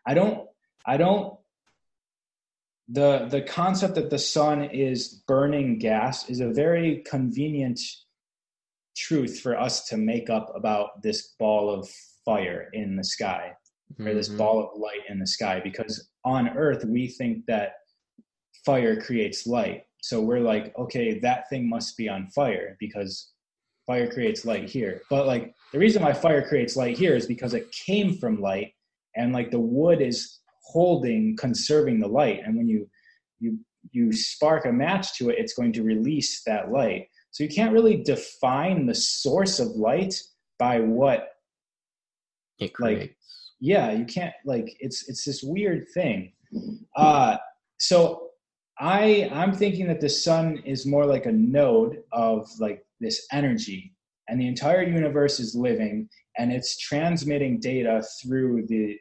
i 0.05 0.13
don't 0.13 0.47
i 0.85 0.97
don't 0.97 1.37
the 2.89 3.27
the 3.29 3.41
concept 3.41 3.95
that 3.95 4.09
the 4.09 4.19
sun 4.19 4.63
is 4.65 5.21
burning 5.27 5.79
gas 5.79 6.29
is 6.29 6.39
a 6.41 6.49
very 6.49 7.03
convenient 7.05 7.79
truth 8.95 9.39
for 9.39 9.57
us 9.59 9.87
to 9.87 9.97
make 9.97 10.29
up 10.29 10.51
about 10.55 11.01
this 11.01 11.33
ball 11.39 11.69
of 11.69 11.89
fire 12.25 12.69
in 12.73 12.95
the 12.95 13.03
sky 13.03 13.51
or 13.99 14.13
this 14.13 14.29
Mhm. 14.29 14.37
ball 14.37 14.59
of 14.59 14.79
light 14.79 15.01
in 15.09 15.19
the 15.19 15.27
sky 15.27 15.59
because 15.59 16.09
on 16.25 16.49
earth 16.49 16.83
we 16.85 17.07
think 17.07 17.45
that 17.45 17.73
fire 18.65 18.99
creates 18.99 19.45
light 19.47 19.85
so 20.01 20.21
we're 20.21 20.39
like 20.39 20.77
okay 20.77 21.19
that 21.19 21.49
thing 21.49 21.67
must 21.67 21.95
be 21.97 22.07
on 22.09 22.27
fire 22.29 22.75
because 22.79 23.31
fire 23.87 24.09
creates 24.11 24.45
light 24.45 24.69
here 24.69 25.01
but 25.09 25.25
like 25.27 25.53
the 25.71 25.79
reason 25.79 26.01
why 26.03 26.13
fire 26.13 26.47
creates 26.47 26.75
light 26.75 26.97
here 26.97 27.15
is 27.15 27.27
because 27.27 27.53
it 27.53 27.71
came 27.71 28.15
from 28.17 28.39
light 28.41 28.73
and 29.15 29.33
like 29.33 29.51
the 29.51 29.59
wood 29.59 30.01
is 30.01 30.39
holding 30.73 31.37
conserving 31.37 31.99
the 31.99 32.07
light. 32.07 32.41
And 32.43 32.57
when 32.57 32.67
you 32.67 32.89
you 33.39 33.59
you 33.91 34.11
spark 34.13 34.65
a 34.65 34.71
match 34.71 35.05
to 35.17 35.29
it 35.29 35.37
it's 35.37 35.53
going 35.53 35.73
to 35.73 35.83
release 35.83 36.43
that 36.45 36.71
light. 36.71 37.07
So 37.31 37.43
you 37.43 37.49
can't 37.49 37.73
really 37.73 37.97
define 38.13 38.85
the 38.85 38.95
source 38.95 39.59
of 39.59 39.67
light 39.89 40.15
by 40.59 40.79
what 40.79 41.21
It 42.59 42.71
like, 42.79 42.97
creates. 42.97 43.51
yeah 43.59 43.91
you 43.99 44.05
can't 44.05 44.33
like 44.45 44.67
it's 44.85 44.99
it's 45.09 45.23
this 45.25 45.41
weird 45.43 45.81
thing. 45.93 46.33
Uh 46.95 47.37
so 47.79 48.29
i 48.79 49.29
i'm 49.39 49.53
thinking 49.53 49.87
that 49.87 50.01
the 50.01 50.09
sun 50.09 50.57
is 50.73 50.85
more 50.93 51.05
like 51.05 51.25
a 51.27 51.31
node 51.59 51.93
of 52.11 52.47
like 52.59 52.79
this 52.99 53.17
energy. 53.31 53.81
And 54.27 54.39
the 54.39 54.47
entire 54.47 54.83
universe 54.83 55.39
is 55.45 55.53
living 55.67 55.95
and 56.37 56.51
it's 56.51 56.77
transmitting 56.89 57.59
data 57.59 57.95
through 58.21 58.53
the 58.67 58.97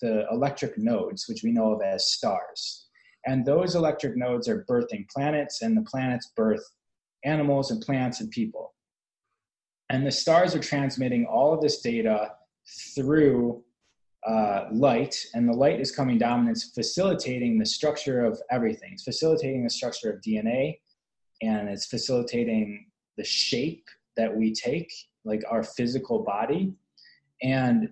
the 0.00 0.26
electric 0.30 0.78
nodes, 0.78 1.26
which 1.28 1.42
we 1.42 1.52
know 1.52 1.72
of 1.72 1.82
as 1.82 2.10
stars. 2.12 2.86
And 3.26 3.44
those 3.44 3.74
electric 3.74 4.16
nodes 4.16 4.48
are 4.48 4.64
birthing 4.68 5.08
planets, 5.10 5.62
and 5.62 5.76
the 5.76 5.82
planets 5.82 6.32
birth 6.36 6.64
animals 7.24 7.70
and 7.70 7.82
plants 7.82 8.20
and 8.20 8.30
people. 8.30 8.74
And 9.90 10.06
the 10.06 10.12
stars 10.12 10.54
are 10.54 10.60
transmitting 10.60 11.26
all 11.26 11.52
of 11.52 11.60
this 11.60 11.80
data 11.80 12.32
through 12.94 13.62
uh, 14.26 14.66
light, 14.70 15.16
and 15.34 15.48
the 15.48 15.52
light 15.52 15.80
is 15.80 15.90
coming 15.90 16.18
down 16.18 16.40
and 16.40 16.50
it's 16.50 16.70
facilitating 16.70 17.58
the 17.58 17.66
structure 17.66 18.24
of 18.24 18.40
everything. 18.50 18.90
It's 18.92 19.02
facilitating 19.02 19.64
the 19.64 19.70
structure 19.70 20.10
of 20.10 20.20
DNA, 20.20 20.78
and 21.42 21.68
it's 21.68 21.86
facilitating 21.86 22.86
the 23.16 23.24
shape 23.24 23.84
that 24.16 24.34
we 24.34 24.52
take, 24.52 24.92
like 25.24 25.42
our 25.50 25.62
physical 25.62 26.22
body. 26.22 26.74
And 27.42 27.90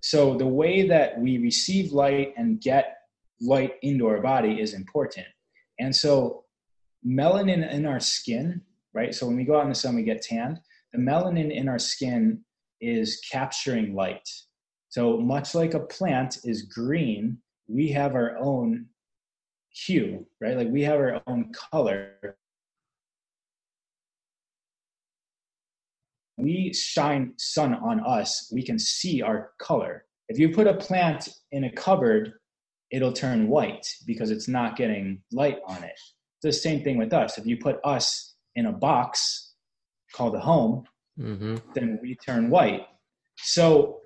so 0.00 0.36
the 0.36 0.46
way 0.46 0.86
that 0.88 1.18
we 1.18 1.38
receive 1.38 1.92
light 1.92 2.34
and 2.36 2.60
get 2.60 2.96
light 3.40 3.74
into 3.82 4.06
our 4.06 4.20
body 4.20 4.60
is 4.60 4.74
important. 4.74 5.26
And 5.78 5.94
so 5.94 6.44
melanin 7.06 7.70
in 7.70 7.86
our 7.86 8.00
skin, 8.00 8.62
right? 8.94 9.14
So 9.14 9.26
when 9.26 9.36
we 9.36 9.44
go 9.44 9.58
out 9.58 9.64
in 9.64 9.70
the 9.70 9.74
sun, 9.74 9.94
we 9.94 10.02
get 10.02 10.22
tanned. 10.22 10.60
The 10.92 10.98
melanin 10.98 11.54
in 11.54 11.68
our 11.68 11.78
skin 11.78 12.44
is 12.80 13.20
capturing 13.30 13.94
light. 13.94 14.28
So 14.88 15.18
much 15.18 15.54
like 15.54 15.74
a 15.74 15.80
plant 15.80 16.38
is 16.44 16.62
green, 16.62 17.38
we 17.68 17.88
have 17.92 18.14
our 18.14 18.36
own 18.38 18.86
hue, 19.70 20.26
right? 20.40 20.56
Like 20.56 20.68
we 20.68 20.82
have 20.82 20.98
our 20.98 21.22
own 21.26 21.52
color. 21.52 22.36
We 26.42 26.72
shine 26.74 27.34
sun 27.36 27.74
on 27.74 28.00
us, 28.00 28.50
we 28.52 28.62
can 28.62 28.78
see 28.78 29.22
our 29.22 29.52
color. 29.58 30.04
If 30.28 30.38
you 30.38 30.50
put 30.54 30.66
a 30.66 30.74
plant 30.74 31.28
in 31.52 31.64
a 31.64 31.72
cupboard, 31.72 32.32
it'll 32.90 33.12
turn 33.12 33.48
white 33.48 33.86
because 34.06 34.30
it's 34.30 34.48
not 34.48 34.76
getting 34.76 35.22
light 35.32 35.58
on 35.66 35.82
it. 35.82 35.98
It's 36.42 36.42
the 36.42 36.52
same 36.52 36.82
thing 36.82 36.98
with 36.98 37.12
us. 37.12 37.38
If 37.38 37.46
you 37.46 37.56
put 37.56 37.78
us 37.84 38.34
in 38.56 38.66
a 38.66 38.72
box 38.72 39.54
called 40.12 40.34
a 40.34 40.40
home, 40.40 40.84
Mm-hmm. 41.18 41.56
then 41.74 41.98
we 42.00 42.14
turn 42.24 42.48
white. 42.48 42.86
So 43.36 43.98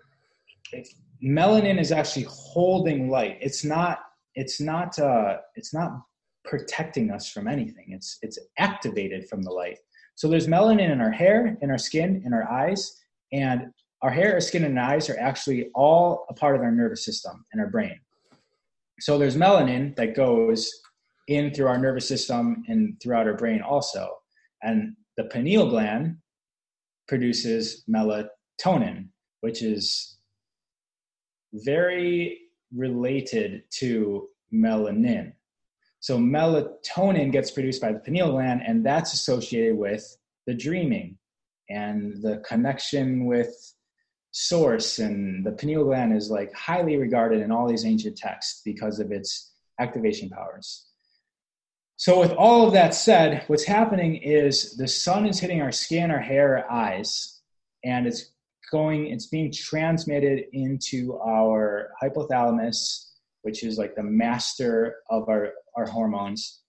if 0.73 0.89
melanin 1.25 1.81
is 1.81 1.93
actually 1.93 2.27
holding 2.29 3.09
light. 3.09 3.39
It's 3.41 3.65
not. 3.65 4.01
It's 4.35 4.61
not. 4.61 4.99
Uh, 4.99 5.39
it's 5.55 5.73
not 5.73 5.93
protecting 6.45 7.11
us 7.11 7.31
from 7.31 7.49
anything. 7.49 7.87
It's 7.89 8.19
it's 8.23 8.39
activated 8.59 9.29
from 9.29 9.43
the 9.43 9.51
light. 9.51 9.79
So 10.17 10.29
there's 10.29 10.47
melanin 10.47 10.91
in 10.91 11.01
our 11.01 11.11
hair, 11.11 11.57
in 11.61 11.71
our 11.71 11.79
skin, 11.79 12.23
in 12.25 12.33
our 12.33 12.49
eyes, 12.51 13.01
and 13.33 13.73
our 14.03 14.11
hair, 14.11 14.35
our 14.35 14.41
skin, 14.41 14.65
and 14.65 14.79
eyes 14.79 15.09
are 15.09 15.19
actually 15.19 15.71
all 15.75 16.27
a 16.29 16.35
part 16.35 16.57
of 16.57 16.63
our 16.63 16.71
nervous 16.71 17.05
system 17.05 17.45
and 17.53 17.61
our 17.61 17.69
brain. 17.69 17.99
So 19.01 19.19
there's 19.19 19.37
melanin 19.37 19.97
that 19.97 20.15
goes 20.15 20.71
in 21.29 21.53
through 21.53 21.69
our 21.69 21.79
nervous 21.79 22.07
system 22.07 22.65
and 22.69 23.01
throughout 23.03 23.27
our 23.27 23.37
brain 23.37 23.61
also. 23.61 24.11
And 24.63 24.95
the 25.17 25.25
pineal 25.25 25.69
gland 25.69 26.17
produces 27.09 27.85
melatonin, 27.89 29.09
which 29.41 29.63
is 29.63 30.19
very 31.53 32.41
related 32.75 33.63
to 33.79 34.29
melanin. 34.53 35.33
So 36.05 36.19
melatonin 36.19 37.33
gets 37.33 37.51
produced 37.51 37.81
by 37.81 37.91
the 37.91 37.99
pineal 37.99 38.33
gland, 38.33 38.61
and 38.67 38.85
that's 38.85 39.15
associated 39.15 39.79
with 39.79 40.05
the 40.47 40.53
dreaming 40.53 41.17
and 41.71 42.21
the 42.21 42.43
connection 42.47 43.25
with 43.25 43.57
source. 44.31 44.99
And 44.99 45.47
the 45.47 45.53
pineal 45.53 45.85
gland 45.85 46.15
is 46.15 46.31
like 46.31 46.53
highly 46.53 46.99
regarded 46.99 47.41
in 47.41 47.51
all 47.51 47.67
these 47.67 47.87
ancient 47.87 48.19
texts 48.19 48.61
because 48.67 49.01
of 49.01 49.13
its 49.13 49.55
activation 49.81 50.29
powers. 50.29 50.89
So, 51.97 52.21
with 52.21 52.33
all 52.33 52.67
of 52.67 52.75
that 52.75 52.93
said, 52.93 53.45
what's 53.47 53.65
happening 53.65 54.17
is 54.17 54.77
the 54.77 54.87
sun 54.87 55.25
is 55.25 55.41
hitting 55.41 55.63
our 55.63 55.73
skin, 55.73 56.11
our 56.11 56.21
hair, 56.21 56.59
our 56.59 56.71
eyes, 56.71 57.41
and 57.83 58.07
it's 58.07 58.31
going, 58.71 59.07
it's 59.07 59.29
being 59.29 59.51
transmitted 59.51 60.49
into 60.53 61.19
our 61.19 61.93
hypothalamus, 62.03 63.13
which 63.45 63.63
is 63.63 63.79
like 63.79 63.95
the 63.95 64.03
master 64.03 64.97
of 65.11 65.29
our, 65.29 65.53
our 65.77 65.87
hormones, 65.87 66.63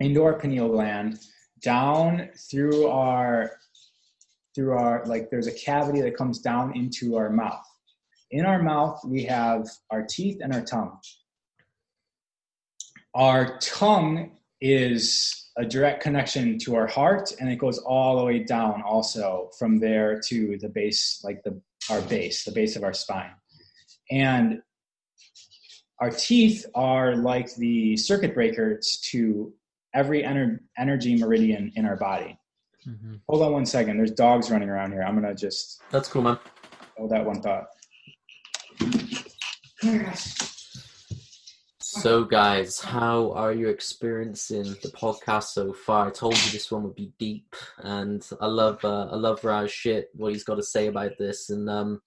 into 0.00 0.24
our 0.24 0.38
pineal 0.38 0.68
gland, 0.68 1.18
down 1.62 2.28
through 2.50 2.88
our 2.88 3.52
through 4.54 4.72
our 4.72 5.04
like 5.06 5.30
there's 5.30 5.46
a 5.46 5.52
cavity 5.52 6.00
that 6.00 6.16
comes 6.16 6.40
down 6.40 6.76
into 6.76 7.16
our 7.16 7.30
mouth. 7.30 7.64
In 8.30 8.44
our 8.44 8.62
mouth, 8.62 9.00
we 9.04 9.22
have 9.24 9.68
our 9.90 10.02
teeth 10.02 10.38
and 10.42 10.52
our 10.52 10.62
tongue. 10.62 10.98
Our 13.14 13.58
tongue 13.58 14.32
is 14.60 15.50
a 15.58 15.64
direct 15.64 16.02
connection 16.02 16.58
to 16.58 16.76
our 16.76 16.86
heart 16.86 17.32
and 17.38 17.50
it 17.50 17.56
goes 17.56 17.78
all 17.78 18.18
the 18.18 18.24
way 18.24 18.38
down 18.38 18.82
also 18.82 19.50
from 19.58 19.78
there 19.78 20.20
to 20.28 20.56
the 20.58 20.68
base 20.68 21.20
like 21.24 21.42
the 21.42 21.60
our 21.90 22.00
base 22.02 22.44
the 22.44 22.52
base 22.52 22.76
of 22.76 22.84
our 22.84 22.92
spine 22.92 23.30
and 24.10 24.60
our 26.00 26.10
teeth 26.10 26.64
are 26.74 27.16
like 27.16 27.52
the 27.56 27.96
circuit 27.96 28.34
breakers 28.34 28.98
to 29.10 29.52
every 29.94 30.22
ener- 30.22 30.60
energy 30.78 31.16
meridian 31.16 31.72
in 31.76 31.84
our 31.84 31.96
body 31.96 32.38
Mm-hmm. 32.88 33.16
hold 33.28 33.42
on 33.42 33.52
one 33.52 33.66
second 33.66 33.98
there's 33.98 34.12
dogs 34.12 34.50
running 34.50 34.68
around 34.70 34.92
here 34.92 35.02
i'm 35.02 35.14
gonna 35.14 35.34
just 35.34 35.82
That's 35.90 36.08
cool, 36.08 36.22
man. 36.22 36.38
hold 36.96 37.10
that 37.10 37.24
one 37.26 37.42
thought 37.42 37.66
So, 41.80 42.22
guys, 42.24 42.78
how 42.80 43.32
are 43.32 43.52
you 43.52 43.68
experiencing 43.68 44.64
the 44.82 44.92
podcast 44.94 45.44
so 45.44 45.72
far? 45.72 46.08
I 46.08 46.10
told 46.10 46.34
you 46.44 46.50
this 46.52 46.70
one 46.70 46.82
would 46.84 46.94
be 46.94 47.12
deep, 47.18 47.56
and 47.78 48.24
I 48.40 48.46
love, 48.46 48.84
uh, 48.84 49.08
I 49.10 49.16
love 49.16 49.42
Raj 49.42 49.70
shit 49.70 50.10
what 50.14 50.32
he's 50.32 50.44
got 50.44 50.56
to 50.56 50.62
say 50.62 50.86
about 50.88 51.12
this. 51.18 51.50
And 51.50 51.68
um, 51.68 52.02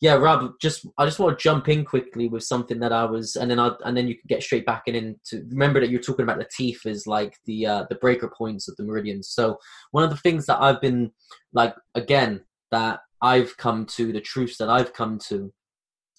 yeah, 0.00 0.14
Rob, 0.14 0.52
just 0.60 0.86
I 0.98 1.04
just 1.04 1.18
want 1.18 1.38
to 1.38 1.42
jump 1.42 1.68
in 1.68 1.84
quickly 1.84 2.28
with 2.28 2.42
something 2.42 2.80
that 2.80 2.92
I 2.92 3.04
was, 3.04 3.36
and 3.36 3.50
then 3.50 3.58
I, 3.58 3.72
and 3.84 3.96
then 3.96 4.08
you 4.08 4.14
can 4.14 4.26
get 4.28 4.42
straight 4.42 4.66
back 4.66 4.84
in 4.86 4.94
into. 4.94 5.46
Remember 5.50 5.80
that 5.80 5.90
you're 5.90 6.00
talking 6.00 6.22
about 6.22 6.38
the 6.38 6.48
teeth 6.56 6.86
is 6.86 7.06
like 7.06 7.36
the 7.44 7.66
uh, 7.66 7.84
the 7.88 7.96
breaker 7.96 8.32
points 8.36 8.68
of 8.68 8.76
the 8.76 8.84
meridians. 8.84 9.28
So 9.28 9.58
one 9.90 10.04
of 10.04 10.10
the 10.10 10.16
things 10.16 10.46
that 10.46 10.60
I've 10.60 10.80
been 10.80 11.10
like 11.52 11.74
again 11.94 12.42
that 12.70 13.00
I've 13.20 13.56
come 13.56 13.86
to 13.86 14.12
the 14.12 14.20
truths 14.20 14.56
that 14.58 14.70
I've 14.70 14.92
come 14.92 15.18
to 15.28 15.52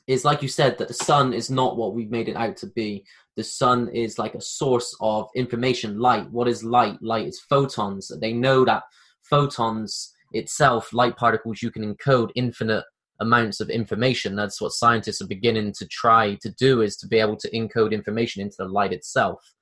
is 0.07 0.23
like 0.23 0.41
you 0.41 0.47
said 0.47 0.77
that 0.77 0.87
the 0.87 0.93
sun 0.93 1.33
is 1.33 1.49
not 1.49 1.77
what 1.77 1.93
we've 1.93 2.11
made 2.11 2.29
it 2.29 2.35
out 2.35 2.57
to 2.57 2.67
be 2.67 3.03
the 3.35 3.43
sun 3.43 3.89
is 3.89 4.19
like 4.19 4.35
a 4.35 4.41
source 4.41 4.95
of 5.01 5.27
information 5.35 5.99
light 5.99 6.29
what 6.31 6.47
is 6.47 6.63
light 6.63 7.01
light 7.01 7.27
is 7.27 7.39
photons 7.49 8.11
they 8.21 8.31
know 8.31 8.63
that 8.63 8.83
photons 9.23 10.13
itself 10.31 10.93
light 10.93 11.17
particles 11.17 11.61
you 11.61 11.71
can 11.71 11.95
encode 11.95 12.29
infinite 12.35 12.83
amounts 13.19 13.59
of 13.59 13.69
information. 13.69 14.35
That's 14.35 14.59
what 14.59 14.71
scientists 14.71 15.21
are 15.21 15.27
beginning 15.27 15.73
to 15.73 15.87
try 15.87 16.35
to 16.41 16.49
do 16.51 16.81
is 16.81 16.97
to 16.97 17.07
be 17.07 17.19
able 17.19 17.37
to 17.37 17.49
encode 17.51 17.91
information 17.91 18.41
into 18.41 18.57
the 18.59 18.65
light 18.65 18.93
itself. 18.93 19.53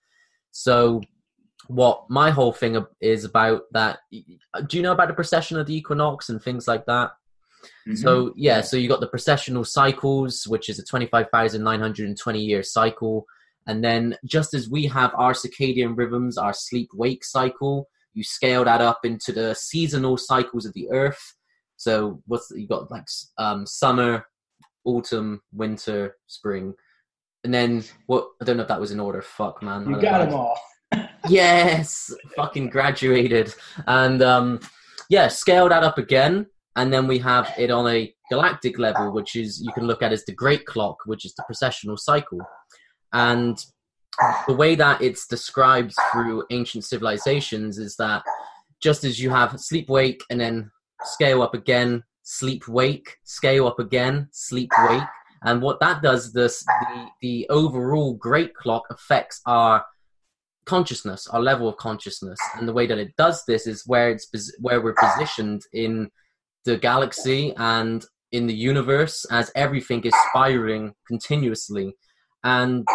So 0.51 1.01
what 1.67 2.09
my 2.09 2.29
whole 2.29 2.51
thing 2.51 2.83
is 2.99 3.23
about 3.23 3.61
that 3.71 3.99
do 4.11 4.77
you 4.77 4.83
know 4.83 4.91
about 4.91 5.07
the 5.07 5.13
precession 5.13 5.57
of 5.57 5.67
the 5.67 5.75
equinox 5.75 6.29
and 6.29 6.41
things 6.41 6.67
like 6.67 6.85
that? 6.85 7.11
Mm-hmm. 7.87 7.95
So 7.95 8.33
yeah, 8.35 8.61
so 8.61 8.75
you 8.77 8.89
got 8.89 8.99
the 8.99 9.07
precessional 9.07 9.65
cycles, 9.65 10.45
which 10.47 10.69
is 10.69 10.79
a 10.79 10.83
twenty-five 10.83 11.27
thousand 11.31 11.63
nine 11.63 11.79
hundred 11.79 12.07
and 12.07 12.17
twenty 12.17 12.41
year 12.41 12.63
cycle, 12.63 13.25
and 13.67 13.83
then 13.83 14.17
just 14.25 14.53
as 14.53 14.69
we 14.69 14.85
have 14.87 15.11
our 15.15 15.33
circadian 15.33 15.97
rhythms, 15.97 16.37
our 16.37 16.53
sleep-wake 16.53 17.23
cycle, 17.23 17.87
you 18.13 18.23
scale 18.23 18.65
that 18.65 18.81
up 18.81 19.05
into 19.05 19.31
the 19.31 19.53
seasonal 19.53 20.17
cycles 20.17 20.65
of 20.65 20.73
the 20.73 20.89
Earth. 20.91 21.35
So 21.77 22.21
what's 22.27 22.51
you 22.55 22.67
got 22.67 22.91
like 22.91 23.05
um, 23.37 23.65
summer, 23.65 24.25
autumn, 24.85 25.41
winter, 25.51 26.15
spring, 26.27 26.73
and 27.43 27.53
then 27.53 27.83
what? 28.07 28.27
I 28.41 28.45
don't 28.45 28.57
know 28.57 28.63
if 28.63 28.69
that 28.69 28.79
was 28.79 28.91
in 28.91 28.99
order. 28.99 29.21
Fuck 29.21 29.61
man, 29.61 29.89
you 29.89 30.01
got 30.01 30.19
know. 30.19 30.25
them 30.25 30.33
all 30.35 30.57
yes 31.29 32.13
fucking 32.35 32.69
graduated 32.69 33.53
and 33.87 34.21
um 34.21 34.59
yeah 35.09 35.27
scale 35.27 35.69
that 35.69 35.83
up 35.83 35.97
again 35.97 36.45
and 36.75 36.91
then 36.91 37.07
we 37.07 37.17
have 37.19 37.53
it 37.57 37.71
on 37.71 37.87
a 37.87 38.13
galactic 38.29 38.77
level 38.79 39.11
which 39.11 39.35
is 39.35 39.61
you 39.61 39.71
can 39.73 39.85
look 39.85 40.01
at 40.01 40.11
as 40.11 40.25
the 40.25 40.33
great 40.33 40.65
clock 40.65 40.97
which 41.05 41.25
is 41.25 41.33
the 41.35 41.43
precessional 41.49 41.97
cycle 41.97 42.39
and 43.13 43.65
the 44.47 44.53
way 44.53 44.75
that 44.75 45.01
it's 45.01 45.27
described 45.27 45.93
through 46.11 46.43
ancient 46.51 46.83
civilizations 46.83 47.77
is 47.77 47.95
that 47.95 48.23
just 48.81 49.03
as 49.03 49.19
you 49.19 49.29
have 49.29 49.59
sleep 49.59 49.89
wake 49.89 50.21
and 50.29 50.39
then 50.39 50.69
scale 51.03 51.41
up 51.41 51.53
again 51.53 52.03
sleep 52.23 52.67
wake 52.67 53.17
scale 53.23 53.67
up 53.67 53.79
again 53.79 54.27
sleep 54.31 54.71
wake 54.87 55.03
and 55.43 55.61
what 55.61 55.79
that 55.79 56.01
does 56.01 56.31
this 56.31 56.63
the, 56.63 57.07
the 57.21 57.49
overall 57.49 58.13
great 58.13 58.53
clock 58.55 58.83
affects 58.89 59.41
our 59.45 59.85
consciousness 60.65 61.27
our 61.27 61.41
level 61.41 61.67
of 61.67 61.75
consciousness 61.75 62.39
and 62.57 62.67
the 62.67 62.73
way 62.73 62.87
that 62.87 62.97
it 62.97 63.13
does 63.17 63.43
this 63.45 63.67
is 63.67 63.83
where 63.85 64.11
it's 64.11 64.29
where 64.59 64.79
we're 64.79 64.95
positioned 64.95 65.63
in 65.73 66.09
the 66.65 66.77
galaxy 66.77 67.53
and 67.57 68.05
in 68.33 68.47
the 68.47 68.53
universe 68.53 69.25
as 69.31 69.51
everything 69.55 70.01
is 70.03 70.13
spiraling 70.29 70.93
continuously. 71.07 71.95
And 72.43 72.85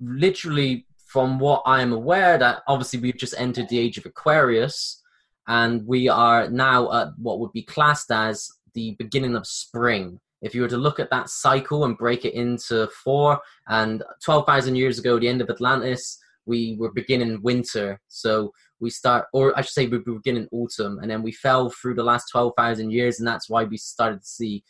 literally, 0.00 0.86
from 1.06 1.38
what 1.38 1.62
I 1.66 1.82
am 1.82 1.92
aware, 1.92 2.38
that 2.38 2.62
obviously 2.66 3.00
we've 3.00 3.18
just 3.18 3.34
entered 3.36 3.68
the 3.68 3.78
age 3.78 3.98
of 3.98 4.06
Aquarius, 4.06 5.01
and 5.48 5.86
we 5.86 6.08
are 6.08 6.48
now 6.48 6.92
at 6.92 7.08
what 7.18 7.40
would 7.40 7.52
be 7.52 7.62
classed 7.62 8.10
as 8.10 8.48
the 8.74 8.94
beginning 8.98 9.36
of 9.36 9.46
spring. 9.46 10.20
If 10.40 10.54
you 10.54 10.62
were 10.62 10.68
to 10.68 10.76
look 10.76 10.98
at 10.98 11.10
that 11.10 11.28
cycle 11.28 11.84
and 11.84 11.96
break 11.96 12.24
it 12.24 12.34
into 12.34 12.88
four, 13.04 13.40
and 13.68 14.02
12,000 14.24 14.74
years 14.74 14.98
ago, 14.98 15.18
the 15.18 15.28
end 15.28 15.40
of 15.40 15.50
Atlantis, 15.50 16.18
we 16.46 16.76
were 16.78 16.92
beginning 16.92 17.40
winter. 17.42 18.00
So 18.08 18.52
we 18.80 18.90
start, 18.90 19.26
or 19.32 19.56
I 19.56 19.62
should 19.62 19.72
say, 19.72 19.86
we 19.86 19.98
were 19.98 20.14
beginning 20.14 20.48
autumn, 20.50 20.98
and 21.00 21.10
then 21.10 21.22
we 21.22 21.32
fell 21.32 21.70
through 21.70 21.94
the 21.94 22.02
last 22.02 22.26
12,000 22.32 22.90
years, 22.90 23.18
and 23.18 23.28
that's 23.28 23.48
why 23.48 23.64
we 23.64 23.76
started 23.76 24.20
to 24.22 24.26
see 24.26 24.64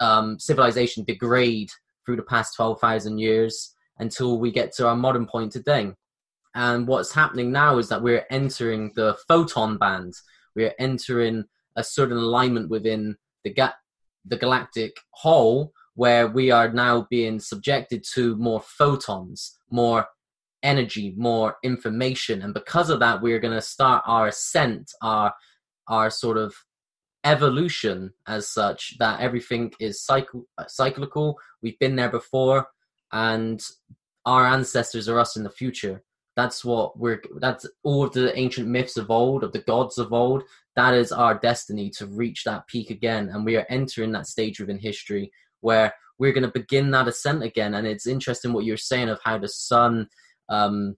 um, 0.00 0.38
civilization 0.38 1.04
degrade 1.04 1.70
through 2.06 2.16
the 2.16 2.22
past 2.22 2.56
12,000 2.56 3.18
years 3.18 3.74
until 3.98 4.38
we 4.38 4.50
get 4.50 4.72
to 4.72 4.88
our 4.88 4.96
modern 4.96 5.26
point 5.26 5.52
today. 5.52 5.92
And 6.54 6.86
what's 6.86 7.12
happening 7.12 7.52
now 7.52 7.78
is 7.78 7.88
that 7.88 8.02
we're 8.02 8.26
entering 8.30 8.92
the 8.96 9.16
photon 9.28 9.78
band. 9.78 10.14
We're 10.56 10.74
entering 10.78 11.44
a 11.76 11.84
certain 11.84 12.16
alignment 12.16 12.68
within 12.70 13.16
the 13.44 13.50
ga- 13.50 13.74
the 14.26 14.36
galactic 14.36 14.96
whole 15.10 15.72
where 15.94 16.28
we 16.28 16.50
are 16.50 16.72
now 16.72 17.06
being 17.10 17.40
subjected 17.40 18.04
to 18.14 18.36
more 18.36 18.60
photons, 18.60 19.58
more 19.70 20.06
energy, 20.62 21.14
more 21.16 21.56
information, 21.62 22.42
and 22.42 22.52
because 22.52 22.90
of 22.90 23.00
that, 23.00 23.22
we're 23.22 23.38
going 23.38 23.54
to 23.54 23.62
start 23.62 24.02
our 24.06 24.28
ascent, 24.28 24.92
our 25.02 25.32
our 25.88 26.10
sort 26.10 26.36
of 26.36 26.54
evolution 27.24 28.12
as 28.26 28.48
such. 28.48 28.98
That 28.98 29.20
everything 29.20 29.72
is 29.80 30.02
cycle 30.02 30.46
uh, 30.58 30.64
cyclical. 30.66 31.38
We've 31.62 31.78
been 31.78 31.96
there 31.96 32.10
before, 32.10 32.66
and 33.12 33.62
our 34.26 34.46
ancestors 34.46 35.08
are 35.08 35.18
us 35.18 35.36
in 35.36 35.44
the 35.44 35.50
future. 35.50 36.02
That's 36.40 36.64
what 36.64 36.98
we're. 36.98 37.22
That's 37.38 37.66
all 37.82 38.04
of 38.04 38.12
the 38.12 38.36
ancient 38.38 38.66
myths 38.66 38.96
of 38.96 39.10
old, 39.10 39.44
of 39.44 39.52
the 39.52 39.58
gods 39.58 39.98
of 39.98 40.12
old. 40.12 40.42
That 40.74 40.94
is 40.94 41.12
our 41.12 41.34
destiny 41.38 41.90
to 41.98 42.06
reach 42.06 42.44
that 42.44 42.66
peak 42.66 42.88
again, 42.88 43.28
and 43.28 43.44
we 43.44 43.56
are 43.56 43.66
entering 43.68 44.12
that 44.12 44.26
stage 44.26 44.58
within 44.58 44.78
history 44.78 45.30
where 45.60 45.92
we're 46.18 46.32
going 46.32 46.50
to 46.50 46.58
begin 46.60 46.90
that 46.92 47.08
ascent 47.08 47.42
again. 47.42 47.74
And 47.74 47.86
it's 47.86 48.06
interesting 48.06 48.54
what 48.54 48.64
you're 48.64 48.78
saying 48.78 49.10
of 49.10 49.20
how 49.22 49.36
the 49.36 49.48
sun 49.48 50.08
um, 50.48 50.96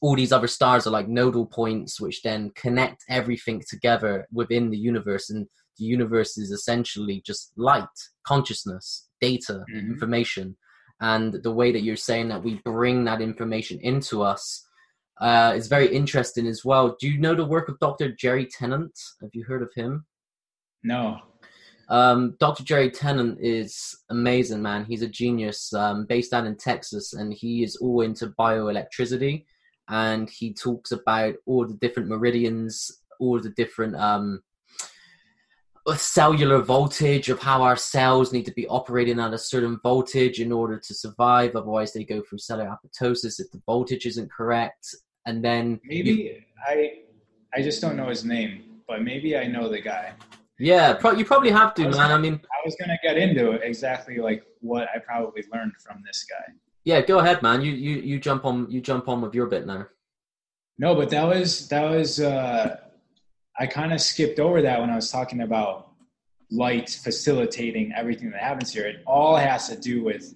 all 0.00 0.16
these 0.16 0.32
other 0.32 0.46
stars 0.46 0.86
are 0.86 0.90
like 0.90 1.08
nodal 1.08 1.46
points 1.46 2.00
which 2.00 2.22
then 2.22 2.50
connect 2.54 3.04
everything 3.08 3.62
together 3.68 4.26
within 4.32 4.70
the 4.70 4.78
universe 4.78 5.28
and 5.30 5.46
the 5.78 5.84
universe 5.84 6.38
is 6.38 6.50
essentially 6.50 7.22
just 7.24 7.52
light 7.56 7.84
consciousness 8.24 9.08
data 9.20 9.64
mm-hmm. 9.70 9.92
information 9.92 10.56
and 11.00 11.34
the 11.42 11.50
way 11.50 11.72
that 11.72 11.82
you're 11.82 11.96
saying 11.96 12.28
that 12.28 12.42
we 12.42 12.60
bring 12.64 13.04
that 13.04 13.20
information 13.20 13.78
into 13.80 14.22
us 14.22 14.64
uh, 15.20 15.52
is 15.56 15.66
very 15.68 15.88
interesting 15.88 16.46
as 16.46 16.64
well 16.64 16.96
do 17.00 17.08
you 17.08 17.18
know 17.18 17.34
the 17.34 17.44
work 17.44 17.68
of 17.68 17.78
dr 17.78 18.12
jerry 18.12 18.46
tennant 18.46 18.92
have 19.20 19.30
you 19.32 19.44
heard 19.44 19.62
of 19.62 19.72
him 19.74 20.04
no 20.82 21.20
um, 21.90 22.36
Dr. 22.38 22.64
Jerry 22.64 22.90
Tennant 22.90 23.38
is 23.40 23.96
amazing, 24.10 24.60
man. 24.60 24.84
He's 24.84 25.02
a 25.02 25.08
genius, 25.08 25.72
um, 25.72 26.04
based 26.04 26.32
down 26.32 26.46
in 26.46 26.56
Texas, 26.56 27.14
and 27.14 27.32
he 27.32 27.62
is 27.62 27.76
all 27.76 28.02
into 28.02 28.34
bioelectricity. 28.38 29.46
And 29.88 30.28
he 30.28 30.52
talks 30.52 30.92
about 30.92 31.36
all 31.46 31.66
the 31.66 31.74
different 31.74 32.10
meridians, 32.10 32.92
all 33.20 33.40
the 33.40 33.50
different 33.50 33.96
um, 33.96 34.42
cellular 35.96 36.60
voltage 36.60 37.30
of 37.30 37.40
how 37.40 37.62
our 37.62 37.76
cells 37.76 38.34
need 38.34 38.44
to 38.44 38.52
be 38.52 38.66
operating 38.68 39.18
at 39.18 39.32
a 39.32 39.38
certain 39.38 39.80
voltage 39.82 40.40
in 40.40 40.52
order 40.52 40.78
to 40.78 40.94
survive. 40.94 41.56
Otherwise, 41.56 41.94
they 41.94 42.04
go 42.04 42.22
through 42.22 42.38
cellular 42.38 42.68
apoptosis 42.68 43.40
if 43.40 43.50
the 43.50 43.62
voltage 43.64 44.04
isn't 44.04 44.30
correct. 44.30 44.94
And 45.28 45.44
then 45.44 45.78
maybe 45.84 46.10
you, 46.10 46.42
I, 46.66 47.00
I 47.52 47.60
just 47.60 47.82
don't 47.82 47.96
know 47.96 48.08
his 48.08 48.24
name, 48.24 48.80
but 48.88 49.02
maybe 49.02 49.36
I 49.36 49.46
know 49.46 49.68
the 49.68 49.78
guy. 49.78 50.14
Yeah, 50.58 50.94
pro- 50.94 51.12
you 51.12 51.26
probably 51.26 51.50
have 51.50 51.74
to, 51.74 51.82
I 51.82 51.84
man. 51.84 51.92
Gonna, 51.92 52.14
I 52.14 52.18
mean, 52.18 52.34
I 52.34 52.60
was 52.64 52.74
gonna 52.80 52.98
get 53.02 53.18
into 53.18 53.50
exactly 53.52 54.16
like 54.20 54.42
what 54.60 54.88
I 54.94 54.98
probably 55.00 55.44
learned 55.52 55.74
from 55.84 56.02
this 56.06 56.24
guy. 56.24 56.54
Yeah, 56.84 57.02
go 57.02 57.18
ahead, 57.18 57.42
man. 57.42 57.60
You 57.60 57.72
you 57.72 57.96
you 57.98 58.18
jump 58.18 58.46
on 58.46 58.70
you 58.70 58.80
jump 58.80 59.06
on 59.06 59.20
with 59.20 59.34
your 59.34 59.46
bit 59.46 59.66
now. 59.66 59.86
No, 60.78 60.94
but 60.94 61.10
that 61.10 61.24
was 61.24 61.68
that 61.68 61.90
was 61.90 62.20
uh 62.20 62.78
I 63.58 63.66
kind 63.66 63.92
of 63.92 64.00
skipped 64.00 64.40
over 64.40 64.62
that 64.62 64.80
when 64.80 64.88
I 64.88 64.96
was 64.96 65.10
talking 65.10 65.42
about 65.42 65.90
light 66.50 66.88
facilitating 66.88 67.92
everything 67.94 68.30
that 68.30 68.40
happens 68.40 68.72
here. 68.72 68.86
It 68.86 69.02
all 69.06 69.36
has 69.36 69.68
to 69.68 69.76
do 69.76 70.02
with 70.02 70.34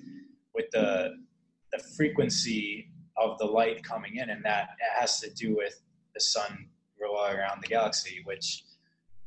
with 0.55 0.67
the 0.71 1.15
the 1.73 1.83
frequency 1.97 2.92
of 3.17 3.39
the 3.39 3.45
light 3.45 3.83
coming 3.83 4.17
in, 4.17 4.31
and 4.31 4.45
that 4.45 4.71
has 4.99 5.21
to 5.21 5.31
do 5.31 5.57
with 5.57 5.81
the 6.15 6.21
sun 6.21 6.69
revolving 7.01 7.39
around 7.39 7.63
the 7.63 7.69
galaxy, 7.69 8.21
which 8.25 8.65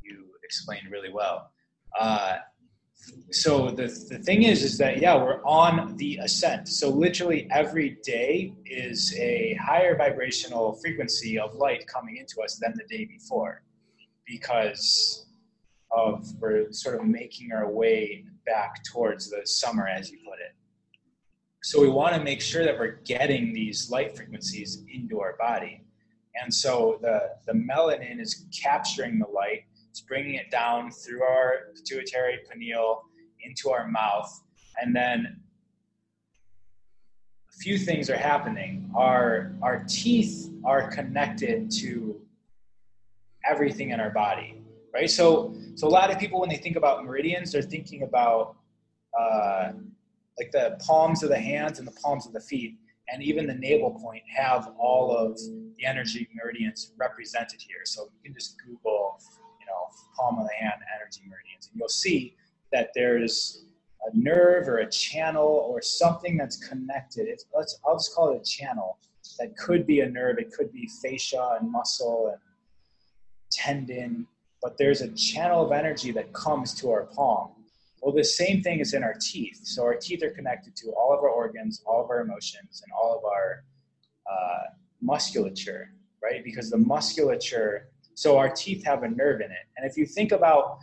you 0.02 0.26
explained 0.44 0.92
really 0.92 1.12
well. 1.12 1.52
Uh, 2.00 2.38
so 3.32 3.70
the, 3.70 3.88
the 4.10 4.20
thing 4.20 4.44
is 4.44 4.64
is 4.64 4.78
that 4.78 5.00
yeah 5.00 5.16
we're 5.16 5.44
on 5.44 5.96
the 5.98 6.18
ascent 6.24 6.68
so 6.68 6.90
literally 6.90 7.48
every 7.52 7.98
day 8.04 8.54
is 8.66 9.14
a 9.18 9.58
higher 9.62 9.96
vibrational 9.96 10.74
frequency 10.82 11.38
of 11.38 11.54
light 11.56 11.86
coming 11.88 12.18
into 12.18 12.42
us 12.42 12.58
than 12.58 12.74
the 12.76 12.98
day 12.98 13.06
before 13.06 13.62
because 14.26 15.28
of 15.92 16.26
we're 16.40 16.72
sort 16.72 17.00
of 17.00 17.06
making 17.06 17.52
our 17.52 17.70
way 17.70 18.26
back 18.46 18.84
towards 18.84 19.30
the 19.30 19.42
summer 19.46 19.88
as 19.88 20.12
you 20.12 20.18
put 20.26 20.40
it 20.40 20.56
so 21.66 21.82
we 21.82 21.90
want 21.90 22.14
to 22.16 22.22
make 22.22 22.42
sure 22.42 22.64
that 22.64 22.78
we're 22.78 23.00
getting 23.06 23.54
these 23.54 23.90
light 23.90 24.16
frequencies 24.16 24.84
into 24.94 25.20
our 25.20 25.36
body 25.38 25.84
and 26.42 26.54
so 26.54 27.00
the 27.02 27.18
the 27.46 27.54
melanin 27.54 28.20
is 28.20 28.46
capturing 28.64 29.20
the 29.20 29.28
light 29.28 29.64
it's 29.96 30.02
bringing 30.02 30.36
it 30.36 30.52
down 30.52 30.92
through 30.92 31.24
our 31.24 31.72
pituitary 31.74 32.40
pineal 32.52 33.04
into 33.46 33.70
our 33.70 33.88
mouth. 33.88 34.44
And 34.82 34.94
then 34.94 35.40
a 37.50 37.58
few 37.60 37.78
things 37.78 38.10
are 38.10 38.18
happening. 38.18 38.92
Our, 38.94 39.54
our 39.62 39.86
teeth 39.88 40.50
are 40.66 40.90
connected 40.92 41.72
to 41.80 42.20
everything 43.50 43.92
in 43.92 44.02
our 44.02 44.10
body, 44.10 44.62
right? 44.94 45.10
So, 45.10 45.56
so 45.76 45.88
a 45.88 45.90
lot 45.90 46.12
of 46.12 46.20
people, 46.20 46.42
when 46.42 46.50
they 46.50 46.58
think 46.58 46.76
about 46.76 47.06
meridians, 47.06 47.54
they're 47.54 47.62
thinking 47.62 48.04
about 48.04 48.58
uh, 49.18 49.72
like 50.38 50.52
the 50.52 50.78
palms 50.86 51.24
of 51.24 51.30
the 51.30 51.40
hands 51.40 51.80
and 51.80 51.88
the 51.88 51.96
palms 52.04 52.26
of 52.26 52.34
the 52.34 52.42
feet 52.42 52.78
and 53.10 53.22
even 53.22 53.46
the 53.46 53.54
navel 53.54 53.92
point 53.92 54.24
have 54.36 54.74
all 54.80 55.16
of 55.16 55.38
the 55.78 55.86
energy 55.86 56.28
meridians 56.34 56.92
represented 56.98 57.62
here. 57.62 57.82
So 57.86 58.04
you 58.04 58.20
can 58.24 58.34
just 58.34 58.56
Google 58.66 59.20
you 59.60 59.66
know, 59.68 59.90
palm 60.16 60.40
of 60.40 60.48
the 60.48 60.54
hand 60.54 60.82
energy 60.96 61.22
meridians. 61.28 61.70
And 61.72 61.80
you'll 61.80 61.90
see 61.90 62.36
that 62.72 62.90
there's 62.96 63.66
a 64.06 64.18
nerve 64.18 64.68
or 64.68 64.80
a 64.80 64.90
channel 64.90 65.66
or 65.70 65.82
something 65.82 66.38
that's 66.38 66.58
connected. 66.58 67.28
It's, 67.28 67.46
let's, 67.56 67.80
I'll 67.86 67.96
just 67.96 68.14
call 68.14 68.34
it 68.34 68.42
a 68.42 68.44
channel. 68.44 68.98
That 69.40 69.58
could 69.58 69.88
be 69.88 70.02
a 70.02 70.10
nerve, 70.10 70.38
it 70.38 70.52
could 70.52 70.72
be 70.72 70.90
fascia 71.02 71.58
and 71.60 71.72
muscle 71.72 72.30
and 72.32 72.40
tendon, 73.52 74.28
but 74.62 74.78
there's 74.78 75.02
a 75.02 75.10
channel 75.10 75.66
of 75.66 75.72
energy 75.72 76.12
that 76.12 76.32
comes 76.34 76.74
to 76.76 76.92
our 76.92 77.06
palm. 77.06 77.52
Well, 78.06 78.14
the 78.14 78.24
same 78.24 78.62
thing 78.62 78.82
is 78.82 78.94
in 78.94 79.04
our 79.04 79.16
teeth. 79.20 79.62
So 79.64 79.84
our 79.84 79.96
teeth 79.96 80.22
are 80.22 80.30
connected 80.30 80.76
to 80.76 80.92
all 80.92 81.12
of 81.12 81.22
our 81.22 81.30
organs, 81.30 81.82
all 81.88 82.04
of 82.04 82.12
our 82.12 82.22
emotions, 82.22 82.84
and 82.84 82.94
all 82.94 83.18
of 83.18 83.26
our 83.26 83.64
uh, 84.32 84.64
musculature, 85.02 85.92
right? 86.22 86.44
Because 86.44 86.70
the 86.70 86.78
musculature 86.78 87.90
so 88.14 88.38
our 88.38 88.50
teeth 88.50 88.86
have 88.86 89.02
a 89.02 89.10
nerve 89.10 89.42
in 89.42 89.50
it. 89.50 89.66
And 89.76 89.90
if 89.90 89.98
you 89.98 90.06
think 90.06 90.32
about 90.32 90.78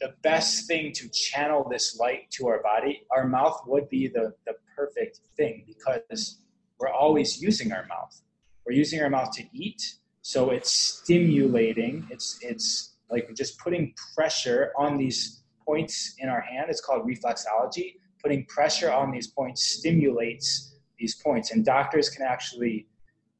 the 0.00 0.14
best 0.22 0.68
thing 0.68 0.92
to 0.92 1.08
channel 1.08 1.66
this 1.68 1.98
light 1.98 2.30
to 2.30 2.46
our 2.46 2.62
body, 2.62 3.02
our 3.10 3.26
mouth 3.26 3.60
would 3.66 3.88
be 3.88 4.06
the, 4.06 4.32
the 4.46 4.54
perfect 4.76 5.18
thing 5.36 5.64
because 5.66 6.38
we're 6.78 6.92
always 6.92 7.42
using 7.42 7.72
our 7.72 7.86
mouth. 7.86 8.22
We're 8.64 8.76
using 8.76 9.02
our 9.02 9.10
mouth 9.10 9.32
to 9.32 9.42
eat, 9.52 9.82
so 10.22 10.50
it's 10.50 10.70
stimulating. 10.70 12.06
It's 12.10 12.38
it's 12.40 12.94
like 13.10 13.34
just 13.34 13.58
putting 13.58 13.94
pressure 14.14 14.72
on 14.78 14.96
these 14.96 15.42
points 15.68 16.14
in 16.18 16.28
our 16.28 16.40
hand. 16.40 16.66
It's 16.68 16.80
called 16.80 17.06
reflexology. 17.06 17.96
Putting 18.22 18.44
pressure 18.46 18.90
on 18.90 19.10
these 19.10 19.28
points 19.28 19.62
stimulates 19.64 20.76
these 20.98 21.14
points, 21.14 21.52
and 21.52 21.64
doctors 21.64 22.08
can 22.08 22.26
actually 22.26 22.88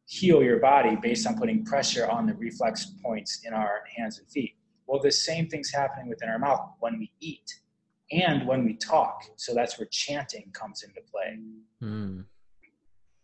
heal 0.06 0.42
your 0.42 0.58
body 0.60 0.96
based 1.02 1.26
on 1.26 1.36
putting 1.36 1.64
pressure 1.64 2.08
on 2.08 2.26
the 2.26 2.34
reflex 2.34 2.86
points 3.04 3.40
in 3.44 3.52
our 3.52 3.82
hands 3.96 4.18
and 4.18 4.28
feet. 4.28 4.54
Well, 4.86 5.00
the 5.02 5.10
same 5.10 5.48
thing's 5.48 5.70
happening 5.70 6.08
within 6.08 6.28
our 6.28 6.38
mouth 6.38 6.60
when 6.80 6.98
we 6.98 7.10
eat 7.20 7.48
and 8.10 8.46
when 8.46 8.64
we 8.64 8.74
talk. 8.74 9.22
So 9.36 9.52
that's 9.54 9.78
where 9.78 9.88
chanting 9.90 10.50
comes 10.52 10.82
into 10.82 11.00
play. 11.12 11.38
Mm. 11.82 12.24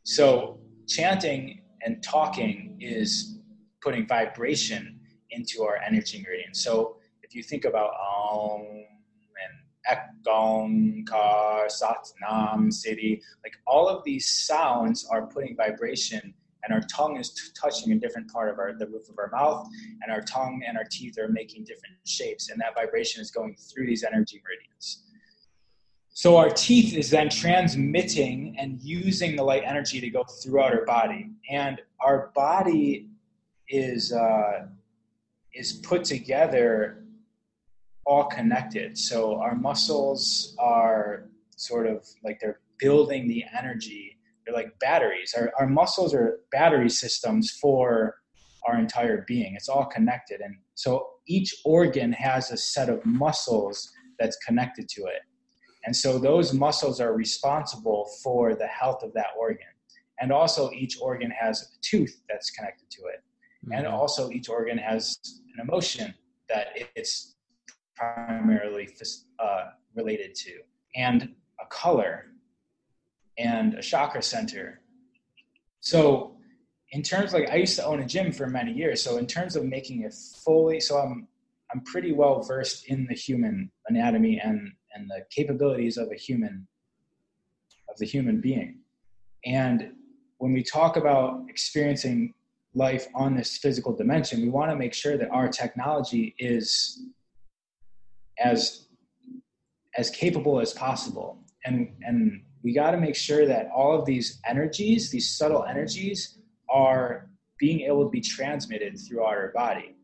So 0.02 0.59
chanting 0.86 1.62
and 1.82 2.02
talking 2.02 2.76
is 2.81 3.39
putting 3.81 4.06
vibration 4.06 5.01
into 5.31 5.62
our 5.62 5.78
energy 5.78 6.22
meridian. 6.22 6.52
So 6.52 6.97
if 7.22 7.35
you 7.35 7.43
think 7.43 7.64
about 7.64 7.93
um 7.94 8.74
and 9.89 9.98
ek, 9.98 10.05
gong, 10.24 11.05
kar, 11.09 11.69
sat, 11.69 12.06
nam, 12.20 12.70
city. 12.70 13.23
Like 13.43 13.55
all 13.66 13.89
of 13.89 14.05
these 14.05 14.28
sounds 14.28 15.06
are 15.11 15.27
putting 15.27 15.56
vibration 15.56 16.35
and 16.65 16.73
our 16.73 16.81
tongue 16.89 17.19
is 17.19 17.31
t- 17.31 17.43
touching 17.55 17.93
a 17.93 17.97
different 17.97 18.31
part 18.32 18.48
of 18.48 18.59
our 18.59 18.73
the 18.73 18.86
roof 18.86 19.09
of 19.09 19.19
our 19.19 19.31
mouth 19.31 19.69
and 20.02 20.12
our 20.12 20.23
tongue 20.23 20.62
and 20.66 20.77
our 20.77 20.85
teeth 20.90 21.19
are 21.19 21.28
making 21.28 21.65
different 21.65 21.94
shapes 22.06 22.51
and 22.51 22.61
that 22.61 22.74
vibration 22.74 23.20
is 23.20 23.31
going 23.31 23.55
through 23.55 23.86
these 23.86 24.05
energy 24.05 24.40
meridians 24.43 25.02
so 26.09 26.36
our 26.36 26.48
teeth 26.48 26.94
is 26.94 27.11
then 27.11 27.28
transmitting 27.28 28.56
and 28.59 28.81
using 28.81 29.36
the 29.36 29.43
light 29.43 29.62
energy 29.66 30.01
to 30.01 30.09
go 30.09 30.24
throughout 30.43 30.73
our 30.73 30.85
body 30.85 31.31
and 31.51 31.81
our 32.01 32.31
body 32.35 33.09
is 33.69 34.12
uh, 34.12 34.66
is 35.55 35.73
put 35.73 36.05
together 36.05 37.03
all 38.06 38.24
connected 38.24 38.97
so 38.98 39.40
our 39.40 39.55
muscles 39.55 40.55
are 40.59 41.28
sort 41.56 41.86
of 41.86 42.06
like 42.22 42.39
they're 42.40 42.60
building 42.78 43.28
the 43.28 43.44
energy 43.56 44.14
they're 44.44 44.55
like 44.55 44.78
batteries. 44.78 45.35
Our, 45.36 45.52
our 45.59 45.66
muscles 45.66 46.14
are 46.14 46.40
battery 46.52 46.90
systems 46.90 47.51
for 47.60 48.16
our 48.66 48.78
entire 48.78 49.24
being. 49.26 49.55
It's 49.55 49.68
all 49.68 49.86
connected. 49.86 50.40
And 50.40 50.56
so 50.74 51.09
each 51.26 51.55
organ 51.64 52.12
has 52.12 52.51
a 52.51 52.56
set 52.56 52.89
of 52.89 53.05
muscles 53.05 53.90
that's 54.18 54.36
connected 54.39 54.89
to 54.90 55.02
it. 55.02 55.22
And 55.85 55.94
so 55.94 56.18
those 56.18 56.55
muscles 56.55 57.01
are 57.01 57.14
responsible 57.14 58.09
for 58.22 58.55
the 58.55 58.66
health 58.66 59.02
of 59.02 59.12
that 59.14 59.28
organ. 59.39 59.66
And 60.20 60.32
also 60.32 60.70
each 60.70 60.98
organ 61.01 61.31
has 61.31 61.62
a 61.62 61.66
tooth 61.82 62.22
that's 62.28 62.51
connected 62.51 62.90
to 62.90 63.02
it. 63.06 63.22
Mm-hmm. 63.66 63.72
And 63.72 63.86
also 63.86 64.31
each 64.31 64.48
organ 64.48 64.78
has 64.78 65.18
an 65.55 65.66
emotion 65.66 66.14
that 66.48 66.68
it's 66.94 67.34
primarily 67.95 68.89
uh, 69.39 69.65
related 69.95 70.35
to. 70.35 70.53
And 70.97 71.35
a 71.61 71.66
color 71.66 72.27
and 73.39 73.75
a 73.75 73.83
chakra 73.83 74.23
center. 74.23 74.81
So, 75.81 76.37
in 76.91 77.03
terms 77.03 77.33
like 77.33 77.51
I 77.51 77.57
used 77.57 77.77
to 77.77 77.85
own 77.85 78.01
a 78.01 78.07
gym 78.07 78.33
for 78.33 78.47
many 78.47 78.73
years. 78.73 79.03
So, 79.03 79.16
in 79.16 79.27
terms 79.27 79.57
of 79.57 79.65
making 79.65 80.03
it 80.03 80.15
fully, 80.45 80.81
so 80.81 80.99
I'm 80.99 81.29
I'm 81.73 81.81
pretty 81.81 82.12
well 82.12 82.41
versed 82.43 82.87
in 82.87 83.07
the 83.09 83.15
human 83.15 83.71
anatomy 83.89 84.41
and 84.43 84.73
and 84.95 85.11
the 85.11 85.25
capabilities 85.31 85.97
of 85.97 86.11
a 86.12 86.16
human 86.16 86.66
of 87.89 87.99
the 87.99 88.07
human 88.07 88.41
being. 88.41 88.79
And 89.45 89.93
when 90.39 90.53
we 90.53 90.62
talk 90.62 90.97
about 90.97 91.45
experiencing 91.49 92.35
life 92.75 93.07
on 93.15 93.37
this 93.37 93.57
physical 93.59 93.95
dimension, 93.95 94.41
we 94.41 94.49
want 94.49 94.71
to 94.71 94.77
make 94.77 94.95
sure 94.95 95.16
that 95.16 95.31
our 95.31 95.49
technology 95.49 96.35
is 96.39 97.03
as 98.39 98.89
as 99.97 100.11
capable 100.11 100.61
as 100.61 100.73
possible. 100.73 101.39
And 101.65 101.94
and 102.02 102.43
we 102.62 102.74
got 102.74 102.93
to 102.93 102.97
make 102.97 103.15
sure 103.15 103.47
that 103.47 103.69
all 103.74 103.98
of 103.98 104.06
these 104.06 104.40
energies, 104.47 105.11
these 105.11 105.36
subtle 105.36 105.65
energies, 105.65 106.39
are 106.69 107.28
being 107.59 107.82
able 107.82 108.05
to 108.05 108.11
be 108.11 108.20
transmitted 108.20 108.98
throughout 108.98 109.35
our 109.35 109.52
body. 109.55 109.94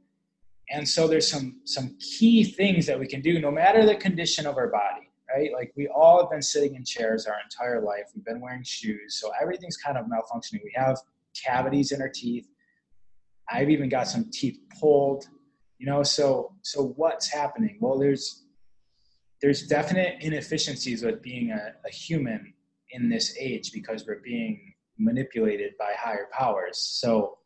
And 0.71 0.89
so 0.89 1.09
there's 1.09 1.29
some 1.29 1.61
some 1.65 1.97
key 1.99 2.45
things 2.45 2.87
that 2.87 2.99
we 2.99 3.07
can 3.07 3.21
do 3.21 3.41
no 3.41 3.51
matter 3.51 3.85
the 3.85 3.97
condition 3.97 4.47
of 4.47 4.57
our 4.57 4.69
body, 4.69 5.11
right? 5.35 5.51
Like 5.53 5.73
we 5.77 5.89
all 5.89 6.21
have 6.21 6.31
been 6.31 6.43
sitting 6.43 6.77
in 6.77 6.85
chairs 6.85 7.27
our 7.27 7.37
entire 7.43 7.83
life. 7.83 8.05
We've 8.15 8.25
been 8.25 8.41
wearing 8.41 8.63
shoes, 8.63 9.19
so 9.21 9.33
everything's 9.41 9.77
kind 9.77 9.99
of 9.99 10.07
malfunctioning. 10.07 10.61
We 10.63 10.73
have 10.77 10.99
cavities 11.35 11.93
in 11.93 12.01
our 12.01 12.09
teeth. 12.09 12.47
I've 13.51 13.71
even 13.71 13.89
got 13.89 14.07
some 14.07 14.31
teeth 14.31 14.61
pulled, 14.79 15.27
you 15.81 15.87
know, 15.87 16.03
so 16.03 16.53
so 16.61 16.93
what's 16.97 17.33
happening? 17.33 17.79
Well, 17.81 17.99
there's 17.99 18.45
there's 19.41 19.67
definite 19.67 20.17
inefficiencies 20.21 21.03
with 21.03 21.23
being 21.23 21.53
a, 21.53 21.73
a 21.87 21.91
human 21.91 22.53
in 22.91 23.09
this 23.09 23.35
age 23.41 23.73
because 23.73 24.07
we're 24.07 24.21
being 24.21 24.75
manipulated 24.99 25.73
by 25.79 25.93
higher 25.97 26.29
powers. 26.33 26.77
So 26.79 27.39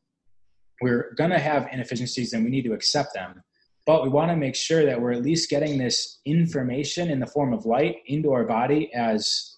we're 0.80 1.14
going 1.16 1.30
to 1.30 1.38
have 1.38 1.68
inefficiencies 1.70 2.32
and 2.32 2.44
we 2.44 2.50
need 2.50 2.64
to 2.64 2.72
accept 2.72 3.14
them. 3.14 3.40
But 3.86 4.02
we 4.02 4.08
want 4.08 4.32
to 4.32 4.36
make 4.36 4.56
sure 4.56 4.84
that 4.84 5.00
we're 5.00 5.12
at 5.12 5.22
least 5.22 5.48
getting 5.48 5.78
this 5.78 6.18
information 6.24 7.10
in 7.10 7.20
the 7.20 7.26
form 7.26 7.52
of 7.52 7.66
light 7.66 7.98
into 8.06 8.32
our 8.32 8.44
body 8.44 8.92
as 8.94 9.52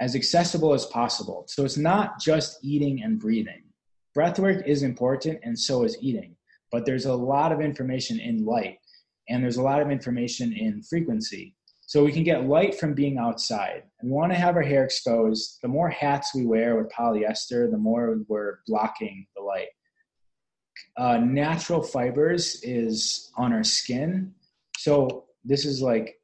as 0.00 0.14
accessible 0.14 0.72
as 0.72 0.86
possible. 0.86 1.44
So 1.48 1.66
it's 1.66 1.76
not 1.76 2.18
just 2.18 2.58
eating 2.62 3.02
and 3.02 3.18
breathing. 3.18 3.64
Breathwork 4.16 4.66
is 4.66 4.82
important 4.82 5.40
and 5.42 5.58
so 5.58 5.84
is 5.84 5.98
eating. 6.00 6.35
But 6.72 6.84
there's 6.84 7.06
a 7.06 7.14
lot 7.14 7.52
of 7.52 7.60
information 7.60 8.18
in 8.20 8.44
light 8.44 8.78
and 9.28 9.42
there's 9.42 9.56
a 9.56 9.62
lot 9.62 9.82
of 9.82 9.90
information 9.90 10.52
in 10.52 10.82
frequency. 10.82 11.54
So 11.86 12.04
we 12.04 12.12
can 12.12 12.24
get 12.24 12.46
light 12.46 12.78
from 12.78 12.94
being 12.94 13.16
outside. 13.18 13.84
And 14.00 14.10
we 14.10 14.16
want 14.16 14.32
to 14.32 14.38
have 14.38 14.56
our 14.56 14.62
hair 14.62 14.84
exposed. 14.84 15.58
The 15.62 15.68
more 15.68 15.88
hats 15.88 16.34
we 16.34 16.44
wear 16.44 16.76
with 16.76 16.92
polyester, 16.92 17.70
the 17.70 17.78
more 17.78 18.18
we're 18.28 18.58
blocking 18.66 19.26
the 19.36 19.42
light. 19.42 19.68
Uh, 20.96 21.18
natural 21.18 21.82
fibers 21.82 22.60
is 22.62 23.30
on 23.36 23.52
our 23.52 23.62
skin. 23.62 24.34
So 24.78 25.26
this 25.44 25.64
is 25.64 25.80
like 25.80 26.20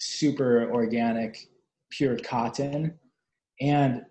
super 0.00 0.70
organic, 0.72 1.48
pure 1.90 2.16
cotton. 2.16 2.98
And 3.60 4.02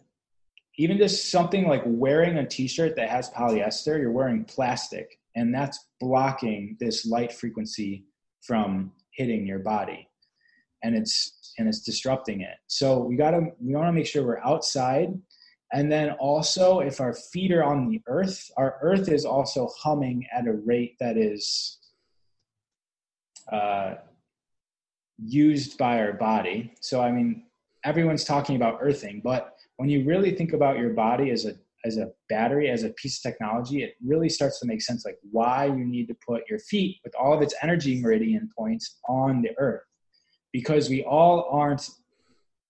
even 0.77 0.97
just 0.97 1.31
something 1.31 1.67
like 1.67 1.83
wearing 1.85 2.37
a 2.37 2.45
t-shirt 2.45 2.97
that 2.97 3.09
has 3.09 3.29
polyester, 3.29 3.99
you're 3.99 4.11
wearing 4.11 4.43
plastic 4.43 5.17
and 5.35 5.53
that's 5.53 5.87
blocking 5.99 6.77
this 6.79 7.05
light 7.05 7.31
frequency 7.31 8.05
from 8.41 8.91
hitting 9.11 9.45
your 9.45 9.59
body. 9.59 10.07
And 10.83 10.95
it's 10.95 11.53
and 11.57 11.67
it's 11.67 11.81
disrupting 11.81 12.41
it. 12.41 12.55
So 12.67 12.99
we 12.99 13.15
got 13.15 13.31
to 13.31 13.47
we 13.59 13.73
want 13.75 13.87
to 13.87 13.93
make 13.93 14.07
sure 14.07 14.25
we're 14.25 14.39
outside. 14.39 15.09
And 15.73 15.91
then 15.91 16.11
also 16.19 16.79
if 16.79 16.99
our 16.99 17.13
feet 17.13 17.51
are 17.51 17.63
on 17.63 17.87
the 17.87 18.01
earth 18.07 18.49
our 18.57 18.77
earth 18.81 19.09
is 19.09 19.25
also 19.25 19.69
humming 19.79 20.25
at 20.35 20.47
a 20.47 20.53
rate 20.53 20.95
that 20.99 21.17
is 21.17 21.77
uh, 23.51 23.95
used 25.17 25.77
by 25.77 25.99
our 25.99 26.13
body. 26.13 26.73
So 26.81 27.01
i 27.01 27.11
mean 27.11 27.45
everyone's 27.83 28.23
talking 28.23 28.55
about 28.55 28.77
earthing 28.81 29.21
but 29.23 29.55
when 29.77 29.89
you 29.89 30.05
really 30.05 30.35
think 30.35 30.53
about 30.53 30.77
your 30.77 30.91
body 30.91 31.31
as 31.31 31.45
a 31.45 31.55
as 31.83 31.97
a 31.97 32.11
battery, 32.29 32.69
as 32.69 32.83
a 32.83 32.89
piece 32.89 33.17
of 33.17 33.31
technology, 33.31 33.83
it 33.83 33.95
really 34.03 34.29
starts 34.29 34.59
to 34.59 34.67
make 34.67 34.81
sense 34.81 35.05
like 35.05 35.17
why 35.31 35.65
you 35.65 35.85
need 35.85 36.07
to 36.07 36.15
put 36.25 36.43
your 36.49 36.59
feet 36.59 36.99
with 37.03 37.13
all 37.15 37.33
of 37.33 37.41
its 37.41 37.55
energy 37.61 37.99
meridian 37.99 38.49
points 38.57 38.99
on 39.07 39.41
the 39.41 39.49
earth. 39.57 39.81
Because 40.53 40.89
we 40.89 41.03
all 41.03 41.47
aren't 41.49 41.89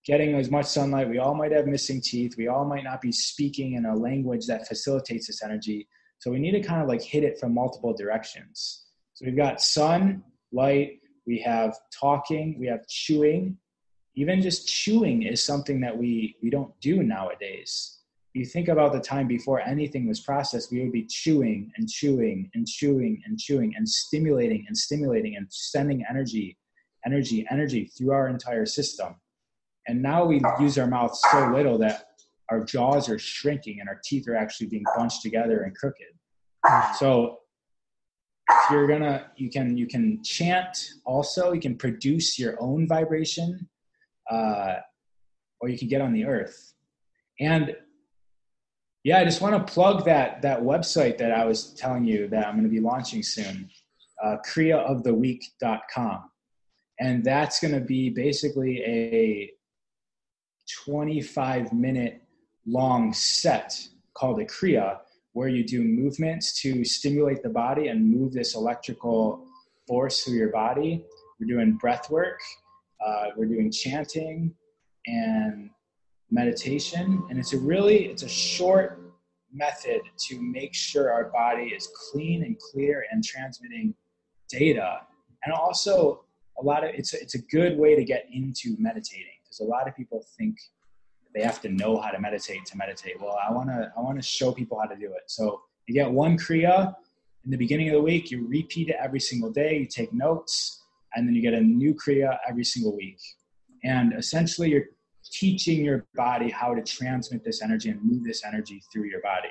getting 0.06 0.36
as 0.36 0.50
much 0.50 0.66
sunlight, 0.66 1.10
we 1.10 1.20
all 1.20 1.36
might 1.36 1.52
have 1.52 1.68
missing 1.68 2.02
teeth, 2.02 2.36
we 2.38 2.48
all 2.48 2.66
might 2.66 2.84
not 2.84 3.02
be 3.02 3.12
speaking 3.12 3.74
in 3.74 3.86
a 3.86 3.96
language 3.96 4.48
that 4.48 4.68
facilitates 4.68 5.28
this 5.28 5.44
energy. 5.44 5.88
So 6.20 6.32
we 6.32 6.40
need 6.40 6.52
to 6.52 6.62
kind 6.62 6.82
of 6.82 6.88
like 6.88 7.02
hit 7.02 7.24
it 7.24 7.40
from 7.40 7.54
multiple 7.54 7.94
directions. 7.94 8.86
So 9.14 9.26
we've 9.26 9.38
got 9.38 9.62
sun, 9.62 10.24
light, 10.52 11.00
we 11.28 11.40
have 11.40 11.78
talking, 12.00 12.58
we 12.60 12.68
have 12.68 12.88
chewing. 12.88 13.58
Even 14.16 14.42
just 14.42 14.68
chewing 14.68 15.24
is 15.24 15.44
something 15.44 15.80
that 15.82 15.98
we 15.98 16.36
we 16.42 16.50
don't 16.50 16.78
do 16.82 17.04
nowadays 17.04 18.01
you 18.34 18.46
think 18.46 18.70
about 18.70 18.94
the 18.94 19.00
time 19.00 19.28
before 19.28 19.60
anything 19.62 20.08
was 20.08 20.22
processed, 20.22 20.72
we 20.72 20.82
would 20.82 20.92
be 20.92 21.06
chewing 21.06 21.72
and 21.78 21.90
chewing 21.90 22.50
and 22.54 22.66
chewing 22.66 23.22
and 23.26 23.38
chewing 23.38 23.74
and 23.76 23.88
stimulating 23.88 24.66
and 24.68 24.78
stimulating 24.78 25.36
and 25.36 25.48
sending 25.50 26.04
energy, 26.10 26.58
energy, 27.06 27.46
energy 27.52 27.92
through 27.98 28.12
our 28.12 28.30
entire 28.30 28.66
system. 28.66 29.16
And 29.88 30.02
now 30.02 30.24
we 30.24 30.42
use 30.60 30.78
our 30.78 30.88
mouth 30.88 31.16
so 31.16 31.52
little 31.52 31.78
that 31.80 32.06
our 32.50 32.64
jaws 32.64 33.10
are 33.10 33.20
shrinking 33.20 33.80
and 33.80 33.90
our 33.90 34.00
teeth 34.04 34.28
are 34.28 34.36
actually 34.36 34.68
being 34.68 34.84
bunched 34.96 35.22
together 35.22 35.62
and 35.62 35.76
crooked. 35.76 36.08
So 36.98 37.40
if 38.50 38.70
you're 38.70 38.88
gonna, 38.88 39.32
you 39.36 39.50
can 39.50 39.78
you 39.78 39.88
can 39.88 40.24
chant 40.24 40.92
also. 41.06 41.54
You 41.54 41.62
can 41.62 41.78
produce 41.78 42.38
your 42.38 42.62
own 42.62 42.88
vibration, 42.88 43.68
uh, 44.30 44.76
or 45.60 45.70
you 45.70 45.78
can 45.78 45.88
get 45.88 46.02
on 46.02 46.14
the 46.14 46.26
earth. 46.26 46.74
And 47.40 47.76
yeah, 49.04 49.20
I 49.20 49.26
just 49.26 49.42
want 49.42 49.56
to 49.56 49.74
plug 49.74 50.06
that 50.06 50.42
that 50.44 50.62
website 50.62 51.18
that 51.18 51.32
I 51.32 51.46
was 51.46 51.74
telling 51.74 52.06
you 52.06 52.28
that 52.28 52.48
I'm 52.48 52.54
going 52.54 52.64
to 52.64 52.70
be 52.70 52.80
launching 52.80 53.24
soon, 53.24 53.70
uh, 54.24 54.38
kriyaoftheweek.com. 54.48 56.30
And 57.00 57.24
that's 57.24 57.60
going 57.60 57.74
to 57.74 57.80
be 57.80 58.12
basically 58.12 58.84
a 58.84 59.52
25 60.86 61.74
minute 61.74 62.22
long 62.68 63.12
set 63.12 63.80
called 64.14 64.40
a 64.40 64.46
Kriya, 64.46 65.00
where 65.34 65.48
you 65.48 65.64
do 65.66 65.84
movements 65.84 66.62
to 66.62 66.86
stimulate 66.86 67.42
the 67.42 67.50
body 67.50 67.88
and 67.88 68.08
move 68.08 68.34
this 68.34 68.54
electrical 68.54 69.48
force 69.88 70.24
through 70.24 70.36
your 70.36 70.52
body. 70.52 71.04
We're 71.40 71.48
doing 71.48 71.74
breath 71.78 72.12
work, 72.12 72.40
uh, 73.04 73.28
we're 73.36 73.48
doing 73.48 73.72
chanting, 73.72 74.54
and 75.08 75.72
meditation 76.32 77.24
and 77.30 77.38
it's 77.38 77.54
a 77.54 77.60
really 77.60 78.06
it's 78.06 78.24
a 78.24 78.30
short 78.30 79.14
method 79.54 80.02
to 80.18 80.42
make 80.42 80.74
sure 80.74 81.12
our 81.12 81.30
body 81.32 81.66
is 81.66 81.90
clean 82.10 82.44
and 82.44 82.58
clear 82.58 83.06
and 83.12 83.24
transmitting 83.24 83.94
data 84.50 85.02
and 85.44 85.54
also 85.54 86.24
a 86.60 86.64
lot 86.64 86.84
of 86.84 86.92
it's 86.94 87.14
it's 87.14 87.36
a 87.36 87.42
good 87.44 87.78
way 87.78 87.96
to 87.96 88.04
get 88.04 88.28
into 88.32 88.76
meditating 88.80 89.38
because 89.44 89.60
a 89.60 89.64
lot 89.64 89.88
of 89.88 89.96
people 89.96 90.26
think 90.38 90.56
they 91.34 91.42
have 91.42 91.62
to 91.62 91.70
know 91.70 92.00
how 92.00 92.12
to 92.12 92.20
meditate 92.20 92.66
to 92.66 92.78
meditate. 92.78 93.20
Well, 93.20 93.38
I 93.48 93.52
want 93.52 93.70
to 93.70 93.92
I 93.98 94.02
want 94.02 94.22
to 94.22 94.28
show 94.28 94.52
people 94.52 94.80
how 94.80 94.88
to 94.88 94.96
do 94.96 95.08
it. 95.08 95.24
So 95.28 95.62
you 95.88 95.94
get 95.94 96.10
one 96.12 96.38
kriya 96.38 96.94
in 97.46 97.52
the 97.52 97.58
beginning 97.58 97.90
of 97.90 97.96
the 97.96 98.02
week. 98.02 98.32
You 98.32 98.48
repeat 98.48 98.90
it 98.90 98.98
every 99.02 99.20
single 99.20 99.52
day. 99.52 99.80
You 99.80 99.86
take 99.86 100.14
notes, 100.14 100.84
and 101.16 101.28
then 101.28 101.36
you 101.36 101.42
get 101.42 101.54
a 101.54 101.62
new 101.62 101.94
kriya 101.94 102.38
every 102.48 102.66
single 102.66 102.96
week. 102.96 103.20
And 103.84 104.14
essentially, 104.14 104.70
you're 104.70 104.86
teaching 105.32 105.84
your 105.84 106.06
body 106.16 106.50
how 106.50 106.74
to 106.74 106.82
transmit 106.82 107.44
this 107.44 107.62
energy 107.62 107.90
and 107.90 108.04
move 108.04 108.24
this 108.24 108.44
energy 108.46 108.82
through 108.92 109.06
your 109.06 109.22
body 109.22 109.50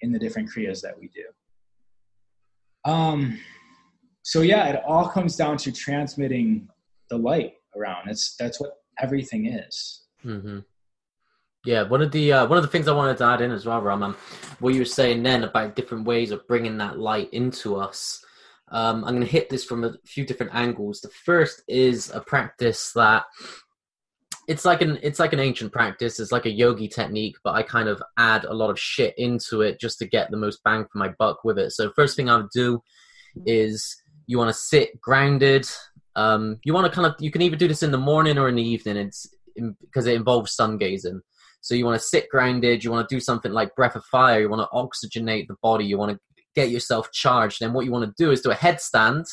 in 0.00 0.12
the 0.12 0.18
different 0.18 0.48
kriyas 0.50 0.80
that 0.80 0.98
we 0.98 1.08
do. 1.08 2.90
Um, 2.90 3.38
so 4.22 4.40
yeah, 4.40 4.68
it 4.68 4.82
all 4.86 5.08
comes 5.08 5.36
down 5.36 5.56
to 5.58 5.72
transmitting 5.72 6.68
the 7.10 7.18
light 7.18 7.54
around. 7.76 8.08
It's 8.08 8.36
that's 8.36 8.60
what 8.60 8.78
everything 8.98 9.46
is. 9.46 10.02
Mm-hmm. 10.24 10.60
Yeah, 11.64 11.82
one 11.82 12.02
of 12.02 12.10
the 12.10 12.32
uh, 12.32 12.46
one 12.46 12.58
of 12.58 12.64
the 12.64 12.70
things 12.70 12.88
I 12.88 12.92
wanted 12.92 13.18
to 13.18 13.24
add 13.24 13.40
in 13.40 13.52
as 13.52 13.66
well, 13.66 13.80
Raman, 13.80 14.16
what 14.58 14.74
you 14.74 14.80
were 14.80 14.84
saying 14.84 15.22
then 15.22 15.44
about 15.44 15.76
different 15.76 16.06
ways 16.06 16.32
of 16.32 16.46
bringing 16.48 16.78
that 16.78 16.98
light 16.98 17.32
into 17.32 17.76
us. 17.76 18.24
Um, 18.68 19.04
I'm 19.04 19.14
going 19.14 19.20
to 19.20 19.30
hit 19.30 19.50
this 19.50 19.64
from 19.64 19.84
a 19.84 19.94
few 20.04 20.24
different 20.24 20.54
angles. 20.54 21.00
The 21.00 21.10
first 21.10 21.62
is 21.68 22.10
a 22.10 22.20
practice 22.20 22.92
that 22.94 23.24
it's 24.48 24.64
like 24.64 24.82
an 24.82 24.98
it's 25.02 25.18
like 25.18 25.32
an 25.32 25.40
ancient 25.40 25.72
practice. 25.72 26.18
It's 26.18 26.32
like 26.32 26.46
a 26.46 26.50
yogi 26.50 26.88
technique, 26.88 27.36
but 27.44 27.54
I 27.54 27.62
kind 27.62 27.88
of 27.88 28.02
add 28.18 28.44
a 28.44 28.54
lot 28.54 28.70
of 28.70 28.78
shit 28.78 29.14
into 29.16 29.62
it 29.62 29.80
just 29.80 29.98
to 29.98 30.06
get 30.06 30.30
the 30.30 30.36
most 30.36 30.62
bang 30.64 30.84
for 30.90 30.98
my 30.98 31.10
buck 31.18 31.44
with 31.44 31.58
it. 31.58 31.72
So 31.72 31.92
first 31.92 32.16
thing 32.16 32.28
I 32.28 32.36
would 32.36 32.50
do 32.52 32.82
is 33.46 33.96
you 34.26 34.38
want 34.38 34.50
to 34.50 34.60
sit 34.60 35.00
grounded. 35.00 35.66
Um, 36.16 36.58
you 36.64 36.74
want 36.74 36.86
to 36.86 36.92
kind 36.92 37.06
of 37.06 37.14
you 37.20 37.30
can 37.30 37.42
either 37.42 37.56
do 37.56 37.68
this 37.68 37.82
in 37.82 37.92
the 37.92 37.98
morning 37.98 38.38
or 38.38 38.48
in 38.48 38.56
the 38.56 38.62
evening. 38.62 38.96
It's 38.96 39.26
because 39.54 40.06
it 40.06 40.14
involves 40.14 40.52
sun 40.52 40.76
gazing. 40.76 41.20
So 41.60 41.76
you 41.76 41.84
want 41.84 42.00
to 42.00 42.06
sit 42.06 42.28
grounded. 42.28 42.82
You 42.82 42.90
want 42.90 43.08
to 43.08 43.14
do 43.14 43.20
something 43.20 43.52
like 43.52 43.76
breath 43.76 43.94
of 43.94 44.04
fire. 44.06 44.40
You 44.40 44.48
want 44.48 44.68
to 44.68 44.76
oxygenate 44.76 45.46
the 45.46 45.56
body. 45.62 45.84
You 45.84 45.98
want 45.98 46.12
to 46.12 46.18
get 46.56 46.70
yourself 46.70 47.12
charged. 47.12 47.60
Then 47.60 47.72
what 47.72 47.84
you 47.84 47.92
want 47.92 48.04
to 48.04 48.22
do 48.22 48.32
is 48.32 48.40
do 48.40 48.50
a 48.50 48.56
headstand. 48.56 49.24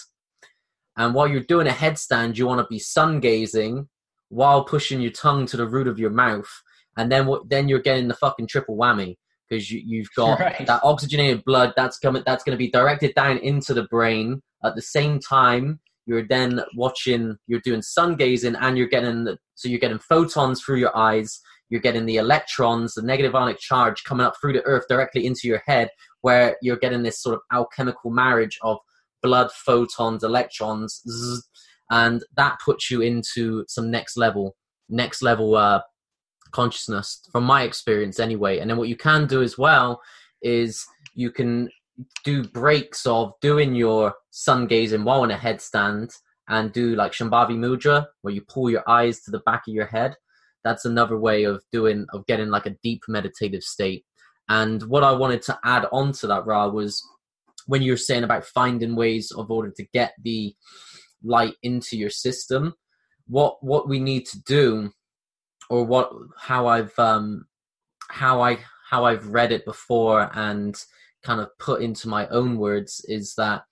And 0.95 1.15
while 1.15 1.27
you're 1.27 1.41
doing 1.41 1.67
a 1.67 1.71
headstand, 1.71 2.37
you 2.37 2.45
want 2.45 2.59
to 2.59 2.67
be 2.69 2.77
sun 2.77 3.19
gazing 3.19 3.87
while 4.29 4.63
pushing 4.63 5.01
your 5.01 5.11
tongue 5.11 5.45
to 5.47 5.57
the 5.57 5.67
root 5.67 5.87
of 5.87 5.99
your 5.99 6.09
mouth. 6.09 6.49
And 6.97 7.11
then 7.11 7.25
what? 7.25 7.49
Then 7.49 7.67
you're 7.67 7.79
getting 7.79 8.07
the 8.07 8.15
fucking 8.15 8.47
triple 8.47 8.77
whammy 8.77 9.15
because 9.49 9.71
you, 9.71 9.81
you've 9.85 10.09
got 10.15 10.39
right. 10.39 10.65
that 10.65 10.83
oxygenated 10.83 11.43
blood 11.45 11.73
that's 11.75 11.99
coming. 11.99 12.23
That's 12.25 12.43
going 12.43 12.57
to 12.57 12.63
be 12.63 12.71
directed 12.71 13.13
down 13.15 13.37
into 13.39 13.73
the 13.73 13.83
brain 13.83 14.41
at 14.63 14.75
the 14.75 14.81
same 14.81 15.19
time. 15.19 15.79
You're 16.05 16.27
then 16.27 16.61
watching. 16.75 17.37
You're 17.47 17.61
doing 17.61 17.81
sun 17.81 18.15
gazing, 18.15 18.55
and 18.55 18.77
you're 18.77 18.87
getting 18.87 19.25
the, 19.25 19.37
so 19.55 19.69
you're 19.69 19.79
getting 19.79 19.99
photons 19.99 20.61
through 20.61 20.77
your 20.77 20.95
eyes 20.95 21.39
you're 21.69 21.81
getting 21.81 22.05
the 22.05 22.17
electrons, 22.17 22.95
the 22.95 23.01
negative 23.01 23.35
ionic 23.35 23.59
charge 23.59 24.03
coming 24.03 24.25
up 24.25 24.33
through 24.39 24.53
the 24.53 24.65
earth 24.65 24.85
directly 24.89 25.25
into 25.25 25.47
your 25.47 25.61
head, 25.65 25.89
where 26.21 26.57
you're 26.61 26.77
getting 26.77 27.03
this 27.03 27.21
sort 27.21 27.35
of 27.35 27.41
alchemical 27.53 28.09
marriage 28.11 28.57
of 28.63 28.77
blood, 29.21 29.51
photons, 29.51 30.23
electrons, 30.23 31.01
zzz, 31.07 31.47
and 31.89 32.23
that 32.35 32.59
puts 32.63 32.91
you 32.91 33.01
into 33.01 33.65
some 33.67 33.89
next 33.89 34.17
level, 34.17 34.55
next 34.89 35.21
level 35.21 35.55
uh, 35.55 35.81
consciousness, 36.51 37.21
from 37.31 37.43
my 37.43 37.63
experience 37.63 38.19
anyway. 38.19 38.59
And 38.59 38.69
then 38.69 38.77
what 38.77 38.89
you 38.89 38.97
can 38.97 39.27
do 39.27 39.41
as 39.41 39.57
well 39.57 40.01
is 40.41 40.85
you 41.15 41.31
can 41.31 41.69
do 42.23 42.43
breaks 42.43 43.05
of 43.05 43.33
doing 43.41 43.75
your 43.75 44.13
sun 44.29 44.67
gazing 44.67 45.03
while 45.03 45.23
in 45.23 45.31
a 45.31 45.37
headstand 45.37 46.13
and 46.47 46.71
do 46.71 46.95
like 46.95 47.11
Shambhavi 47.11 47.57
Mudra, 47.57 48.07
where 48.21 48.33
you 48.33 48.41
pull 48.47 48.69
your 48.69 48.89
eyes 48.89 49.21
to 49.21 49.31
the 49.31 49.39
back 49.39 49.63
of 49.67 49.73
your 49.73 49.87
head 49.87 50.15
that's 50.63 50.85
another 50.85 51.17
way 51.17 51.43
of 51.43 51.63
doing 51.71 52.05
of 52.13 52.25
getting 52.25 52.49
like 52.49 52.65
a 52.65 52.75
deep 52.83 53.01
meditative 53.07 53.63
state 53.63 54.05
and 54.49 54.83
what 54.83 55.03
i 55.03 55.11
wanted 55.11 55.41
to 55.41 55.57
add 55.63 55.85
on 55.91 56.11
to 56.11 56.27
that 56.27 56.45
ra 56.45 56.67
was 56.67 57.03
when 57.67 57.81
you 57.81 57.91
were 57.91 57.97
saying 57.97 58.23
about 58.23 58.45
finding 58.45 58.95
ways 58.95 59.31
of 59.31 59.49
order 59.51 59.71
to 59.75 59.85
get 59.93 60.13
the 60.23 60.53
light 61.23 61.55
into 61.63 61.97
your 61.97 62.09
system 62.09 62.73
what 63.27 63.57
what 63.61 63.87
we 63.87 63.99
need 63.99 64.25
to 64.25 64.41
do 64.43 64.91
or 65.69 65.83
what 65.83 66.11
how 66.37 66.67
i've 66.67 66.97
um 66.97 67.45
how 68.09 68.41
i 68.41 68.57
how 68.89 69.05
i've 69.05 69.27
read 69.27 69.51
it 69.51 69.65
before 69.65 70.29
and 70.33 70.85
kind 71.23 71.41
of 71.41 71.49
put 71.59 71.81
into 71.81 72.07
my 72.07 72.27
own 72.27 72.57
words 72.57 73.05
is 73.07 73.35
that 73.35 73.63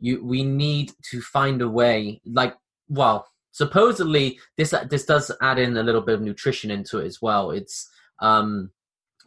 you 0.00 0.24
we 0.24 0.42
need 0.42 0.90
to 1.02 1.20
find 1.20 1.62
a 1.62 1.68
way 1.68 2.20
like 2.24 2.54
well 2.88 3.26
supposedly 3.54 4.38
this 4.58 4.74
this 4.90 5.06
does 5.06 5.30
add 5.40 5.58
in 5.58 5.76
a 5.76 5.82
little 5.82 6.02
bit 6.02 6.16
of 6.16 6.20
nutrition 6.20 6.70
into 6.70 6.98
it 6.98 7.06
as 7.06 7.22
well. 7.22 7.52
It's 7.52 7.88
um, 8.20 8.70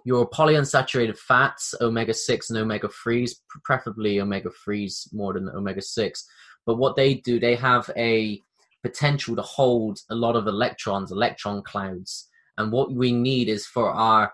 your 0.03 0.29
polyunsaturated 0.29 1.17
fats, 1.17 1.73
omega 1.81 2.13
six 2.13 2.49
and 2.49 2.59
omega 2.59 2.89
threes, 2.89 3.41
preferably 3.63 4.19
omega 4.19 4.49
threes 4.63 5.09
more 5.13 5.33
than 5.33 5.49
omega 5.49 5.81
six. 5.81 6.27
But 6.67 6.77
what 6.77 6.97
they 6.97 7.15
do, 7.15 7.39
they 7.39 7.55
have 7.55 7.89
a 7.97 8.43
potential 8.83 9.35
to 9.37 9.41
hold 9.41 10.01
a 10.11 10.15
lot 10.15 10.35
of 10.35 10.45
electrons, 10.45 11.11
electron 11.11 11.63
clouds, 11.63 12.27
and 12.57 12.71
what 12.71 12.91
we 12.91 13.11
need 13.11 13.49
is 13.49 13.65
for 13.65 13.89
our 13.89 14.33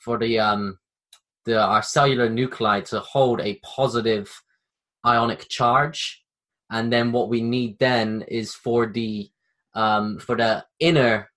for 0.00 0.16
the 0.16 0.38
um 0.38 0.78
the 1.44 1.60
our 1.60 1.82
cellular 1.82 2.30
nuclei 2.30 2.80
to 2.82 3.00
hold 3.00 3.40
a 3.40 3.60
positive 3.62 4.30
ionic 5.04 5.48
charge. 5.48 6.22
And 6.70 6.92
then 6.92 7.12
what 7.12 7.28
we 7.28 7.42
need 7.42 7.78
then 7.78 8.24
is 8.28 8.54
for 8.54 8.86
the 8.86 9.30
um, 9.74 10.18
for 10.18 10.36
the 10.36 10.64
inner 10.78 11.30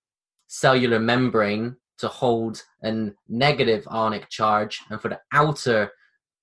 cellular 0.46 1.00
membrane 1.00 1.76
to 1.98 2.08
hold 2.08 2.62
a 2.84 3.10
negative 3.28 3.86
ionic 3.90 4.28
charge 4.30 4.80
and 4.88 5.00
for 5.00 5.08
the 5.08 5.20
outer 5.32 5.90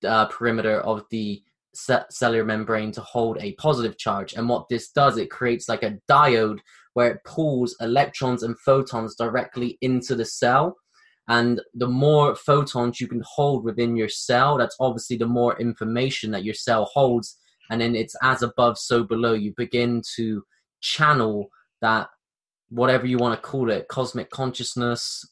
uh, 0.04 0.26
perimeter 0.26 0.82
of 0.82 1.06
the 1.10 1.42
cellular 1.76 2.46
membrane 2.46 2.92
to 2.94 3.02
hold 3.02 3.38
a 3.40 3.54
positive 3.54 3.98
charge. 3.98 4.34
And 4.34 4.48
what 4.48 4.68
this 4.70 4.92
does 4.92 5.18
it 5.18 5.30
creates 5.30 5.70
like 5.70 5.84
a 5.84 5.98
diode 6.10 6.60
where 6.94 7.12
it 7.12 7.24
pulls 7.26 7.76
electrons 7.82 8.44
and 8.44 8.58
photons 8.60 9.16
directly 9.16 9.78
into 9.82 10.16
the 10.16 10.26
cell. 10.26 10.78
And 11.28 11.62
the 11.74 11.88
more 11.88 12.36
photons 12.36 13.02
you 13.02 13.08
can 13.08 13.24
hold 13.26 13.64
within 13.64 13.96
your 13.96 14.10
cell 14.10 14.58
that's 14.58 14.78
obviously 14.80 15.18
the 15.18 15.26
more 15.26 15.60
information 15.60 16.32
that 16.32 16.46
your 16.46 16.54
cell 16.54 16.86
holds. 16.86 17.38
And 17.70 17.82
then 17.82 17.96
it's 17.96 18.16
as 18.22 18.44
above 18.44 18.78
so 18.78 19.04
below. 19.04 19.34
You 19.34 19.54
begin 19.58 20.02
to 20.16 20.44
channel 20.82 21.50
that 21.82 22.10
whatever 22.70 23.06
you 23.06 23.18
want 23.18 23.42
to 23.42 23.48
call 23.48 23.70
it 23.70 23.88
cosmic 23.88 24.30
consciousness 24.30 25.26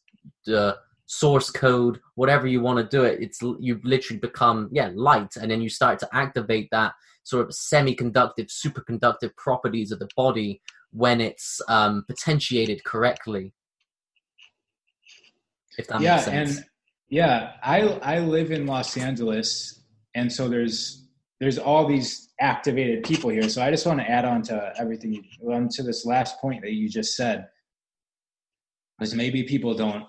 the 0.45 0.77
source 1.05 1.49
code 1.49 1.99
whatever 2.15 2.47
you 2.47 2.61
want 2.61 2.77
to 2.77 2.97
do 2.97 3.03
it 3.03 3.21
it's 3.21 3.41
you 3.59 3.79
literally 3.83 4.19
become 4.19 4.69
yeah 4.71 4.89
light 4.95 5.35
and 5.39 5.51
then 5.51 5.61
you 5.61 5.69
start 5.69 5.99
to 5.99 6.07
activate 6.13 6.69
that 6.71 6.93
sort 7.23 7.45
of 7.45 7.51
semiconductive 7.51 8.49
superconductive 8.49 9.35
properties 9.35 9.91
of 9.91 9.99
the 9.99 10.07
body 10.15 10.61
when 10.91 11.19
it's 11.19 11.61
um, 11.67 12.03
potentiated 12.07 12.83
correctly 12.83 13.53
if 15.77 15.87
that 15.87 16.01
yeah, 16.01 16.15
makes 16.15 16.25
sense 16.25 16.57
and 16.57 16.65
yeah 17.09 17.53
i 17.63 17.81
i 18.01 18.19
live 18.19 18.51
in 18.51 18.65
los 18.65 18.95
angeles 18.97 19.81
and 20.15 20.31
so 20.31 20.47
there's 20.47 21.03
there's 21.39 21.57
all 21.57 21.85
these 21.85 22.29
activated 22.39 23.03
people 23.03 23.29
here. 23.29 23.49
So 23.49 23.61
I 23.61 23.69
just 23.69 23.85
want 23.85 23.99
to 23.99 24.09
add 24.09 24.25
on 24.25 24.41
to 24.43 24.73
everything, 24.77 25.25
on 25.45 25.67
to 25.73 25.83
this 25.83 26.05
last 26.05 26.39
point 26.39 26.61
that 26.61 26.71
you 26.71 26.87
just 26.87 27.15
said, 27.15 27.47
because 28.97 29.13
maybe 29.13 29.43
people 29.43 29.73
don't 29.73 30.05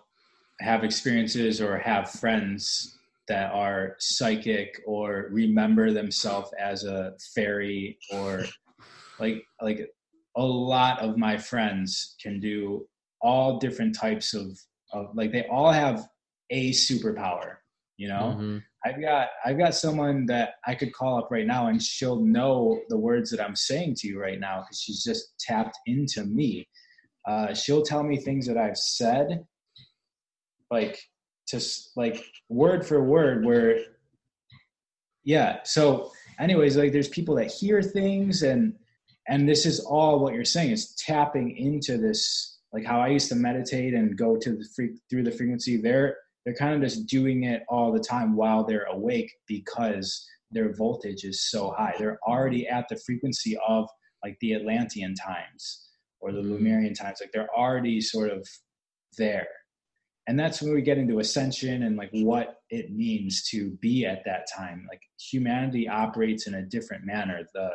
have 0.64 0.84
experiences 0.84 1.60
or 1.60 1.78
have 1.78 2.10
friends 2.10 2.98
that 3.28 3.52
are 3.52 3.96
psychic 3.98 4.80
or 4.86 5.28
remember 5.30 5.92
themselves 5.92 6.50
as 6.58 6.84
a 6.84 7.12
fairy 7.34 7.98
or 8.12 8.44
like 9.18 9.44
like 9.62 9.88
a 10.36 10.42
lot 10.42 11.00
of 11.00 11.16
my 11.16 11.36
friends 11.36 12.16
can 12.20 12.40
do 12.40 12.86
all 13.22 13.58
different 13.58 13.94
types 13.94 14.34
of, 14.34 14.58
of 14.92 15.06
like 15.14 15.32
they 15.32 15.46
all 15.50 15.72
have 15.72 16.06
a 16.50 16.70
superpower 16.72 17.56
you 17.96 18.08
know 18.08 18.36
mm-hmm. 18.36 18.58
I've 18.84 19.00
got 19.00 19.28
I've 19.44 19.58
got 19.58 19.74
someone 19.74 20.26
that 20.26 20.54
I 20.66 20.74
could 20.74 20.92
call 20.92 21.18
up 21.18 21.30
right 21.30 21.46
now 21.46 21.68
and 21.68 21.82
she'll 21.82 22.20
know 22.20 22.80
the 22.90 22.98
words 22.98 23.30
that 23.30 23.40
I'm 23.40 23.56
saying 23.56 23.94
to 23.98 24.08
you 24.08 24.20
right 24.20 24.38
now 24.38 24.60
because 24.60 24.80
she's 24.80 25.02
just 25.02 25.38
tapped 25.40 25.78
into 25.86 26.24
me. 26.24 26.68
Uh, 27.26 27.54
she'll 27.54 27.82
tell 27.82 28.02
me 28.02 28.18
things 28.18 28.46
that 28.46 28.58
I've 28.58 28.76
said, 28.76 29.46
like 30.74 30.98
to 31.48 31.60
like 31.96 32.24
word 32.48 32.86
for 32.86 33.02
word. 33.02 33.44
Where, 33.44 33.78
yeah. 35.24 35.58
So, 35.64 36.10
anyways, 36.38 36.76
like 36.76 36.92
there's 36.92 37.08
people 37.08 37.34
that 37.36 37.50
hear 37.50 37.82
things 37.82 38.42
and 38.42 38.74
and 39.26 39.48
this 39.48 39.64
is 39.64 39.80
all 39.80 40.20
what 40.20 40.34
you're 40.34 40.44
saying 40.44 40.70
is 40.72 40.94
tapping 40.96 41.56
into 41.56 41.96
this 41.96 42.58
like 42.74 42.84
how 42.84 43.00
I 43.00 43.08
used 43.08 43.28
to 43.30 43.36
meditate 43.36 43.94
and 43.94 44.18
go 44.18 44.36
to 44.36 44.50
the 44.50 44.66
free 44.74 44.90
through 45.08 45.24
the 45.24 45.30
frequency 45.30 45.76
there 45.78 46.16
they're 46.44 46.54
kind 46.54 46.74
of 46.74 46.80
just 46.82 47.06
doing 47.06 47.44
it 47.44 47.62
all 47.68 47.90
the 47.92 48.00
time 48.00 48.36
while 48.36 48.64
they're 48.64 48.84
awake 48.84 49.32
because 49.46 50.26
their 50.50 50.74
voltage 50.74 51.24
is 51.24 51.48
so 51.50 51.72
high. 51.76 51.94
They're 51.98 52.18
already 52.26 52.68
at 52.68 52.86
the 52.88 52.96
frequency 52.96 53.56
of 53.66 53.88
like 54.22 54.36
the 54.40 54.54
Atlantean 54.54 55.14
times 55.14 55.88
or 56.20 56.32
the 56.32 56.42
Mhm. 56.42 56.52
Lemurian 56.52 56.94
times. 56.94 57.18
Like 57.20 57.32
they're 57.32 57.52
already 57.54 58.00
sort 58.00 58.30
of 58.30 58.46
there. 59.16 59.48
And 60.26 60.38
that's 60.38 60.62
when 60.62 60.72
we 60.72 60.80
get 60.82 60.98
into 60.98 61.18
ascension 61.18 61.82
and 61.82 61.96
like 61.96 62.10
what 62.12 62.60
it 62.70 62.92
means 62.92 63.42
to 63.50 63.70
be 63.82 64.06
at 64.06 64.24
that 64.24 64.46
time. 64.54 64.86
Like 64.88 65.02
humanity 65.18 65.86
operates 65.88 66.46
in 66.46 66.54
a 66.54 66.62
different 66.62 67.04
manner. 67.04 67.46
The, 67.52 67.70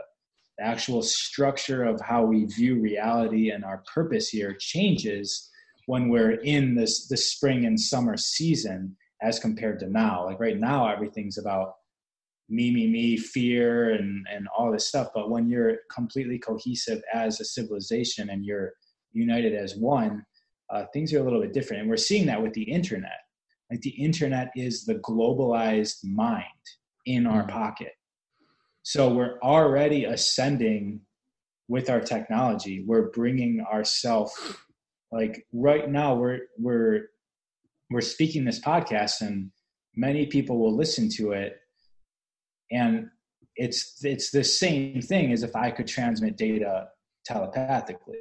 the 0.57 0.65
actual 0.65 1.03
structure 1.03 1.83
of 1.83 2.01
how 2.01 2.23
we 2.25 2.45
view 2.45 2.79
reality 2.81 3.51
and 3.51 3.63
our 3.63 3.83
purpose 3.93 4.29
here 4.29 4.55
changes 4.59 5.49
when 5.85 6.09
we're 6.09 6.39
in 6.41 6.75
this 6.75 7.07
the 7.07 7.17
spring 7.17 7.65
and 7.65 7.79
summer 7.79 8.17
season 8.17 8.95
as 9.21 9.39
compared 9.39 9.79
to 9.79 9.89
now. 9.89 10.25
Like 10.25 10.39
right 10.39 10.59
now, 10.59 10.87
everything's 10.87 11.37
about 11.37 11.73
me, 12.47 12.71
me, 12.73 12.87
me, 12.87 13.17
fear, 13.17 13.91
and 13.91 14.25
and 14.31 14.47
all 14.55 14.71
this 14.71 14.87
stuff. 14.87 15.09
But 15.13 15.29
when 15.29 15.47
you're 15.47 15.77
completely 15.93 16.39
cohesive 16.39 17.01
as 17.13 17.39
a 17.39 17.45
civilization 17.45 18.29
and 18.29 18.43
you're 18.43 18.73
united 19.11 19.53
as 19.53 19.75
one, 19.75 20.25
uh, 20.71 20.85
things 20.93 21.13
are 21.13 21.19
a 21.19 21.23
little 21.23 21.41
bit 21.41 21.53
different. 21.53 21.81
And 21.81 21.89
we're 21.89 21.97
seeing 21.97 22.25
that 22.27 22.41
with 22.41 22.53
the 22.53 22.63
internet. 22.63 23.19
Like 23.71 23.81
the 23.81 23.89
internet 23.91 24.51
is 24.55 24.85
the 24.85 24.95
globalized 24.95 26.03
mind 26.03 26.43
in 27.05 27.25
our 27.27 27.43
Mhm. 27.43 27.49
pocket. 27.49 27.93
So 28.83 29.13
we're 29.13 29.39
already 29.41 30.05
ascending 30.05 31.01
with 31.67 31.89
our 31.89 32.01
technology. 32.01 32.83
We're 32.83 33.09
bringing 33.11 33.61
ourselves 33.61 34.33
like 35.11 35.47
right 35.53 35.89
now 35.89 36.15
we're 36.15 36.41
we're 36.57 37.09
we're 37.89 38.01
speaking 38.01 38.45
this 38.45 38.59
podcast 38.59 39.21
and 39.21 39.51
many 39.95 40.25
people 40.27 40.59
will 40.59 40.75
listen 40.75 41.09
to 41.09 41.31
it 41.31 41.59
and 42.71 43.09
it's 43.55 44.03
it's 44.05 44.29
the 44.31 44.43
same 44.43 45.01
thing 45.01 45.31
as 45.31 45.41
if 45.43 45.55
I 45.55 45.71
could 45.71 45.87
transmit 45.87 46.37
data 46.37 46.89
telepathically. 47.25 48.19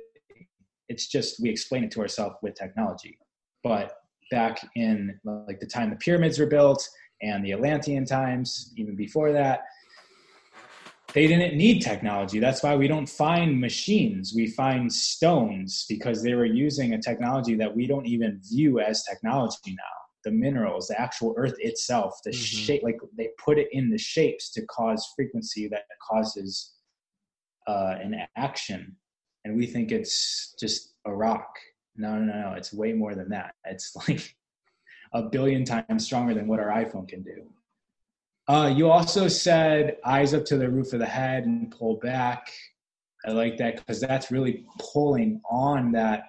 It's 0.89 1.07
just 1.07 1.41
we 1.41 1.49
explain 1.51 1.85
it 1.85 1.91
to 1.93 2.01
ourselves 2.01 2.37
with 2.43 2.55
technology. 2.55 3.19
But 3.63 3.93
back 4.31 4.61
in 4.77 5.19
like 5.25 5.61
the 5.61 5.67
time 5.67 5.91
the 5.91 5.97
pyramids 5.97 6.39
were 6.39 6.47
built 6.47 6.87
and 7.23 7.45
the 7.45 7.53
Atlantean 7.53 8.05
times, 8.05 8.73
even 8.77 8.95
before 8.95 9.33
that, 9.33 9.61
they 11.15 11.27
didn't 11.27 11.57
need 11.57 11.81
technology. 11.81 12.39
That's 12.39 12.63
why 12.63 12.77
we 12.77 12.87
don't 12.87 13.09
find 13.09 13.59
machines. 13.59 14.35
We 14.37 14.49
find 14.49 14.93
stones 14.93 15.87
because 15.89 16.23
they 16.23 16.35
were 16.35 16.45
using 16.45 16.93
a 16.93 17.01
technology 17.01 17.55
that 17.57 17.75
we 17.75 17.87
don't 17.87 18.07
even 18.07 18.41
view 18.45 18.79
as 18.81 19.05
technology 19.05 19.71
now. 19.71 19.97
The 20.25 20.31
minerals, 20.31 20.89
the 20.89 21.01
actual 21.01 21.35
earth 21.37 21.57
itself, 21.59 22.21
the 22.25 22.31
Mhm. 22.31 22.35
shape, 22.35 22.83
like 22.83 22.99
they 23.17 23.31
put 23.43 23.59
it 23.59 23.69
in 23.73 23.89
the 23.89 23.99
shapes 23.99 24.51
to 24.51 24.67
cause 24.67 25.11
frequency 25.17 25.67
that 25.69 25.85
causes 26.09 26.75
uh, 27.67 27.99
an 28.01 28.27
action. 28.37 28.97
And 29.49 29.57
we 29.57 29.67
think 29.67 29.93
it's 29.93 30.55
just 30.61 30.93
a 31.07 31.15
rock. 31.15 31.49
No, 31.97 32.19
no, 32.19 32.35
no. 32.35 32.53
It's 32.53 32.71
way 32.71 32.93
more 32.93 33.15
than 33.15 33.31
that. 33.31 33.55
It's 33.65 33.97
like 34.09 34.37
a 35.15 35.23
billion 35.23 35.65
times 35.65 36.05
stronger 36.05 36.35
than 36.35 36.47
what 36.47 36.61
our 36.61 36.69
iPhone 36.69 37.09
can 37.09 37.23
do. 37.23 37.47
Uh, 38.47 38.73
you 38.75 38.91
also 38.91 39.27
said 39.27 39.97
eyes 40.05 40.35
up 40.35 40.45
to 40.47 40.59
the 40.59 40.69
roof 40.69 40.93
of 40.93 41.01
the 41.01 41.07
head 41.07 41.45
and 41.45 41.71
pull 41.71 41.97
back. 41.97 42.51
I 43.27 43.31
like 43.31 43.57
that 43.57 43.77
because 43.77 44.01
that's 44.01 44.31
really 44.31 44.67
pulling 44.93 45.41
on 45.51 45.93
that. 45.93 46.25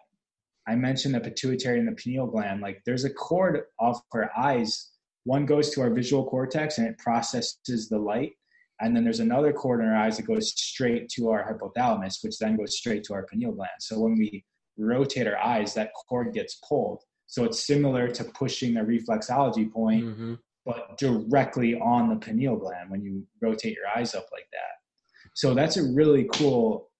I 0.65 0.75
mentioned 0.75 1.15
the 1.15 1.19
pituitary 1.19 1.79
and 1.79 1.87
the 1.87 1.93
pineal 1.93 2.27
gland. 2.27 2.61
Like 2.61 2.81
there's 2.85 3.03
a 3.03 3.09
cord 3.09 3.63
off 3.79 4.01
our 4.13 4.31
eyes. 4.37 4.91
One 5.25 5.45
goes 5.45 5.71
to 5.71 5.81
our 5.81 5.89
visual 5.89 6.25
cortex 6.25 6.77
and 6.77 6.87
it 6.87 6.97
processes 6.97 7.89
the 7.89 7.99
light. 7.99 8.33
And 8.81 8.95
then 8.95 9.03
there's 9.03 9.19
another 9.19 9.51
cord 9.51 9.81
in 9.81 9.87
our 9.87 9.95
eyes 9.95 10.17
that 10.17 10.23
goes 10.23 10.53
straight 10.57 11.09
to 11.09 11.29
our 11.29 11.43
hypothalamus, 11.43 12.23
which 12.23 12.37
then 12.37 12.55
goes 12.55 12.77
straight 12.77 13.03
to 13.05 13.13
our 13.13 13.25
pineal 13.25 13.51
gland. 13.51 13.71
So 13.79 13.99
when 13.99 14.17
we 14.17 14.45
rotate 14.77 15.27
our 15.27 15.37
eyes, 15.37 15.73
that 15.73 15.91
cord 16.07 16.33
gets 16.33 16.55
pulled. 16.67 17.03
So 17.27 17.43
it's 17.43 17.67
similar 17.67 18.07
to 18.07 18.23
pushing 18.23 18.73
the 18.73 18.81
reflexology 18.81 19.71
point 19.71 20.05
hmm 20.05 20.33
but 20.69 20.97
directly 20.99 21.73
on 21.79 22.09
the 22.09 22.15
pineal 22.15 22.55
gland 22.55 22.91
when 22.91 23.01
you 23.01 23.25
rotate 23.41 23.75
your 23.75 23.87
eyes 23.95 24.13
up 24.13 24.27
like 24.31 24.47
that. 24.51 25.29
So 25.33 25.55
that's 25.55 25.77
a 25.77 25.83
really 25.83 26.29
cool. 26.33 26.91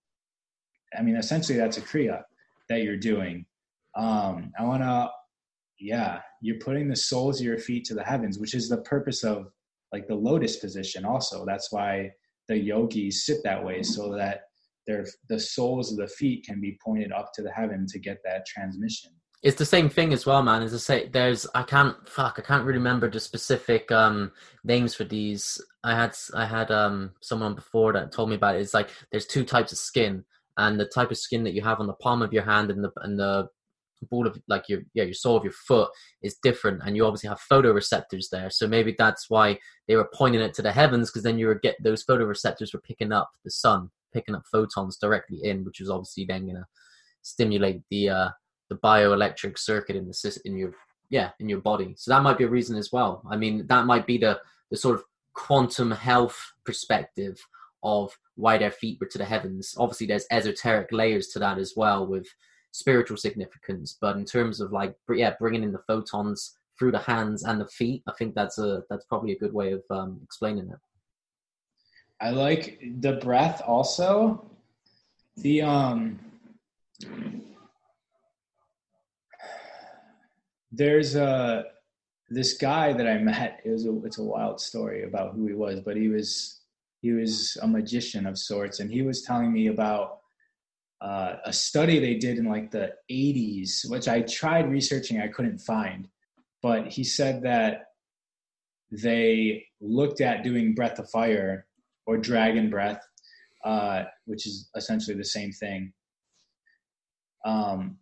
I 0.97 1.03
mean, 1.03 1.15
essentially, 1.15 1.57
that's 1.57 1.77
a 1.77 1.81
kriya 1.81 2.23
that 2.69 2.81
you're 2.81 2.97
doing. 2.97 3.45
Um, 3.95 4.51
I 4.57 4.63
want 4.63 4.81
to, 4.81 5.09
yeah, 5.79 6.21
you're 6.41 6.57
putting 6.59 6.87
the 6.87 6.95
soles 6.95 7.39
of 7.39 7.45
your 7.45 7.59
feet 7.59 7.85
to 7.85 7.93
the 7.93 8.03
heavens, 8.03 8.39
which 8.39 8.55
is 8.55 8.69
the 8.69 8.81
purpose 8.81 9.23
of 9.23 9.51
like 9.91 10.07
the 10.07 10.15
lotus 10.15 10.57
position. 10.57 11.05
Also, 11.05 11.45
that's 11.45 11.71
why 11.71 12.11
the 12.47 12.57
yogis 12.57 13.25
sit 13.25 13.37
that 13.43 13.63
way, 13.63 13.83
so 13.83 14.15
that 14.15 14.41
their 14.87 15.05
the 15.29 15.39
soles 15.39 15.91
of 15.91 15.97
the 15.97 16.07
feet 16.07 16.45
can 16.45 16.59
be 16.59 16.77
pointed 16.83 17.11
up 17.11 17.31
to 17.35 17.41
the 17.41 17.51
heaven 17.51 17.85
to 17.87 17.99
get 17.99 18.17
that 18.25 18.45
transmission. 18.45 19.11
It's 19.41 19.57
the 19.57 19.65
same 19.65 19.87
thing 19.87 20.11
as 20.11 20.25
well, 20.25 20.43
man. 20.43 20.63
As 20.63 20.73
I 20.73 20.77
say, 20.77 21.07
there's 21.07 21.47
I 21.55 21.63
can't 21.63 21.95
fuck 22.09 22.35
I 22.37 22.41
can't 22.41 22.65
really 22.65 22.79
remember 22.79 23.09
the 23.09 23.19
specific 23.19 23.91
um 23.91 24.31
names 24.63 24.95
for 24.95 25.05
these. 25.05 25.61
I 25.83 25.95
had 25.95 26.15
I 26.35 26.45
had 26.45 26.71
um 26.71 27.11
someone 27.21 27.55
before 27.55 27.93
that 27.93 28.11
told 28.11 28.29
me 28.29 28.35
about 28.35 28.55
it. 28.55 28.61
It's 28.61 28.73
like 28.73 28.89
there's 29.11 29.25
two 29.25 29.45
types 29.45 29.71
of 29.71 29.77
skin, 29.77 30.25
and 30.57 30.79
the 30.79 30.85
type 30.85 31.11
of 31.11 31.17
skin 31.17 31.43
that 31.45 31.53
you 31.53 31.61
have 31.61 31.79
on 31.79 31.87
the 31.87 31.93
palm 31.93 32.21
of 32.21 32.33
your 32.33 32.43
hand 32.43 32.69
and 32.69 32.83
the 32.83 32.91
and 32.97 33.17
the 33.17 33.47
ball 34.07 34.27
of 34.27 34.39
like 34.47 34.69
your 34.69 34.81
yeah 34.93 35.03
your 35.03 35.13
sole 35.13 35.37
of 35.37 35.43
your 35.43 35.53
foot 35.53 35.89
is 36.21 36.37
different, 36.41 36.81
and 36.85 36.95
you 36.95 37.05
obviously 37.05 37.29
have 37.29 37.41
photoreceptors 37.51 38.29
there. 38.31 38.49
So 38.49 38.67
maybe 38.67 38.95
that's 38.97 39.29
why 39.29 39.59
they 39.87 39.95
were 39.95 40.09
pointing 40.13 40.41
it 40.41 40.53
to 40.55 40.61
the 40.61 40.71
heavens 40.71 41.09
because 41.09 41.23
then 41.23 41.39
you 41.39 41.47
were 41.47 41.55
get 41.55 41.75
those 41.83 42.05
photoreceptors 42.05 42.73
were 42.73 42.81
picking 42.81 43.11
up 43.11 43.29
the 43.43 43.51
sun, 43.51 43.89
picking 44.13 44.35
up 44.35 44.43
photons 44.51 44.97
directly 44.97 45.39
in, 45.43 45.63
which 45.63 45.81
is 45.81 45.89
obviously 45.89 46.25
then 46.25 46.47
gonna 46.47 46.67
stimulate 47.21 47.81
the 47.89 48.09
uh 48.09 48.29
the 48.69 48.75
bioelectric 48.75 49.57
circuit 49.57 49.95
in 49.95 50.07
the 50.07 50.13
sys- 50.13 50.41
in 50.45 50.55
your 50.55 50.73
yeah 51.09 51.31
in 51.39 51.49
your 51.49 51.59
body. 51.59 51.93
So 51.97 52.11
that 52.11 52.23
might 52.23 52.37
be 52.37 52.45
a 52.45 52.49
reason 52.49 52.77
as 52.77 52.91
well. 52.91 53.23
I 53.29 53.35
mean 53.35 53.67
that 53.67 53.85
might 53.85 54.07
be 54.07 54.17
the 54.17 54.39
the 54.71 54.77
sort 54.77 54.95
of 54.95 55.03
quantum 55.33 55.91
health 55.91 56.39
perspective 56.65 57.39
of 57.83 58.11
why 58.35 58.57
their 58.57 58.71
feet 58.71 58.97
were 58.99 59.07
to 59.07 59.17
the 59.17 59.25
heavens. 59.25 59.73
Obviously 59.77 60.07
there's 60.07 60.25
esoteric 60.31 60.91
layers 60.91 61.27
to 61.29 61.39
that 61.39 61.57
as 61.57 61.73
well 61.75 62.05
with 62.05 62.27
spiritual 62.71 63.17
significance 63.17 63.97
but 63.99 64.15
in 64.15 64.25
terms 64.25 64.61
of 64.61 64.71
like 64.71 64.95
yeah 65.15 65.33
bringing 65.39 65.63
in 65.63 65.71
the 65.71 65.81
photons 65.87 66.57
through 66.77 66.91
the 66.91 66.99
hands 66.99 67.43
and 67.43 67.59
the 67.59 67.67
feet 67.67 68.03
i 68.07 68.11
think 68.17 68.35
that's 68.35 68.57
a 68.59 68.83
that's 68.89 69.05
probably 69.05 69.31
a 69.31 69.39
good 69.39 69.53
way 69.53 69.71
of 69.71 69.81
um, 69.89 70.19
explaining 70.23 70.69
it 70.69 70.79
I 72.21 72.31
like 72.31 72.81
the 72.99 73.13
breath 73.13 73.61
also. 73.65 74.45
The 75.37 75.61
um 75.61 76.19
there's 80.71 81.15
a 81.15 81.65
this 82.29 82.53
guy 82.57 82.91
that 82.93 83.07
I 83.07 83.17
met. 83.19 83.61
It 83.63 83.71
was 83.71 83.85
a, 83.85 83.97
it's 84.03 84.17
a 84.17 84.23
wild 84.23 84.59
story 84.59 85.03
about 85.03 85.33
who 85.33 85.47
he 85.47 85.53
was, 85.53 85.79
but 85.79 85.95
he 85.95 86.09
was 86.09 86.59
he 87.01 87.13
was 87.13 87.57
a 87.61 87.67
magician 87.67 88.27
of 88.27 88.37
sorts, 88.37 88.81
and 88.81 88.91
he 88.91 89.01
was 89.01 89.21
telling 89.21 89.53
me 89.53 89.67
about 89.67 90.18
uh, 91.01 91.35
a 91.45 91.53
study 91.53 91.99
they 91.99 92.15
did 92.15 92.37
in 92.37 92.45
like 92.45 92.71
the 92.71 92.93
80s, 93.09 93.89
which 93.89 94.07
I 94.07 94.21
tried 94.21 94.69
researching, 94.69 95.21
I 95.21 95.27
couldn't 95.27 95.59
find, 95.59 96.07
but 96.61 96.87
he 96.87 97.03
said 97.03 97.41
that 97.43 97.85
they 98.91 99.65
looked 99.79 100.19
at 100.19 100.43
doing 100.43 100.73
breath 100.75 100.99
of 100.99 101.09
fire 101.09 101.67
or 102.05 102.17
dragon 102.17 102.69
breath, 102.69 103.01
uh, 103.63 104.03
which 104.25 104.45
is 104.45 104.69
essentially 104.75 105.15
the 105.15 105.23
same 105.23 105.51
thing, 105.51 105.93
um, 107.45 107.97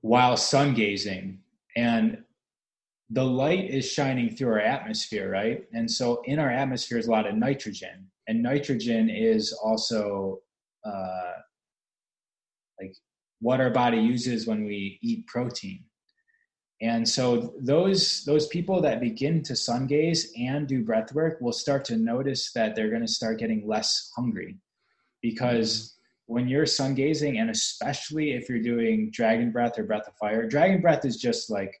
while 0.00 0.36
sun 0.36 0.74
gazing. 0.74 1.38
And 1.76 2.24
the 3.10 3.24
light 3.24 3.70
is 3.70 3.90
shining 3.90 4.34
through 4.34 4.52
our 4.52 4.60
atmosphere, 4.60 5.30
right? 5.30 5.64
And 5.72 5.90
so 5.90 6.22
in 6.24 6.38
our 6.38 6.50
atmosphere 6.50 6.98
is 6.98 7.06
a 7.06 7.10
lot 7.10 7.26
of 7.26 7.36
nitrogen, 7.36 8.10
and 8.26 8.42
nitrogen 8.42 9.08
is 9.08 9.52
also 9.52 10.40
uh, 10.84 11.32
like 12.80 12.94
what 13.40 13.60
our 13.60 13.70
body 13.70 13.98
uses 13.98 14.46
when 14.46 14.64
we 14.64 14.98
eat 15.02 15.26
protein. 15.26 15.84
And 16.80 17.08
so 17.08 17.54
those 17.60 18.24
those 18.24 18.46
people 18.48 18.80
that 18.82 19.00
begin 19.00 19.42
to 19.44 19.56
sun 19.56 19.86
gaze 19.86 20.32
and 20.38 20.66
do 20.66 20.84
breath 20.84 21.14
work 21.14 21.40
will 21.40 21.52
start 21.52 21.84
to 21.86 21.96
notice 21.96 22.52
that 22.52 22.74
they're 22.74 22.90
going 22.90 23.06
to 23.06 23.08
start 23.08 23.38
getting 23.38 23.66
less 23.66 24.10
hungry 24.16 24.58
because 25.22 25.96
when 26.26 26.48
you're 26.48 26.66
sun 26.66 26.94
gazing 26.94 27.38
and 27.38 27.50
especially 27.50 28.32
if 28.32 28.48
you're 28.48 28.62
doing 28.62 29.10
dragon 29.12 29.50
breath 29.52 29.78
or 29.78 29.84
breath 29.84 30.08
of 30.08 30.14
fire, 30.16 30.48
dragon 30.48 30.80
breath 30.80 31.04
is 31.04 31.16
just 31.16 31.50
like 31.50 31.74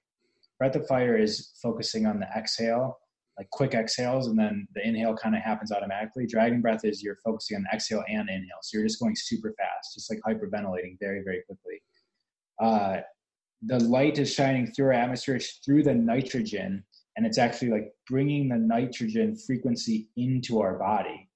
breath 0.58 0.76
of 0.76 0.86
fire 0.86 1.16
is 1.16 1.52
focusing 1.62 2.06
on 2.06 2.20
the 2.20 2.26
exhale, 2.36 2.98
like 3.38 3.50
quick 3.50 3.74
exhales, 3.74 4.28
and 4.28 4.38
then 4.38 4.66
the 4.74 4.86
inhale 4.86 5.16
kind 5.16 5.34
of 5.34 5.42
happens 5.42 5.72
automatically. 5.72 6.26
Dragon 6.26 6.60
breath 6.60 6.84
is 6.84 7.02
you're 7.02 7.18
focusing 7.24 7.56
on 7.56 7.66
exhale 7.72 8.04
and 8.08 8.28
inhale, 8.28 8.58
so 8.62 8.78
you're 8.78 8.86
just 8.86 9.00
going 9.00 9.16
super 9.16 9.54
fast, 9.58 9.94
just 9.94 10.10
like 10.10 10.20
hyperventilating 10.26 10.98
very 11.00 11.22
very 11.22 11.42
quickly. 11.46 11.82
Uh, 12.62 13.00
the 13.66 13.78
light 13.80 14.18
is 14.18 14.32
shining 14.32 14.66
through 14.66 14.86
our 14.86 14.92
atmosphere 14.92 15.40
through 15.64 15.82
the 15.82 15.94
nitrogen 15.94 16.84
and 17.16 17.26
it's 17.26 17.38
actually 17.38 17.70
like 17.70 17.92
bringing 18.08 18.48
the 18.48 18.56
nitrogen 18.56 19.36
frequency 19.36 20.08
into 20.16 20.60
our 20.60 20.78
body 20.78 21.28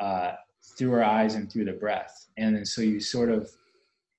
uh, 0.00 0.32
through 0.78 0.92
our 0.94 1.02
eyes 1.02 1.34
and 1.34 1.50
through 1.50 1.64
the 1.64 1.72
breath. 1.72 2.26
And 2.36 2.56
then 2.56 2.64
so 2.64 2.82
you 2.82 3.00
sort 3.00 3.30
of, 3.30 3.50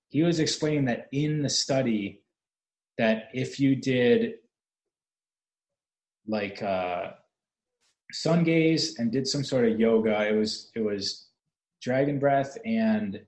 he 0.09 0.23
was 0.23 0.39
explaining 0.39 0.85
that 0.85 1.07
in 1.11 1.41
the 1.41 1.49
study, 1.49 2.21
that 2.97 3.29
if 3.33 3.59
you 3.59 3.75
did 3.75 4.35
like 6.27 6.61
uh, 6.63 7.11
sun 8.11 8.43
gaze 8.43 8.97
and 8.99 9.11
did 9.11 9.27
some 9.27 9.43
sort 9.43 9.65
of 9.67 9.79
yoga, 9.79 10.27
it 10.27 10.35
was 10.35 10.71
it 10.75 10.81
was 10.81 11.27
dragon 11.81 12.19
breath 12.19 12.57
and 12.65 13.19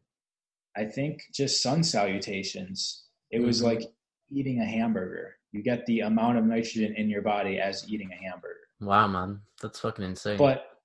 I 0.77 0.85
think 0.85 1.23
just 1.33 1.61
sun 1.61 1.83
salutations. 1.83 3.03
It 3.31 3.39
was 3.41 3.61
Mhm. 3.61 3.65
like 3.65 3.81
eating 4.29 4.59
a 4.59 4.65
hamburger. 4.65 5.37
You 5.51 5.61
get 5.61 5.85
the 5.85 6.01
amount 6.01 6.37
of 6.37 6.45
nitrogen 6.45 6.95
in 6.95 7.09
your 7.09 7.21
body 7.21 7.59
as 7.59 7.89
eating 7.89 8.11
a 8.11 8.15
hamburger. 8.15 8.67
Wow, 8.81 9.07
man, 9.07 9.41
that's 9.61 9.79
fucking 9.79 10.03
insane. 10.03 10.37
But 10.37 10.81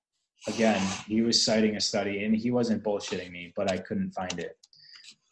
again, 0.46 0.80
he 1.06 1.22
was 1.22 1.44
citing 1.44 1.76
a 1.76 1.80
study, 1.80 2.24
and 2.24 2.34
he 2.36 2.50
wasn't 2.50 2.82
bullshitting 2.84 3.30
me, 3.32 3.52
but 3.56 3.70
I 3.70 3.78
couldn't 3.78 4.12
find 4.12 4.38
it. 4.38 4.56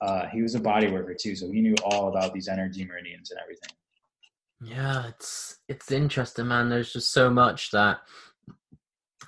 Uh, 0.00 0.26
he 0.28 0.42
was 0.42 0.54
a 0.54 0.60
body 0.60 0.88
worker 0.88 1.14
too, 1.14 1.34
so 1.36 1.50
he 1.50 1.60
knew 1.60 1.74
all 1.84 2.08
about 2.08 2.32
these 2.34 2.48
energy 2.48 2.84
meridians 2.84 3.30
and 3.30 3.40
everything. 3.40 3.70
Yeah, 4.60 5.06
it's 5.08 5.58
it's 5.68 5.92
interesting, 5.92 6.48
man. 6.48 6.68
There's 6.68 6.92
just 6.92 7.12
so 7.12 7.30
much 7.30 7.70
that 7.70 8.00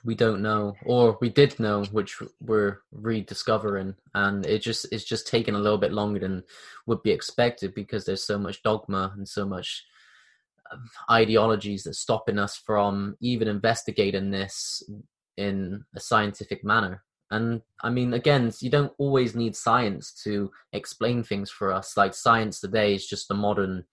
we 0.05 0.15
don't 0.15 0.43
know, 0.43 0.75
or 0.85 1.19
we 1.21 1.29
did 1.29 1.61
know, 1.61 1.85
which 1.93 2.21
we're 2.41 2.79
rediscovering, 2.91 3.95
and 4.15 4.45
it 4.47 4.61
just 4.63 4.87
it's 4.93 5.05
just 5.05 5.29
taking 5.29 5.55
a 5.55 5.59
little 5.61 5.79
bit 5.79 5.93
longer 5.93 6.19
than 6.21 6.43
would 6.87 7.03
be 7.03 7.13
expected 7.13 7.75
because 7.75 8.05
there's 8.05 8.25
so 8.25 8.39
much 8.39 8.63
dogma 8.63 9.13
and 9.17 9.29
so 9.29 9.47
much 9.47 9.85
um, 10.73 10.91
ideologies 11.11 11.85
that's 11.85 12.01
stopping 12.01 12.39
us 12.39 12.57
from 12.57 13.17
even 13.21 13.47
investigating 13.47 14.31
this 14.31 14.83
in 15.37 15.85
a 15.95 16.01
scientific 16.01 16.65
manner. 16.65 17.05
And 17.31 17.63
I 17.83 17.91
mean, 17.91 18.15
again, 18.15 18.53
you 18.61 18.71
don't 18.71 18.93
always 18.99 19.37
need 19.37 19.55
science 19.55 20.13
to 20.25 20.51
explain 20.73 21.23
things 21.23 21.51
for 21.51 21.73
us. 21.73 21.97
Like 21.97 22.15
science 22.15 22.61
today 22.61 22.95
is 22.95 23.07
just 23.07 23.31
a 23.31 23.35
modern 23.35 23.85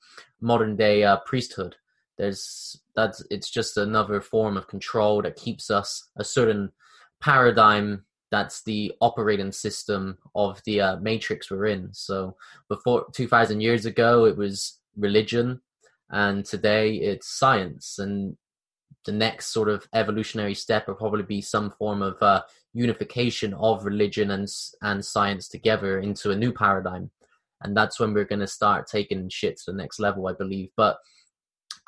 modern 0.41 0.75
day 0.75 1.03
uh, 1.03 1.17
priesthood. 1.25 1.75
There's 2.17 2.81
that's 2.95 3.23
it's 3.29 3.49
just 3.49 3.77
another 3.77 4.21
form 4.21 4.57
of 4.57 4.67
control 4.67 5.21
that 5.21 5.35
keeps 5.35 5.69
us 5.69 6.09
a 6.17 6.23
certain 6.23 6.71
paradigm 7.21 8.05
that's 8.31 8.63
the 8.63 8.91
operating 9.01 9.51
system 9.51 10.17
of 10.35 10.61
the 10.65 10.81
uh, 10.81 10.95
matrix 10.97 11.49
we're 11.49 11.67
in. 11.67 11.93
So 11.93 12.35
before 12.67 13.05
2000 13.13 13.61
years 13.61 13.85
ago, 13.85 14.25
it 14.25 14.35
was 14.35 14.79
religion, 14.97 15.61
and 16.09 16.43
today 16.43 16.95
it's 16.95 17.29
science. 17.29 17.99
And 17.99 18.35
the 19.05 19.11
next 19.13 19.47
sort 19.47 19.69
of 19.69 19.87
evolutionary 19.93 20.53
step 20.53 20.87
will 20.87 20.95
probably 20.95 21.23
be 21.23 21.41
some 21.41 21.71
form 21.71 22.01
of 22.01 22.21
uh, 22.21 22.41
unification 22.77 23.53
of 23.55 23.85
religion 23.85 24.31
and 24.31 24.47
and 24.81 25.03
science 25.03 25.47
together 25.47 25.99
into 25.99 26.31
a 26.31 26.35
new 26.35 26.51
paradigm. 26.53 27.09
And 27.61 27.75
that's 27.75 27.99
when 27.99 28.13
we're 28.13 28.31
going 28.31 28.45
to 28.47 28.47
start 28.47 28.87
taking 28.87 29.29
shit 29.29 29.57
to 29.57 29.71
the 29.71 29.77
next 29.77 29.99
level 29.99 30.27
i 30.27 30.33
believe. 30.33 30.69
But 30.77 30.97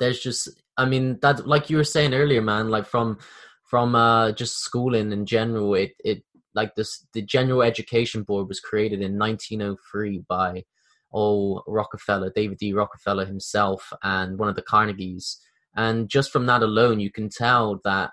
there's 0.00 0.20
just 0.20 0.48
i 0.76 0.84
mean 0.84 1.18
that 1.22 1.46
like 1.46 1.70
you 1.70 1.76
were 1.76 1.84
saying 1.84 2.14
earlier 2.14 2.42
man 2.42 2.68
like 2.70 2.86
from 2.86 3.18
from 3.64 3.94
uh 3.94 4.32
just 4.32 4.58
schooling 4.58 5.12
in 5.12 5.26
general 5.26 5.74
it 5.74 5.92
it 6.04 6.22
like 6.54 6.74
this 6.74 7.06
the 7.12 7.22
general 7.22 7.62
education 7.62 8.22
board 8.22 8.48
was 8.48 8.58
created 8.58 9.00
in 9.00 9.18
1903 9.18 10.24
by 10.28 10.64
old 11.12 11.62
rockefeller 11.68 12.32
david 12.34 12.58
d 12.58 12.72
rockefeller 12.72 13.26
himself 13.26 13.92
and 14.02 14.38
one 14.38 14.48
of 14.48 14.56
the 14.56 14.62
carnegies. 14.62 15.38
And 15.76 16.08
just 16.08 16.32
from 16.32 16.46
that 16.46 16.62
alone 16.62 16.98
you 16.98 17.12
can 17.12 17.28
tell 17.28 17.80
that 17.84 18.10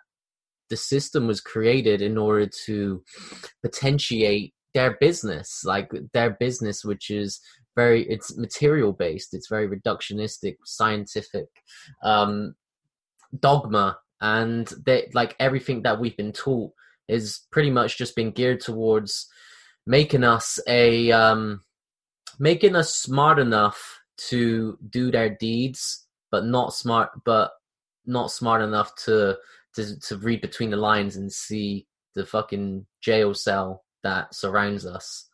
the 0.69 0.77
system 0.77 1.27
was 1.27 1.41
created 1.41 2.01
in 2.01 2.17
order 2.17 2.47
to 2.65 3.03
potentiate 3.63 4.53
their 4.73 4.97
business 4.99 5.63
like 5.65 5.91
their 6.13 6.31
business 6.31 6.83
which 6.83 7.09
is 7.09 7.39
very 7.75 8.07
it's 8.09 8.37
material 8.37 8.93
based 8.93 9.33
it's 9.33 9.47
very 9.47 9.67
reductionistic 9.67 10.55
scientific 10.65 11.47
um 12.03 12.53
dogma 13.39 13.97
and 14.21 14.73
that 14.85 15.13
like 15.13 15.35
everything 15.39 15.83
that 15.83 15.99
we've 15.99 16.17
been 16.17 16.31
taught 16.31 16.71
is 17.07 17.41
pretty 17.51 17.69
much 17.69 17.97
just 17.97 18.15
been 18.15 18.31
geared 18.31 18.59
towards 18.59 19.27
making 19.85 20.23
us 20.23 20.59
a 20.67 21.11
um 21.11 21.61
making 22.39 22.75
us 22.75 22.93
smart 22.93 23.39
enough 23.39 23.99
to 24.17 24.77
do 24.89 25.11
their 25.11 25.29
deeds 25.29 26.05
but 26.31 26.45
not 26.45 26.73
smart 26.73 27.09
but 27.25 27.51
not 28.05 28.31
smart 28.31 28.61
enough 28.61 28.95
to 28.95 29.35
to 29.77 29.99
to 30.01 30.17
read 30.17 30.41
between 30.41 30.69
the 30.69 30.77
lines 30.77 31.15
and 31.15 31.31
see 31.31 31.87
the 32.15 32.25
fucking 32.25 32.85
jail 33.01 33.33
cell 33.33 33.83
that 34.03 34.35
surrounds 34.35 34.85
us. 34.85 35.29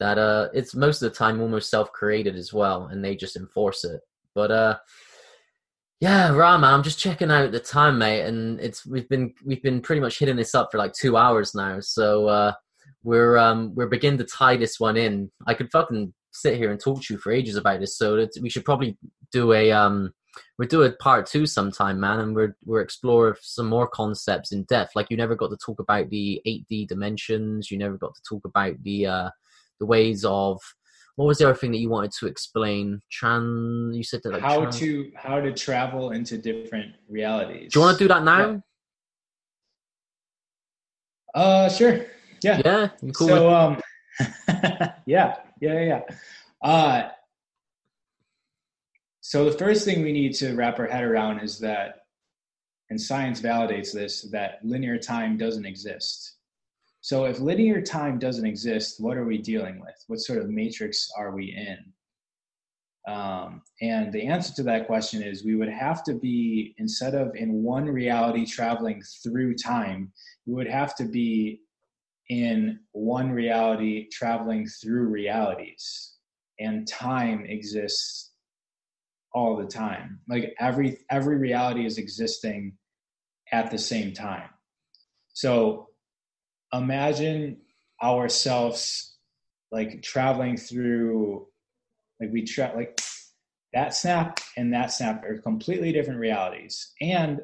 That 0.00 0.18
uh, 0.18 0.48
it's 0.52 0.74
most 0.74 1.02
of 1.02 1.10
the 1.10 1.16
time 1.16 1.40
almost 1.40 1.70
self-created 1.70 2.34
as 2.34 2.52
well, 2.52 2.86
and 2.86 3.04
they 3.04 3.14
just 3.14 3.36
enforce 3.36 3.84
it. 3.84 4.00
But 4.34 4.50
uh, 4.50 4.78
yeah, 6.00 6.32
Rama, 6.32 6.66
I'm 6.66 6.82
just 6.82 6.98
checking 6.98 7.30
out 7.30 7.52
the 7.52 7.60
time, 7.60 7.98
mate, 7.98 8.22
and 8.22 8.58
it's 8.60 8.84
we've 8.84 9.08
been 9.08 9.32
we've 9.44 9.62
been 9.62 9.80
pretty 9.80 10.00
much 10.00 10.18
hitting 10.18 10.36
this 10.36 10.54
up 10.54 10.70
for 10.72 10.78
like 10.78 10.92
two 10.92 11.16
hours 11.16 11.54
now, 11.54 11.78
so 11.80 12.26
uh, 12.26 12.52
we're 13.04 13.38
um 13.38 13.74
we're 13.74 13.86
beginning 13.86 14.18
to 14.18 14.24
tie 14.24 14.56
this 14.56 14.80
one 14.80 14.96
in. 14.96 15.30
I 15.46 15.54
could 15.54 15.70
fucking 15.70 16.12
sit 16.32 16.56
here 16.56 16.72
and 16.72 16.80
talk 16.80 17.00
to 17.02 17.14
you 17.14 17.20
for 17.20 17.30
ages 17.30 17.56
about 17.56 17.80
this, 17.80 17.96
so 17.96 18.26
we 18.42 18.50
should 18.50 18.64
probably 18.64 18.98
do 19.30 19.52
a 19.52 19.70
um 19.70 20.12
we'll 20.58 20.68
do 20.68 20.82
a 20.82 20.92
part 20.92 21.26
two 21.26 21.46
sometime, 21.46 22.00
man, 22.00 22.20
and 22.20 22.34
we're 22.34 22.56
we're 22.64 22.80
explore 22.80 23.36
some 23.40 23.68
more 23.68 23.86
concepts 23.88 24.52
in 24.52 24.64
depth. 24.64 24.94
Like 24.94 25.10
you 25.10 25.16
never 25.16 25.34
got 25.34 25.48
to 25.50 25.56
talk 25.56 25.80
about 25.80 26.10
the 26.10 26.40
eight 26.46 26.66
D 26.68 26.86
dimensions. 26.86 27.70
You 27.70 27.78
never 27.78 27.96
got 27.96 28.14
to 28.14 28.20
talk 28.28 28.44
about 28.44 28.82
the 28.82 29.06
uh 29.06 29.30
the 29.80 29.86
ways 29.86 30.24
of 30.24 30.60
what 31.16 31.26
was 31.26 31.38
the 31.38 31.48
other 31.48 31.56
thing 31.56 31.70
that 31.72 31.78
you 31.78 31.88
wanted 31.88 32.12
to 32.18 32.26
explain? 32.26 33.00
Tran, 33.12 33.94
you 33.94 34.02
said 34.02 34.20
that 34.24 34.32
like 34.32 34.42
how 34.42 34.60
tran- 34.66 34.78
to 34.78 35.12
how 35.14 35.40
to 35.40 35.52
travel 35.52 36.10
into 36.10 36.38
different 36.38 36.94
realities. 37.08 37.72
Do 37.72 37.78
you 37.78 37.84
want 37.84 37.98
to 37.98 38.04
do 38.04 38.08
that 38.08 38.24
now? 38.24 38.62
Uh, 41.34 41.68
sure. 41.68 42.06
Yeah. 42.42 42.60
Yeah, 42.64 42.88
cool. 43.14 43.28
so 43.28 43.34
with- 43.34 43.42
um, 43.52 43.80
yeah, 45.06 45.36
yeah, 45.60 45.80
yeah. 45.80 46.00
Uh, 46.62 47.08
so 49.26 49.46
the 49.46 49.56
first 49.56 49.86
thing 49.86 50.02
we 50.02 50.12
need 50.12 50.34
to 50.34 50.54
wrap 50.54 50.78
our 50.78 50.86
head 50.86 51.02
around 51.02 51.40
is 51.40 51.58
that, 51.60 52.02
and 52.90 53.00
science 53.00 53.40
validates 53.40 53.90
this, 53.90 54.20
that 54.32 54.58
linear 54.62 54.98
time 54.98 55.38
doesn't 55.38 55.64
exist. 55.64 56.34
So 57.00 57.24
if 57.24 57.40
linear 57.40 57.80
time 57.80 58.18
doesn't 58.18 58.44
exist, 58.44 59.00
what 59.00 59.16
are 59.16 59.24
we 59.24 59.38
dealing 59.38 59.80
with? 59.80 59.94
What 60.08 60.20
sort 60.20 60.40
of 60.40 60.50
matrix 60.50 61.10
are 61.16 61.34
we 61.34 61.56
in? 61.56 63.10
Um, 63.10 63.62
and 63.80 64.12
the 64.12 64.26
answer 64.26 64.52
to 64.56 64.62
that 64.64 64.86
question 64.86 65.22
is 65.22 65.42
we 65.42 65.56
would 65.56 65.70
have 65.70 66.04
to 66.04 66.12
be, 66.12 66.74
instead 66.76 67.14
of 67.14 67.34
in 67.34 67.62
one 67.62 67.86
reality 67.86 68.44
traveling 68.44 69.02
through 69.22 69.54
time, 69.54 70.12
we 70.44 70.52
would 70.52 70.68
have 70.68 70.94
to 70.96 71.04
be 71.04 71.60
in 72.28 72.78
one 72.92 73.32
reality 73.32 74.06
traveling 74.10 74.66
through 74.66 75.06
realities. 75.06 76.12
And 76.60 76.86
time 76.86 77.46
exists 77.46 78.32
all 79.34 79.56
the 79.56 79.66
time. 79.66 80.20
Like 80.28 80.54
every 80.58 80.98
every 81.10 81.36
reality 81.36 81.84
is 81.84 81.98
existing 81.98 82.74
at 83.52 83.70
the 83.70 83.78
same 83.78 84.12
time. 84.12 84.48
So 85.34 85.88
imagine 86.72 87.58
ourselves 88.02 89.16
like 89.70 90.02
traveling 90.02 90.56
through 90.56 91.46
like 92.20 92.30
we 92.32 92.44
tra- 92.44 92.72
like 92.74 93.00
that 93.72 93.94
snap 93.94 94.38
and 94.56 94.72
that 94.72 94.92
snap 94.92 95.24
are 95.24 95.38
completely 95.38 95.92
different 95.92 96.20
realities 96.20 96.92
and 97.00 97.40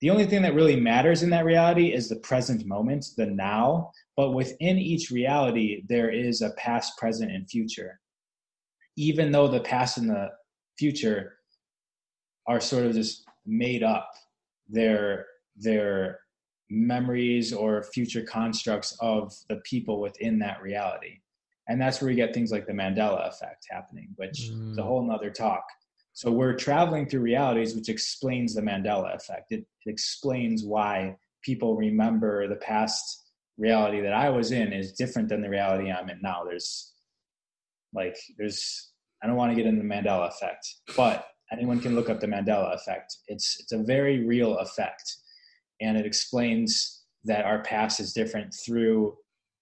the 0.00 0.10
only 0.10 0.26
thing 0.26 0.42
that 0.42 0.54
really 0.54 0.74
matters 0.74 1.22
in 1.22 1.30
that 1.30 1.44
reality 1.44 1.92
is 1.92 2.08
the 2.08 2.16
present 2.16 2.66
moment 2.66 3.06
the 3.16 3.26
now 3.26 3.90
but 4.16 4.32
within 4.32 4.78
each 4.78 5.10
reality 5.10 5.82
there 5.88 6.10
is 6.10 6.42
a 6.42 6.50
past 6.50 6.96
present 6.98 7.30
and 7.30 7.48
future 7.48 8.00
even 8.96 9.32
though 9.32 9.48
the 9.48 9.60
past 9.60 9.96
and 9.96 10.10
the 10.10 10.28
future 10.78 11.34
are 12.46 12.60
sort 12.60 12.86
of 12.86 12.94
just 12.94 13.24
made 13.46 13.82
up. 13.82 14.10
They're 14.68 15.26
they're 15.56 16.20
memories 16.70 17.52
or 17.52 17.82
future 17.82 18.22
constructs 18.22 18.96
of 19.00 19.34
the 19.48 19.56
people 19.56 20.00
within 20.00 20.38
that 20.38 20.62
reality. 20.62 21.18
And 21.68 21.80
that's 21.80 22.00
where 22.00 22.08
we 22.08 22.14
get 22.14 22.32
things 22.32 22.50
like 22.50 22.66
the 22.66 22.72
mandela 22.72 23.28
effect 23.28 23.66
happening 23.70 24.08
which 24.16 24.40
is 24.40 24.78
a 24.78 24.80
Mm. 24.80 24.84
whole 24.84 25.06
nother 25.06 25.30
talk. 25.30 25.64
So 26.14 26.30
we're 26.30 26.54
traveling 26.56 27.06
through 27.06 27.20
realities 27.20 27.74
which 27.74 27.88
explains 27.90 28.54
the 28.54 28.62
mandela 28.62 29.14
effect. 29.14 29.52
It, 29.52 29.60
it 29.84 29.90
explains 29.90 30.64
why 30.64 31.16
people 31.42 31.76
remember 31.76 32.48
the 32.48 32.56
past 32.56 33.18
reality 33.58 34.00
that 34.00 34.14
i 34.14 34.30
was 34.30 34.50
in 34.50 34.72
is 34.72 34.92
different 34.92 35.28
than 35.28 35.42
the 35.42 35.50
reality 35.50 35.90
i'm 35.90 36.08
in 36.08 36.20
now. 36.22 36.44
There's 36.44 36.94
like 37.92 38.16
there's 38.38 38.91
i 39.22 39.26
don't 39.26 39.36
want 39.36 39.50
to 39.50 39.56
get 39.56 39.66
into 39.66 39.82
the 39.82 39.88
mandela 39.88 40.28
effect 40.28 40.66
but 40.96 41.28
anyone 41.52 41.80
can 41.80 41.94
look 41.94 42.08
up 42.08 42.20
the 42.20 42.26
mandela 42.26 42.74
effect. 42.74 43.16
It's 43.28 43.58
it's 43.60 43.72
a 43.72 43.82
very 43.82 44.24
real 44.24 44.58
effect 44.58 45.16
and 45.80 45.96
it 45.96 46.06
explains 46.06 47.02
that 47.24 47.44
our 47.44 47.62
past 47.62 48.00
is 48.00 48.12
different 48.12 48.54
through 48.64 49.16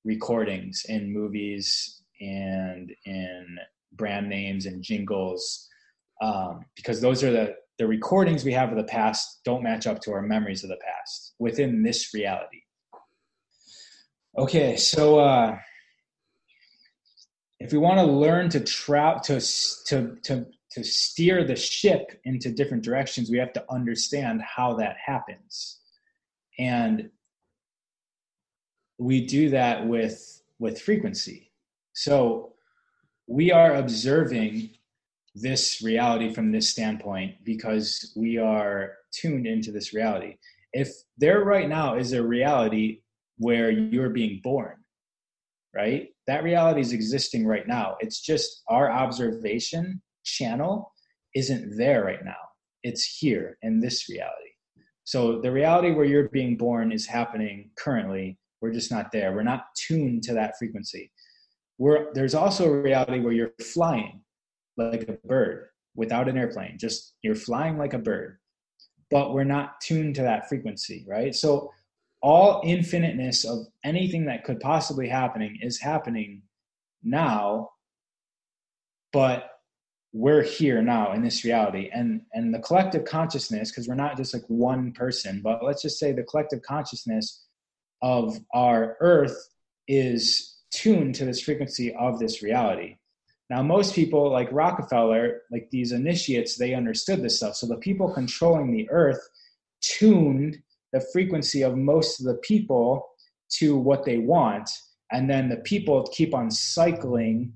recordings 0.05 0.82
in 0.89 1.12
movies 1.12 2.03
and 2.20 2.91
in 3.05 3.59
brand 3.93 4.28
names 4.28 4.66
and 4.66 4.82
jingles 4.82 5.69
um, 6.23 6.61
because 6.77 7.01
those 7.01 7.24
are 7.24 7.32
the 7.32 7.55
the 7.78 7.87
recordings 7.87 8.45
we 8.45 8.53
have 8.53 8.70
of 8.70 8.77
the 8.77 8.85
past 8.85 9.41
don't 9.45 9.62
match 9.62 9.87
up 9.87 10.01
to 10.01 10.12
our 10.12 10.23
memories 10.23 10.62
of 10.62 10.70
the 10.70 10.77
past 10.77 11.35
within 11.39 11.82
this 11.82 12.15
reality. 12.15 12.62
Okay 14.39 14.77
so 14.77 15.19
uh, 15.19 15.57
if 17.61 17.73
we 17.73 17.78
want 17.78 17.99
to 17.99 18.05
learn 18.05 18.49
to 18.49 18.61
travel 18.61 19.20
to 19.20 19.41
to 19.87 20.16
to 20.23 20.47
to 20.73 20.85
steer 20.85 21.45
the 21.45 21.57
ship 21.57 22.20
into 22.24 22.51
different 22.51 22.82
directions 22.82 23.31
we 23.31 23.39
have 23.39 23.53
to 23.53 23.65
understand 23.70 24.41
how 24.43 24.74
that 24.74 24.97
happens. 25.05 25.81
And 26.59 27.11
we 28.99 29.27
do 29.27 29.51
that 29.51 29.87
with 29.87 30.43
with 30.59 30.81
frequency. 30.81 31.53
So 31.93 32.55
we 33.27 33.53
are 33.53 33.77
observing 33.77 34.70
this 35.35 35.81
reality 35.82 36.32
from 36.35 36.51
this 36.51 36.69
standpoint 36.69 37.37
because 37.45 38.12
we 38.16 38.37
are 38.39 38.95
tuned 39.12 39.47
into 39.47 39.70
this 39.70 39.95
reality. 39.95 40.37
If 40.73 40.89
there 41.19 41.45
right 41.45 41.69
now 41.69 41.97
is 41.97 42.12
a 42.12 42.23
reality 42.23 43.03
where 43.39 43.70
you're 43.70 44.11
being 44.11 44.41
born 44.43 44.77
right 45.74 46.11
that 46.31 46.44
reality 46.44 46.81
is 46.81 46.93
existing 46.93 47.44
right 47.44 47.66
now. 47.66 47.97
It's 47.98 48.20
just 48.20 48.62
our 48.69 48.89
observation 48.89 50.01
channel 50.24 50.93
isn't 51.35 51.77
there 51.77 52.05
right 52.05 52.24
now. 52.24 52.39
It's 52.85 53.05
here 53.05 53.59
in 53.62 53.81
this 53.81 54.09
reality. 54.09 54.52
So 55.02 55.40
the 55.40 55.51
reality 55.51 55.90
where 55.90 56.05
you're 56.05 56.28
being 56.28 56.57
born 56.57 56.93
is 56.93 57.05
happening 57.05 57.70
currently. 57.77 58.39
We're 58.61 58.73
just 58.73 58.93
not 58.93 59.11
there. 59.11 59.32
We're 59.32 59.43
not 59.43 59.74
tuned 59.77 60.23
to 60.23 60.35
that 60.35 60.57
frequency. 60.57 61.11
We're, 61.78 62.12
there's 62.15 62.36
also 62.36 62.66
a 62.66 62.81
reality 62.81 63.19
where 63.19 63.32
you're 63.32 63.55
flying 63.61 64.20
like 64.77 65.09
a 65.09 65.27
bird 65.27 65.66
without 65.97 66.28
an 66.28 66.39
airplane. 66.39 66.78
Just 66.78 67.16
you're 67.23 67.35
flying 67.35 67.77
like 67.77 67.94
a 67.94 67.98
bird 67.98 68.36
but 69.11 69.35
we're 69.35 69.43
not 69.43 69.81
tuned 69.81 70.15
to 70.15 70.23
that 70.23 70.48
frequency 70.48 71.05
right? 71.09 71.35
So 71.35 71.73
all 72.23 72.61
infiniteness 72.63 73.45
of 73.45 73.67
anything 73.85 74.27
that 74.27 74.45
could 74.45 74.61
possibly 74.61 75.09
happening 75.09 75.59
is 75.63 75.81
happening 75.81 76.43
now 77.03 77.71
but 79.13 79.51
we're 80.13 80.43
here 80.43 80.83
now 80.83 81.13
in 81.13 81.23
this 81.23 81.45
reality. 81.45 81.89
And 81.93 82.23
and 82.33 82.53
the 82.53 82.59
collective 82.59 83.05
consciousness 83.05 83.71
because 83.71 83.89
we're 83.89 83.95
not 83.95 84.17
just 84.17 84.35
like 84.35 84.45
one 84.49 84.93
person 84.93 85.41
but 85.43 85.65
let's 85.65 85.83
just 85.83 85.99
say 85.99 86.13
the 86.13 86.25
collective 86.25 86.63
consciousness 86.63 87.47
of 88.03 88.39
our 88.53 88.97
earth 89.01 89.37
is 89.87 90.59
tuned 90.73 91.15
to 91.17 91.25
this 91.25 91.43
frequency 91.43 91.95
of 91.95 92.19
this 92.19 92.43
reality. 92.43 92.97
Now 93.51 93.63
most 93.63 93.95
people 93.95 94.31
like 94.31 94.49
rockefeller 94.53 95.43
like 95.51 95.69
these 95.71 95.93
initiates 95.93 96.57
they 96.57 96.75
understood 96.75 97.23
this 97.23 97.37
stuff. 97.37 97.55
So 97.55 97.67
the 97.67 97.77
people 97.77 98.13
controlling 98.13 98.73
the 98.73 98.91
earth 98.91 99.21
tuned 99.81 100.61
the 100.93 101.05
frequency 101.12 101.62
of 101.62 101.77
most 101.77 102.21
of 102.21 102.27
the 102.27 102.37
people 102.37 103.07
to 103.51 103.77
what 103.77 104.05
they 104.05 104.19
want 104.19 104.71
and 105.12 105.29
then 105.29 105.49
the 105.49 105.57
people 105.59 106.09
keep 106.12 106.35
on 106.35 106.51
cycling 106.51 107.53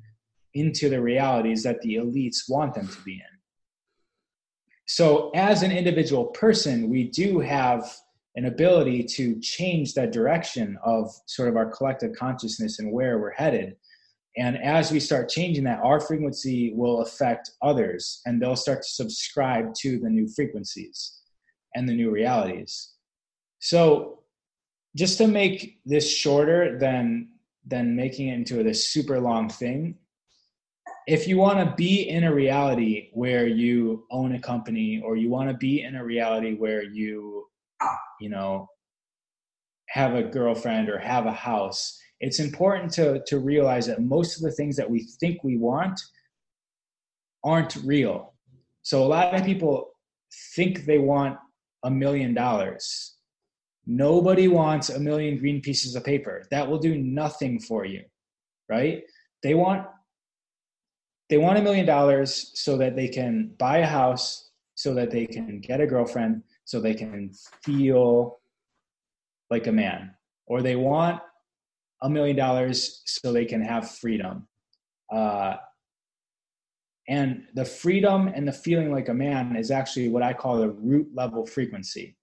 into 0.55 0.89
the 0.89 1.01
realities 1.01 1.63
that 1.63 1.81
the 1.83 1.97
elites 1.97 2.49
want 2.49 2.75
them 2.75 2.89
to 2.89 3.01
be 3.03 3.15
in. 3.15 3.21
So 4.87 5.31
as 5.35 5.63
an 5.63 5.73
individual 5.73 6.27
person 6.27 6.91
we 6.91 7.05
do 7.05 7.41
have 7.41 7.93
an 8.37 8.47
ability 8.47 9.05
to 9.05 9.39
change 9.41 9.95
that 9.95 10.13
direction 10.13 10.77
of 10.85 11.11
sort 11.27 11.49
of 11.49 11.57
our 11.57 11.71
collective 11.71 12.15
consciousness 12.17 12.81
and 12.81 12.93
where 12.93 13.19
we're 13.19 13.31
headed. 13.31 13.77
And 14.37 14.57
as 14.61 14.91
we 14.91 14.99
start 14.99 15.29
changing 15.29 15.63
that 15.65 15.79
our 15.85 16.01
frequency 16.01 16.73
will 16.75 17.03
affect 17.03 17.53
others 17.63 18.21
and 18.27 18.43
they'll 18.43 18.57
start 18.57 18.83
to 18.83 18.89
subscribe 18.89 19.73
to 19.75 20.01
the 20.01 20.11
new 20.11 20.27
frequencies 20.27 21.21
and 21.77 21.89
the 21.89 21.95
new 21.95 22.11
realities 22.11 22.94
so 23.65 24.19
just 24.95 25.17
to 25.17 25.27
make 25.27 25.81
this 25.87 26.07
shorter 26.15 26.79
than 26.79 27.31
than 27.67 27.97
making 27.97 28.29
it 28.29 28.35
into 28.35 28.63
this 28.63 28.89
super 28.89 29.19
long 29.19 29.49
thing, 29.49 29.97
if 31.07 31.27
you 31.27 31.39
want 31.39 31.59
to 31.59 31.75
be 31.75 32.11
in 32.11 32.25
a 32.25 32.35
reality 32.35 33.09
where 33.15 33.47
you 33.47 34.05
own 34.11 34.35
a 34.35 34.39
company 34.39 35.01
or 35.03 35.17
you 35.17 35.31
want 35.31 35.49
to 35.49 35.57
be 35.57 35.81
in 35.81 35.97
a 35.97 36.05
reality 36.05 36.57
where 36.57 36.83
you 36.83 37.47
you 38.21 38.29
know 38.29 38.69
have 39.89 40.15
a 40.15 40.23
girlfriend 40.23 40.91
or 40.91 40.99
have 40.99 41.25
a 41.25 41.33
house 41.33 41.99
it's 42.21 42.41
important 42.41 42.93
to 42.93 43.23
to 43.27 43.39
realize 43.39 43.87
that 43.87 44.03
most 44.03 44.37
of 44.37 44.43
the 44.43 44.53
things 44.53 44.77
that 44.77 44.91
we 44.91 45.09
think 45.21 45.43
we 45.43 45.57
want 45.57 45.99
aren't 47.43 47.77
real. 47.77 48.35
So 48.83 49.03
a 49.03 49.09
lot 49.17 49.35
of 49.35 49.43
people 49.43 49.93
think 50.55 50.85
they 50.85 50.99
want 50.99 51.39
a 51.83 51.91
million 51.91 52.35
dollars 52.35 53.15
Nobody 53.87 54.49
wants 54.49 54.89
a 54.89 54.99
million 54.99 55.39
green 55.39 55.61
pieces 55.61 55.95
of 55.95 56.05
paper. 56.05 56.45
That 56.51 56.69
will 56.69 56.79
do 56.79 56.97
nothing 56.97 57.61
for 57.61 57.85
you, 57.85 58.03
right? 58.69 59.03
They 59.43 59.55
want 59.55 59.87
they 61.31 61.39
want 61.39 61.59
a 61.59 61.63
million 61.63 61.87
dollars 61.87 62.53
so 62.55 62.77
that 62.77 62.97
they 62.97 63.09
can 63.09 63.55
buy 63.59 63.79
a 63.79 63.87
house, 63.87 64.51
so 64.75 64.95
that 64.95 65.11
they 65.11 65.27
can 65.27 65.61
get 65.61 65.81
a 65.81 65.87
girlfriend, 65.87 66.43
so 66.65 66.81
they 66.81 66.95
can 66.95 67.33
feel 67.63 68.41
like 69.51 69.67
a 69.67 69.73
man. 69.73 70.15
Or 70.47 70.61
they 70.61 70.77
want 70.77 71.21
a 72.03 72.11
million 72.11 72.37
dollars 72.37 73.03
so 73.07 73.33
they 73.33 73.47
can 73.47 73.63
have 73.63 73.91
freedom. 73.91 74.47
Uh, 75.11 75.57
and 77.09 77.45
the 77.55 77.65
freedom 77.65 78.29
and 78.29 78.47
the 78.49 78.53
feeling 78.53 78.91
like 78.93 79.09
a 79.09 79.15
man 79.15 79.57
is 79.57 79.71
actually 79.71 80.09
what 80.09 80.23
I 80.23 80.33
call 80.33 80.59
the 80.59 80.71
root 80.71 81.09
level 81.15 81.47
frequency. 81.47 82.17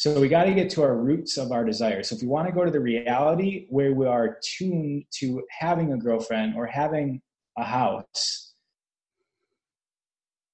So 0.00 0.18
we 0.18 0.28
got 0.28 0.44
to 0.44 0.54
get 0.54 0.70
to 0.70 0.82
our 0.82 0.96
roots 0.96 1.36
of 1.36 1.52
our 1.52 1.62
desire. 1.62 2.02
So 2.02 2.16
if 2.16 2.22
we 2.22 2.26
want 2.26 2.48
to 2.48 2.54
go 2.54 2.64
to 2.64 2.70
the 2.70 2.80
reality 2.80 3.66
where 3.68 3.92
we 3.92 4.06
are 4.06 4.38
tuned 4.42 5.04
to 5.16 5.42
having 5.50 5.92
a 5.92 5.98
girlfriend 5.98 6.54
or 6.56 6.64
having 6.64 7.20
a 7.58 7.64
house, 7.64 8.54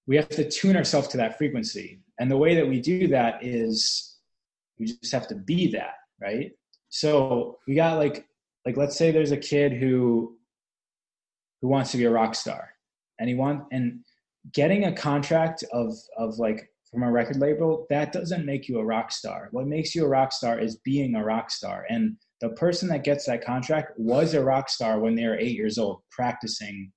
we 0.09 0.17
have 0.17 0.29
to 0.31 0.51
tune 0.51 0.77
ourselves 0.77 1.07
to 1.09 1.17
that 1.19 1.39
frequency. 1.39 2.01
And 2.19 2.29
the 2.29 2.37
way 2.37 2.57
that 2.57 2.67
we 2.67 2.81
do 2.81 3.07
that 3.07 3.45
is 3.45 4.17
we 4.81 4.87
just 4.87 5.13
have 5.13 5.29
to 5.29 5.37
be 5.37 5.71
that, 5.71 5.95
right? 6.21 6.51
So 6.89 7.59
we 7.69 7.77
got 7.77 7.99
like 7.99 8.27
like 8.65 8.77
let's 8.77 8.97
say 8.97 9.13
there's 9.13 9.31
a 9.31 9.37
kid 9.37 9.75
who 9.75 10.37
who 11.63 11.69
wants 11.69 11.93
to 11.93 11.99
be 11.99 12.05
a 12.07 12.11
rock 12.11 12.35
star 12.35 12.71
and 13.21 13.29
he 13.29 13.37
want 13.37 13.63
and 13.71 14.01
getting 14.53 14.87
a 14.87 14.93
contract 14.93 15.63
of 15.73 15.95
of 16.19 16.37
like 16.41 16.69
from 16.91 17.03
a 17.03 17.11
record 17.11 17.39
label, 17.39 17.87
that 17.91 18.13
doesn't 18.13 18.47
make 18.47 18.69
you 18.69 18.79
a 18.79 18.85
rock 18.85 19.11
star. 19.11 19.49
What 19.51 19.67
makes 19.67 19.95
you 19.95 20.05
a 20.05 20.09
rock 20.09 20.33
star 20.33 20.59
is 20.59 20.77
being 20.85 21.15
a 21.15 21.25
rock 21.25 21.51
star. 21.51 21.85
And 21.89 22.17
the 22.41 22.51
person 22.51 22.89
that 22.89 23.05
gets 23.05 23.27
that 23.27 23.45
contract 23.45 23.93
was 23.97 24.35
a 24.35 24.45
rock 24.45 24.69
star 24.69 25.01
when 25.01 25.15
they 25.15 25.27
were 25.27 25.39
eight 25.39 25.57
years 25.57 25.79
old, 25.79 26.03
practicing 26.11 26.93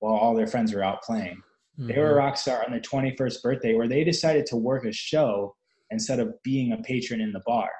while 0.00 0.14
all 0.14 0.34
their 0.34 0.46
friends 0.46 0.72
were 0.72 0.82
out 0.82 1.02
playing. 1.02 1.40
Mm-hmm. 1.78 1.88
They 1.88 1.98
were 1.98 2.06
a 2.06 2.08
mm-hmm. 2.10 2.18
rock 2.18 2.36
star 2.36 2.64
on 2.64 2.72
their 2.72 2.80
21st 2.80 3.42
birthday 3.42 3.74
where 3.74 3.88
they 3.88 4.04
decided 4.04 4.46
to 4.46 4.56
work 4.56 4.84
a 4.84 4.92
show 4.92 5.54
instead 5.90 6.20
of 6.20 6.34
being 6.42 6.72
a 6.72 6.82
patron 6.82 7.20
in 7.20 7.32
the 7.32 7.42
bar. 7.46 7.70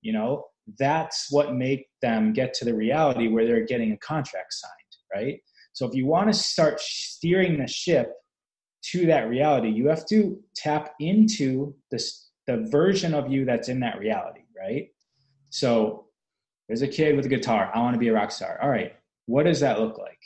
You 0.00 0.12
know, 0.12 0.44
that's 0.78 1.26
what 1.30 1.54
make 1.54 1.86
them 2.02 2.32
get 2.32 2.54
to 2.54 2.64
the 2.64 2.74
reality 2.74 3.28
where 3.28 3.46
they're 3.46 3.66
getting 3.66 3.92
a 3.92 3.98
contract 3.98 4.52
signed, 4.52 5.22
right? 5.22 5.38
So 5.72 5.86
if 5.86 5.94
you 5.94 6.06
want 6.06 6.32
to 6.32 6.38
start 6.38 6.80
steering 6.80 7.58
the 7.58 7.66
ship 7.66 8.12
to 8.92 9.06
that 9.06 9.28
reality, 9.28 9.70
you 9.70 9.88
have 9.88 10.06
to 10.06 10.38
tap 10.54 10.94
into 11.00 11.74
this 11.90 12.28
the 12.46 12.66
version 12.70 13.14
of 13.14 13.32
you 13.32 13.44
that's 13.46 13.68
in 13.68 13.80
that 13.80 13.98
reality, 13.98 14.42
right? 14.56 14.88
So 15.48 16.06
there's 16.68 16.82
a 16.82 16.88
kid 16.88 17.16
with 17.16 17.24
a 17.24 17.28
guitar. 17.30 17.70
I 17.74 17.80
want 17.80 17.94
to 17.94 17.98
be 17.98 18.08
a 18.08 18.12
rock 18.12 18.30
star. 18.30 18.58
All 18.62 18.68
right, 18.68 18.92
what 19.26 19.44
does 19.44 19.60
that 19.60 19.80
look 19.80 19.96
like? 19.96 20.18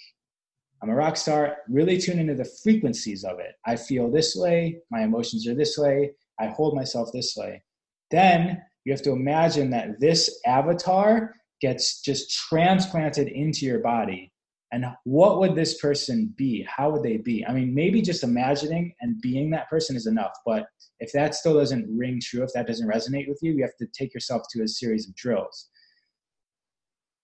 I'm 0.82 0.90
a 0.90 0.94
rock 0.94 1.16
star. 1.16 1.58
Really 1.68 1.98
tune 1.98 2.18
into 2.18 2.34
the 2.34 2.50
frequencies 2.62 3.24
of 3.24 3.38
it. 3.38 3.54
I 3.64 3.76
feel 3.76 4.10
this 4.10 4.34
way. 4.34 4.78
My 4.90 5.02
emotions 5.02 5.46
are 5.46 5.54
this 5.54 5.76
way. 5.76 6.12
I 6.40 6.46
hold 6.46 6.74
myself 6.74 7.10
this 7.12 7.34
way. 7.36 7.62
Then 8.10 8.62
you 8.84 8.92
have 8.92 9.02
to 9.02 9.12
imagine 9.12 9.70
that 9.70 10.00
this 10.00 10.40
avatar 10.46 11.34
gets 11.60 12.00
just 12.00 12.30
transplanted 12.30 13.28
into 13.28 13.66
your 13.66 13.80
body 13.80 14.32
and 14.70 14.84
what 15.04 15.38
would 15.38 15.54
this 15.54 15.80
person 15.80 16.32
be? 16.36 16.66
How 16.68 16.90
would 16.90 17.02
they 17.02 17.16
be? 17.16 17.44
I 17.46 17.52
mean 17.52 17.74
maybe 17.74 18.02
just 18.02 18.22
imagining 18.22 18.92
and 19.00 19.20
being 19.20 19.50
that 19.50 19.68
person 19.68 19.96
is 19.96 20.06
enough 20.06 20.32
but 20.44 20.66
if 21.00 21.12
that 21.12 21.34
still 21.34 21.54
doesn't 21.54 21.86
ring 21.96 22.20
true 22.22 22.42
if 22.42 22.52
that 22.54 22.66
doesn't 22.66 22.88
resonate 22.88 23.28
with 23.28 23.38
you 23.42 23.52
you 23.52 23.62
have 23.62 23.76
to 23.76 23.86
take 23.86 24.12
yourself 24.12 24.42
to 24.50 24.62
a 24.62 24.68
series 24.68 25.08
of 25.08 25.14
drills. 25.14 25.68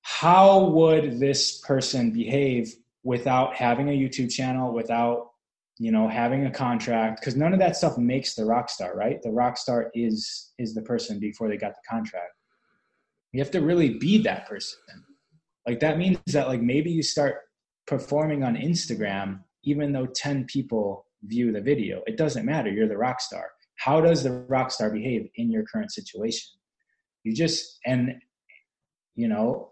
How 0.02 0.66
would 0.68 1.18
this 1.18 1.60
person 1.60 2.12
behave 2.12 2.72
without 3.02 3.54
having 3.54 3.88
a 3.88 3.92
youtube 3.92 4.32
channel 4.32 4.72
without 4.72 5.30
you 5.78 5.92
know 5.92 6.08
having 6.08 6.46
a 6.46 6.50
contract? 6.50 7.20
Because 7.20 7.36
none 7.36 7.52
of 7.52 7.58
that 7.58 7.76
stuff 7.76 7.98
makes 7.98 8.34
the 8.34 8.44
rock 8.44 8.70
star 8.70 8.96
right? 8.96 9.20
The 9.22 9.32
rock 9.32 9.58
star 9.58 9.90
is 9.94 10.52
is 10.58 10.74
the 10.74 10.82
person 10.82 11.18
before 11.18 11.48
they 11.48 11.58
got 11.58 11.72
the 11.72 11.88
contract. 11.88 12.32
You 13.32 13.40
have 13.40 13.50
to 13.50 13.60
really 13.60 13.98
be 13.98 14.22
that 14.22 14.46
person 14.48 14.78
like 15.66 15.80
that 15.80 15.98
means 15.98 16.18
that 16.26 16.48
like 16.48 16.60
maybe 16.60 16.90
you 16.90 17.02
start 17.02 17.36
performing 17.86 18.42
on 18.42 18.56
instagram 18.56 19.40
even 19.64 19.92
though 19.92 20.06
10 20.06 20.44
people 20.44 21.06
view 21.26 21.52
the 21.52 21.60
video. 21.60 22.02
It 22.06 22.16
doesn't 22.16 22.44
matter. 22.44 22.70
You're 22.70 22.88
the 22.88 22.96
rock 22.96 23.20
star. 23.20 23.50
How 23.76 24.00
does 24.00 24.22
the 24.22 24.32
rock 24.48 24.70
star 24.70 24.90
behave 24.90 25.28
in 25.36 25.50
your 25.50 25.64
current 25.64 25.92
situation? 25.92 26.50
You 27.24 27.34
just 27.34 27.78
and 27.86 28.14
you 29.16 29.28
know 29.28 29.70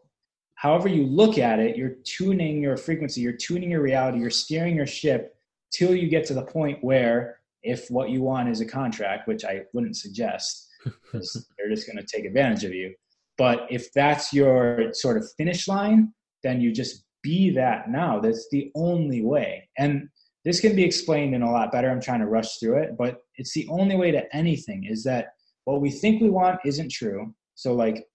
however 0.54 0.88
you 0.88 1.04
look 1.04 1.36
at 1.36 1.58
it 1.58 1.76
you're 1.76 1.96
tuning 2.04 2.62
your 2.62 2.76
frequency. 2.76 3.20
You're 3.20 3.32
tuning 3.34 3.70
your 3.70 3.82
reality. 3.82 4.18
You're 4.18 4.30
steering 4.30 4.76
your 4.76 4.86
ship 4.86 5.36
till 5.72 5.94
you 5.94 6.08
get 6.08 6.24
to 6.26 6.34
the 6.34 6.42
point 6.42 6.82
where 6.82 7.38
if 7.62 7.90
what 7.90 8.10
you 8.10 8.22
want 8.22 8.48
is 8.48 8.60
a 8.60 8.66
contract 8.66 9.28
which 9.28 9.44
i 9.44 9.62
wouldn't 9.72 9.96
suggest 9.96 10.68
because 10.84 11.46
they're 11.56 11.70
just 11.70 11.86
going 11.86 11.96
to 11.96 12.04
take 12.04 12.24
advantage 12.24 12.64
of 12.64 12.74
you 12.74 12.92
but 13.38 13.66
if 13.70 13.92
that's 13.92 14.32
your 14.32 14.92
sort 14.92 15.16
of 15.16 15.26
finish 15.36 15.68
line 15.68 16.12
then 16.42 16.60
you 16.60 16.72
just 16.72 17.04
be 17.22 17.50
that 17.50 17.88
now. 17.88 18.20
That's 18.20 18.48
the 18.50 18.70
only 18.74 19.22
way. 19.22 19.68
And 19.78 20.08
this 20.44 20.60
can 20.60 20.74
be 20.74 20.84
explained 20.84 21.34
in 21.34 21.42
a 21.42 21.50
lot 21.50 21.72
better. 21.72 21.90
I'm 21.90 22.00
trying 22.00 22.20
to 22.20 22.26
rush 22.26 22.58
through 22.58 22.78
it. 22.78 22.96
But 22.98 23.18
it's 23.36 23.54
the 23.54 23.66
only 23.68 23.96
way 23.96 24.10
to 24.10 24.36
anything 24.36 24.84
is 24.84 25.04
that 25.04 25.34
what 25.64 25.80
we 25.80 25.90
think 25.90 26.20
we 26.20 26.30
want 26.30 26.60
isn't 26.64 26.90
true. 26.90 27.32
So 27.54 27.74
like 27.74 28.06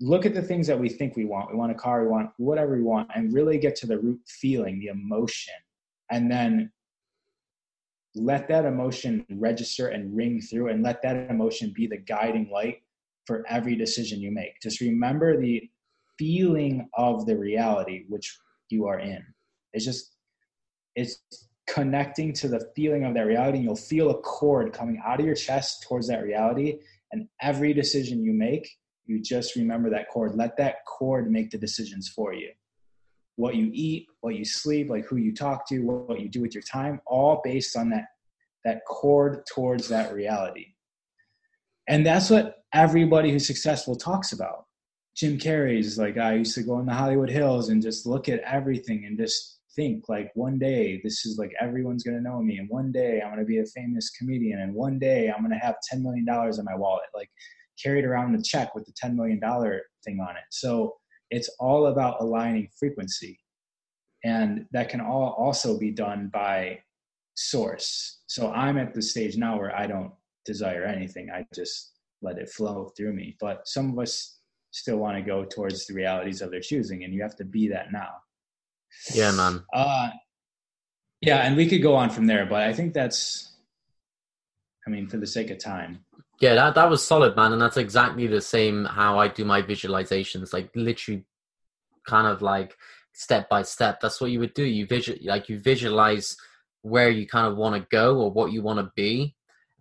look 0.00 0.26
at 0.26 0.34
the 0.34 0.42
things 0.42 0.66
that 0.66 0.78
we 0.78 0.88
think 0.88 1.16
we 1.16 1.24
want. 1.24 1.50
We 1.50 1.56
want 1.56 1.72
a 1.72 1.76
car 1.76 2.02
we 2.02 2.08
want 2.08 2.30
whatever 2.36 2.76
we 2.76 2.82
want 2.82 3.10
and 3.14 3.32
really 3.32 3.58
get 3.58 3.76
to 3.76 3.86
the 3.86 3.98
root 3.98 4.20
feeling 4.26 4.78
the 4.78 4.88
emotion. 4.88 5.54
And 6.10 6.30
then 6.30 6.70
let 8.14 8.46
that 8.48 8.64
emotion 8.64 9.26
register 9.28 9.88
and 9.88 10.16
ring 10.16 10.40
through 10.40 10.68
and 10.68 10.84
let 10.84 11.02
that 11.02 11.30
emotion 11.30 11.72
be 11.74 11.88
the 11.88 11.96
guiding 11.96 12.48
light 12.52 12.78
for 13.26 13.44
every 13.48 13.76
decision 13.76 14.20
you 14.20 14.30
make. 14.30 14.60
Just 14.62 14.80
remember 14.80 15.40
the 15.40 15.62
feeling 16.18 16.88
of 16.96 17.26
the 17.26 17.36
reality 17.36 18.04
which 18.08 18.38
you 18.70 18.86
are 18.86 19.00
in. 19.00 19.24
It's 19.72 19.84
just 19.84 20.12
it's 20.94 21.16
connecting 21.66 22.32
to 22.32 22.48
the 22.48 22.70
feeling 22.76 23.04
of 23.04 23.14
that 23.14 23.26
reality 23.26 23.58
and 23.58 23.64
you'll 23.64 23.76
feel 23.76 24.10
a 24.10 24.20
cord 24.20 24.72
coming 24.72 25.00
out 25.04 25.18
of 25.18 25.26
your 25.26 25.34
chest 25.34 25.84
towards 25.88 26.06
that 26.08 26.22
reality. 26.22 26.78
And 27.12 27.26
every 27.40 27.72
decision 27.72 28.22
you 28.22 28.32
make 28.32 28.68
you 29.06 29.20
just 29.20 29.56
remember 29.56 29.90
that 29.90 30.08
cord. 30.08 30.34
Let 30.34 30.56
that 30.56 30.84
cord 30.86 31.30
make 31.30 31.50
the 31.50 31.58
decisions 31.58 32.08
for 32.08 32.32
you. 32.32 32.50
What 33.36 33.56
you 33.56 33.70
eat 33.72 34.06
what 34.20 34.36
you 34.36 34.44
sleep 34.44 34.88
like 34.88 35.04
who 35.06 35.16
you 35.16 35.34
talk 35.34 35.68
to 35.68 35.80
what 35.80 36.20
you 36.20 36.28
do 36.28 36.40
with 36.40 36.54
your 36.54 36.62
time 36.62 37.00
all 37.06 37.40
based 37.42 37.76
on 37.76 37.90
that 37.90 38.04
that 38.64 38.84
cord 38.86 39.44
towards 39.52 39.88
that 39.88 40.14
reality. 40.14 40.68
And 41.88 42.06
that's 42.06 42.30
what 42.30 42.63
everybody 42.74 43.30
who's 43.30 43.46
successful 43.46 43.96
talks 43.96 44.32
about. 44.32 44.66
Jim 45.16 45.38
carrey's 45.38 45.96
like 45.96 46.18
i 46.18 46.34
used 46.34 46.56
to 46.56 46.62
go 46.64 46.80
in 46.80 46.86
the 46.86 46.92
hollywood 46.92 47.30
hills 47.30 47.68
and 47.68 47.80
just 47.80 48.04
look 48.04 48.28
at 48.28 48.40
everything 48.40 49.04
and 49.06 49.16
just 49.16 49.60
think 49.76 50.08
like 50.08 50.32
one 50.34 50.58
day 50.58 51.00
this 51.04 51.24
is 51.24 51.38
like 51.38 51.52
everyone's 51.60 52.02
to 52.02 52.20
know 52.20 52.42
me 52.42 52.58
and 52.58 52.68
one 52.68 52.90
day 52.90 53.22
i'm 53.22 53.38
to 53.38 53.44
be 53.44 53.60
a 53.60 53.66
famous 53.66 54.10
comedian 54.10 54.58
and 54.58 54.74
one 54.74 54.98
day 54.98 55.30
i'm 55.30 55.48
to 55.48 55.56
have 55.56 55.76
10 55.88 56.02
million 56.02 56.24
dollars 56.24 56.58
in 56.58 56.64
my 56.64 56.74
wallet 56.74 57.04
like 57.14 57.30
carried 57.82 58.04
around 58.04 58.34
a 58.34 58.42
check 58.42 58.74
with 58.74 58.84
the 58.86 58.92
10 58.96 59.16
million 59.16 59.40
dollar 59.40 59.82
thing 60.04 60.20
on 60.20 60.36
it. 60.36 60.44
So 60.50 60.96
it's 61.30 61.48
all 61.58 61.86
about 61.86 62.20
aligning 62.20 62.68
frequency. 62.78 63.40
And 64.24 64.66
that 64.72 64.88
can 64.88 65.00
all 65.00 65.34
also 65.38 65.78
be 65.78 65.90
done 65.90 66.30
by 66.32 66.80
source. 67.34 68.22
So 68.26 68.52
i'm 68.52 68.78
at 68.78 68.94
the 68.94 69.02
stage 69.02 69.36
now 69.36 69.58
where 69.58 69.74
i 69.76 69.86
don't 69.86 70.12
desire 70.44 70.84
anything. 70.84 71.30
I 71.30 71.46
just 71.54 71.93
let 72.24 72.38
it 72.38 72.48
flow 72.50 72.90
through 72.96 73.12
me 73.12 73.36
but 73.40 73.66
some 73.66 73.90
of 73.92 73.98
us 73.98 74.38
still 74.70 74.96
want 74.96 75.16
to 75.16 75.22
go 75.22 75.44
towards 75.44 75.86
the 75.86 75.94
realities 75.94 76.40
of 76.42 76.50
their 76.50 76.60
choosing 76.60 77.04
and 77.04 77.14
you 77.14 77.22
have 77.22 77.36
to 77.36 77.44
be 77.44 77.68
that 77.68 77.92
now 77.92 78.10
Yeah, 79.14 79.30
man. 79.32 79.62
uh, 79.72 80.10
yeah, 81.20 81.38
and 81.46 81.56
we 81.56 81.66
could 81.68 81.82
go 81.82 81.94
on 81.96 82.10
from 82.10 82.26
there, 82.26 82.44
but 82.44 82.62
I 82.62 82.72
think 82.74 82.92
that's, 82.92 83.56
I 84.86 84.90
mean, 84.90 85.08
for 85.08 85.16
the 85.16 85.26
sake 85.26 85.50
of 85.50 85.58
time. 85.58 86.04
Yeah, 86.40 86.54
that 86.54 86.74
that 86.74 86.90
was 86.90 87.02
solid, 87.02 87.34
man, 87.34 87.52
and 87.52 87.62
that's 87.62 87.78
exactly 87.78 88.26
the 88.26 88.40
same 88.42 88.84
how 88.84 89.18
I 89.18 89.28
do 89.28 89.44
my 89.44 89.62
visualizations. 89.62 90.52
Like 90.52 90.68
literally, 90.74 91.24
kind 92.06 92.26
of 92.26 92.42
like 92.42 92.76
step 93.14 93.48
by 93.48 93.62
step. 93.62 94.00
That's 94.00 94.20
what 94.20 94.30
you 94.32 94.40
would 94.40 94.52
do. 94.52 94.64
You 94.64 94.86
visual 94.86 95.18
like 95.24 95.48
you 95.48 95.58
visualize 95.60 96.36
where 96.82 97.08
you 97.08 97.26
kind 97.26 97.46
of 97.46 97.56
want 97.56 97.74
to 97.80 97.88
go 97.90 98.18
or 98.18 98.30
what 98.30 98.52
you 98.52 98.60
want 98.60 98.80
to 98.80 98.92
be, 98.94 99.34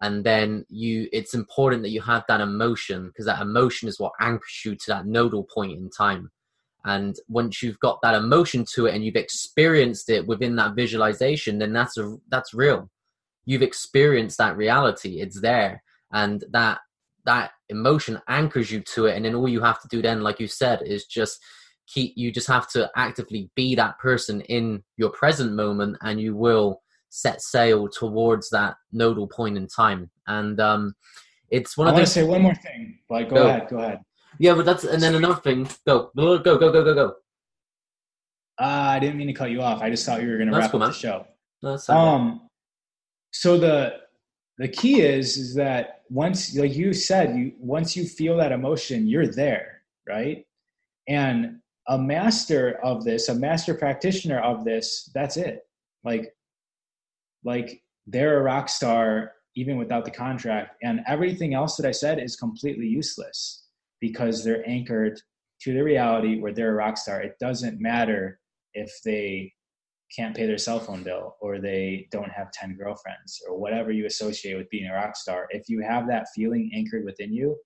and 0.04 0.24
then 0.24 0.66
you. 0.70 1.08
It's 1.12 1.34
important 1.34 1.82
that 1.84 1.90
you 1.90 2.02
have 2.02 2.26
that 2.28 2.42
emotion 2.42 3.08
because 3.08 3.26
that 3.26 3.42
emotion 3.42 3.88
is 3.88 4.00
what 4.00 4.12
anchors 4.20 4.62
you 4.66 4.76
to 4.76 4.86
that 4.90 5.08
nodal 5.08 5.46
point 5.46 5.72
in 5.72 5.90
time. 5.90 6.30
And 6.86 7.16
once 7.30 7.64
you've 7.64 7.80
got 7.80 8.00
that 8.04 8.14
emotion 8.14 8.66
to 8.76 8.88
it 8.88 8.94
and 8.94 9.06
you've 9.06 9.16
experienced 9.16 10.10
it 10.10 10.28
within 10.28 10.58
that 10.58 10.76
visualization, 10.76 11.58
then 11.58 11.72
that's 11.72 11.98
a 11.98 12.18
that's 12.30 12.54
real. 12.54 12.90
You've 13.46 13.62
experienced 13.62 14.38
that 14.38 14.58
reality. 14.58 15.22
It's 15.22 15.40
there 15.40 15.82
and 16.12 16.44
that 16.52 16.80
that 17.26 17.52
emotion 17.70 18.22
anchors 18.28 18.72
you 18.72 18.82
to 18.82 19.06
it 19.06 19.16
and 19.16 19.24
then 19.24 19.36
all 19.36 19.48
you 19.48 19.62
have 19.62 19.82
to 19.82 19.88
do 19.88 20.02
then 20.02 20.22
like 20.22 20.42
you 20.42 20.48
said 20.48 20.82
is 20.86 21.06
just 21.06 21.40
keep 21.88 22.14
you 22.18 22.32
just 22.32 22.48
have 22.48 22.70
to 22.70 22.90
actively 22.98 23.50
be 23.56 23.76
that 23.76 23.98
person 23.98 24.42
in 24.42 24.84
your 24.98 25.10
present 25.10 25.54
moment 25.54 25.96
and 26.02 26.20
you 26.20 26.36
will 26.36 26.83
set 27.14 27.42
sail 27.42 27.88
towards 27.88 28.50
that 28.50 28.76
nodal 28.92 29.28
point 29.28 29.56
in 29.56 29.68
time 29.68 30.10
and 30.28 30.60
um 30.60 30.94
it's 31.52 31.78
one 31.78 31.88
I 31.88 31.92
of 31.92 31.94
I 31.96 31.98
want 31.98 32.02
those 32.08 32.14
to 32.14 32.20
say 32.22 32.24
one 32.28 32.42
more 32.42 32.56
thing, 32.56 32.98
but 33.08 33.30
go 33.30 33.36
Go. 33.36 33.48
ahead, 33.48 33.68
go 33.70 33.78
ahead. 33.78 34.00
yeah 34.40 34.54
but 34.56 34.66
that's 34.66 34.84
and 34.84 35.02
then 35.02 35.14
another 35.16 35.36
thing 35.36 35.68
go 35.86 36.10
go 36.18 36.40
go 36.40 36.58
go 36.58 36.72
go 36.72 36.94
go 36.94 37.08
Uh, 38.60 38.96
I 38.96 39.00
didn't 39.00 39.18
mean 39.18 39.28
to 39.28 39.34
cut 39.34 39.50
you 39.52 39.62
off. 39.62 39.82
I 39.82 39.90
just 39.90 40.06
thought 40.06 40.22
you 40.22 40.30
were 40.30 40.38
going 40.38 40.50
to 40.52 40.58
wrap 40.58 40.72
cool, 40.72 40.82
up 40.82 40.88
man. 40.88 40.92
the 40.92 40.98
show. 40.98 41.26
No, 41.64 41.72
that's 41.72 41.90
okay. 41.90 41.98
Um, 42.00 42.48
so 43.32 43.58
the 43.58 43.78
the 44.60 44.68
key 44.68 45.02
is 45.02 45.38
is 45.38 45.56
that 45.56 46.02
once, 46.10 46.56
like 46.56 46.76
you 46.76 46.94
said, 46.94 47.36
you 47.36 47.54
once 47.60 47.96
you 47.98 48.06
feel 48.06 48.38
that 48.38 48.52
emotion, 48.52 49.08
you're 49.08 49.28
there, 49.28 49.82
right? 50.08 50.46
And 51.08 51.60
a 51.88 51.98
master 51.98 52.80
of 52.84 53.04
this, 53.04 53.30
a 53.30 53.36
master 53.36 53.74
practitioner 53.74 54.40
of 54.40 54.64
this, 54.66 55.10
that's 55.16 55.36
it. 55.38 55.62
Like, 56.04 56.34
like 57.44 57.82
they're 58.08 58.40
a 58.40 58.44
rock 58.44 58.70
star 58.70 59.32
even 59.56 59.78
without 59.78 60.04
the 60.04 60.12
contract, 60.12 60.78
and 60.82 61.02
everything 61.08 61.54
else 61.54 61.76
that 61.76 61.86
I 61.86 61.92
said 61.92 62.20
is 62.20 62.36
completely 62.36 62.88
useless 62.88 63.66
because 64.02 64.44
they're 64.44 64.68
anchored 64.68 65.20
to 65.62 65.74
the 65.74 65.84
reality 65.84 66.40
where 66.40 66.54
they're 66.54 66.72
a 66.72 66.76
rock 66.76 66.98
star. 66.98 67.22
It 67.22 67.36
doesn't 67.40 67.80
matter 67.80 68.40
if 68.74 68.92
they 69.06 69.54
can't 70.16 70.36
pay 70.36 70.48
their 70.48 70.58
cell 70.58 70.80
phone 70.80 71.04
bill 71.04 71.36
or 71.40 71.60
they 71.60 72.08
don't 72.12 72.32
have 72.32 72.52
10 72.52 72.76
girlfriends 72.76 73.42
or 73.48 73.58
whatever 73.58 73.92
you 73.92 74.06
associate 74.06 74.58
with 74.58 74.70
being 74.70 74.88
a 74.88 74.94
rock 74.94 75.16
star. 75.16 75.48
If 75.52 75.70
you 75.70 75.82
have 75.82 76.08
that 76.08 76.28
feeling 76.36 76.72
anchored 76.76 77.06
within 77.06 77.34
you 77.34 77.58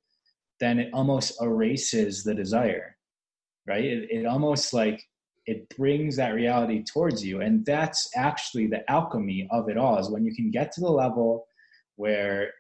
then 0.60 0.80
it 0.80 0.90
almost 0.94 1.40
erases 1.42 2.24
the 2.24 2.34
desire 2.34 2.98
right? 3.68 3.84
It, 3.84 4.10
it 4.10 4.26
almost 4.26 4.74
like 4.74 5.04
it 5.48 5.68
brings 5.76 6.18
that 6.18 6.36
reality 6.36 6.84
towards 6.84 7.26
you. 7.26 7.42
And 7.42 7.66
that's 7.66 8.10
actually 8.16 8.68
the 8.68 8.90
alchemy 8.92 9.48
of 9.50 9.70
it 9.70 9.78
all 9.78 9.98
is 9.98 10.10
when 10.10 10.26
you 10.26 10.36
can 10.36 10.52
get 10.52 10.72
to 10.74 10.82
the 10.82 10.92
level 10.92 11.48
where 11.96 12.52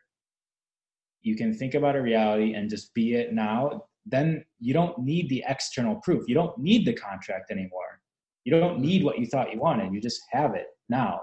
you 1.22 1.36
can 1.36 1.54
think 1.54 1.76
about 1.76 1.96
a 1.96 2.02
reality 2.02 2.54
and 2.54 2.70
just 2.70 2.94
be 2.94 3.14
it 3.14 3.34
now 3.34 3.84
then 4.10 4.44
you 4.60 4.74
don't 4.74 4.98
need 5.00 5.30
the 5.30 5.44
external 5.48 5.96
proof. 5.98 6.24
You 6.28 6.36
don't 6.36 6.58
need 6.58 6.86
the 6.86 6.94
contract 6.94 7.52
anymore. 7.52 8.00
You 8.46 8.58
don't 8.58 8.80
need 8.80 9.04
what 9.04 9.20
you 9.20 9.26
thought 9.26 9.52
you 9.52 9.60
wanted. 9.60 9.94
You 9.94 10.00
just 10.00 10.22
have 10.32 10.56
it 10.56 10.68
now. 10.88 11.22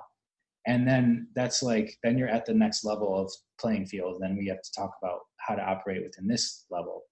And 0.66 0.86
then 0.86 1.28
that's 1.34 1.62
like 1.62 1.96
then 2.02 2.18
you're 2.18 2.28
at 2.28 2.44
the 2.44 2.54
next 2.54 2.84
level 2.84 3.18
of 3.18 3.32
playing 3.58 3.86
field. 3.86 4.18
Then 4.20 4.36
we 4.36 4.46
have 4.48 4.62
to 4.62 4.72
talk 4.76 4.92
about 5.02 5.20
how 5.38 5.54
to 5.54 5.62
operate 5.62 6.02
within 6.02 6.26
this 6.26 6.66
level. 6.70 7.02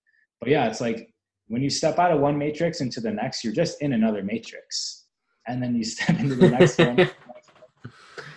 But 0.41 0.51
yeah 0.51 0.67
it's 0.67 0.81
like 0.81 1.09
when 1.53 1.61
you 1.61 1.69
step 1.69 1.99
out 1.99 2.11
of 2.11 2.19
one 2.19 2.39
matrix 2.39 2.81
into 2.81 2.99
the 2.99 3.11
next 3.11 3.45
you're 3.45 3.53
just 3.53 3.83
in 3.83 3.93
another 3.93 4.23
matrix. 4.23 5.05
And 5.47 5.63
then 5.63 5.75
you 5.75 5.85
step 5.95 6.19
into 6.19 6.35
the 6.35 6.49
next 6.49 6.79
one. 6.79 7.11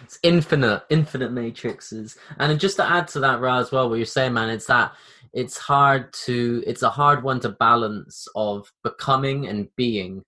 It's 0.04 0.20
infinite, 0.22 0.84
infinite 0.90 1.32
matrices. 1.32 2.18
And 2.40 2.60
just 2.60 2.76
to 2.76 2.84
add 2.84 3.08
to 3.10 3.22
that, 3.22 3.40
Ra, 3.40 3.60
as 3.60 3.72
well, 3.72 3.90
what 3.90 3.96
you're 3.96 4.06
saying, 4.06 4.34
man, 4.34 4.50
it's 4.50 4.66
that 4.66 4.92
it's 5.32 5.58
hard 5.58 6.12
to, 6.26 6.62
it's 6.68 6.84
a 6.84 6.90
hard 6.90 7.24
one 7.24 7.40
to 7.40 7.50
balance 7.50 8.28
of 8.36 8.70
becoming 8.84 9.48
and 9.48 9.70
being, 9.78 10.22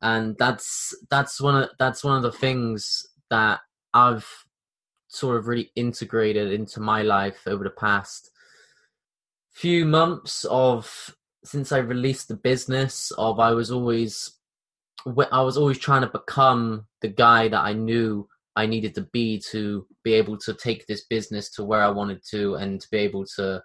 and 0.00 0.36
that's 0.38 0.96
that's 1.10 1.38
one 1.38 1.64
of 1.64 1.70
that's 1.78 2.02
one 2.02 2.16
of 2.16 2.22
the 2.22 2.32
things 2.32 3.06
that 3.28 3.60
I've 3.92 4.26
sort 5.08 5.36
of 5.36 5.48
really 5.48 5.70
integrated 5.76 6.50
into 6.50 6.80
my 6.80 7.02
life 7.02 7.42
over 7.46 7.62
the 7.62 7.70
past 7.70 8.30
few 9.52 9.84
months 9.84 10.44
of 10.46 11.14
since 11.46 11.70
I 11.70 11.78
released 11.78 12.28
the 12.28 12.36
business 12.36 13.12
of 13.16 13.38
I 13.38 13.52
was 13.52 13.70
always 13.70 14.32
I 15.30 15.42
was 15.42 15.56
always 15.56 15.78
trying 15.78 16.02
to 16.02 16.08
become 16.08 16.86
the 17.00 17.08
guy 17.08 17.46
that 17.48 17.62
I 17.62 17.72
knew 17.72 18.28
I 18.56 18.66
needed 18.66 18.94
to 18.96 19.02
be 19.12 19.40
to 19.52 19.86
be 20.02 20.14
able 20.14 20.36
to 20.38 20.54
take 20.54 20.86
this 20.86 21.04
business 21.04 21.50
to 21.52 21.64
where 21.64 21.82
I 21.82 21.90
wanted 21.90 22.22
to 22.30 22.56
and 22.56 22.80
to 22.80 22.88
be 22.90 22.98
able 22.98 23.24
to 23.36 23.62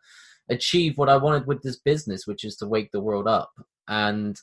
achieve 0.50 0.98
what 0.98 1.10
I 1.10 1.18
wanted 1.18 1.48
with 1.48 1.64
this 1.64 1.80
business, 1.80 2.28
which 2.28 2.44
is 2.44 2.58
to 2.58 2.68
wake 2.68 2.92
the 2.92 3.02
world 3.02 3.28
up. 3.28 3.52
And 3.88 4.38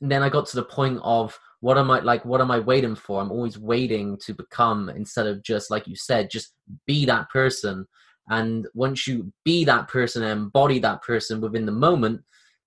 then 0.00 0.22
I 0.22 0.28
got 0.28 0.46
to 0.46 0.56
the 0.56 0.64
point 0.64 1.00
of 1.02 1.36
what 1.60 1.78
am 1.78 1.90
I 1.90 1.98
like? 2.00 2.24
What 2.24 2.40
am 2.40 2.52
I 2.52 2.60
waiting 2.60 2.94
for? 2.94 3.20
I'm 3.20 3.32
always 3.32 3.58
waiting 3.58 4.16
to 4.18 4.34
become 4.34 4.88
instead 4.90 5.26
of 5.26 5.42
just 5.42 5.70
like 5.70 5.88
you 5.88 5.96
said, 5.96 6.30
just 6.30 6.54
be 6.86 7.04
that 7.06 7.28
person. 7.30 7.86
And 8.28 8.66
once 8.74 9.06
you 9.06 9.32
be 9.44 9.64
that 9.64 9.88
person 9.88 10.22
and 10.22 10.32
embody 10.32 10.78
that 10.80 11.02
person 11.02 11.40
within 11.40 11.66
the 11.66 11.72
moment, 11.72 12.22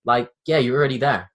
like 0.06 0.30
yeah, 0.46 0.58
you're 0.58 0.78
already 0.78 0.98
there. 0.98 1.32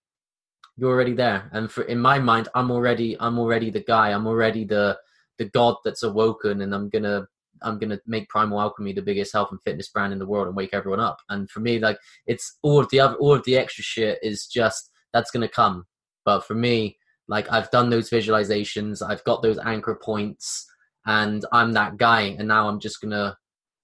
You're 0.76 0.90
already 0.90 1.14
there. 1.14 1.48
And 1.52 1.70
for 1.70 1.82
in 1.84 1.98
my 1.98 2.18
mind, 2.18 2.48
I'm 2.54 2.70
already 2.70 3.16
I'm 3.20 3.38
already 3.38 3.70
the 3.70 3.82
guy. 3.82 4.12
I'm 4.12 4.26
already 4.26 4.64
the 4.64 4.98
the 5.38 5.46
god 5.46 5.76
that's 5.84 6.02
awoken, 6.02 6.62
and 6.62 6.74
I'm 6.74 6.88
gonna 6.88 7.26
I'm 7.62 7.78
gonna 7.78 8.00
make 8.06 8.28
Primal 8.28 8.60
Alchemy 8.60 8.92
the 8.92 9.02
biggest 9.02 9.32
health 9.32 9.48
and 9.50 9.62
fitness 9.62 9.88
brand 9.88 10.12
in 10.12 10.18
the 10.18 10.26
world 10.26 10.48
and 10.48 10.56
wake 10.56 10.70
everyone 10.72 11.00
up. 11.00 11.18
And 11.28 11.50
for 11.50 11.60
me, 11.60 11.78
like 11.78 11.98
it's 12.26 12.58
all 12.62 12.80
of 12.80 12.88
the 12.90 13.00
other 13.00 13.16
all 13.16 13.34
of 13.34 13.44
the 13.44 13.56
extra 13.56 13.84
shit 13.84 14.18
is 14.22 14.46
just 14.46 14.90
that's 15.12 15.30
gonna 15.30 15.48
come. 15.48 15.86
But 16.24 16.44
for 16.44 16.54
me, 16.54 16.98
like 17.28 17.50
I've 17.50 17.70
done 17.70 17.90
those 17.90 18.10
visualizations, 18.10 19.02
I've 19.06 19.24
got 19.24 19.42
those 19.42 19.58
anchor 19.58 19.94
points, 19.94 20.66
and 21.06 21.44
I'm 21.52 21.72
that 21.72 21.96
guy. 21.96 22.34
And 22.38 22.48
now 22.48 22.68
I'm 22.68 22.80
just 22.80 23.00
gonna 23.00 23.36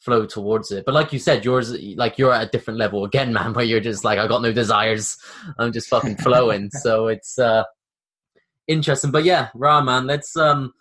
flow 0.04 0.26
towards 0.26 0.70
it. 0.70 0.84
But 0.84 0.94
like 0.94 1.12
you 1.12 1.18
said, 1.18 1.44
yours 1.44 1.72
like 1.96 2.18
you're 2.18 2.32
at 2.32 2.48
a 2.48 2.50
different 2.50 2.78
level 2.78 3.04
again, 3.04 3.32
man, 3.32 3.52
where 3.52 3.64
you're 3.64 3.80
just 3.80 4.04
like 4.04 4.18
I 4.18 4.26
got 4.26 4.42
no 4.42 4.52
desires. 4.52 5.16
I'm 5.58 5.72
just 5.72 5.88
fucking 5.88 6.16
flowing. 6.16 6.70
so 6.82 7.08
it's 7.08 7.38
uh 7.38 7.64
interesting. 8.66 9.10
But 9.10 9.24
yeah, 9.24 9.48
Ra 9.54 9.80
man, 9.80 10.06
let's 10.06 10.36
um 10.36 10.72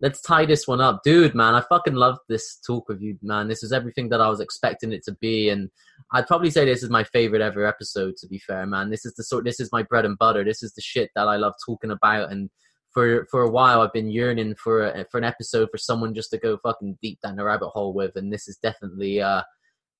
let's 0.00 0.20
tie 0.22 0.46
this 0.46 0.66
one 0.66 0.80
up. 0.80 1.02
Dude, 1.04 1.34
man, 1.34 1.54
I 1.54 1.62
fucking 1.68 1.94
love 1.94 2.18
this 2.28 2.58
talk 2.66 2.88
with 2.88 3.00
you, 3.00 3.18
man. 3.22 3.48
This 3.48 3.62
is 3.62 3.72
everything 3.72 4.08
that 4.08 4.20
I 4.20 4.28
was 4.28 4.40
expecting 4.40 4.92
it 4.92 5.04
to 5.04 5.12
be. 5.20 5.50
And 5.50 5.70
I'd 6.12 6.26
probably 6.26 6.50
say 6.50 6.64
this 6.64 6.82
is 6.82 6.90
my 6.90 7.04
favorite 7.04 7.42
ever 7.42 7.66
episode, 7.66 8.16
to 8.18 8.26
be 8.26 8.38
fair, 8.38 8.66
man. 8.66 8.90
This 8.90 9.04
is 9.04 9.14
the 9.14 9.24
sort 9.24 9.44
this 9.44 9.60
is 9.60 9.70
my 9.72 9.82
bread 9.82 10.04
and 10.04 10.18
butter. 10.18 10.44
This 10.44 10.62
is 10.62 10.72
the 10.72 10.82
shit 10.82 11.10
that 11.14 11.28
I 11.28 11.36
love 11.36 11.54
talking 11.64 11.90
about 11.90 12.32
and 12.32 12.50
for 12.92 13.26
for 13.30 13.42
a 13.42 13.50
while 13.50 13.80
I've 13.80 13.92
been 13.92 14.10
yearning 14.10 14.54
for 14.56 14.86
a, 14.86 15.04
for 15.10 15.18
an 15.18 15.24
episode 15.24 15.68
for 15.70 15.78
someone 15.78 16.14
just 16.14 16.30
to 16.30 16.38
go 16.38 16.58
fucking 16.58 16.98
deep 17.02 17.20
down 17.22 17.36
the 17.36 17.44
rabbit 17.44 17.68
hole 17.68 17.92
with, 17.92 18.16
and 18.16 18.32
this 18.32 18.48
is 18.48 18.56
definitely 18.56 19.20
uh 19.20 19.42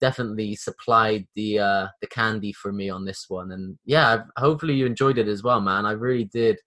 definitely 0.00 0.56
supplied 0.56 1.26
the 1.36 1.58
uh 1.58 1.86
the 2.00 2.06
candy 2.06 2.52
for 2.52 2.72
me 2.72 2.90
on 2.90 3.04
this 3.04 3.26
one. 3.28 3.52
And 3.52 3.78
yeah, 3.84 4.22
hopefully 4.36 4.74
you 4.74 4.86
enjoyed 4.86 5.18
it 5.18 5.28
as 5.28 5.42
well, 5.42 5.60
man. 5.60 5.86
I 5.86 5.92
really 5.92 6.24
did 6.24 6.58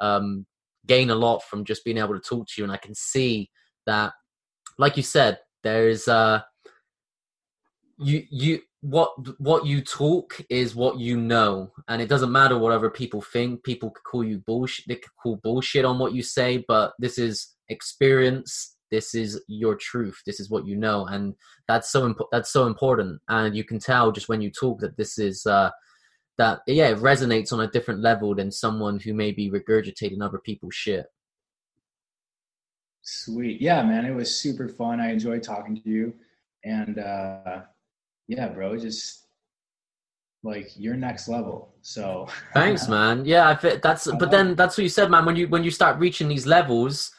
um 0.00 0.46
gain 0.86 1.10
a 1.10 1.14
lot 1.14 1.42
from 1.42 1.64
just 1.64 1.84
being 1.84 1.98
able 1.98 2.18
to 2.18 2.28
talk 2.28 2.46
to 2.48 2.54
you, 2.58 2.64
and 2.64 2.72
I 2.72 2.78
can 2.78 2.94
see 2.94 3.50
that, 3.86 4.12
like 4.78 4.96
you 4.96 5.02
said, 5.02 5.38
there's 5.62 6.08
uh 6.08 6.40
you 7.98 8.24
you 8.30 8.60
what 8.80 9.40
what 9.40 9.66
you 9.66 9.80
talk 9.80 10.40
is 10.48 10.74
what 10.74 10.98
you 10.98 11.16
know. 11.16 11.72
And 11.88 12.00
it 12.00 12.08
doesn't 12.08 12.32
matter 12.32 12.58
what 12.58 12.72
other 12.72 12.90
people 12.90 13.20
think. 13.20 13.64
People 13.64 13.90
could 13.90 14.04
call 14.04 14.24
you 14.24 14.38
bullshit 14.38 14.86
they 14.88 14.96
could 14.96 15.16
call 15.20 15.36
bullshit 15.42 15.84
on 15.84 15.98
what 15.98 16.14
you 16.14 16.22
say 16.22 16.64
but 16.68 16.92
this 16.98 17.18
is 17.18 17.54
experience. 17.68 18.76
This 18.90 19.14
is 19.14 19.42
your 19.48 19.74
truth. 19.74 20.20
This 20.24 20.40
is 20.40 20.48
what 20.48 20.66
you 20.66 20.76
know. 20.76 21.06
And 21.06 21.34
that's 21.66 21.90
so 21.90 22.14
that's 22.30 22.50
so 22.50 22.66
important. 22.66 23.20
And 23.28 23.56
you 23.56 23.64
can 23.64 23.78
tell 23.78 24.12
just 24.12 24.28
when 24.28 24.40
you 24.40 24.50
talk 24.50 24.80
that 24.80 24.96
this 24.96 25.18
is 25.18 25.44
uh 25.44 25.70
that 26.38 26.60
yeah 26.68 26.88
it 26.88 26.98
resonates 26.98 27.52
on 27.52 27.60
a 27.60 27.70
different 27.70 28.00
level 28.00 28.34
than 28.34 28.52
someone 28.52 29.00
who 29.00 29.12
may 29.12 29.32
be 29.32 29.50
regurgitating 29.50 30.22
other 30.22 30.38
people's 30.38 30.76
shit. 30.76 31.06
Sweet. 33.02 33.60
Yeah 33.60 33.82
man 33.82 34.04
it 34.04 34.14
was 34.14 34.32
super 34.32 34.68
fun. 34.68 35.00
I 35.00 35.10
enjoyed 35.10 35.42
talking 35.42 35.74
to 35.82 35.88
you. 35.88 36.14
And 36.64 37.00
uh 37.00 37.62
yeah, 38.28 38.48
bro, 38.48 38.76
just 38.76 39.26
like 40.42 40.70
you're 40.76 40.96
next 40.96 41.28
level. 41.28 41.74
So 41.82 42.28
thanks, 42.54 42.88
man. 42.88 43.24
Yeah, 43.24 43.48
I 43.48 43.56
fit, 43.56 43.82
that's 43.82 44.06
but 44.06 44.30
then 44.30 44.54
that's 44.54 44.76
what 44.76 44.84
you 44.84 44.88
said, 44.88 45.10
man. 45.10 45.24
When 45.24 45.36
you 45.36 45.48
when 45.48 45.64
you 45.64 45.70
start 45.70 45.98
reaching 45.98 46.28
these 46.28 46.46
levels, 46.46 47.10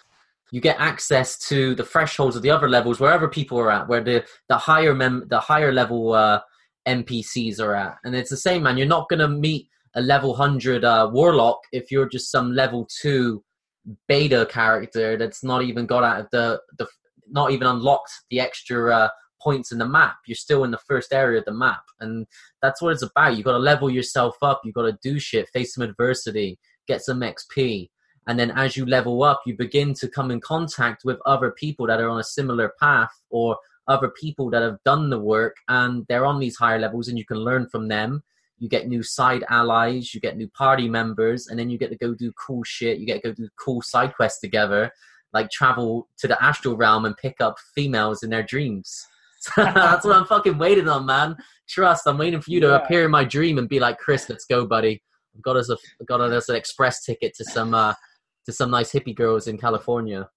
you 0.51 0.61
get 0.61 0.79
access 0.79 1.37
to 1.49 1.75
the 1.75 1.83
thresholds 1.83 2.35
of 2.35 2.43
the 2.43 2.51
other 2.51 2.69
levels 2.69 2.99
wherever 2.99 3.27
people 3.27 3.59
are 3.59 3.71
at, 3.71 3.87
where 3.89 4.03
the 4.03 4.23
the 4.47 4.57
higher 4.57 4.93
mem 4.93 5.25
the 5.29 5.39
higher 5.39 5.73
level 5.73 6.13
uh, 6.13 6.39
NPCs 6.87 7.59
are 7.59 7.75
at, 7.75 7.97
and 8.03 8.15
it's 8.15 8.29
the 8.29 8.37
same, 8.37 8.63
man. 8.63 8.77
You're 8.77 8.87
not 8.87 9.09
gonna 9.09 9.27
meet 9.27 9.67
a 9.95 10.01
level 10.01 10.35
hundred 10.35 10.85
uh, 10.85 11.09
warlock 11.11 11.59
if 11.71 11.91
you're 11.91 12.07
just 12.07 12.31
some 12.31 12.53
level 12.53 12.87
two 13.01 13.43
beta 14.07 14.47
character 14.51 15.17
that's 15.17 15.43
not 15.43 15.63
even 15.63 15.87
got 15.87 16.03
out 16.03 16.19
of 16.19 16.27
the 16.31 16.59
the 16.77 16.87
not 17.31 17.51
even 17.51 17.67
unlocked 17.67 18.11
the 18.29 18.39
extra 18.39 18.95
uh, 18.95 19.09
points 19.41 19.71
in 19.71 19.77
the 19.77 19.87
map. 19.87 20.17
You're 20.25 20.35
still 20.35 20.63
in 20.63 20.71
the 20.71 20.77
first 20.77 21.13
area 21.13 21.39
of 21.39 21.45
the 21.45 21.53
map. 21.53 21.83
And 21.99 22.27
that's 22.61 22.81
what 22.81 22.93
it's 22.93 23.03
about. 23.03 23.35
You've 23.35 23.45
got 23.45 23.53
to 23.53 23.59
level 23.59 23.89
yourself 23.89 24.37
up. 24.41 24.61
You've 24.63 24.75
got 24.75 24.83
to 24.83 24.97
do 25.01 25.19
shit, 25.19 25.49
face 25.49 25.73
some 25.73 25.83
adversity, 25.83 26.59
get 26.87 27.01
some 27.01 27.21
XP. 27.21 27.89
And 28.27 28.39
then 28.39 28.51
as 28.51 28.77
you 28.77 28.85
level 28.85 29.23
up, 29.23 29.41
you 29.45 29.55
begin 29.55 29.93
to 29.95 30.07
come 30.07 30.29
in 30.29 30.39
contact 30.39 31.03
with 31.03 31.17
other 31.25 31.51
people 31.51 31.87
that 31.87 31.99
are 31.99 32.09
on 32.09 32.19
a 32.19 32.23
similar 32.23 32.73
path 32.79 33.11
or 33.29 33.57
other 33.87 34.09
people 34.09 34.51
that 34.51 34.61
have 34.61 34.77
done 34.85 35.09
the 35.09 35.19
work 35.19 35.57
and 35.67 36.05
they're 36.07 36.25
on 36.25 36.39
these 36.39 36.55
higher 36.55 36.77
levels 36.77 37.07
and 37.07 37.17
you 37.17 37.25
can 37.25 37.37
learn 37.37 37.67
from 37.67 37.87
them. 37.87 38.23
You 38.59 38.69
get 38.69 38.87
new 38.87 39.01
side 39.01 39.43
allies, 39.49 40.13
you 40.13 40.21
get 40.21 40.37
new 40.37 40.49
party 40.49 40.87
members, 40.89 41.47
and 41.47 41.57
then 41.57 41.69
you 41.69 41.77
get 41.77 41.89
to 41.89 41.97
go 41.97 42.13
do 42.13 42.31
cool 42.33 42.63
shit. 42.63 42.99
You 42.99 43.05
get 43.05 43.23
to 43.23 43.29
go 43.29 43.33
do 43.33 43.49
cool 43.57 43.81
side 43.81 44.13
quests 44.15 44.41
together, 44.41 44.91
like 45.33 45.49
travel 45.49 46.07
to 46.17 46.27
the 46.27 46.41
astral 46.43 46.75
realm 46.75 47.05
and 47.05 47.17
pick 47.17 47.39
up 47.39 47.57
females 47.73 48.21
in 48.21 48.29
their 48.29 48.43
dreams. 48.43 49.07
That's 49.55 50.05
what 50.05 50.15
I'm 50.15 50.25
fucking 50.25 50.57
waiting 50.57 50.87
on, 50.87 51.05
man. 51.05 51.37
Trust, 51.67 52.03
I'm 52.07 52.17
waiting 52.17 52.41
for 52.41 52.51
you 52.51 52.59
to 52.61 52.67
yeah. 52.67 52.75
appear 52.77 53.05
in 53.05 53.11
my 53.11 53.23
dream 53.23 53.57
and 53.57 53.69
be 53.69 53.79
like, 53.79 53.97
Chris, 53.97 54.29
let's 54.29 54.45
go, 54.45 54.65
buddy. 54.65 55.01
I've 55.35 55.41
got 55.43 55.55
us 55.55 55.69
a 55.69 55.77
got 56.05 56.21
us 56.21 56.49
an 56.49 56.55
express 56.55 57.03
ticket 57.03 57.33
to 57.37 57.45
some 57.45 57.73
uh, 57.73 57.93
to 58.45 58.51
some 58.51 58.71
nice 58.71 58.91
hippie 58.91 59.15
girls 59.15 59.47
in 59.47 59.57
California. 59.57 60.27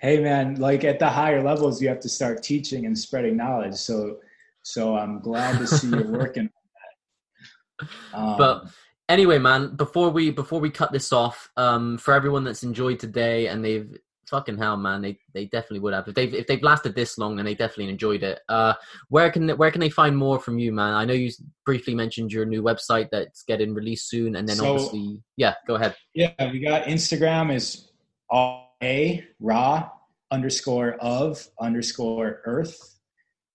Hey, 0.00 0.20
man, 0.20 0.56
like 0.56 0.84
at 0.84 0.98
the 0.98 1.08
higher 1.08 1.42
levels, 1.42 1.82
you 1.82 1.88
have 1.88 2.00
to 2.00 2.08
start 2.08 2.42
teaching 2.42 2.86
and 2.86 2.96
spreading 2.96 3.36
knowledge. 3.36 3.74
So, 3.74 4.18
so 4.62 4.96
I'm 4.96 5.20
glad 5.20 5.58
to 5.58 5.66
see 5.66 5.88
you 5.88 6.04
working 6.08 6.48
on 6.48 7.86
that. 7.88 7.88
Um, 8.16 8.38
but 8.38 8.64
anyway, 9.08 9.38
man, 9.38 9.74
before 9.76 10.10
we 10.10 10.30
before 10.30 10.60
we 10.60 10.70
cut 10.70 10.92
this 10.92 11.12
off, 11.12 11.50
um, 11.56 11.98
for 11.98 12.14
everyone 12.14 12.44
that's 12.44 12.62
enjoyed 12.62 13.00
today 13.00 13.48
and 13.48 13.64
they've 13.64 13.98
fucking 14.30 14.56
hell, 14.56 14.76
man, 14.76 15.02
they 15.02 15.18
they 15.34 15.46
definitely 15.46 15.80
would 15.80 15.92
have 15.92 16.08
if 16.08 16.14
they've 16.14 16.32
if 16.32 16.46
they've 16.46 16.62
lasted 16.62 16.94
this 16.94 17.18
long, 17.18 17.36
then 17.36 17.44
they 17.44 17.54
definitely 17.54 17.88
enjoyed 17.88 18.22
it. 18.22 18.40
Uh, 18.48 18.74
where 19.08 19.30
can 19.30 19.48
where 19.50 19.70
can 19.70 19.80
they 19.80 19.90
find 19.90 20.16
more 20.16 20.38
from 20.38 20.58
you, 20.58 20.72
man? 20.72 20.94
I 20.94 21.04
know 21.04 21.12
you 21.12 21.30
briefly 21.66 21.94
mentioned 21.94 22.32
your 22.32 22.46
new 22.46 22.62
website 22.62 23.08
that's 23.10 23.42
getting 23.42 23.74
released 23.74 24.08
soon, 24.08 24.36
and 24.36 24.48
then 24.48 24.56
so, 24.56 24.72
obviously, 24.72 25.20
yeah, 25.36 25.54
go 25.66 25.74
ahead. 25.74 25.94
Yeah, 26.14 26.32
we 26.50 26.60
got 26.60 26.84
Instagram 26.84 27.54
is 27.54 27.90
a 28.32 29.24
raw 29.40 29.90
underscore 30.30 30.94
of 31.00 31.46
underscore 31.60 32.40
earth, 32.46 32.98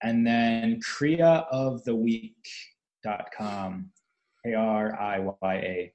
and 0.03 0.27
then 0.27 0.79
Kriya 0.81 1.45
of 1.49 1.83
the 1.85 1.95
week 1.95 2.45
dot 3.03 3.29
com, 3.35 3.89
k 4.45 4.53
r 4.53 4.99
i 4.99 5.19
y 5.19 5.55
a 5.55 5.93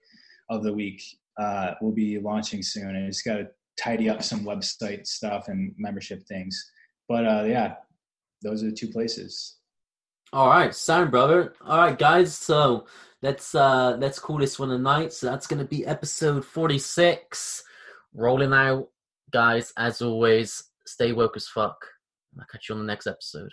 of 0.48 0.65
the 0.65 0.73
week. 0.73 1.02
Uh, 1.39 1.73
will 1.81 1.93
be 1.93 2.19
launching 2.19 2.62
soon. 2.62 2.94
And 2.97 3.07
it's 3.07 3.23
got 3.23 3.36
to 3.36 3.48
tidy 3.82 4.09
up 4.09 4.23
some 4.23 4.44
website 4.44 5.07
stuff 5.07 5.48
and 5.48 5.74
membership 5.78 6.23
things. 6.28 6.70
But 7.09 7.27
uh, 7.27 7.44
yeah, 7.47 7.74
those 8.43 8.62
are 8.62 8.66
the 8.66 8.77
two 8.77 8.89
places. 8.89 9.57
All 10.32 10.48
right, 10.48 10.74
sound 10.74 11.11
brother. 11.11 11.55
All 11.65 11.78
right, 11.78 11.98
guys. 11.98 12.36
So 12.36 12.86
let's 13.23 13.55
uh 13.55 13.97
let's 13.98 14.19
call 14.19 14.39
this 14.39 14.59
one 14.59 14.70
a 14.70 14.78
night. 14.78 15.12
So 15.12 15.27
that's 15.27 15.47
gonna 15.47 15.65
be 15.65 15.85
episode 15.85 16.44
forty 16.44 16.78
six. 16.78 17.65
Rolling 18.15 18.52
out, 18.52 18.89
guys. 19.32 19.73
As 19.77 20.02
always, 20.02 20.65
stay 20.86 21.12
woke 21.12 21.36
as 21.36 21.48
fuck. 21.48 21.77
I'll 22.39 22.47
catch 22.51 22.69
you 22.69 22.77
on 22.77 22.81
the 22.81 22.86
next 22.86 23.07
episode. 23.09 23.51